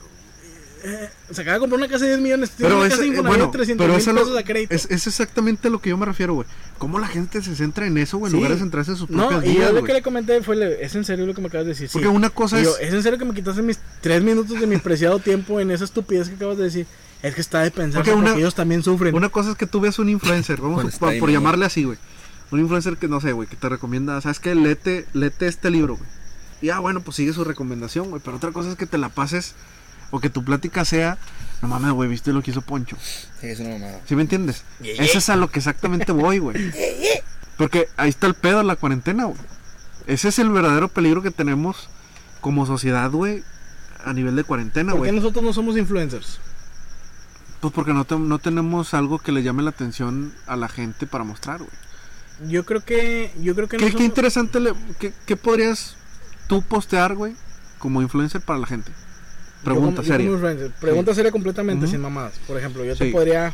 eh, 0.89 1.11
se 1.31 1.41
acaba 1.43 1.55
de 1.55 1.61
comprar 1.61 1.79
una 1.81 1.89
casa 1.89 2.05
de 2.05 2.13
10 2.13 2.21
millones, 2.23 2.51
tiene 2.51 2.69
Pero 2.69 2.77
una 2.79 2.87
es, 2.87 2.93
casa 2.95 3.03
de 3.03 3.17
eh, 3.17 3.21
bueno, 3.21 3.47
de 3.47 3.53
300 3.53 3.85
pero 3.85 3.93
mil 3.95 4.01
eso 4.01 4.11
es 4.11 4.15
lo- 4.15 4.23
pesos 4.23 4.39
a 4.39 4.45
crédito. 4.45 4.75
es, 4.75 4.87
es 4.91 5.07
exactamente 5.07 5.69
lo 5.71 5.81
que 5.81 5.91
yo 5.91 5.97
me 5.97 6.07
refiero, 6.07 6.35
güey. 6.35 6.47
Cómo 6.79 6.99
la 6.99 7.09
gente 7.09 7.43
se 7.43 7.57
centra 7.57 7.87
en 7.87 7.99
eso, 7.99 8.19
güey, 8.19 8.29
en 8.31 8.33
Sí. 8.33 8.37
lugar 8.37 8.53
de 8.53 8.59
centrarse 8.59 8.91
en 8.93 8.97
sus 8.97 9.09
propias 9.09 9.31
No, 9.31 9.39
y 9.45 9.49
vidas, 9.51 9.57
yo 9.69 9.73
lo 9.73 9.81
güey. 9.81 9.85
que 9.87 9.93
le 9.95 10.03
comenté 10.03 10.43
fue, 10.43 10.79
es 10.85 10.95
en 10.95 11.05
serio 11.05 11.27
lo 11.27 11.35
que 11.35 11.41
me 11.41 11.49
acabas 11.49 11.67
de 11.67 11.73
decir. 11.73 11.89
Sí. 11.89 11.93
Porque 11.95 12.09
una 12.09 12.31
cosa 12.31 12.59
Y 12.59 12.63
es... 12.63 12.67
yo, 12.69 12.77
es 12.79 12.93
en 12.95 13.03
serio 13.03 13.19
que 13.19 13.25
me 13.25 13.35
quitaste 13.35 13.63
mis 13.63 13.79
3 14.01 14.23
minutos 14.23 14.61
de 14.61 14.67
mi 14.67 14.77
preciado 14.79 15.19
tiempo 15.19 15.59
en 15.61 15.71
esa 15.71 15.85
estupidez 15.85 16.29
que 16.29 16.35
acabas 16.37 16.59
de 16.59 16.65
decir. 16.65 16.87
Es 17.23 17.35
que 17.35 17.41
está 17.41 17.61
de 17.63 17.71
pensar 17.71 18.09
una- 18.15 18.35
ellos 18.35 18.55
también 18.55 18.83
sufren. 18.83 19.15
Una 19.15 19.31
cosa 19.31 19.51
es 19.51 19.57
que 19.57 19.67
tú 19.67 19.81
veas 19.81 19.99
un 19.99 20.09
influencer, 20.09 20.61
vamos 20.61 20.85
a, 20.95 20.99
por, 21.19 21.31
llamarle 21.31 21.65
así, 21.67 21.85
güey. 21.85 21.99
Un 22.53 22.61
influencer 22.61 22.97
que 22.99 23.09
no 23.09 23.21
sé, 23.21 23.33
güey, 23.33 23.49
que 23.49 23.57
te 23.57 23.69
recomienda, 23.69 24.21
¿sabes 24.21 24.39
qué? 24.39 24.55
Lete, 24.55 25.07
lete 25.15 25.49
este 25.49 25.71
libro, 25.71 25.97
güey. 25.97 26.09
Y 26.63 26.71
ah, 26.71 26.79
bueno, 26.79 27.01
pues 27.01 27.17
sigue 27.17 27.33
su 27.33 27.43
recomendación, 27.45 28.09
güey. 28.11 28.23
Pero 28.25 28.37
otra 28.37 28.53
cosa 28.53 28.71
es 28.71 28.77
que 28.77 28.87
te 28.87 28.99
la 28.99 29.09
pases 29.09 29.55
o 30.11 30.21
que 30.21 30.31
tu 30.31 30.45
plática 30.45 30.85
sea, 30.85 31.19
no 31.63 31.69
mames, 31.69 31.93
güey, 31.93 32.09
¿viste 32.09 32.33
lo 32.33 32.43
que 32.43 32.51
hizo 32.51 32.63
Poncho? 32.63 32.97
Sí, 33.41 33.49
es 33.49 33.61
una 33.61 33.71
mamada. 33.71 34.01
¿Sí 34.07 34.15
me 34.17 34.23
entiendes? 34.23 34.65
Ese 34.83 35.19
es 35.19 35.29
a 35.29 35.37
lo 35.37 35.51
que 35.51 35.59
exactamente 35.59 36.13
voy, 36.13 36.39
güey. 36.39 36.57
Porque 37.57 37.89
ahí 37.97 38.11
está 38.11 38.27
el 38.27 38.35
pedo 38.35 38.59
de 38.59 38.65
la 38.65 38.77
cuarentena, 38.77 39.25
güey. 39.25 39.39
Ese 40.07 40.29
es 40.29 40.39
el 40.39 40.51
verdadero 40.51 40.89
peligro 40.89 41.23
que 41.23 41.31
tenemos 41.31 41.89
como 42.41 42.67
sociedad, 42.67 43.11
güey, 43.11 43.43
a 44.05 44.13
nivel 44.13 44.37
de 44.37 44.45
cuarentena, 44.45 44.93
¿Por 44.93 45.03
qué 45.03 45.09
güey. 45.11 45.21
nosotros 45.21 45.43
no 45.45 45.53
somos 45.53 45.77
influencers? 45.77 46.39
Pues 47.61 47.73
porque 47.73 47.93
no, 47.95 48.05
te- 48.05 48.19
no 48.19 48.39
tenemos 48.39 48.93
algo 48.95 49.19
que 49.19 49.33
le 49.33 49.43
llame 49.43 49.63
la 49.63 49.71
atención 49.71 50.33
a 50.47 50.57
la 50.57 50.69
gente 50.69 51.07
para 51.07 51.25
mostrar, 51.25 51.59
güey. 51.59 51.71
Yo 52.51 52.67
creo 52.67 52.85
que. 52.85 53.33
Yo 53.41 53.55
creo 53.55 53.67
que 53.67 53.79
¿Qué, 53.79 53.87
no 53.87 53.91
qué 53.91 53.93
somos- 53.95 54.05
interesante, 54.07 54.61
le- 54.61 54.75
qué, 55.01 55.13
qué 55.25 55.37
podrías 55.37 55.97
tú 56.49 56.61
postear, 56.63 57.15
güey, 57.15 57.35
como 57.79 58.03
influencer 58.03 58.43
para 58.43 58.59
la 58.59 58.67
gente? 58.67 58.93
Pregunta 59.67 60.03
Yo 60.03 60.09
yo 60.09 60.13
seria. 60.15 60.31
influencer, 60.31 60.71
Pregunta 60.81 61.15
seria 61.15 61.31
completamente 61.33 61.87
sin 61.87 62.01
mamadas. 62.01 62.35
Por 62.47 62.57
ejemplo, 62.59 62.85
yo 62.85 62.95
Sí. 62.95 63.05
te 63.05 63.11
podría 63.13 63.53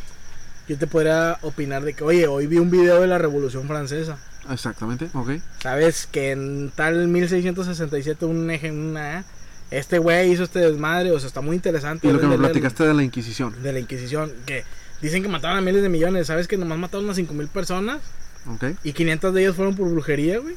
yo 0.69 0.79
te 0.79 0.87
podría 0.87 1.39
opinar 1.43 1.83
de 1.83 1.93
que, 1.93 2.05
oye, 2.05 2.29
hoy 2.29 2.47
vi 2.47 2.59
un 2.59 2.71
video 2.71 3.01
de 3.01 3.07
la 3.09 3.19
Revolución 3.19 3.67
Francesa. 3.67 4.17
Exactamente, 4.51 5.09
ok. 5.13 5.33
¿Sabes? 5.61 6.07
Que 6.11 6.31
en 6.31 6.71
tal 6.75 7.09
1667 7.09 8.25
un 8.27 8.49
eje, 8.51 8.71
una 8.71 9.25
este 9.71 9.99
güey 9.99 10.31
hizo 10.31 10.45
este 10.45 10.61
desmadre, 10.61 11.11
o 11.11 11.19
sea, 11.19 11.27
está 11.29 11.41
muy 11.41 11.57
interesante. 11.57 12.07
Y 12.07 12.13
lo 12.13 12.21
que 12.21 12.27
me 12.27 12.39
platicaste 12.39 12.85
de 12.85 12.95
la 12.95 13.03
Inquisición. 13.03 13.61
de 13.63 13.73
la 13.73 13.79
Inquisición, 13.81 14.31
que 14.47 14.65
dicen 15.01 15.23
que 15.23 15.29
mataron 15.29 15.57
a 15.59 15.61
miles 15.63 15.83
de 15.83 15.89
millones, 15.89 16.27
¿sabes? 16.29 16.47
Que 16.47 16.57
nomás 16.59 16.79
mataron 16.79 17.09
a 17.11 17.15
5 17.15 17.33
mil 17.35 17.49
personas 17.49 17.99
Ok, 18.47 18.65
y 18.85 18.93
500 18.93 19.33
de 19.35 19.43
ellas 19.43 19.57
fueron 19.57 19.75
por 19.75 19.89
brujería, 19.91 20.39
güey. 20.39 20.55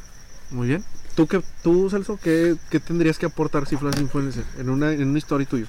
muy 0.51 0.68
bien. 0.68 0.84
¿Tú, 1.16 1.28
qué, 1.28 1.41
tú 1.63 1.89
Celso, 1.89 2.20
qué, 2.22 2.55
qué 2.70 2.80
tendrías 2.80 3.18
que 3.18 3.26
aportar 3.26 3.68
si 3.68 3.78
fueras 3.78 3.99
influencer 4.01 4.43
en 4.57 4.70
una, 4.70 4.91
en 4.91 5.07
una 5.09 5.18
historia 5.18 5.47
tuya? 5.47 5.66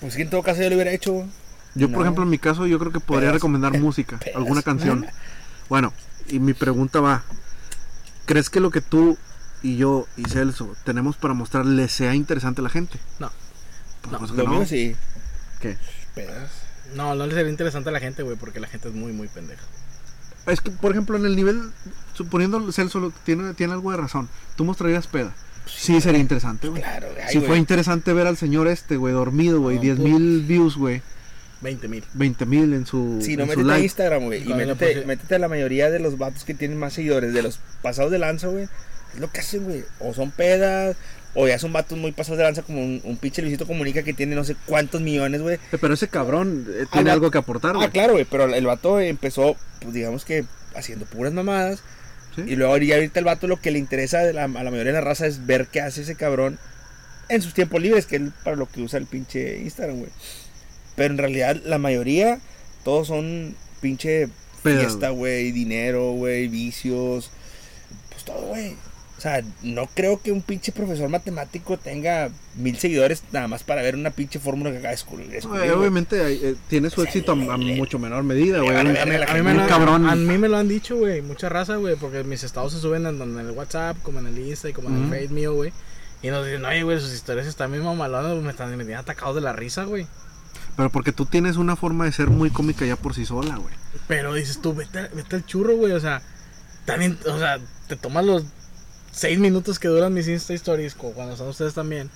Pues 0.00 0.14
que 0.16 0.22
en 0.22 0.30
todo 0.30 0.42
caso 0.42 0.62
yo 0.62 0.68
lo 0.68 0.76
hubiera 0.76 0.92
hecho. 0.92 1.26
Yo, 1.74 1.90
por 1.90 2.02
ejemplo, 2.02 2.22
en 2.24 2.30
mi 2.30 2.38
caso, 2.38 2.66
yo 2.66 2.78
creo 2.78 2.92
que 2.92 3.00
podría 3.00 3.22
Pedas. 3.28 3.34
recomendar 3.34 3.78
música, 3.78 4.18
Pedas. 4.18 4.36
alguna 4.36 4.62
canción. 4.62 5.06
Bueno, 5.68 5.92
y 6.28 6.38
mi 6.38 6.54
pregunta 6.54 7.00
va, 7.00 7.24
¿crees 8.24 8.50
que 8.50 8.60
lo 8.60 8.70
que 8.70 8.80
tú 8.80 9.18
y 9.64 9.76
yo 9.76 10.06
y 10.16 10.22
Celso 10.28 10.76
tenemos 10.84 11.16
para 11.16 11.34
mostrar 11.34 11.66
le 11.66 11.88
sea 11.88 12.14
interesante 12.14 12.60
a 12.60 12.62
la 12.62 12.70
gente? 12.70 13.00
No. 13.18 13.32
Por 14.02 14.12
No, 14.12 14.26
Lo 14.36 14.44
no. 14.44 14.50
mío 14.50 14.64
sí. 14.66 14.94
¿Qué? 15.60 15.76
Pedas. 16.14 16.50
No, 16.94 17.16
no 17.16 17.26
le 17.26 17.34
sería 17.34 17.50
interesante 17.50 17.88
a 17.88 17.92
la 17.92 17.98
gente, 17.98 18.22
güey, 18.22 18.36
porque 18.36 18.60
la 18.60 18.68
gente 18.68 18.86
es 18.86 18.94
muy, 18.94 19.12
muy 19.12 19.26
pendeja. 19.26 19.64
Es 20.46 20.60
que, 20.60 20.70
por 20.70 20.92
ejemplo, 20.92 21.16
en 21.16 21.26
el 21.26 21.34
nivel, 21.34 21.72
suponiendo 22.16 22.72
Celso 22.72 23.12
tiene, 23.24 23.54
tiene 23.54 23.74
algo 23.74 23.90
de 23.90 23.98
razón, 23.98 24.28
tú 24.56 24.64
mostrarías 24.64 25.06
peda. 25.06 25.34
Sí, 25.66 26.00
sería 26.00 26.20
interesante, 26.20 26.68
güey. 26.68 26.80
Claro, 26.82 27.08
güey. 27.12 27.28
Si 27.28 27.38
ay, 27.38 27.44
fue 27.44 27.58
interesante 27.58 28.12
ver 28.12 28.26
al 28.26 28.36
señor 28.36 28.68
este, 28.68 28.96
güey, 28.96 29.12
dormido, 29.14 29.60
güey, 29.60 29.76
No, 29.76 29.82
10 29.82 29.98
mil 29.98 30.42
views, 30.42 30.76
güey, 30.76 31.02
20 31.60 31.88
mil. 31.88 32.04
20 32.14 32.46
mil 32.46 32.72
en 32.74 32.86
su, 32.86 33.18
Si 33.20 33.36
no, 33.36 33.44
en 33.44 33.50
su 33.50 33.56
métete 33.56 33.62
a 33.62 33.72
like. 33.74 33.84
Instagram, 33.84 34.24
güey. 34.24 34.42
Y 34.48 34.54
métete, 34.54 34.92
pues, 34.92 35.06
métete 35.06 35.34
a 35.34 35.38
la 35.38 35.48
mayoría 35.48 35.90
de 35.90 35.98
los 35.98 36.18
vatos 36.18 36.44
que 36.44 36.54
tienen 36.54 36.78
más 36.78 36.92
seguidores, 36.92 37.32
de 37.32 37.42
los 37.42 37.58
pasados 37.82 38.12
de 38.12 38.18
lanza, 38.18 38.46
güey. 38.48 38.68
Es 39.14 39.20
lo 39.20 39.30
que 39.32 39.40
hacen, 39.40 39.64
güey. 39.64 39.84
O 39.98 40.14
son 40.14 40.30
pedas, 40.30 40.96
o 41.34 41.48
ya 41.48 41.58
son 41.58 41.72
vatos 41.72 41.98
muy 41.98 42.12
pasados 42.12 42.38
de 42.38 42.44
lanza, 42.44 42.62
como 42.62 42.84
un, 42.84 43.00
un 43.02 43.16
pinche 43.16 43.42
Luisito 43.42 43.66
Comunica 43.66 44.02
que 44.04 44.12
tiene 44.12 44.36
no 44.36 44.44
sé 44.44 44.54
cuántos 44.66 45.00
millones, 45.00 45.40
güey. 45.42 45.56
Eh, 45.56 45.78
Pero 45.80 45.94
ese 45.94 46.08
cabrón 46.08 46.66
eh, 46.68 46.84
tiene 46.92 47.10
Ah, 47.10 47.14
algo 47.14 47.30
que 47.32 47.38
aportar, 47.38 47.74
güey. 47.74 47.86
Ah, 47.86 47.90
claro, 47.90 48.12
güey. 48.12 48.24
Pero 48.30 48.54
el 48.54 48.66
vato 48.66 49.00
empezó, 49.00 49.56
pues 49.80 49.94
digamos 49.94 50.24
que 50.24 50.44
haciendo 50.76 51.06
puras 51.06 51.32
mamadas. 51.32 51.82
¿Sí? 52.36 52.42
Y 52.46 52.56
luego 52.56 52.76
ya 52.78 52.94
ahorita 52.96 53.18
el 53.18 53.24
vato 53.24 53.46
lo 53.46 53.60
que 53.60 53.70
le 53.70 53.78
interesa 53.78 54.20
de 54.20 54.32
la- 54.32 54.44
a 54.44 54.48
la 54.48 54.70
mayoría 54.70 54.92
de 54.92 54.98
la 54.98 55.00
raza 55.00 55.26
es 55.26 55.46
ver 55.46 55.66
qué 55.68 55.80
hace 55.80 56.02
ese 56.02 56.14
cabrón 56.14 56.58
en 57.28 57.42
sus 57.42 57.54
tiempos 57.54 57.82
libres, 57.82 58.06
que 58.06 58.16
es 58.16 58.22
para 58.44 58.56
lo 58.56 58.66
que 58.68 58.82
usa 58.82 58.98
el 58.98 59.06
pinche 59.06 59.58
Instagram, 59.58 59.98
güey. 59.98 60.10
Pero 60.94 61.12
en 61.12 61.18
realidad 61.18 61.56
la 61.64 61.78
mayoría, 61.78 62.38
todos 62.84 63.08
son 63.08 63.56
pinche 63.80 64.28
fiesta, 64.80 65.10
güey, 65.10 65.50
dinero, 65.52 66.12
güey, 66.12 66.48
vicios, 66.48 67.30
pues 68.10 68.24
todo, 68.24 68.46
güey. 68.48 68.76
O 69.26 69.28
sea, 69.28 69.42
no 69.62 69.88
creo 69.92 70.22
que 70.22 70.30
un 70.30 70.40
pinche 70.40 70.70
profesor 70.70 71.08
matemático 71.08 71.76
tenga 71.78 72.28
mil 72.54 72.76
seguidores 72.78 73.24
nada 73.32 73.48
más 73.48 73.64
para 73.64 73.82
ver 73.82 73.96
una 73.96 74.10
pinche 74.10 74.38
fórmula 74.38 74.70
que 74.70 74.76
acaba 74.76 74.90
de 74.90 74.94
descubrir. 74.94 75.34
Eh, 75.34 75.72
obviamente 75.72 76.24
hay- 76.24 76.38
eh, 76.40 76.54
tiene 76.68 76.90
su 76.90 77.02
éxito 77.02 77.32
a, 77.32 77.34
a 77.54 77.56
mucho 77.56 77.98
menor 77.98 78.22
medida, 78.22 78.60
güey. 78.60 78.76
A 78.76 78.84
mí, 78.84 78.92
me 79.42 79.54
lo, 79.54 79.66
cabrón. 79.66 80.06
a 80.08 80.14
mí 80.14 80.38
me 80.38 80.48
lo 80.48 80.58
han 80.58 80.68
dicho, 80.68 80.96
güey, 80.96 81.22
mucha 81.22 81.48
raza, 81.48 81.74
güey, 81.74 81.96
porque 81.96 82.22
mis 82.22 82.44
estados 82.44 82.72
se 82.72 82.78
suben 82.78 83.04
en, 83.06 83.20
en 83.20 83.38
el 83.38 83.50
WhatsApp, 83.50 83.96
como 84.02 84.20
en 84.20 84.28
el 84.28 84.38
Insta 84.38 84.68
y 84.68 84.72
como 84.72 84.90
en 84.90 85.04
el 85.04 85.10
Face 85.10 85.34
mío, 85.34 85.54
güey. 85.54 85.72
Y 86.22 86.28
nos 86.28 86.46
dicen, 86.46 86.64
oye, 86.64 86.84
güey, 86.84 87.00
sus 87.00 87.12
historias 87.12 87.48
están 87.48 87.72
bien 87.72 87.82
mamalonas, 87.82 88.40
me 88.44 88.50
están 88.50 88.70
me 88.76 88.84
tienen 88.84 88.98
atacados 88.98 89.34
de 89.34 89.40
la 89.40 89.52
risa, 89.54 89.84
güey. 89.84 90.06
Pero 90.76 90.90
porque 90.90 91.10
tú 91.10 91.26
tienes 91.26 91.56
una 91.56 91.74
forma 91.74 92.04
de 92.04 92.12
ser 92.12 92.28
muy 92.28 92.50
cómica 92.50 92.84
ya 92.86 92.94
por 92.96 93.14
sí 93.14 93.26
sola, 93.26 93.56
güey. 93.56 93.74
Pero 94.06 94.34
dices 94.34 94.60
tú, 94.60 94.72
vete, 94.72 95.08
vete 95.14 95.34
al 95.36 95.46
churro, 95.46 95.74
güey, 95.76 95.92
o 95.94 96.00
sea, 96.00 96.22
también, 96.84 97.18
o 97.26 97.38
sea, 97.38 97.58
te 97.88 97.96
tomas 97.96 98.24
los 98.24 98.44
seis 99.16 99.38
minutos 99.38 99.78
que 99.78 99.88
duran 99.88 100.12
mis 100.12 100.28
Insta 100.28 100.52
Stories, 100.52 100.94
cuando 100.94 101.32
están 101.32 101.48
ustedes 101.48 101.72
también. 101.72 102.10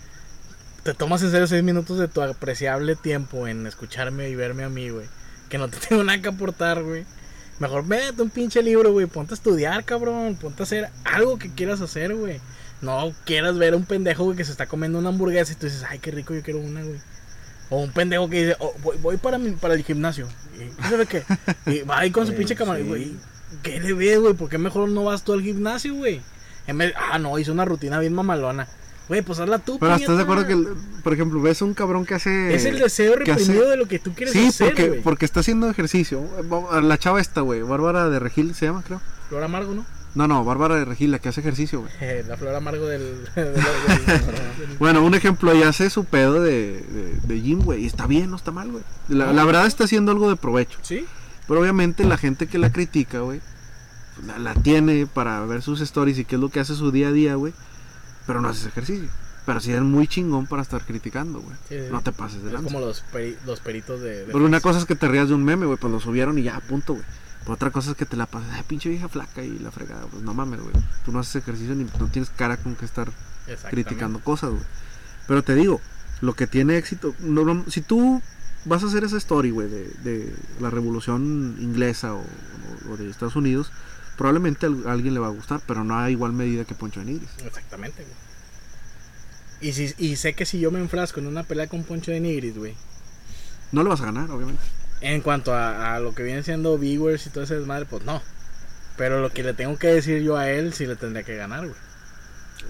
Te 0.83 0.93
tomas 0.95 1.23
en 1.23 1.31
serio 1.31 1.47
seis 1.47 1.63
minutos 1.63 1.99
de 1.99 2.09
tu 2.09 2.21
apreciable 2.23 2.95
tiempo 2.95 3.47
en 3.47 3.67
escucharme 3.67 4.29
y 4.29 4.35
verme 4.35 4.65
a 4.65 4.69
mí, 4.69 4.91
güey. 4.91 5.07
Que 5.49 5.57
no 5.59 5.69
te 5.69 5.79
tengo 5.89 6.05
nada 6.05 6.21
que 6.21 6.29
aportar, 6.29 6.83
güey. 6.83 7.05
Mejor 7.59 7.87
vete 7.87 8.21
un 8.23 8.31
pinche 8.31 8.63
libro, 8.63 8.93
güey. 8.93 9.07
Ponte 9.07 9.33
a 9.33 9.37
estudiar, 9.37 9.85
cabrón. 9.85 10.37
Ponte 10.41 10.63
a 10.63 10.65
hacer 10.65 10.89
algo 11.05 11.39
que 11.39 11.51
quieras 11.51 11.81
hacer, 11.81 12.15
güey. 12.15 12.41
No 12.83 13.13
quieras 13.25 13.59
ver 13.59 13.75
a 13.75 13.77
un 13.77 13.85
pendejo, 13.85 14.25
güey, 14.25 14.37
que 14.37 14.45
se 14.45 14.53
está 14.53 14.67
comiendo 14.67 14.99
una 14.99 15.11
hamburguesa 15.11 15.53
y 15.53 15.57
tú 15.57 15.67
dices, 15.67 15.85
ay, 15.89 15.99
qué 15.99 16.11
rico, 16.11 16.35
yo 16.35 16.43
quiero 16.43 16.61
una, 16.61 16.83
güey. 16.83 16.99
O 17.69 17.79
un 17.83 17.93
pendejo 17.93 18.29
que 18.31 18.45
dice, 18.47 18.57
oh, 18.59 18.75
voy, 18.83 18.97
voy 18.99 19.17
para, 19.19 19.37
mi- 19.39 19.51
para 19.53 19.75
el 19.75 19.85
gimnasio. 19.85 20.27
¿Y 20.59 20.83
sabe 20.83 21.05
qué? 21.07 21.23
Y 21.67 21.83
va 21.83 21.99
ahí 22.01 22.11
con 22.11 22.27
su 22.27 22.33
pinche 22.37 22.57
sí. 22.57 22.65
güey. 22.65 23.13
¿Qué 23.63 23.81
le 23.81 23.93
ves, 23.93 24.19
güey? 24.19 24.33
¿Por 24.35 24.49
qué 24.49 24.57
mejor 24.57 24.89
no 24.89 25.05
vas 25.05 25.23
tú 25.25 25.35
al 25.35 25.43
gimnasio, 25.43 25.95
güey? 25.95 26.23
En 26.67 26.79
vez, 26.79 26.93
ah, 27.13 27.19
no, 27.19 27.39
hizo 27.39 27.53
una 27.53 27.65
rutina 27.65 27.99
bien 27.99 28.15
mamalona. 28.15 28.69
Güey, 29.09 29.23
pues 29.23 29.41
hazla 29.41 29.59
tú, 29.59 29.79
Pero 29.81 29.97
estás 29.97 30.17
de 30.19 30.23
acuerdo 30.23 30.47
que, 30.47 30.53
el- 30.53 30.69
por 31.03 31.13
ejemplo, 31.13 31.43
ves 31.43 31.63
un 31.63 31.75
cabrón 31.75 32.07
que 32.07 32.15
hace. 32.15 32.55
Es 32.55 32.65
el 32.65 32.79
deseo 32.79 33.15
hace- 33.15 33.25
reprimido 33.25 33.69
de 33.69 33.77
lo 33.77 33.89
que 33.89 33.99
tú 33.99 34.15
quieres 34.15 34.33
Sí, 34.33 34.47
hacer, 34.47 34.69
porque, 34.69 35.01
porque 35.03 35.25
está 35.25 35.41
haciendo 35.41 35.69
ejercicio. 35.69 36.23
La 36.83 36.97
chava 36.97 37.21
esta, 37.21 37.41
güey, 37.41 37.63
Bárbara 37.63 38.09
de 38.09 38.21
Regil 38.21 38.55
se 38.55 38.67
llama, 38.67 38.85
creo. 38.87 39.01
Flor 39.29 39.43
amargo, 39.43 39.75
¿no? 39.75 39.85
No, 40.15 40.27
no, 40.29 40.45
Bárbara 40.45 40.77
de 40.77 40.85
Regil, 40.85 41.11
la 41.13 41.19
que 41.19 41.29
hace 41.29 41.41
ejercicio, 41.41 41.81
güey. 41.81 41.93
Eh, 42.01 42.25
la 42.29 42.37
flor 42.37 42.55
amargo 42.55 42.87
del... 42.87 43.25
del- 43.37 43.55
del- 43.55 44.77
Bueno, 44.79 45.05
un 45.05 45.15
ejemplo, 45.15 45.51
ella 45.53 45.69
hace 45.69 45.89
su 45.91 46.05
pedo 46.05 46.41
de, 46.43 46.81
de, 46.81 47.15
de 47.23 47.41
gym, 47.41 47.61
güey, 47.63 47.83
y 47.83 47.87
está 47.87 48.07
bien, 48.07 48.31
no 48.31 48.37
está 48.37 48.51
mal, 48.53 48.71
güey. 48.71 48.85
La, 49.09 49.33
la 49.33 49.45
verdad 49.45 49.67
está 49.67 49.85
haciendo 49.85 50.13
algo 50.13 50.29
de 50.29 50.37
provecho. 50.37 50.79
¿Sí? 50.83 51.05
Pero 51.49 51.61
obviamente 51.61 52.05
la 52.05 52.17
gente 52.17 52.47
que 52.47 52.59
la 52.59 52.71
critica, 52.73 53.21
güey, 53.21 53.41
la, 54.27 54.39
la 54.39 54.55
tiene 54.55 55.07
para 55.07 55.45
ver 55.47 55.63
sus 55.63 55.81
stories 55.81 56.19
y 56.19 56.25
qué 56.25 56.37
es 56.37 56.41
lo 56.41 56.49
que 56.49 56.61
hace 56.61 56.75
su 56.75 56.91
día 56.91 57.09
a 57.09 57.13
día, 57.13 57.35
güey. 57.35 57.53
Pero 58.27 58.41
no 58.41 58.49
haces 58.49 58.67
ejercicio. 58.67 59.09
Pero 59.47 59.59
sí 59.61 59.73
es 59.73 59.81
muy 59.81 60.07
chingón 60.07 60.47
para 60.47 60.63
estar 60.63 60.85
criticando, 60.85 61.41
güey. 61.41 61.57
Sí. 61.69 61.77
No 61.91 62.03
te 62.03 62.13
pases 62.13 62.43
de 62.43 62.49
Es 62.49 62.53
lanza. 62.55 62.69
como 62.73 62.81
los, 62.85 63.03
peri- 63.13 63.37
los 63.47 63.61
peritos 63.61 64.01
de... 64.01 64.27
de 64.27 64.33
Pero 64.33 64.45
una 64.45 64.61
cosa 64.61 64.79
es 64.79 64.85
que 64.85 64.95
te 64.95 65.09
rías 65.09 65.29
de 65.29 65.35
un 65.35 65.45
meme, 65.45 65.67
güey, 65.67 65.79
pues 65.79 65.93
lo 65.93 65.99
subieron 66.01 66.39
y 66.39 66.43
ya, 66.43 66.61
punto, 66.61 66.93
güey. 66.95 67.05
Pero 67.41 67.55
otra 67.55 67.71
cosa 67.71 67.93
es 67.93 67.97
que 67.97 68.05
te 68.05 68.17
la 68.17 68.27
pasas, 68.27 68.51
ay, 68.53 68.63
pinche 68.69 68.91
vieja 68.91 69.09
flaca 69.09 69.43
y 69.43 69.59
la 69.59 69.71
fregada, 69.71 70.03
pues 70.11 70.23
no 70.23 70.35
mames, 70.35 70.61
güey. 70.61 70.75
Tú 71.07 71.11
no 71.11 71.21
haces 71.21 71.37
ejercicio 71.37 71.75
ni 71.75 71.85
no 71.85 72.07
tienes 72.09 72.29
cara 72.31 72.59
con 72.59 72.77
que 72.77 72.85
estar 72.85 73.11
criticando 73.71 74.21
cosas, 74.21 74.51
güey. 74.51 74.63
Pero 75.27 75.43
te 75.43 75.55
digo, 75.55 75.81
lo 76.21 76.35
que 76.35 76.47
tiene 76.47 76.77
éxito, 76.77 77.15
no, 77.21 77.45
no- 77.45 77.65
si 77.69 77.81
tú 77.81 78.21
vas 78.67 78.83
a 78.85 78.87
hacer 78.89 79.05
esa 79.05 79.17
story, 79.17 79.51
güey, 79.51 79.69
de, 79.71 79.85
de 80.05 80.35
la 80.61 80.69
revolución 80.69 81.57
inglesa 81.61 82.13
o, 82.15 82.19
o- 82.21 82.93
o 82.93 82.97
de 82.99 83.09
Estados 83.09 83.37
Unidos, 83.37 83.73
probablemente 84.21 84.67
a 84.67 84.93
alguien 84.93 85.15
le 85.15 85.21
va 85.21 85.29
a 85.29 85.31
gustar, 85.31 85.63
pero 85.67 85.83
no 85.83 85.99
a 85.99 86.11
igual 86.11 86.35
medida 86.35 86.67
que 86.67 86.75
Poncho 86.75 87.01
de 87.01 87.07
Nigris. 87.07 87.31
Exactamente, 87.43 88.03
güey. 88.03 88.15
Y, 89.63 89.73
si, 89.73 89.95
y 89.97 90.17
sé 90.17 90.35
que 90.35 90.45
si 90.45 90.61
yo 90.61 90.71
me 90.71 90.79
enfrasco 90.79 91.21
en 91.21 91.27
una 91.27 91.43
pelea 91.45 91.69
con 91.69 91.85
Poncho 91.85 92.11
de 92.11 92.21
Nigris, 92.21 92.59
güey, 92.59 92.75
No 93.73 93.83
le 93.83 93.89
vas 93.89 94.03
a 94.03 94.05
ganar, 94.05 94.31
obviamente. 94.31 94.63
en 95.01 95.23
cuanto 95.23 95.55
a, 95.55 95.95
a 95.95 96.01
lo 96.01 96.15
que 96.15 96.23
viene 96.23 96.43
siendo 96.43 96.77
viewers 96.77 97.27
y 97.27 97.31
todo 97.31 97.45
ese 97.45 97.57
desmadre, 97.57 97.87
pues 97.87 98.05
no. 98.05 98.21
Pero 98.99 99.23
lo 99.23 99.31
que 99.33 99.43
le 99.43 99.55
tengo 99.55 99.79
que 99.79 99.87
decir 99.89 100.23
yo 100.23 100.37
a 100.37 100.51
él, 100.51 100.75
sí 100.75 100.85
le 100.87 100.97
tendría 100.97 101.23
que 101.25 101.37
ganar, 101.37 101.61
güey. 101.67 101.81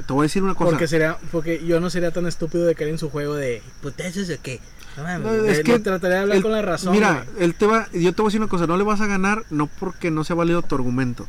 Te 0.06 0.12
voy 0.12 0.20
a 0.20 0.26
decir 0.26 0.44
una 0.44 0.54
cosa. 0.54 0.70
Porque 0.70 0.86
sería, 0.86 1.18
porque 1.32 1.64
yo 1.66 1.80
no 1.80 1.90
sería 1.90 2.12
tan 2.12 2.26
estúpido 2.28 2.64
de 2.64 2.76
caer 2.76 2.90
en 2.90 2.98
su 2.98 3.10
juego 3.10 3.34
de 3.34 3.60
putazos 3.82 4.30
o 4.30 4.40
qué. 4.40 4.60
No 4.96 5.30
es 5.46 5.58
le 5.58 5.62
que 5.64 5.78
trataré 5.78 6.14
de 6.14 6.20
hablar 6.20 6.36
el- 6.38 6.42
con 6.42 6.52
la 6.52 6.62
razón. 6.62 6.92
Mira, 6.92 7.24
güey. 7.32 7.44
él 7.44 7.54
te 7.54 7.66
va, 7.66 7.88
yo 7.92 8.12
te 8.12 8.22
voy 8.22 8.28
a 8.28 8.30
decir 8.30 8.40
una 8.40 8.48
cosa, 8.50 8.66
no 8.66 8.76
le 8.76 8.84
vas 8.84 9.00
a 9.00 9.06
ganar 9.06 9.44
no 9.50 9.66
porque 9.66 10.10
no 10.10 10.24
sea 10.24 10.36
válido 10.36 10.62
tu 10.62 10.74
argumento, 10.74 11.26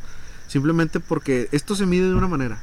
simplemente 0.47 0.99
porque 0.99 1.47
esto 1.51 1.76
se 1.76 1.86
mide 1.86 2.07
de 2.09 2.16
una 2.16 2.28
manera, 2.28 2.59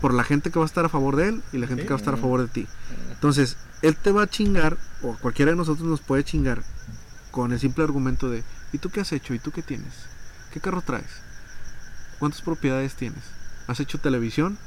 por 0.00 0.14
la 0.14 0.24
gente 0.24 0.50
que 0.50 0.58
va 0.58 0.64
a 0.64 0.66
estar 0.66 0.84
a 0.84 0.88
favor 0.88 1.16
de 1.16 1.28
él 1.28 1.42
y 1.52 1.58
la 1.58 1.66
gente 1.66 1.82
Sí. 1.82 1.86
que 1.88 1.92
va 1.94 1.98
a 1.98 2.00
estar 2.02 2.14
a 2.14 2.18
favor 2.18 2.40
de 2.40 2.48
ti. 2.48 2.66
Entonces, 3.12 3.56
él 3.82 3.96
te 3.96 4.10
va 4.12 4.22
a 4.22 4.26
chingar, 4.26 4.76
o 5.02 5.14
cualquiera 5.18 5.50
de 5.52 5.56
nosotros 5.56 5.86
nos 5.86 6.00
puede 6.00 6.24
chingar, 6.24 6.62
con 7.30 7.52
el 7.52 7.60
simple 7.60 7.84
argumento 7.84 8.28
de, 8.30 8.42
¿y 8.72 8.78
tú 8.78 8.90
qué 8.90 9.00
has 9.00 9.12
hecho? 9.12 9.34
¿Y 9.34 9.38
tú 9.38 9.50
qué 9.52 9.62
tienes? 9.62 9.92
¿Qué 10.52 10.60
carro 10.60 10.82
traes? 10.82 11.04
¿Cuántas 12.18 12.40
propiedades 12.42 12.94
tienes? 12.94 13.22
¿Has 13.66 13.78
hecho 13.80 13.98
televisión? 13.98 14.58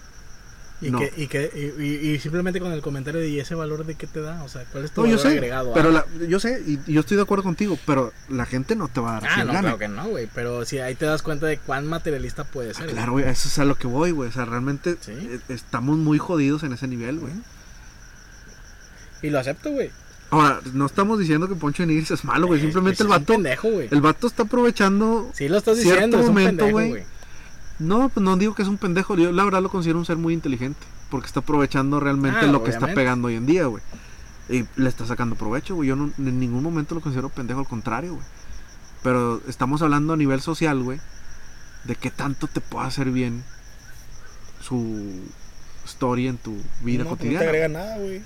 Y, 0.81 0.89
no. 0.89 0.97
que, 0.99 1.13
y, 1.15 1.27
que, 1.27 1.73
y, 1.79 2.09
y- 2.09 2.19
simplemente 2.19 2.59
con 2.59 2.71
el 2.71 2.81
comentario 2.81 3.21
de 3.21 3.29
¿y 3.29 3.39
ese 3.39 3.53
valor 3.53 3.85
de 3.85 3.93
qué 3.93 4.07
te 4.07 4.19
da? 4.19 4.43
O 4.43 4.49
sea, 4.49 4.63
¿cuál 4.71 4.85
es 4.85 4.91
tu 4.91 5.01
No, 5.01 5.07
yo 5.07 5.17
valor 5.17 5.31
sé, 5.31 5.37
agregado? 5.37 5.73
pero 5.73 5.89
Ah, 5.89 6.05
la- 6.19 6.25
yo 6.27 6.39
sé, 6.39 6.63
y, 6.65 6.79
yo 6.91 7.01
estoy 7.01 7.17
de 7.17 7.23
acuerdo 7.23 7.43
contigo, 7.43 7.77
pero 7.85 8.11
la 8.29 8.45
gente 8.47 8.75
no 8.75 8.87
te 8.87 8.99
va 8.99 9.17
a 9.17 9.21
dar 9.21 9.29
Ah, 9.31 9.37
no, 9.43 9.53
gane. 9.53 9.59
claro 9.59 9.77
que 9.77 9.87
no, 9.87 10.07
güey. 10.07 10.27
Pero 10.33 10.65
si 10.65 10.79
ahí 10.79 10.95
te 10.95 11.05
das 11.05 11.21
cuenta 11.21 11.45
de 11.45 11.59
cuán 11.59 11.85
materialista 11.85 12.45
puede 12.45 12.73
ser. 12.73 12.85
güey. 12.85 12.95
Claro, 12.95 13.11
güey, 13.11 13.25
eso 13.29 13.47
es 13.47 13.59
a 13.59 13.65
lo 13.65 13.75
que 13.75 13.85
voy, 13.85 14.09
güey. 14.09 14.29
O 14.29 14.33
sea, 14.33 14.45
realmente 14.45 14.97
Sí. 15.01 15.11
eh, 15.11 15.39
estamos 15.49 15.97
muy 15.97 16.17
jodidos 16.17 16.63
en 16.63 16.73
ese 16.73 16.87
nivel, 16.87 17.19
güey. 17.19 17.33
Y 19.21 19.29
lo 19.29 19.39
acepto, 19.39 19.69
güey. 19.71 19.91
Ahora, 20.31 20.61
no 20.73 20.85
estamos 20.85 21.19
diciendo 21.19 21.47
que 21.47 21.55
Poncho 21.55 21.83
de 21.83 21.87
Nigris 21.87 22.11
es 22.11 22.23
malo, 22.23 22.47
güey. 22.47 22.59
Es- 22.59 22.63
Simplemente 22.63 22.95
es 22.95 22.99
el 23.01 23.07
un 23.07 23.11
vato, 23.11 23.25
pendejo, 23.33 23.67
el 23.67 24.01
vato 24.01 24.27
está 24.27 24.43
aprovechando. 24.43 25.29
Sí 25.33 25.47
lo 25.49 25.57
estás 25.57 25.77
cierto 25.77 25.93
diciendo, 25.93 26.17
es 26.19 26.23
un 26.27 26.29
momento, 26.29 26.65
pendejo, 26.65 26.71
güey. 26.89 27.03
No, 27.79 28.09
pues 28.09 28.23
no 28.23 28.37
digo 28.37 28.53
que 28.55 28.61
es 28.61 28.67
un 28.67 28.77
pendejo. 28.77 29.15
Yo 29.15 29.31
la 29.31 29.43
verdad 29.43 29.61
lo 29.61 29.69
considero 29.69 29.97
un 29.99 30.05
ser 30.05 30.17
muy 30.17 30.33
inteligente. 30.33 30.79
Porque 31.09 31.27
está 31.27 31.41
aprovechando 31.41 31.99
realmente 31.99 32.39
Ah, 32.39 32.47
lo 32.47 32.63
que 32.63 32.69
está 32.71 32.85
pegando 32.95 33.27
hoy 33.27 33.35
en 33.35 33.45
día, 33.45 33.65
güey. 33.65 33.83
Y 34.49 34.65
le 34.75 34.87
está 34.89 35.05
sacando 35.05 35.35
provecho, 35.35 35.75
güey. 35.75 35.89
Yo 35.89 35.95
no- 35.95 36.11
en 36.17 36.39
ningún 36.39 36.63
momento 36.63 36.95
lo 36.95 37.01
considero 37.01 37.29
pendejo, 37.29 37.59
al 37.59 37.67
contrario, 37.67 38.13
güey. 38.15 38.25
Pero 39.03 39.41
estamos 39.47 39.81
hablando 39.81 40.13
a 40.13 40.17
nivel 40.17 40.41
social, 40.41 40.81
güey. 40.83 40.99
De 41.83 41.95
qué 41.95 42.11
tanto 42.11 42.47
te 42.47 42.61
puede 42.61 42.87
hacer 42.87 43.09
bien 43.11 43.43
su 44.61 45.21
story 45.85 46.27
en 46.27 46.37
tu 46.37 46.55
vida 46.81 47.03
no, 47.03 47.09
pues 47.09 47.17
cotidiana. 47.19 47.45
No 47.45 47.51
te 47.51 47.57
agrega 47.57 47.67
nada, 47.67 47.97
güey. 47.97 48.21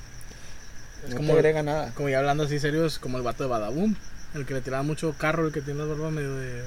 No 1.10 1.16
como- 1.16 1.28
te 1.28 1.34
agrega 1.34 1.64
nada. 1.64 1.92
Como 1.96 2.10
ya 2.10 2.20
hablando 2.20 2.44
así 2.44 2.60
serio, 2.60 2.86
es 2.86 3.00
como 3.00 3.18
el 3.18 3.24
vato 3.24 3.44
de 3.44 3.50
Badaboom. 3.50 3.96
El 4.34 4.46
que 4.46 4.54
le 4.54 4.62
tiraba 4.62 4.84
mucho 4.84 5.16
carro, 5.18 5.48
el 5.48 5.54
que 5.54 5.62
tiene 5.62 5.80
la 5.80 5.86
barba 5.86 6.12
medio 6.12 6.36
de. 6.36 6.62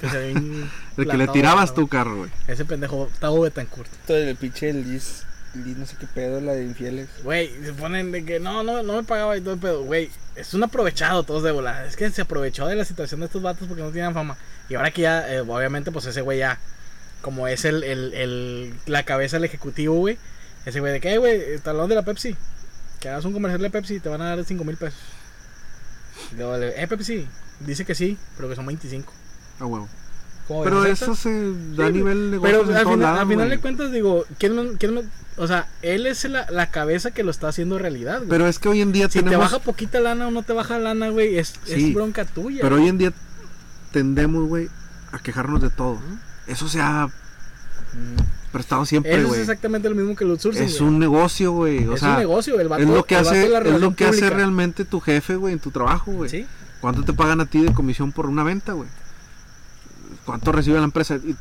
Que 0.00 0.08
se 0.10 0.30
El 0.96 1.08
que 1.10 1.16
le 1.16 1.28
tirabas 1.28 1.74
tu 1.74 1.88
carro, 1.88 2.16
güey. 2.16 2.30
Ese 2.46 2.64
pendejo, 2.64 3.08
Tavo 3.18 3.40
Betancourt. 3.42 3.90
Todo 4.06 4.16
el 4.18 4.36
pinche 4.36 4.72
Liz, 4.72 5.22
Liz, 5.54 5.76
no 5.76 5.86
sé 5.86 5.96
qué 5.98 6.06
pedo, 6.06 6.40
la 6.40 6.52
de 6.52 6.64
infieles. 6.64 7.08
Güey, 7.22 7.50
se 7.64 7.72
ponen 7.72 8.12
de 8.12 8.24
que 8.24 8.38
no, 8.40 8.62
no, 8.62 8.82
no 8.82 8.94
me 8.96 9.02
pagaba 9.04 9.36
y 9.36 9.40
todo 9.40 9.54
el 9.54 9.60
pedo. 9.60 9.82
Güey, 9.84 10.10
es 10.34 10.52
un 10.54 10.62
aprovechado 10.64 11.22
todos 11.22 11.42
de 11.42 11.50
volada. 11.52 11.86
Es 11.86 11.96
que 11.96 12.10
se 12.10 12.22
aprovechó 12.22 12.66
de 12.66 12.76
la 12.76 12.84
situación 12.84 13.20
de 13.20 13.26
estos 13.26 13.42
vatos 13.42 13.66
porque 13.68 13.82
no 13.82 13.88
tenían 13.90 14.12
fama. 14.14 14.36
Y 14.68 14.74
ahora 14.74 14.90
que 14.90 15.02
ya, 15.02 15.32
eh, 15.32 15.40
obviamente, 15.40 15.90
pues 15.92 16.04
ese 16.06 16.20
güey 16.20 16.38
ya, 16.40 16.58
como 17.22 17.48
es 17.48 17.64
el, 17.64 17.82
el, 17.82 18.12
el- 18.14 18.74
la 18.86 19.02
cabeza 19.04 19.36
del 19.36 19.44
ejecutivo, 19.44 19.96
güey. 19.96 20.18
Ese 20.66 20.80
güey 20.80 20.92
de 20.92 21.00
que, 21.00 21.12
"Eh, 21.14 21.18
güey, 21.18 21.40
el 21.54 21.60
talón 21.62 21.88
de 21.88 21.94
la 21.94 22.02
Pepsi. 22.02 22.36
Que 23.00 23.08
hagas 23.08 23.24
un 23.24 23.32
comercial 23.32 23.62
de 23.62 23.70
Pepsi 23.70 23.94
y 23.96 24.00
te 24.00 24.08
van 24.08 24.20
a 24.22 24.34
dar 24.36 24.44
5 24.44 24.64
mil 24.64 24.76
pesos. 24.76 24.98
Y 26.32 26.36
luego 26.36 26.56
eh, 26.56 26.86
Pepsi, 26.88 27.26
dice 27.60 27.84
que 27.84 27.94
sí, 27.94 28.18
pero 28.36 28.48
que 28.48 28.56
son 28.56 28.66
25. 28.66 29.12
A 29.60 29.66
huevo. 29.66 29.88
¿Cómo 30.48 30.62
Pero 30.62 30.84
eso 30.84 31.14
se 31.16 31.52
da 31.74 31.86
a 31.86 31.90
nivel 31.90 32.30
de 32.30 32.40
Pero 32.40 32.60
al 32.60 32.66
final, 32.66 33.00
lados, 33.00 33.20
al 33.20 33.26
final 33.28 33.50
de 33.50 33.58
cuentas, 33.58 33.90
digo, 33.90 34.24
¿quién, 34.38 34.54
me- 34.54 34.76
quién 34.78 34.94
me- 34.94 35.02
o 35.38 35.46
sea, 35.48 35.66
él 35.82 36.06
es 36.06 36.24
la, 36.24 36.46
la 36.50 36.70
cabeza 36.70 37.10
que 37.10 37.24
lo 37.24 37.30
está 37.32 37.48
haciendo 37.48 37.78
realidad, 37.78 38.18
güey. 38.18 38.28
Pero 38.28 38.46
es 38.46 38.58
que 38.60 38.68
hoy 38.68 38.80
en 38.80 38.92
día 38.92 39.10
si 39.10 39.22
te 39.22 39.36
baja 39.36 39.58
poquita 39.58 39.98
lana 40.00 40.28
o 40.28 40.30
no 40.30 40.42
te 40.44 40.52
baja 40.52 40.78
lana, 40.78 41.08
güey, 41.08 41.36
es, 41.38 41.54
Sí, 41.64 41.88
es 41.88 41.94
bronca 41.94 42.24
tuya. 42.24 42.60
Pero 42.62 42.76
güey. 42.76 42.84
hoy 42.84 42.90
en 42.90 42.98
día 42.98 43.12
tendemos, 43.92 44.46
güey, 44.48 44.68
a 45.12 45.18
quejarnos 45.18 45.60
de 45.60 45.70
todo. 45.70 45.98
Eso 46.46 46.68
se 46.68 46.80
ha 46.80 47.08
prestado 48.52 48.86
siempre, 48.86 49.12
Eso 49.12 49.22
es 49.22 49.28
güey. 49.28 49.40
exactamente 49.40 49.88
lo 49.88 49.94
mismo 49.96 50.14
que 50.16 50.24
el 50.24 50.30
outsourcing. 50.30 50.62
Es 50.62 50.78
güey. 50.78 50.88
un 50.90 50.98
negocio, 50.98 51.52
güey. 51.52 51.86
O 51.88 51.94
es 51.94 52.00
sea, 52.00 52.10
un 52.12 52.18
negocio, 52.18 52.60
el 52.60 52.68
vato, 52.68 52.82
es 52.82 52.88
lo 52.88 53.04
que 53.04 53.16
hace, 53.16 53.46
es 53.46 53.80
lo 53.80 53.94
que 53.94 54.04
hace 54.06 54.30
realmente 54.30 54.84
tu 54.84 55.00
jefe, 55.00 55.36
güey, 55.36 55.52
en 55.54 55.58
tu 55.60 55.70
trabajo, 55.70 56.12
güey. 56.12 56.30
Sí, 56.30 56.46
¿Cuánto 56.80 57.02
te 57.02 57.12
pagan 57.12 57.40
a 57.40 57.46
ti 57.46 57.62
de 57.62 57.72
comisión 57.72 58.12
por 58.12 58.26
una 58.26 58.44
venta, 58.44 58.72
güey? 58.72 58.88
¿Cuánto 60.26 60.52
recibe 60.52 60.76
la 60.78 60.84
empresa? 60.84 61.16
Y 61.16 61.36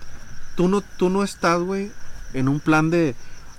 tú 0.55 0.69
no, 0.69 0.81
tú 0.81 1.09
no 1.09 1.23
estás, 1.23 1.59
güey, 1.59 1.91
en 2.33 2.47
un 2.47 2.59
plan 2.61 2.89
de 2.89 3.15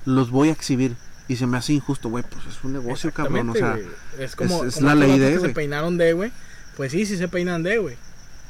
los 0.07 0.31
voy 0.31 0.49
a 0.49 0.53
exhibir 0.53 0.97
y 1.29 1.37
se 1.37 1.47
me 1.47 1.59
hace 1.59 1.73
injusto, 1.75 2.09
güey. 2.09 2.25
Pues 2.31 2.47
es 2.47 2.63
un 2.65 2.73
negocio, 2.73 3.13
cabrón. 3.13 3.51
O 3.51 3.55
sea, 3.55 3.77
es 4.19 4.37
como, 4.37 4.63
es- 4.65 4.69
es 4.69 4.75
como 4.77 4.87
la 4.87 4.95
ley 4.95 5.19
de, 5.19 5.37
güey. 5.37 5.49
se 5.51 5.55
peinaron 5.55 5.99
de, 5.99 6.13
güey. 6.15 6.33
Pues 6.77 6.93
sí, 6.93 7.05
sí 7.07 7.17
se 7.19 7.29
peinan 7.29 7.63
de, 7.63 7.79
güey. 7.79 7.97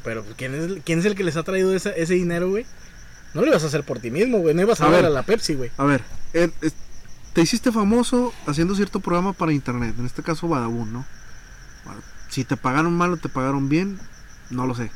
Pero 0.05 0.23
pues, 0.23 0.37
¿quién 0.37 0.55
es, 0.55 0.83
quién 0.85 0.99
es 1.01 1.05
el 1.07 1.15
que 1.17 1.25
les 1.25 1.37
ha 1.37 1.43
traído 1.43 1.75
ese, 1.75 1.93
ese 2.01 2.15
dinero, 2.15 2.51
güey? 2.51 2.67
No 3.35 3.41
lo 3.41 3.49
ibas 3.49 3.65
a 3.65 3.67
hacer 3.67 3.83
por 3.85 3.99
ti 3.99 4.11
mismo, 4.11 4.39
güey. 4.39 4.55
No 4.55 4.63
ibas 4.63 4.81
a, 4.81 4.87
A 4.87 4.91
ver 4.91 5.05
a 5.05 5.11
la 5.11 5.23
Pepsi, 5.23 5.55
güey. 5.55 5.71
a 5.79 5.85
ver, 5.85 6.03
eh, 6.35 6.51
eh, 6.63 6.71
te 7.33 7.41
hiciste 7.43 7.73
famoso 7.73 8.33
haciendo 8.47 8.75
cierto 8.75 9.01
programa 9.01 9.33
para 9.33 9.53
internet, 9.53 9.95
en 9.99 10.07
este 10.07 10.23
caso 10.23 10.49
Badabun, 10.49 10.93
¿no? 10.93 11.05
Si 12.29 12.45
te 12.45 12.57
pagaron 12.57 12.97
mal 12.97 13.13
o 13.13 13.17
te 13.17 13.29
pagaron 13.29 13.69
bien, 13.69 13.99
no 14.51 14.67
lo 14.67 14.75
sé. 14.75 14.91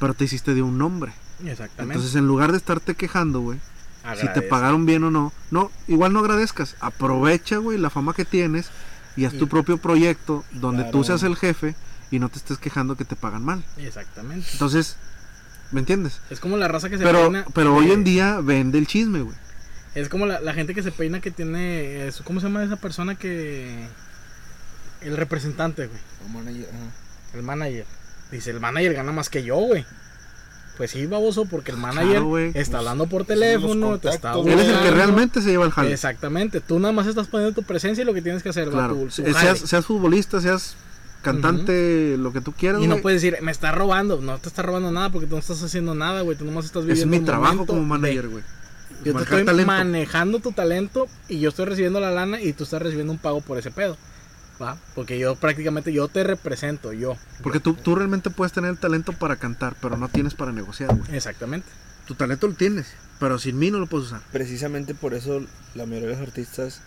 Pero 0.00 0.14
te 0.14 0.24
hiciste 0.24 0.54
de 0.54 0.62
un 0.62 0.78
nombre. 0.78 1.12
Exactamente. 1.44 1.94
Entonces, 1.94 2.16
en 2.16 2.26
lugar 2.26 2.50
de 2.50 2.58
estarte 2.58 2.94
quejando, 2.96 3.40
güey, 3.40 3.58
si 4.20 4.26
te 4.32 4.42
pagaron 4.42 4.86
bien 4.86 5.04
o 5.04 5.10
no, 5.10 5.32
no, 5.50 5.70
igual 5.86 6.12
no 6.12 6.18
agradezcas. 6.20 6.74
Aprovecha, 6.80 7.58
güey, 7.58 7.78
la 7.78 7.90
fama 7.90 8.14
que 8.14 8.24
tienes 8.24 8.70
y 9.16 9.26
haz 9.26 9.34
Y- 9.34 9.38
tu 9.38 9.46
propio 9.48 9.76
proyecto 9.78 10.44
donde 10.52 10.84
tú 10.84 11.04
seas 11.04 11.22
el 11.22 11.36
jefe 11.36 11.74
y 12.10 12.18
no 12.18 12.28
te 12.28 12.38
estés 12.38 12.58
quejando 12.58 12.96
que 12.96 13.04
te 13.04 13.14
pagan 13.14 13.44
mal. 13.44 13.62
Exactamente. 13.76 14.48
Entonces, 14.52 14.96
¿me 15.70 15.80
entiendes? 15.80 16.20
Es 16.30 16.40
como 16.40 16.56
la 16.56 16.66
raza 16.66 16.88
que 16.90 16.98
se 16.98 17.04
Pero, 17.04 17.22
peina. 17.24 17.44
pero 17.54 17.74
hoy 17.74 17.92
en 17.92 18.02
día 18.04 18.40
vende 18.40 18.78
el 18.78 18.86
chisme, 18.86 19.20
güey. 19.20 19.36
Es 19.94 20.08
como 20.08 20.24
la, 20.26 20.40
la 20.40 20.54
gente 20.54 20.74
que 20.74 20.82
se 20.82 20.92
peina 20.92 21.20
que 21.20 21.30
tiene. 21.30 22.06
eso, 22.06 22.24
¿Cómo 22.24 22.40
se 22.40 22.46
llama 22.46 22.62
esa 22.64 22.76
persona 22.76 23.14
que.? 23.16 23.86
El 25.00 25.16
representante, 25.16 25.86
güey. 25.86 25.98
O 26.24 26.28
manager, 26.28 26.68
ajá. 26.68 27.36
El 27.38 27.42
manager. 27.42 27.86
Dice, 28.30 28.50
el 28.50 28.60
manager 28.60 28.94
gana 28.94 29.12
más 29.12 29.28
que 29.28 29.42
yo, 29.42 29.56
güey. 29.56 29.84
Pues 30.76 30.92
sí, 30.92 31.04
baboso, 31.06 31.44
porque 31.44 31.72
el 31.72 31.76
manager 31.76 32.20
Claro, 32.22 32.38
está 32.38 32.52
Pues, 32.52 32.74
hablando 32.74 33.06
por 33.06 33.20
los 33.20 33.28
teléfono, 33.28 33.98
te 33.98 34.08
está 34.08 34.32
Él 34.32 34.48
es 34.58 34.68
el 34.68 34.80
que 34.80 34.90
realmente 34.90 35.42
se 35.42 35.50
lleva 35.50 35.66
el 35.66 35.72
jale. 35.72 35.92
Exactamente. 35.92 36.60
Tú 36.60 36.78
nada 36.78 36.92
más 36.92 37.06
estás 37.06 37.26
poniendo 37.26 37.54
tu 37.54 37.62
presencia 37.66 38.00
y 38.00 38.04
lo 38.06 38.14
que 38.14 38.22
tienes 38.22 38.42
que 38.42 38.48
hacer, 38.48 38.70
Claro. 38.70 38.94
tu- 38.94 39.08
tu 39.08 39.22
Eh. 39.28 39.34
Seas, 39.34 39.58
seas 39.58 39.84
futbolista, 39.84 40.40
seas 40.40 40.76
cantante, 41.22 42.16
lo 42.18 42.32
que 42.32 42.40
tú 42.40 42.52
quieras, 42.52 42.80
Y 42.82 42.86
no 42.86 42.98
puedes 42.98 43.20
decir, 43.20 43.38
me 43.42 43.52
está 43.52 43.72
robando. 43.72 44.20
No 44.22 44.38
te 44.38 44.48
está 44.48 44.62
robando 44.62 44.90
nada 44.90 45.10
porque 45.10 45.26
tú 45.26 45.34
no 45.34 45.40
estás 45.40 45.62
haciendo 45.62 45.94
nada, 45.94 46.22
güey. 46.22 46.36
Tú 46.38 46.44
nomás 46.46 46.64
estás 46.64 46.82
Es 46.82 46.86
viviendo 46.88 47.10
mi 47.10 47.16
el 47.18 47.24
trabajo 47.24 47.66
como 47.66 47.82
manager, 47.84 48.28
güey. 48.28 48.44
Yo 49.04 49.14
te 49.14 49.22
estoy 49.22 49.44
talento. 49.44 49.66
manejando 49.72 50.40
tu 50.40 50.52
talento 50.52 51.08
y 51.28 51.40
yo 51.40 51.50
estoy 51.50 51.64
recibiendo 51.66 52.00
la 52.00 52.10
lana 52.10 52.40
y 52.40 52.52
tú 52.52 52.64
estás 52.64 52.80
recibiendo 52.82 53.12
un 53.12 53.18
pago 53.18 53.40
por 53.40 53.58
ese 53.58 53.70
pedo. 53.70 53.96
¿Va? 54.60 54.76
Porque 54.94 55.18
yo 55.18 55.36
prácticamente 55.36 55.92
yo 55.92 56.08
te 56.08 56.22
represento, 56.22 56.92
yo. 56.92 57.16
Porque 57.42 57.60
tú, 57.60 57.74
tú 57.74 57.94
realmente 57.94 58.28
puedes 58.30 58.52
tener 58.52 58.70
el 58.70 58.78
talento 58.78 59.12
para 59.14 59.36
cantar, 59.36 59.74
pero 59.80 59.96
no 59.96 60.08
tienes 60.08 60.34
para 60.34 60.52
negociar, 60.52 60.94
güey. 60.94 61.16
Exactamente. 61.16 61.66
Tu 62.06 62.14
talento 62.14 62.46
lo 62.46 62.54
tienes, 62.54 62.86
pero 63.18 63.38
sin 63.38 63.58
mí 63.58 63.70
no 63.70 63.78
lo 63.78 63.86
puedes 63.86 64.08
usar. 64.08 64.20
Precisamente 64.32 64.94
por 64.94 65.14
eso 65.14 65.40
la 65.74 65.86
mayoría 65.86 66.10
de 66.10 66.14
los 66.16 66.28
artistas 66.28 66.80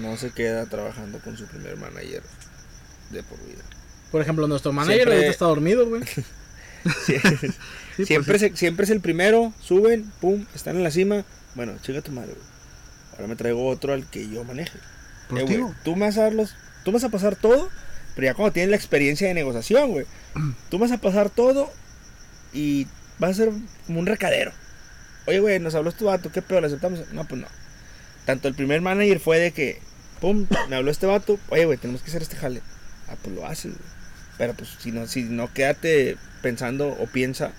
no 0.00 0.16
se 0.16 0.30
queda 0.30 0.64
trabajando 0.66 1.18
con 1.18 1.36
su 1.36 1.44
primer 1.46 1.76
manager 1.76 2.22
de 3.10 3.22
por 3.22 3.38
vida. 3.44 3.62
Por 4.10 4.22
ejemplo, 4.22 4.46
nuestro 4.48 4.72
manager 4.72 4.94
Siempre- 4.96 5.14
ahorita 5.16 5.30
está 5.32 5.44
dormido, 5.46 5.86
güey. 5.88 6.02
Sí, 7.06 7.14
pues 7.96 8.08
siempre, 8.08 8.38
sí. 8.40 8.48
se- 8.48 8.56
siempre 8.56 8.84
es 8.84 8.90
el 8.90 9.00
primero, 9.00 9.52
suben, 9.60 10.10
pum, 10.20 10.46
están 10.54 10.76
en 10.76 10.82
la 10.82 10.90
cima. 10.90 11.24
Bueno, 11.54 11.74
chinga 11.82 12.00
tu 12.00 12.10
madre, 12.10 12.32
güey. 12.32 12.46
Ahora 13.12 13.26
me 13.28 13.36
traigo 13.36 13.68
otro 13.68 13.92
al 13.92 14.06
que 14.06 14.28
yo 14.28 14.42
maneje. 14.44 14.78
Pues, 15.28 15.42
Eh, 15.48 15.58
güey, 15.58 15.72
tú 15.84 15.94
me 15.94 16.06
vas 16.06 16.18
a 16.18 16.22
dar 16.22 16.32
los, 16.34 16.54
tú 16.84 16.92
vas 16.92 17.04
a 17.04 17.08
pasar 17.08 17.36
todo, 17.36 17.68
pero 18.14 18.26
ya 18.26 18.34
cuando 18.34 18.52
tienes 18.52 18.70
la 18.70 18.76
experiencia 18.76 19.28
de 19.28 19.34
negociación, 19.34 19.90
güey. 19.90 20.06
Tú 20.70 20.78
vas 20.78 20.92
a 20.92 20.98
pasar 20.98 21.30
todo 21.30 21.70
y 22.52 22.86
vas 23.18 23.32
a 23.32 23.34
ser 23.34 23.52
como 23.86 24.00
un 24.00 24.06
recadero. 24.06 24.52
Oye, 25.26 25.40
güey, 25.40 25.58
nos 25.60 25.74
habló 25.74 25.90
este 25.90 26.04
vato, 26.04 26.32
¿qué 26.32 26.42
pedo? 26.42 26.60
¿Le 26.60 26.66
aceptamos? 26.66 27.12
No, 27.12 27.26
pues 27.26 27.40
no. 27.40 27.46
Tanto 28.24 28.48
el 28.48 28.54
primer 28.54 28.80
manager 28.80 29.20
fue 29.20 29.38
de 29.38 29.52
que, 29.52 29.80
pum, 30.20 30.46
me 30.68 30.76
habló 30.76 30.90
este 30.90 31.06
vato, 31.06 31.38
oye, 31.48 31.64
güey, 31.64 31.78
tenemos 31.78 32.02
que 32.02 32.10
hacer 32.10 32.22
este 32.22 32.36
jale. 32.36 32.62
Ah, 33.08 33.16
pues 33.22 33.34
lo 33.34 33.46
haces, 33.46 33.72
güey. 33.72 33.90
Pero 34.38 34.54
pues 34.54 34.70
si 34.80 34.90
no, 34.90 35.06
si 35.06 35.24
no, 35.24 35.52
quédate 35.52 36.16
pensando 36.40 36.88
o 36.88 37.06
piensa 37.06 37.52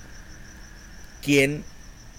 quién 1.22 1.64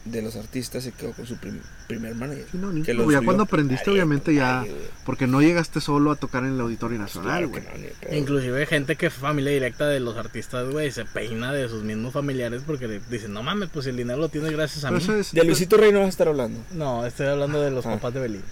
de 0.05 0.21
los 0.21 0.37
artistas 0.37 0.85
se 0.85 0.93
quedó 0.93 1.13
con 1.13 1.27
su 1.27 1.37
prim- 1.39 1.63
primer 1.87 2.15
manager. 2.15 2.45
Sí, 2.53 2.59
no, 2.59 2.71
ni- 2.71 2.83
Que 2.83 2.93
no, 2.93 3.05
lo 3.05 3.11
ya 3.13 3.23
cuando 3.23 3.45
aprendiste, 3.45 3.87
Nadie, 3.87 3.95
obviamente 4.03 4.35
ya. 4.35 4.63
Porque 5.07 5.27
no 5.27 5.41
llegaste 5.41 5.81
solo 5.81 6.11
a 6.11 6.17
tocar 6.17 6.45
en 6.45 6.51
el 6.55 6.61
Auditorio 6.61 6.99
Nacional, 6.99 7.49
Claro 7.49 7.53
que 7.53 7.61
güey. 7.61 7.83
no. 8.03 8.09
E 8.11 8.19
Inclusive 8.19 8.67
gente 8.67 8.97
que 8.97 9.07
es 9.07 9.15
familia 9.15 9.51
directa 9.53 9.87
de 9.87 10.01
los 10.01 10.17
artistas, 10.19 10.69
güey, 10.69 10.91
se 10.93 11.07
peina 11.07 11.53
de 11.53 11.69
sus 11.71 11.85
mismos 11.85 12.13
familiares 12.13 12.63
porque 12.67 12.87
le 12.87 13.01
dicen, 13.09 13.33
no 13.33 13.43
mames, 13.43 13.71
pues 13.73 13.87
el 13.87 13.97
dinero 13.97 14.19
lo 14.19 14.29
tienes 14.29 14.53
gracias 14.53 14.85
a 14.85 14.89
Pero 14.89 14.99
mí. 14.99 15.05
eso 15.05 15.15
es- 15.17 15.33
De 15.33 15.43
Luisito 15.43 15.79
Rey 15.79 15.91
no 15.91 16.01
vas 16.01 16.07
a 16.07 16.11
estar 16.11 16.29
hablando. 16.29 16.61
No, 16.73 17.07
estoy 17.07 17.27
hablando 17.29 17.63
de 17.63 17.71
los 17.71 17.87
Ah. 17.87 17.93
papás 17.95 18.13
de 18.13 18.21
Belinda. 18.21 18.47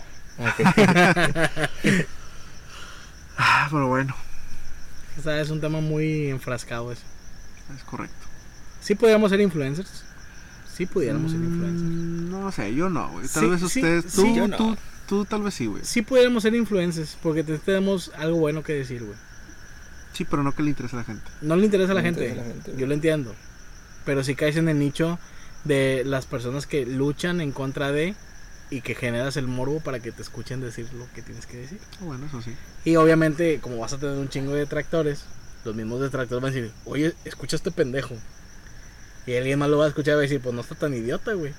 Ah, 3.36 3.66
pero 3.70 3.88
bueno, 3.88 4.14
O 5.18 5.22
sea, 5.22 5.40
es 5.40 5.50
un 5.50 5.60
tema 5.60 5.80
muy 5.80 6.28
enfrascado 6.28 6.90
eso. 6.92 7.02
es 7.76 7.82
correcto. 7.84 8.16
Sí 8.80 8.94
podríamos 8.94 9.30
ser 9.30 9.40
influencers. 9.40 10.04
Sí 10.74 10.86
pudiéramos 10.86 11.32
ser 11.32 11.40
influencers. 11.40 11.82
Mm, 11.82 12.30
No 12.30 12.50
sé, 12.52 12.74
yo 12.74 12.88
no, 12.88 13.08
güey. 13.10 13.28
Tal 13.28 13.44
Sí, 13.44 13.48
vez 13.50 13.58
sí, 13.60 13.66
ustedes, 13.66 14.04
sí, 14.08 14.16
tú, 14.22 14.34
yo 14.36 14.48
no. 14.48 14.56
tú, 14.56 14.76
tú 15.08 15.24
tal 15.24 15.42
vez 15.42 15.54
sí, 15.54 15.66
güey. 15.66 15.84
Sí 15.84 16.02
pudiéramos 16.02 16.42
ser 16.42 16.54
influencers 16.54 17.16
porque 17.22 17.42
te- 17.44 17.58
tenemos 17.58 18.10
algo 18.16 18.38
bueno 18.38 18.62
que 18.62 18.72
decir, 18.72 19.02
güey. 19.04 19.16
Sí, 20.12 20.24
pero 20.24 20.42
no 20.42 20.54
que 20.54 20.62
le 20.62 20.70
interese 20.70 20.96
a 20.96 21.00
la 21.00 21.04
gente. 21.04 21.24
No 21.40 21.56
le 21.56 21.64
interesa 21.66 21.92
a 21.92 21.94
la, 21.94 22.00
No 22.02 22.06
gente, 22.06 22.20
interesa 22.22 22.42
a 22.44 22.46
la 22.48 22.52
gente, 22.54 22.70
güey. 22.70 22.80
Yo 22.80 22.86
lo 22.86 22.94
entiendo. 22.94 23.34
Pero 24.04 24.24
si 24.24 24.34
caes 24.34 24.56
en 24.56 24.68
el 24.68 24.78
nicho 24.78 25.18
de 25.64 26.02
las 26.04 26.26
personas 26.26 26.66
que 26.66 26.84
luchan 26.86 27.40
en 27.40 27.52
contra 27.52 27.92
de 27.92 28.14
y 28.70 28.80
que 28.80 28.94
generas 28.94 29.36
el 29.36 29.46
morbo 29.46 29.80
para 29.80 30.00
que 30.00 30.12
te 30.12 30.22
escuchen 30.22 30.60
decir 30.60 30.88
lo 30.94 31.06
que 31.14 31.22
tienes 31.22 31.46
que 31.46 31.58
decir. 31.58 31.78
Ah, 32.00 32.04
Bueno, 32.04 32.26
eso 32.26 32.40
sí. 32.42 32.52
Y 32.84 32.96
obviamente, 32.96 33.58
como 33.60 33.76
vas 33.78 33.92
a 33.92 33.98
tener 33.98 34.16
un 34.18 34.28
chingo 34.28 34.52
de 34.54 34.60
detractores, 34.60 35.24
los 35.64 35.74
mismos 35.74 36.00
detractores 36.00 36.42
van 36.42 36.52
a 36.52 36.54
decir, 36.54 36.72
oye, 36.86 37.14
escucha 37.24 37.56
a 37.56 37.58
este 37.58 37.70
pendejo. 37.70 38.16
Y 39.26 39.36
alguien 39.36 39.58
más 39.58 39.68
lo 39.70 39.78
va 39.78 39.84
a 39.84 39.88
escuchar 39.88 40.12
y 40.12 40.14
va 40.16 40.18
a 40.20 40.22
decir, 40.22 40.40
pues 40.40 40.54
no 40.54 40.60
está 40.62 40.74
tan 40.74 40.94
idiota, 40.94 41.32
güey. 41.34 41.52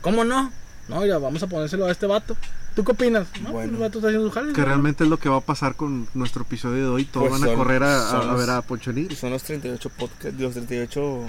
¿Cómo 0.00 0.24
no? 0.24 0.50
No, 0.88 1.04
ya 1.06 1.18
vamos 1.18 1.42
a 1.42 1.46
ponérselo 1.46 1.86
a 1.86 1.90
este 1.90 2.06
vato. 2.06 2.36
¿Tú 2.74 2.84
qué 2.84 2.92
opinas? 2.92 3.26
No, 3.42 3.50
Bueno. 3.52 3.52
pues 3.52 3.64
el 3.68 3.76
vato 3.76 3.98
está 3.98 4.08
haciendo 4.08 4.28
su 4.28 4.34
jale. 4.34 4.52
Que 4.52 4.60
¿no? 4.60 4.66
realmente 4.66 5.04
es 5.04 5.10
lo 5.10 5.18
que 5.18 5.28
va 5.28 5.36
a 5.36 5.40
pasar 5.40 5.74
con 5.76 6.08
nuestro 6.14 6.42
episodio 6.42 6.76
de 6.84 6.88
hoy. 6.88 7.04
Todos 7.04 7.28
Pues 7.28 7.40
van 7.40 7.50
a 7.50 7.54
correr 7.54 7.82
a, 7.82 8.06
a- 8.08 8.10
son 8.10 8.22
a 8.22 8.32
los- 8.32 8.40
ver 8.40 8.50
a 8.50 8.62
Poncho 8.62 8.92
Nigris. 8.92 9.18
Son 9.18 9.30
los 9.30 9.42
38 9.42 9.90
podcast, 9.90 10.38
los 10.40 10.54
38 10.54 11.26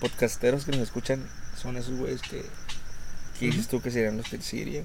podcasteros 0.00 0.64
que 0.64 0.72
nos 0.72 0.80
escuchan. 0.80 1.22
Son 1.60 1.76
esos 1.76 1.94
güeyes 1.98 2.22
que, 2.22 2.44
que 3.38 3.46
dices 3.46 3.68
tú 3.68 3.80
que 3.80 3.90
serían 3.90 4.16
los 4.16 4.26
que 4.26 4.40
sí 4.40 4.58
irían. 4.58 4.84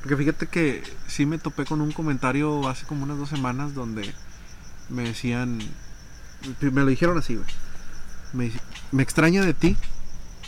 Porque 0.00 0.16
fíjate 0.16 0.46
que 0.46 0.82
sí 1.08 1.26
me 1.26 1.38
topé 1.38 1.64
con 1.64 1.80
un 1.80 1.92
comentario 1.92 2.68
hace 2.68 2.86
como 2.86 3.02
unas 3.04 3.18
dos 3.18 3.28
semanas 3.28 3.74
donde 3.74 4.08
me 4.88 5.02
decían, 5.02 5.58
me 6.60 6.70
lo 6.82 6.86
dijeron 6.86 7.18
así, 7.18 7.34
güey. 7.34 7.46
Me, 8.32 8.52
me 8.92 9.02
extraña 9.02 9.42
de 9.42 9.54
ti 9.54 9.76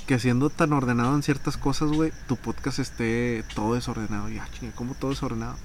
que 0.06 0.18
siendo 0.18 0.50
tan 0.50 0.72
ordenado 0.72 1.14
en 1.14 1.22
ciertas 1.22 1.56
cosas, 1.56 1.90
güey, 1.90 2.12
tu 2.26 2.36
podcast 2.36 2.78
esté 2.78 3.44
todo 3.54 3.74
desordenado. 3.74 4.28
Y, 4.28 4.38
ah, 4.38 4.48
chinga, 4.52 4.72
¿cómo 4.74 4.94
todo 4.94 5.12
desordenado? 5.12 5.56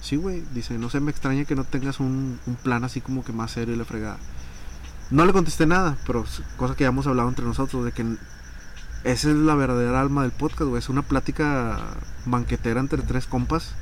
Sí, 0.00 0.16
güey, 0.16 0.42
dice, 0.52 0.78
no 0.78 0.90
sé, 0.90 1.00
me 1.00 1.10
extraña 1.10 1.44
que 1.44 1.54
no 1.54 1.64
tengas 1.64 2.00
un, 2.00 2.38
un 2.46 2.54
plan 2.56 2.84
así 2.84 3.00
como 3.00 3.24
que 3.24 3.32
más 3.32 3.52
serio 3.52 3.74
y 3.74 3.78
la 3.78 3.84
fregada. 3.84 4.18
No 5.10 5.24
le 5.24 5.32
contesté 5.32 5.66
nada, 5.66 5.96
pero 6.06 6.24
cosa 6.56 6.74
que 6.74 6.82
ya 6.82 6.88
hemos 6.88 7.06
hablado 7.06 7.28
entre 7.28 7.44
nosotros, 7.44 7.84
de 7.84 7.92
que 7.92 8.04
esa 9.04 9.30
es 9.30 9.36
la 9.36 9.54
verdadera 9.54 10.00
alma 10.00 10.22
del 10.22 10.32
podcast, 10.32 10.68
güey. 10.68 10.80
Es 10.80 10.88
una 10.88 11.02
plática 11.02 11.78
banquetera 12.24 12.80
entre 12.80 13.02
tres 13.02 13.26
compas. 13.26 13.74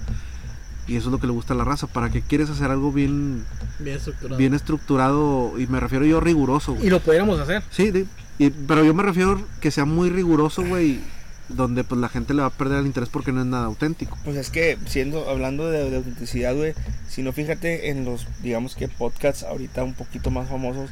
Y 0.86 0.96
eso 0.96 1.08
es 1.08 1.12
lo 1.12 1.18
que 1.18 1.26
le 1.26 1.32
gusta 1.32 1.54
a 1.54 1.56
la 1.56 1.64
raza. 1.64 1.86
¿Para 1.86 2.10
qué 2.10 2.20
quieres 2.22 2.50
hacer 2.50 2.70
algo 2.70 2.92
bien, 2.92 3.44
Bien 3.78 3.96
estructurado. 3.96 4.36
bien 4.38 4.54
estructurado? 4.54 5.58
Y 5.58 5.66
me 5.66 5.80
refiero 5.80 6.04
yo 6.04 6.20
riguroso, 6.20 6.74
güey. 6.74 6.86
Y 6.86 6.90
lo 6.90 7.00
pudiéramos 7.00 7.40
hacer. 7.40 7.62
Sí, 7.70 7.90
de- 7.90 8.06
y- 8.38 8.50
pero 8.50 8.84
yo 8.84 8.92
me 8.94 9.02
refiero 9.02 9.40
que 9.60 9.70
sea 9.70 9.84
muy 9.86 10.10
riguroso, 10.10 10.62
güey. 10.64 11.00
Donde 11.48 11.84
pues 11.84 12.00
la 12.00 12.08
gente 12.08 12.32
le 12.32 12.40
va 12.40 12.48
a 12.48 12.50
perder 12.50 12.78
el 12.80 12.86
interés 12.86 13.10
porque 13.10 13.30
no 13.30 13.40
es 13.40 13.46
nada 13.46 13.66
auténtico. 13.66 14.16
Pues 14.24 14.36
es 14.36 14.48
que, 14.48 14.78
siendo, 14.86 15.28
hablando 15.28 15.70
de, 15.70 15.90
de 15.90 15.96
autenticidad, 15.98 16.54
güey, 16.54 16.72
si 17.06 17.22
no 17.22 17.32
fíjate 17.34 17.90
en 17.90 18.06
los, 18.06 18.26
digamos 18.42 18.74
que 18.76 18.88
podcasts 18.88 19.42
ahorita 19.42 19.84
un 19.84 19.92
poquito 19.92 20.30
más 20.30 20.48
famosos 20.48 20.88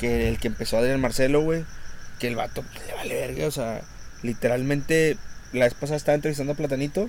que 0.00 0.28
el 0.28 0.38
que 0.38 0.48
empezó 0.48 0.78
Adrián 0.78 1.00
Marcelo, 1.00 1.42
güey, 1.42 1.64
que 2.18 2.26
el 2.26 2.34
vato 2.34 2.62
pues, 2.62 2.84
le 2.88 2.94
vale 2.94 3.14
verga, 3.14 3.46
o 3.46 3.50
sea, 3.52 3.82
literalmente 4.24 5.16
la 5.52 5.64
vez 5.66 5.74
pasada 5.74 5.96
estaba 5.96 6.16
entrevistando 6.16 6.52
a 6.54 6.56
Platanito 6.56 7.08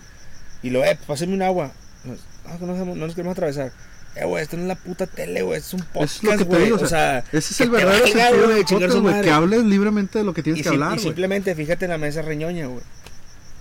y 0.61 0.69
lo, 0.69 0.83
eh, 0.85 0.97
pásame 1.07 1.33
un 1.33 1.41
agua. 1.41 1.71
Nos- 2.05 2.19
ah, 2.45 2.57
no, 2.59 2.67
nos- 2.67 2.87
no 2.87 2.95
nos 2.95 3.15
queremos 3.15 3.33
atravesar. 3.33 3.71
Eh, 4.15 4.23
güey, 4.25 4.43
esto 4.43 4.55
no 4.55 4.61
es 4.63 4.67
la 4.69 4.75
puta 4.75 5.07
tele, 5.07 5.41
güey, 5.41 5.59
es 5.59 5.73
un 5.73 5.81
podcast, 5.81 6.23
Eso 6.23 6.31
es 6.33 6.39
lo 6.39 6.45
que 6.49 6.55
te 6.55 6.63
digo, 6.63 6.77
o 6.81 6.87
sea, 6.87 7.19
Ese 7.33 7.37
es 7.53 7.61
el 7.61 7.69
verdadero 7.69 8.05
sentido 8.05 8.63
chingar 8.63 8.89
podcast, 8.89 9.01
güey. 9.03 9.21
Que 9.23 9.29
hables 9.31 9.63
libremente 9.65 10.19
de 10.19 10.23
lo 10.25 10.33
que 10.33 10.41
tienes 10.41 10.61
y, 10.61 10.63
que 10.63 10.69
sim- 10.69 10.75
hablar, 10.75 10.91
y 10.91 10.95
güey. 10.95 11.03
simplemente 11.05 11.53
fíjate 11.55 11.85
en 11.85 11.91
la 11.91 11.97
mesa 11.97 12.21
reñoña, 12.21 12.67
güey. 12.67 12.81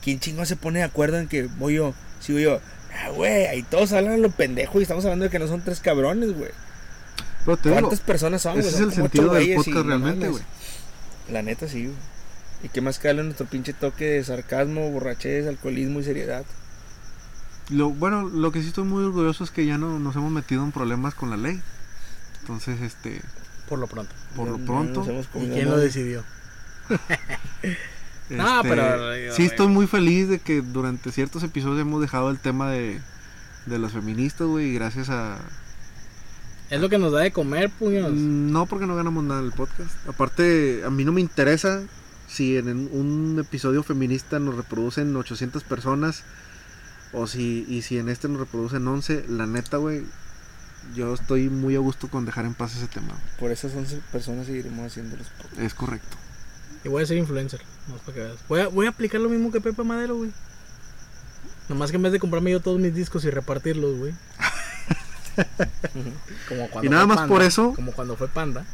¿Quién 0.02 0.20
chingo 0.20 0.44
se 0.44 0.54
pone 0.54 0.78
de 0.80 0.84
acuerdo 0.84 1.18
en 1.18 1.26
que 1.26 1.44
voy 1.58 1.74
yo? 1.74 1.92
Sigo 2.20 2.38
yo. 2.38 2.60
Ah, 2.92 3.08
güey, 3.10 3.46
ahí 3.46 3.62
todos 3.64 3.92
hablan 3.92 4.12
a 4.12 4.16
lo 4.18 4.30
pendejo 4.30 4.78
y 4.78 4.82
estamos 4.82 5.04
hablando 5.04 5.24
de 5.24 5.30
que 5.30 5.40
no 5.40 5.48
son 5.48 5.62
tres 5.62 5.80
cabrones, 5.80 6.32
güey. 6.36 6.50
Pero 7.44 7.56
te 7.56 7.68
digo, 7.70 7.80
¿Cuántas 7.80 8.00
personas 8.00 8.42
son, 8.42 8.52
güey? 8.54 8.64
ese 8.66 8.76
es 8.76 8.80
el 8.82 8.92
sentido 8.92 9.32
del 9.34 9.50
y 9.50 9.54
podcast 9.56 9.86
realmente, 9.86 10.28
güey. 10.28 10.42
La 11.32 11.42
neta 11.42 11.66
sí, 11.66 11.86
güey. 11.86 11.96
¿Y 12.62 12.68
qué 12.68 12.80
más 12.80 12.98
que 13.00 13.08
darle 13.08 13.24
nuestro 13.24 13.46
pinche 13.46 13.72
toque 13.72 14.04
de 14.04 14.24
sarcasmo, 14.24 14.88
borrachez, 14.90 15.46
alcoholismo 15.48 15.98
y 16.00 16.04
seriedad? 16.04 16.44
Lo, 17.70 17.90
bueno, 17.90 18.28
lo 18.28 18.52
que 18.52 18.60
sí 18.60 18.68
estoy 18.68 18.84
muy 18.84 19.04
orgulloso 19.04 19.44
es 19.44 19.50
que 19.50 19.64
ya 19.64 19.78
no 19.78 19.98
nos 19.98 20.16
hemos 20.16 20.30
metido 20.30 20.64
en 20.64 20.72
problemas 20.72 21.14
con 21.14 21.30
la 21.30 21.36
ley. 21.36 21.60
Entonces, 22.40 22.80
este, 22.82 23.22
Por 23.68 23.78
lo 23.78 23.86
pronto. 23.86 24.12
por 24.36 24.48
lo 24.48 24.58
pronto, 24.58 25.06
¿Y 25.34 25.48
quién 25.48 25.70
lo 25.70 25.78
decidió? 25.78 26.24
No, 28.30 28.62
este, 28.62 28.68
pero, 28.70 29.34
sí 29.34 29.44
estoy 29.44 29.66
muy 29.66 29.86
feliz 29.86 30.28
de 30.28 30.38
que 30.38 30.62
durante 30.62 31.12
ciertos 31.12 31.42
episodios 31.42 31.82
hemos 31.82 32.00
dejado 32.00 32.30
el 32.30 32.38
tema 32.38 32.70
de, 32.70 32.98
de 33.66 33.78
las 33.78 33.92
feministas, 33.92 34.46
güey, 34.46 34.70
y 34.70 34.74
gracias 34.74 35.10
a... 35.10 35.38
Es 36.70 36.80
lo 36.80 36.88
que 36.88 36.96
nos 36.96 37.12
da 37.12 37.20
de 37.20 37.32
comer, 37.32 37.68
puños. 37.68 38.12
No 38.12 38.64
porque 38.64 38.86
no 38.86 38.96
ganamos 38.96 39.22
nada 39.24 39.40
en 39.40 39.46
el 39.46 39.52
podcast. 39.52 39.90
Aparte, 40.08 40.82
a 40.86 40.90
mí 40.90 41.04
no 41.04 41.12
me 41.12 41.20
interesa 41.20 41.82
si 42.26 42.56
en 42.56 42.68
en 42.68 42.88
un 42.90 43.38
episodio 43.38 43.82
feminista 43.82 44.38
nos 44.38 44.56
reproducen 44.56 45.14
800 45.14 45.62
personas 45.62 46.24
o 47.14 47.26
si 47.26 47.64
y 47.68 47.82
si 47.82 47.98
en 47.98 48.08
este 48.08 48.28
nos 48.28 48.40
reproducen 48.40 48.86
11, 48.86 49.26
la 49.28 49.46
neta, 49.46 49.76
güey, 49.78 50.04
yo 50.94 51.14
estoy 51.14 51.48
muy 51.48 51.76
a 51.76 51.78
gusto 51.78 52.08
con 52.08 52.26
dejar 52.26 52.44
en 52.44 52.54
paz 52.54 52.76
ese 52.76 52.86
tema. 52.88 53.14
Por 53.38 53.50
esas 53.50 53.74
11 53.74 54.00
personas 54.12 54.46
seguiremos 54.46 54.86
haciendo 54.86 55.16
los 55.16 55.28
podcasts. 55.28 55.58
Es 55.58 55.74
correcto. 55.74 56.16
Y 56.84 56.88
voy 56.88 57.02
a 57.02 57.06
ser 57.06 57.16
influencer. 57.16 57.62
No 57.88 57.96
para 57.96 58.12
que 58.12 58.20
veas. 58.20 58.36
Voy 58.48 58.60
a, 58.60 58.68
voy 58.68 58.86
a 58.86 58.90
aplicar 58.90 59.20
lo 59.20 59.28
mismo 59.28 59.50
que 59.50 59.60
Pepe 59.60 59.82
Madero, 59.84 60.16
güey. 60.16 60.30
Nomás 61.68 61.90
que 61.90 61.96
en 61.96 62.02
vez 62.02 62.12
de 62.12 62.18
comprarme 62.20 62.50
yo 62.50 62.60
todos 62.60 62.78
mis 62.78 62.94
discos 62.94 63.24
y 63.24 63.30
repartirlos, 63.30 63.96
güey. 63.96 64.12
como 66.48 66.68
cuando 66.68 66.86
Y 66.86 66.88
nada 66.90 67.06
fue 67.06 67.16
más 67.16 67.28
por 67.28 67.42
eso- 67.42 67.72
Como 67.74 67.92
cuando 67.92 68.16
fue 68.16 68.28
Panda. 68.28 68.64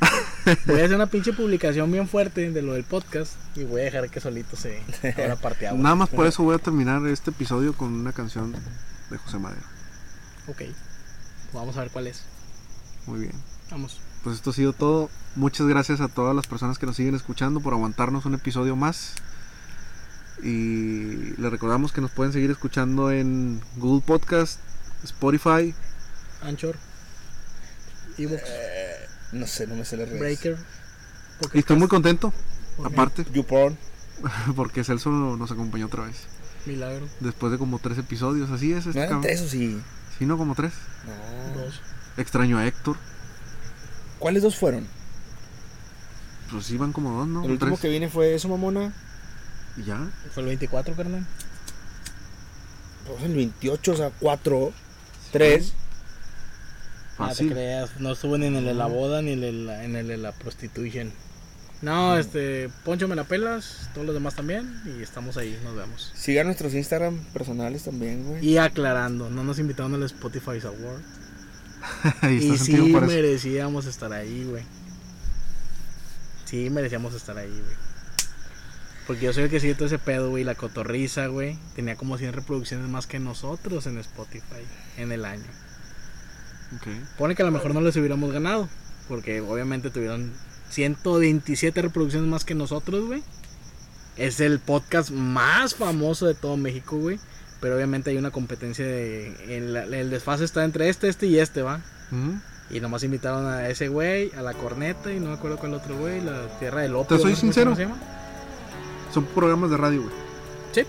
Voy 0.66 0.80
a 0.80 0.84
hacer 0.84 0.94
una 0.94 1.06
pinche 1.06 1.32
publicación 1.32 1.90
bien 1.90 2.08
fuerte 2.08 2.50
de 2.50 2.62
lo 2.62 2.74
del 2.74 2.84
podcast 2.84 3.34
y 3.56 3.64
voy 3.64 3.80
a 3.80 3.84
dejar 3.84 4.08
que 4.10 4.20
solito 4.20 4.56
se 4.56 4.80
abra 5.16 5.36
parte 5.36 5.66
agua. 5.66 5.82
Nada 5.82 5.94
más 5.96 6.08
por 6.08 6.26
eso 6.26 6.42
voy 6.44 6.54
a 6.54 6.58
terminar 6.58 7.04
este 7.06 7.30
episodio 7.30 7.72
con 7.72 7.92
una 7.92 8.12
canción 8.12 8.54
de 9.10 9.18
José 9.18 9.38
Madero. 9.38 9.62
Ok. 10.46 10.62
Vamos 11.52 11.76
a 11.76 11.80
ver 11.80 11.90
cuál 11.90 12.06
es. 12.06 12.22
Muy 13.06 13.20
bien. 13.20 13.32
Vamos. 13.70 14.00
Pues 14.22 14.36
esto 14.36 14.50
ha 14.50 14.52
sido 14.52 14.72
todo. 14.72 15.10
Muchas 15.34 15.66
gracias 15.66 16.00
a 16.00 16.08
todas 16.08 16.34
las 16.34 16.46
personas 16.46 16.78
que 16.78 16.86
nos 16.86 16.96
siguen 16.96 17.14
escuchando 17.14 17.60
por 17.60 17.72
aguantarnos 17.72 18.24
un 18.24 18.34
episodio 18.34 18.76
más. 18.76 19.14
Y 20.42 21.34
les 21.40 21.50
recordamos 21.50 21.92
que 21.92 22.00
nos 22.00 22.10
pueden 22.10 22.32
seguir 22.32 22.50
escuchando 22.50 23.10
en 23.10 23.60
Google 23.76 24.02
Podcast, 24.06 24.60
Spotify, 25.02 25.74
Anchor. 26.42 26.76
Evox. 28.18 28.42
No 29.32 29.46
sé, 29.46 29.66
no 29.66 29.74
me 29.74 29.84
sé 29.84 29.96
las 29.96 30.08
redes. 30.08 30.20
Breaker. 30.20 30.56
Y 31.52 31.58
estoy 31.58 31.76
muy 31.76 31.88
contento, 31.88 32.32
aparte, 32.84 33.24
YouPorn. 33.32 33.76
porque 34.56 34.84
Celso 34.84 35.10
nos 35.10 35.50
acompañó 35.50 35.86
otra 35.86 36.04
vez. 36.04 36.16
Milagro. 36.64 37.06
Después 37.20 37.52
de 37.52 37.58
como 37.58 37.78
tres 37.78 37.98
episodios, 37.98 38.50
así 38.50 38.72
es. 38.72 38.86
¿No 38.86 38.90
Este 38.90 38.98
eran 39.00 39.08
cabrón. 39.10 39.22
tres 39.22 39.40
o 39.42 39.48
sí? 39.48 39.80
Sí, 40.18 40.26
no, 40.26 40.36
como 40.38 40.54
tres. 40.54 40.72
No. 41.54 41.60
Dos. 41.62 41.80
Extraño 42.16 42.58
a 42.58 42.66
Héctor. 42.66 42.96
¿Cuáles 44.18 44.42
dos 44.42 44.56
fueron? 44.56 44.86
Pues 46.50 46.70
iban 46.70 46.92
como 46.92 47.12
dos, 47.18 47.28
¿no? 47.28 47.44
el 47.44 47.50
último 47.52 47.72
Tres. 47.72 47.80
que 47.80 47.88
viene 47.88 48.08
fue 48.08 48.34
eso, 48.34 48.48
mamona. 48.48 48.94
Y 49.76 49.84
ya. 49.84 49.98
Fue 50.32 50.42
el 50.42 50.48
24, 50.48 50.94
carnal. 50.94 51.26
Pues 53.06 53.22
el 53.24 53.34
28, 53.34 53.92
o 53.92 53.96
sea, 53.96 54.10
4, 54.18 54.72
3. 55.32 55.72
No 57.18 57.28
te 57.28 57.30
Fácil. 57.30 57.52
creas, 57.52 57.98
no 58.00 58.12
estuvo 58.12 58.36
ni 58.38 58.46
en 58.46 58.56
el 58.56 58.64
de 58.64 58.74
la 58.74 58.86
boda 58.86 59.22
ni 59.22 59.32
en 59.32 59.42
el, 59.42 59.68
en 59.70 59.96
el 59.96 60.06
de 60.08 60.16
la 60.18 60.32
prostitution. 60.32 61.12
No, 61.82 62.16
este, 62.16 62.70
Poncho 62.84 63.06
me 63.06 63.16
la 63.16 63.24
pelas, 63.24 63.90
todos 63.92 64.06
los 64.06 64.14
demás 64.14 64.34
también, 64.34 64.80
y 64.86 65.02
estamos 65.02 65.36
ahí, 65.36 65.58
nos 65.62 65.76
vemos. 65.76 66.10
Sigan 66.14 66.46
nuestros 66.46 66.74
Instagram 66.74 67.18
personales 67.32 67.84
también, 67.84 68.24
güey. 68.24 68.46
Y 68.46 68.56
aclarando, 68.58 69.28
no 69.30 69.44
nos 69.44 69.58
invitaron 69.58 69.94
al 69.94 70.02
Spotify 70.04 70.58
Award. 70.64 71.02
Y 72.30 72.56
sí 72.58 72.74
eso. 72.74 73.00
merecíamos 73.02 73.86
estar 73.86 74.12
ahí, 74.12 74.44
güey. 74.48 74.64
Sí 76.46 76.70
merecíamos 76.70 77.14
estar 77.14 77.36
ahí, 77.36 77.50
güey. 77.50 77.76
Porque 79.06 79.26
yo 79.26 79.32
soy 79.32 79.44
el 79.44 79.50
que 79.50 79.60
sigue 79.60 79.74
todo 79.74 79.86
ese 79.86 79.98
pedo, 79.98 80.30
güey. 80.30 80.42
La 80.42 80.54
cotorriza, 80.56 81.26
güey. 81.26 81.58
Tenía 81.76 81.96
como 81.96 82.18
100 82.18 82.32
reproducciones 82.32 82.88
más 82.88 83.06
que 83.06 83.20
nosotros 83.20 83.86
en 83.86 83.98
Spotify 83.98 84.64
en 84.96 85.12
el 85.12 85.24
año. 85.24 85.44
Pone 87.18 87.34
que 87.34 87.42
a 87.42 87.46
lo 87.46 87.52
mejor 87.52 87.74
no 87.74 87.80
les 87.80 87.96
hubiéramos 87.96 88.32
ganado. 88.32 88.68
Porque 89.08 89.40
obviamente 89.40 89.90
tuvieron 89.90 90.32
127 90.70 91.80
reproducciones 91.82 92.28
más 92.28 92.44
que 92.44 92.54
nosotros, 92.54 93.06
güey. 93.06 93.22
Es 94.16 94.40
el 94.40 94.58
podcast 94.58 95.10
más 95.10 95.74
famoso 95.74 96.26
de 96.26 96.34
todo 96.34 96.56
México, 96.56 96.96
güey. 96.96 97.20
Pero 97.60 97.76
obviamente 97.76 98.10
hay 98.10 98.16
una 98.16 98.30
competencia 98.30 98.84
de... 98.84 99.56
El, 99.56 99.76
el 99.76 100.10
desfase 100.10 100.44
está 100.44 100.64
entre 100.64 100.88
este, 100.88 101.08
este 101.08 101.26
y 101.26 101.38
este, 101.38 101.62
¿va? 101.62 101.80
Y 102.70 102.80
nomás 102.80 103.04
invitaron 103.04 103.46
a 103.46 103.68
ese 103.68 103.88
güey, 103.88 104.32
a 104.36 104.42
la 104.42 104.52
corneta 104.54 105.12
y 105.12 105.20
no 105.20 105.28
me 105.28 105.34
acuerdo 105.34 105.56
cuál 105.56 105.74
otro 105.74 105.96
güey, 105.96 106.20
la 106.20 106.48
tierra 106.58 106.82
del 106.82 106.96
opio. 106.96 107.16
Te 107.16 107.22
soy 107.22 107.32
no 107.32 107.36
sincero. 107.36 107.76
se 107.76 107.82
llama. 107.82 107.96
Son 109.14 109.24
programas 109.24 109.70
de 109.70 109.76
radio, 109.76 110.02
güey. 110.02 110.14
Sí. 110.72 110.82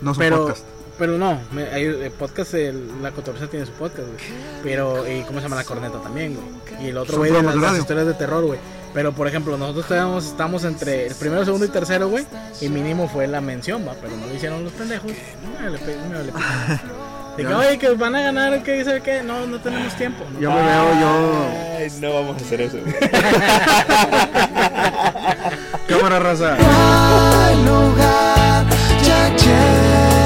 No 0.00 0.14
son 0.14 0.18
Pero, 0.20 0.36
podcast. 0.46 0.64
Pero 0.98 1.18
no, 1.18 1.38
me- 1.52 1.68
hay 1.68 1.84
el 1.84 2.10
podcast, 2.12 2.54
el- 2.54 3.02
la 3.02 3.10
cotorriza 3.10 3.46
tiene 3.48 3.66
su 3.66 3.72
podcast, 3.72 4.08
güey. 4.08 4.18
Pero, 4.62 5.06
y 5.10 5.22
¿cómo 5.22 5.38
se 5.40 5.44
llama 5.44 5.56
la 5.56 5.64
corneta 5.64 5.98
también, 6.00 6.34
güey? 6.34 6.84
Y 6.84 6.88
el 6.88 6.96
otro 6.98 7.18
güey 7.18 7.32
de 7.32 7.42
las, 7.42 7.76
historias 7.78 8.06
de 8.06 8.14
terror, 8.14 8.44
güey. 8.44 8.58
Pero, 8.94 9.12
por 9.12 9.26
ejemplo, 9.28 9.58
nosotros 9.58 9.84
estábamos, 9.84 10.24
estamos 10.26 10.64
entre 10.64 11.06
el 11.08 11.14
primero, 11.16 11.44
segundo 11.44 11.66
y 11.66 11.68
tercero, 11.68 12.08
güey. 12.08 12.24
Y 12.62 12.68
mínimo 12.70 13.08
fue 13.08 13.26
la 13.26 13.42
mención, 13.42 13.86
va. 13.86 13.92
Pero 14.00 14.16
no 14.16 14.26
lo 14.26 14.34
hicieron 14.34 14.64
los 14.64 14.72
pendejos. 14.72 15.10
Me 15.58 15.64
vale 15.66 15.78
pe- 15.78 15.96
me 16.08 16.16
vale 16.16 16.32
pe- 16.32 16.38
De 17.36 17.42
que, 17.42 17.50
Ya. 17.50 17.58
oye, 17.58 17.78
que 17.78 17.90
van 17.90 18.16
a 18.16 18.22
ganar, 18.22 18.62
que 18.62 18.72
dice 18.72 19.02
que 19.02 19.22
no, 19.22 19.46
no 19.46 19.60
tenemos 19.60 19.94
tiempo. 19.96 20.24
No, 20.32 20.40
Yo 20.40 20.50
me 20.50 20.62
veo 20.62 21.00
yo. 21.00 21.46
Ay, 21.78 21.92
no 22.00 22.14
vamos 22.14 22.40
a 22.40 22.44
hacer 22.46 22.62
eso, 22.62 22.78
güey. 22.80 22.94
Cámara 25.86 26.18
raza. 26.18 26.56
lugar 27.66 28.64
ya 29.02 29.36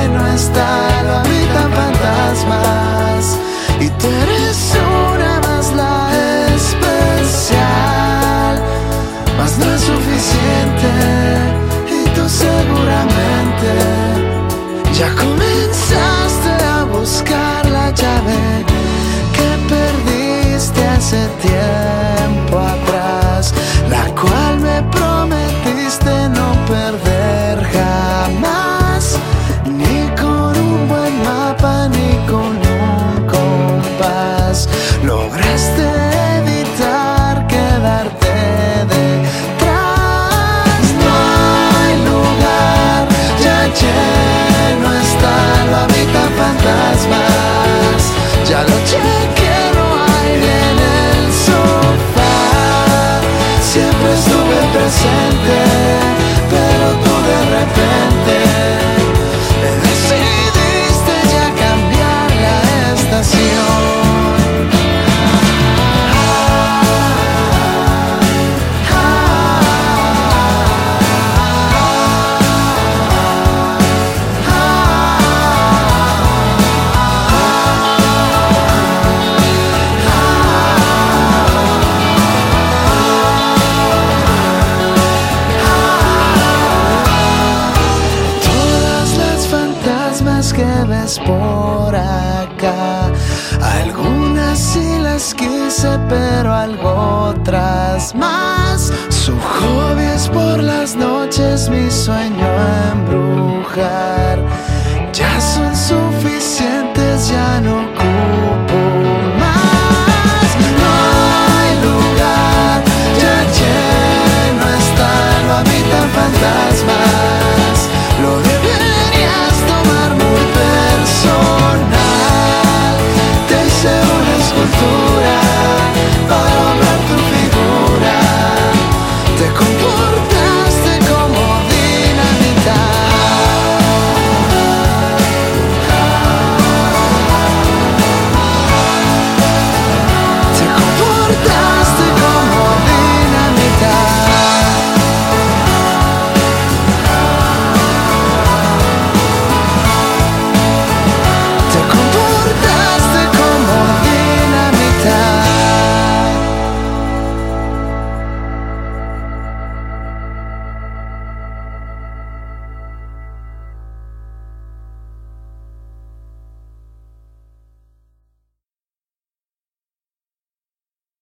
no 0.09 0.27
está, 0.27 1.03
lo 1.03 1.13
habitan 1.17 1.71
fantasmas. 1.73 3.39
Y 3.81 3.89
tú 3.89 4.07
eres 4.25 4.75
una 5.13 5.41
más 5.41 5.73
la 5.73 6.11
especial, 6.55 7.73
mas 9.39 9.59
no 9.59 9.67
es 9.75 9.81
suficiente. 9.81 10.91
Y 11.89 12.05
tú 12.15 12.29
seguramente 12.29 13.71
ya 14.99 15.09
comenzaste 15.15 16.53
a 16.65 16.85
buscar 16.85 17.67
la 17.67 17.91
llave 17.91 18.65
que 19.37 19.49
perdiste 19.75 20.87
hace 20.87 21.27
tiempo 21.41 22.59
atrás, 22.59 23.55
la 23.89 24.05
cual 24.21 24.61
me 24.61 24.83
prometiste 24.91 26.29
no 26.29 26.53
perder. 26.67 27.10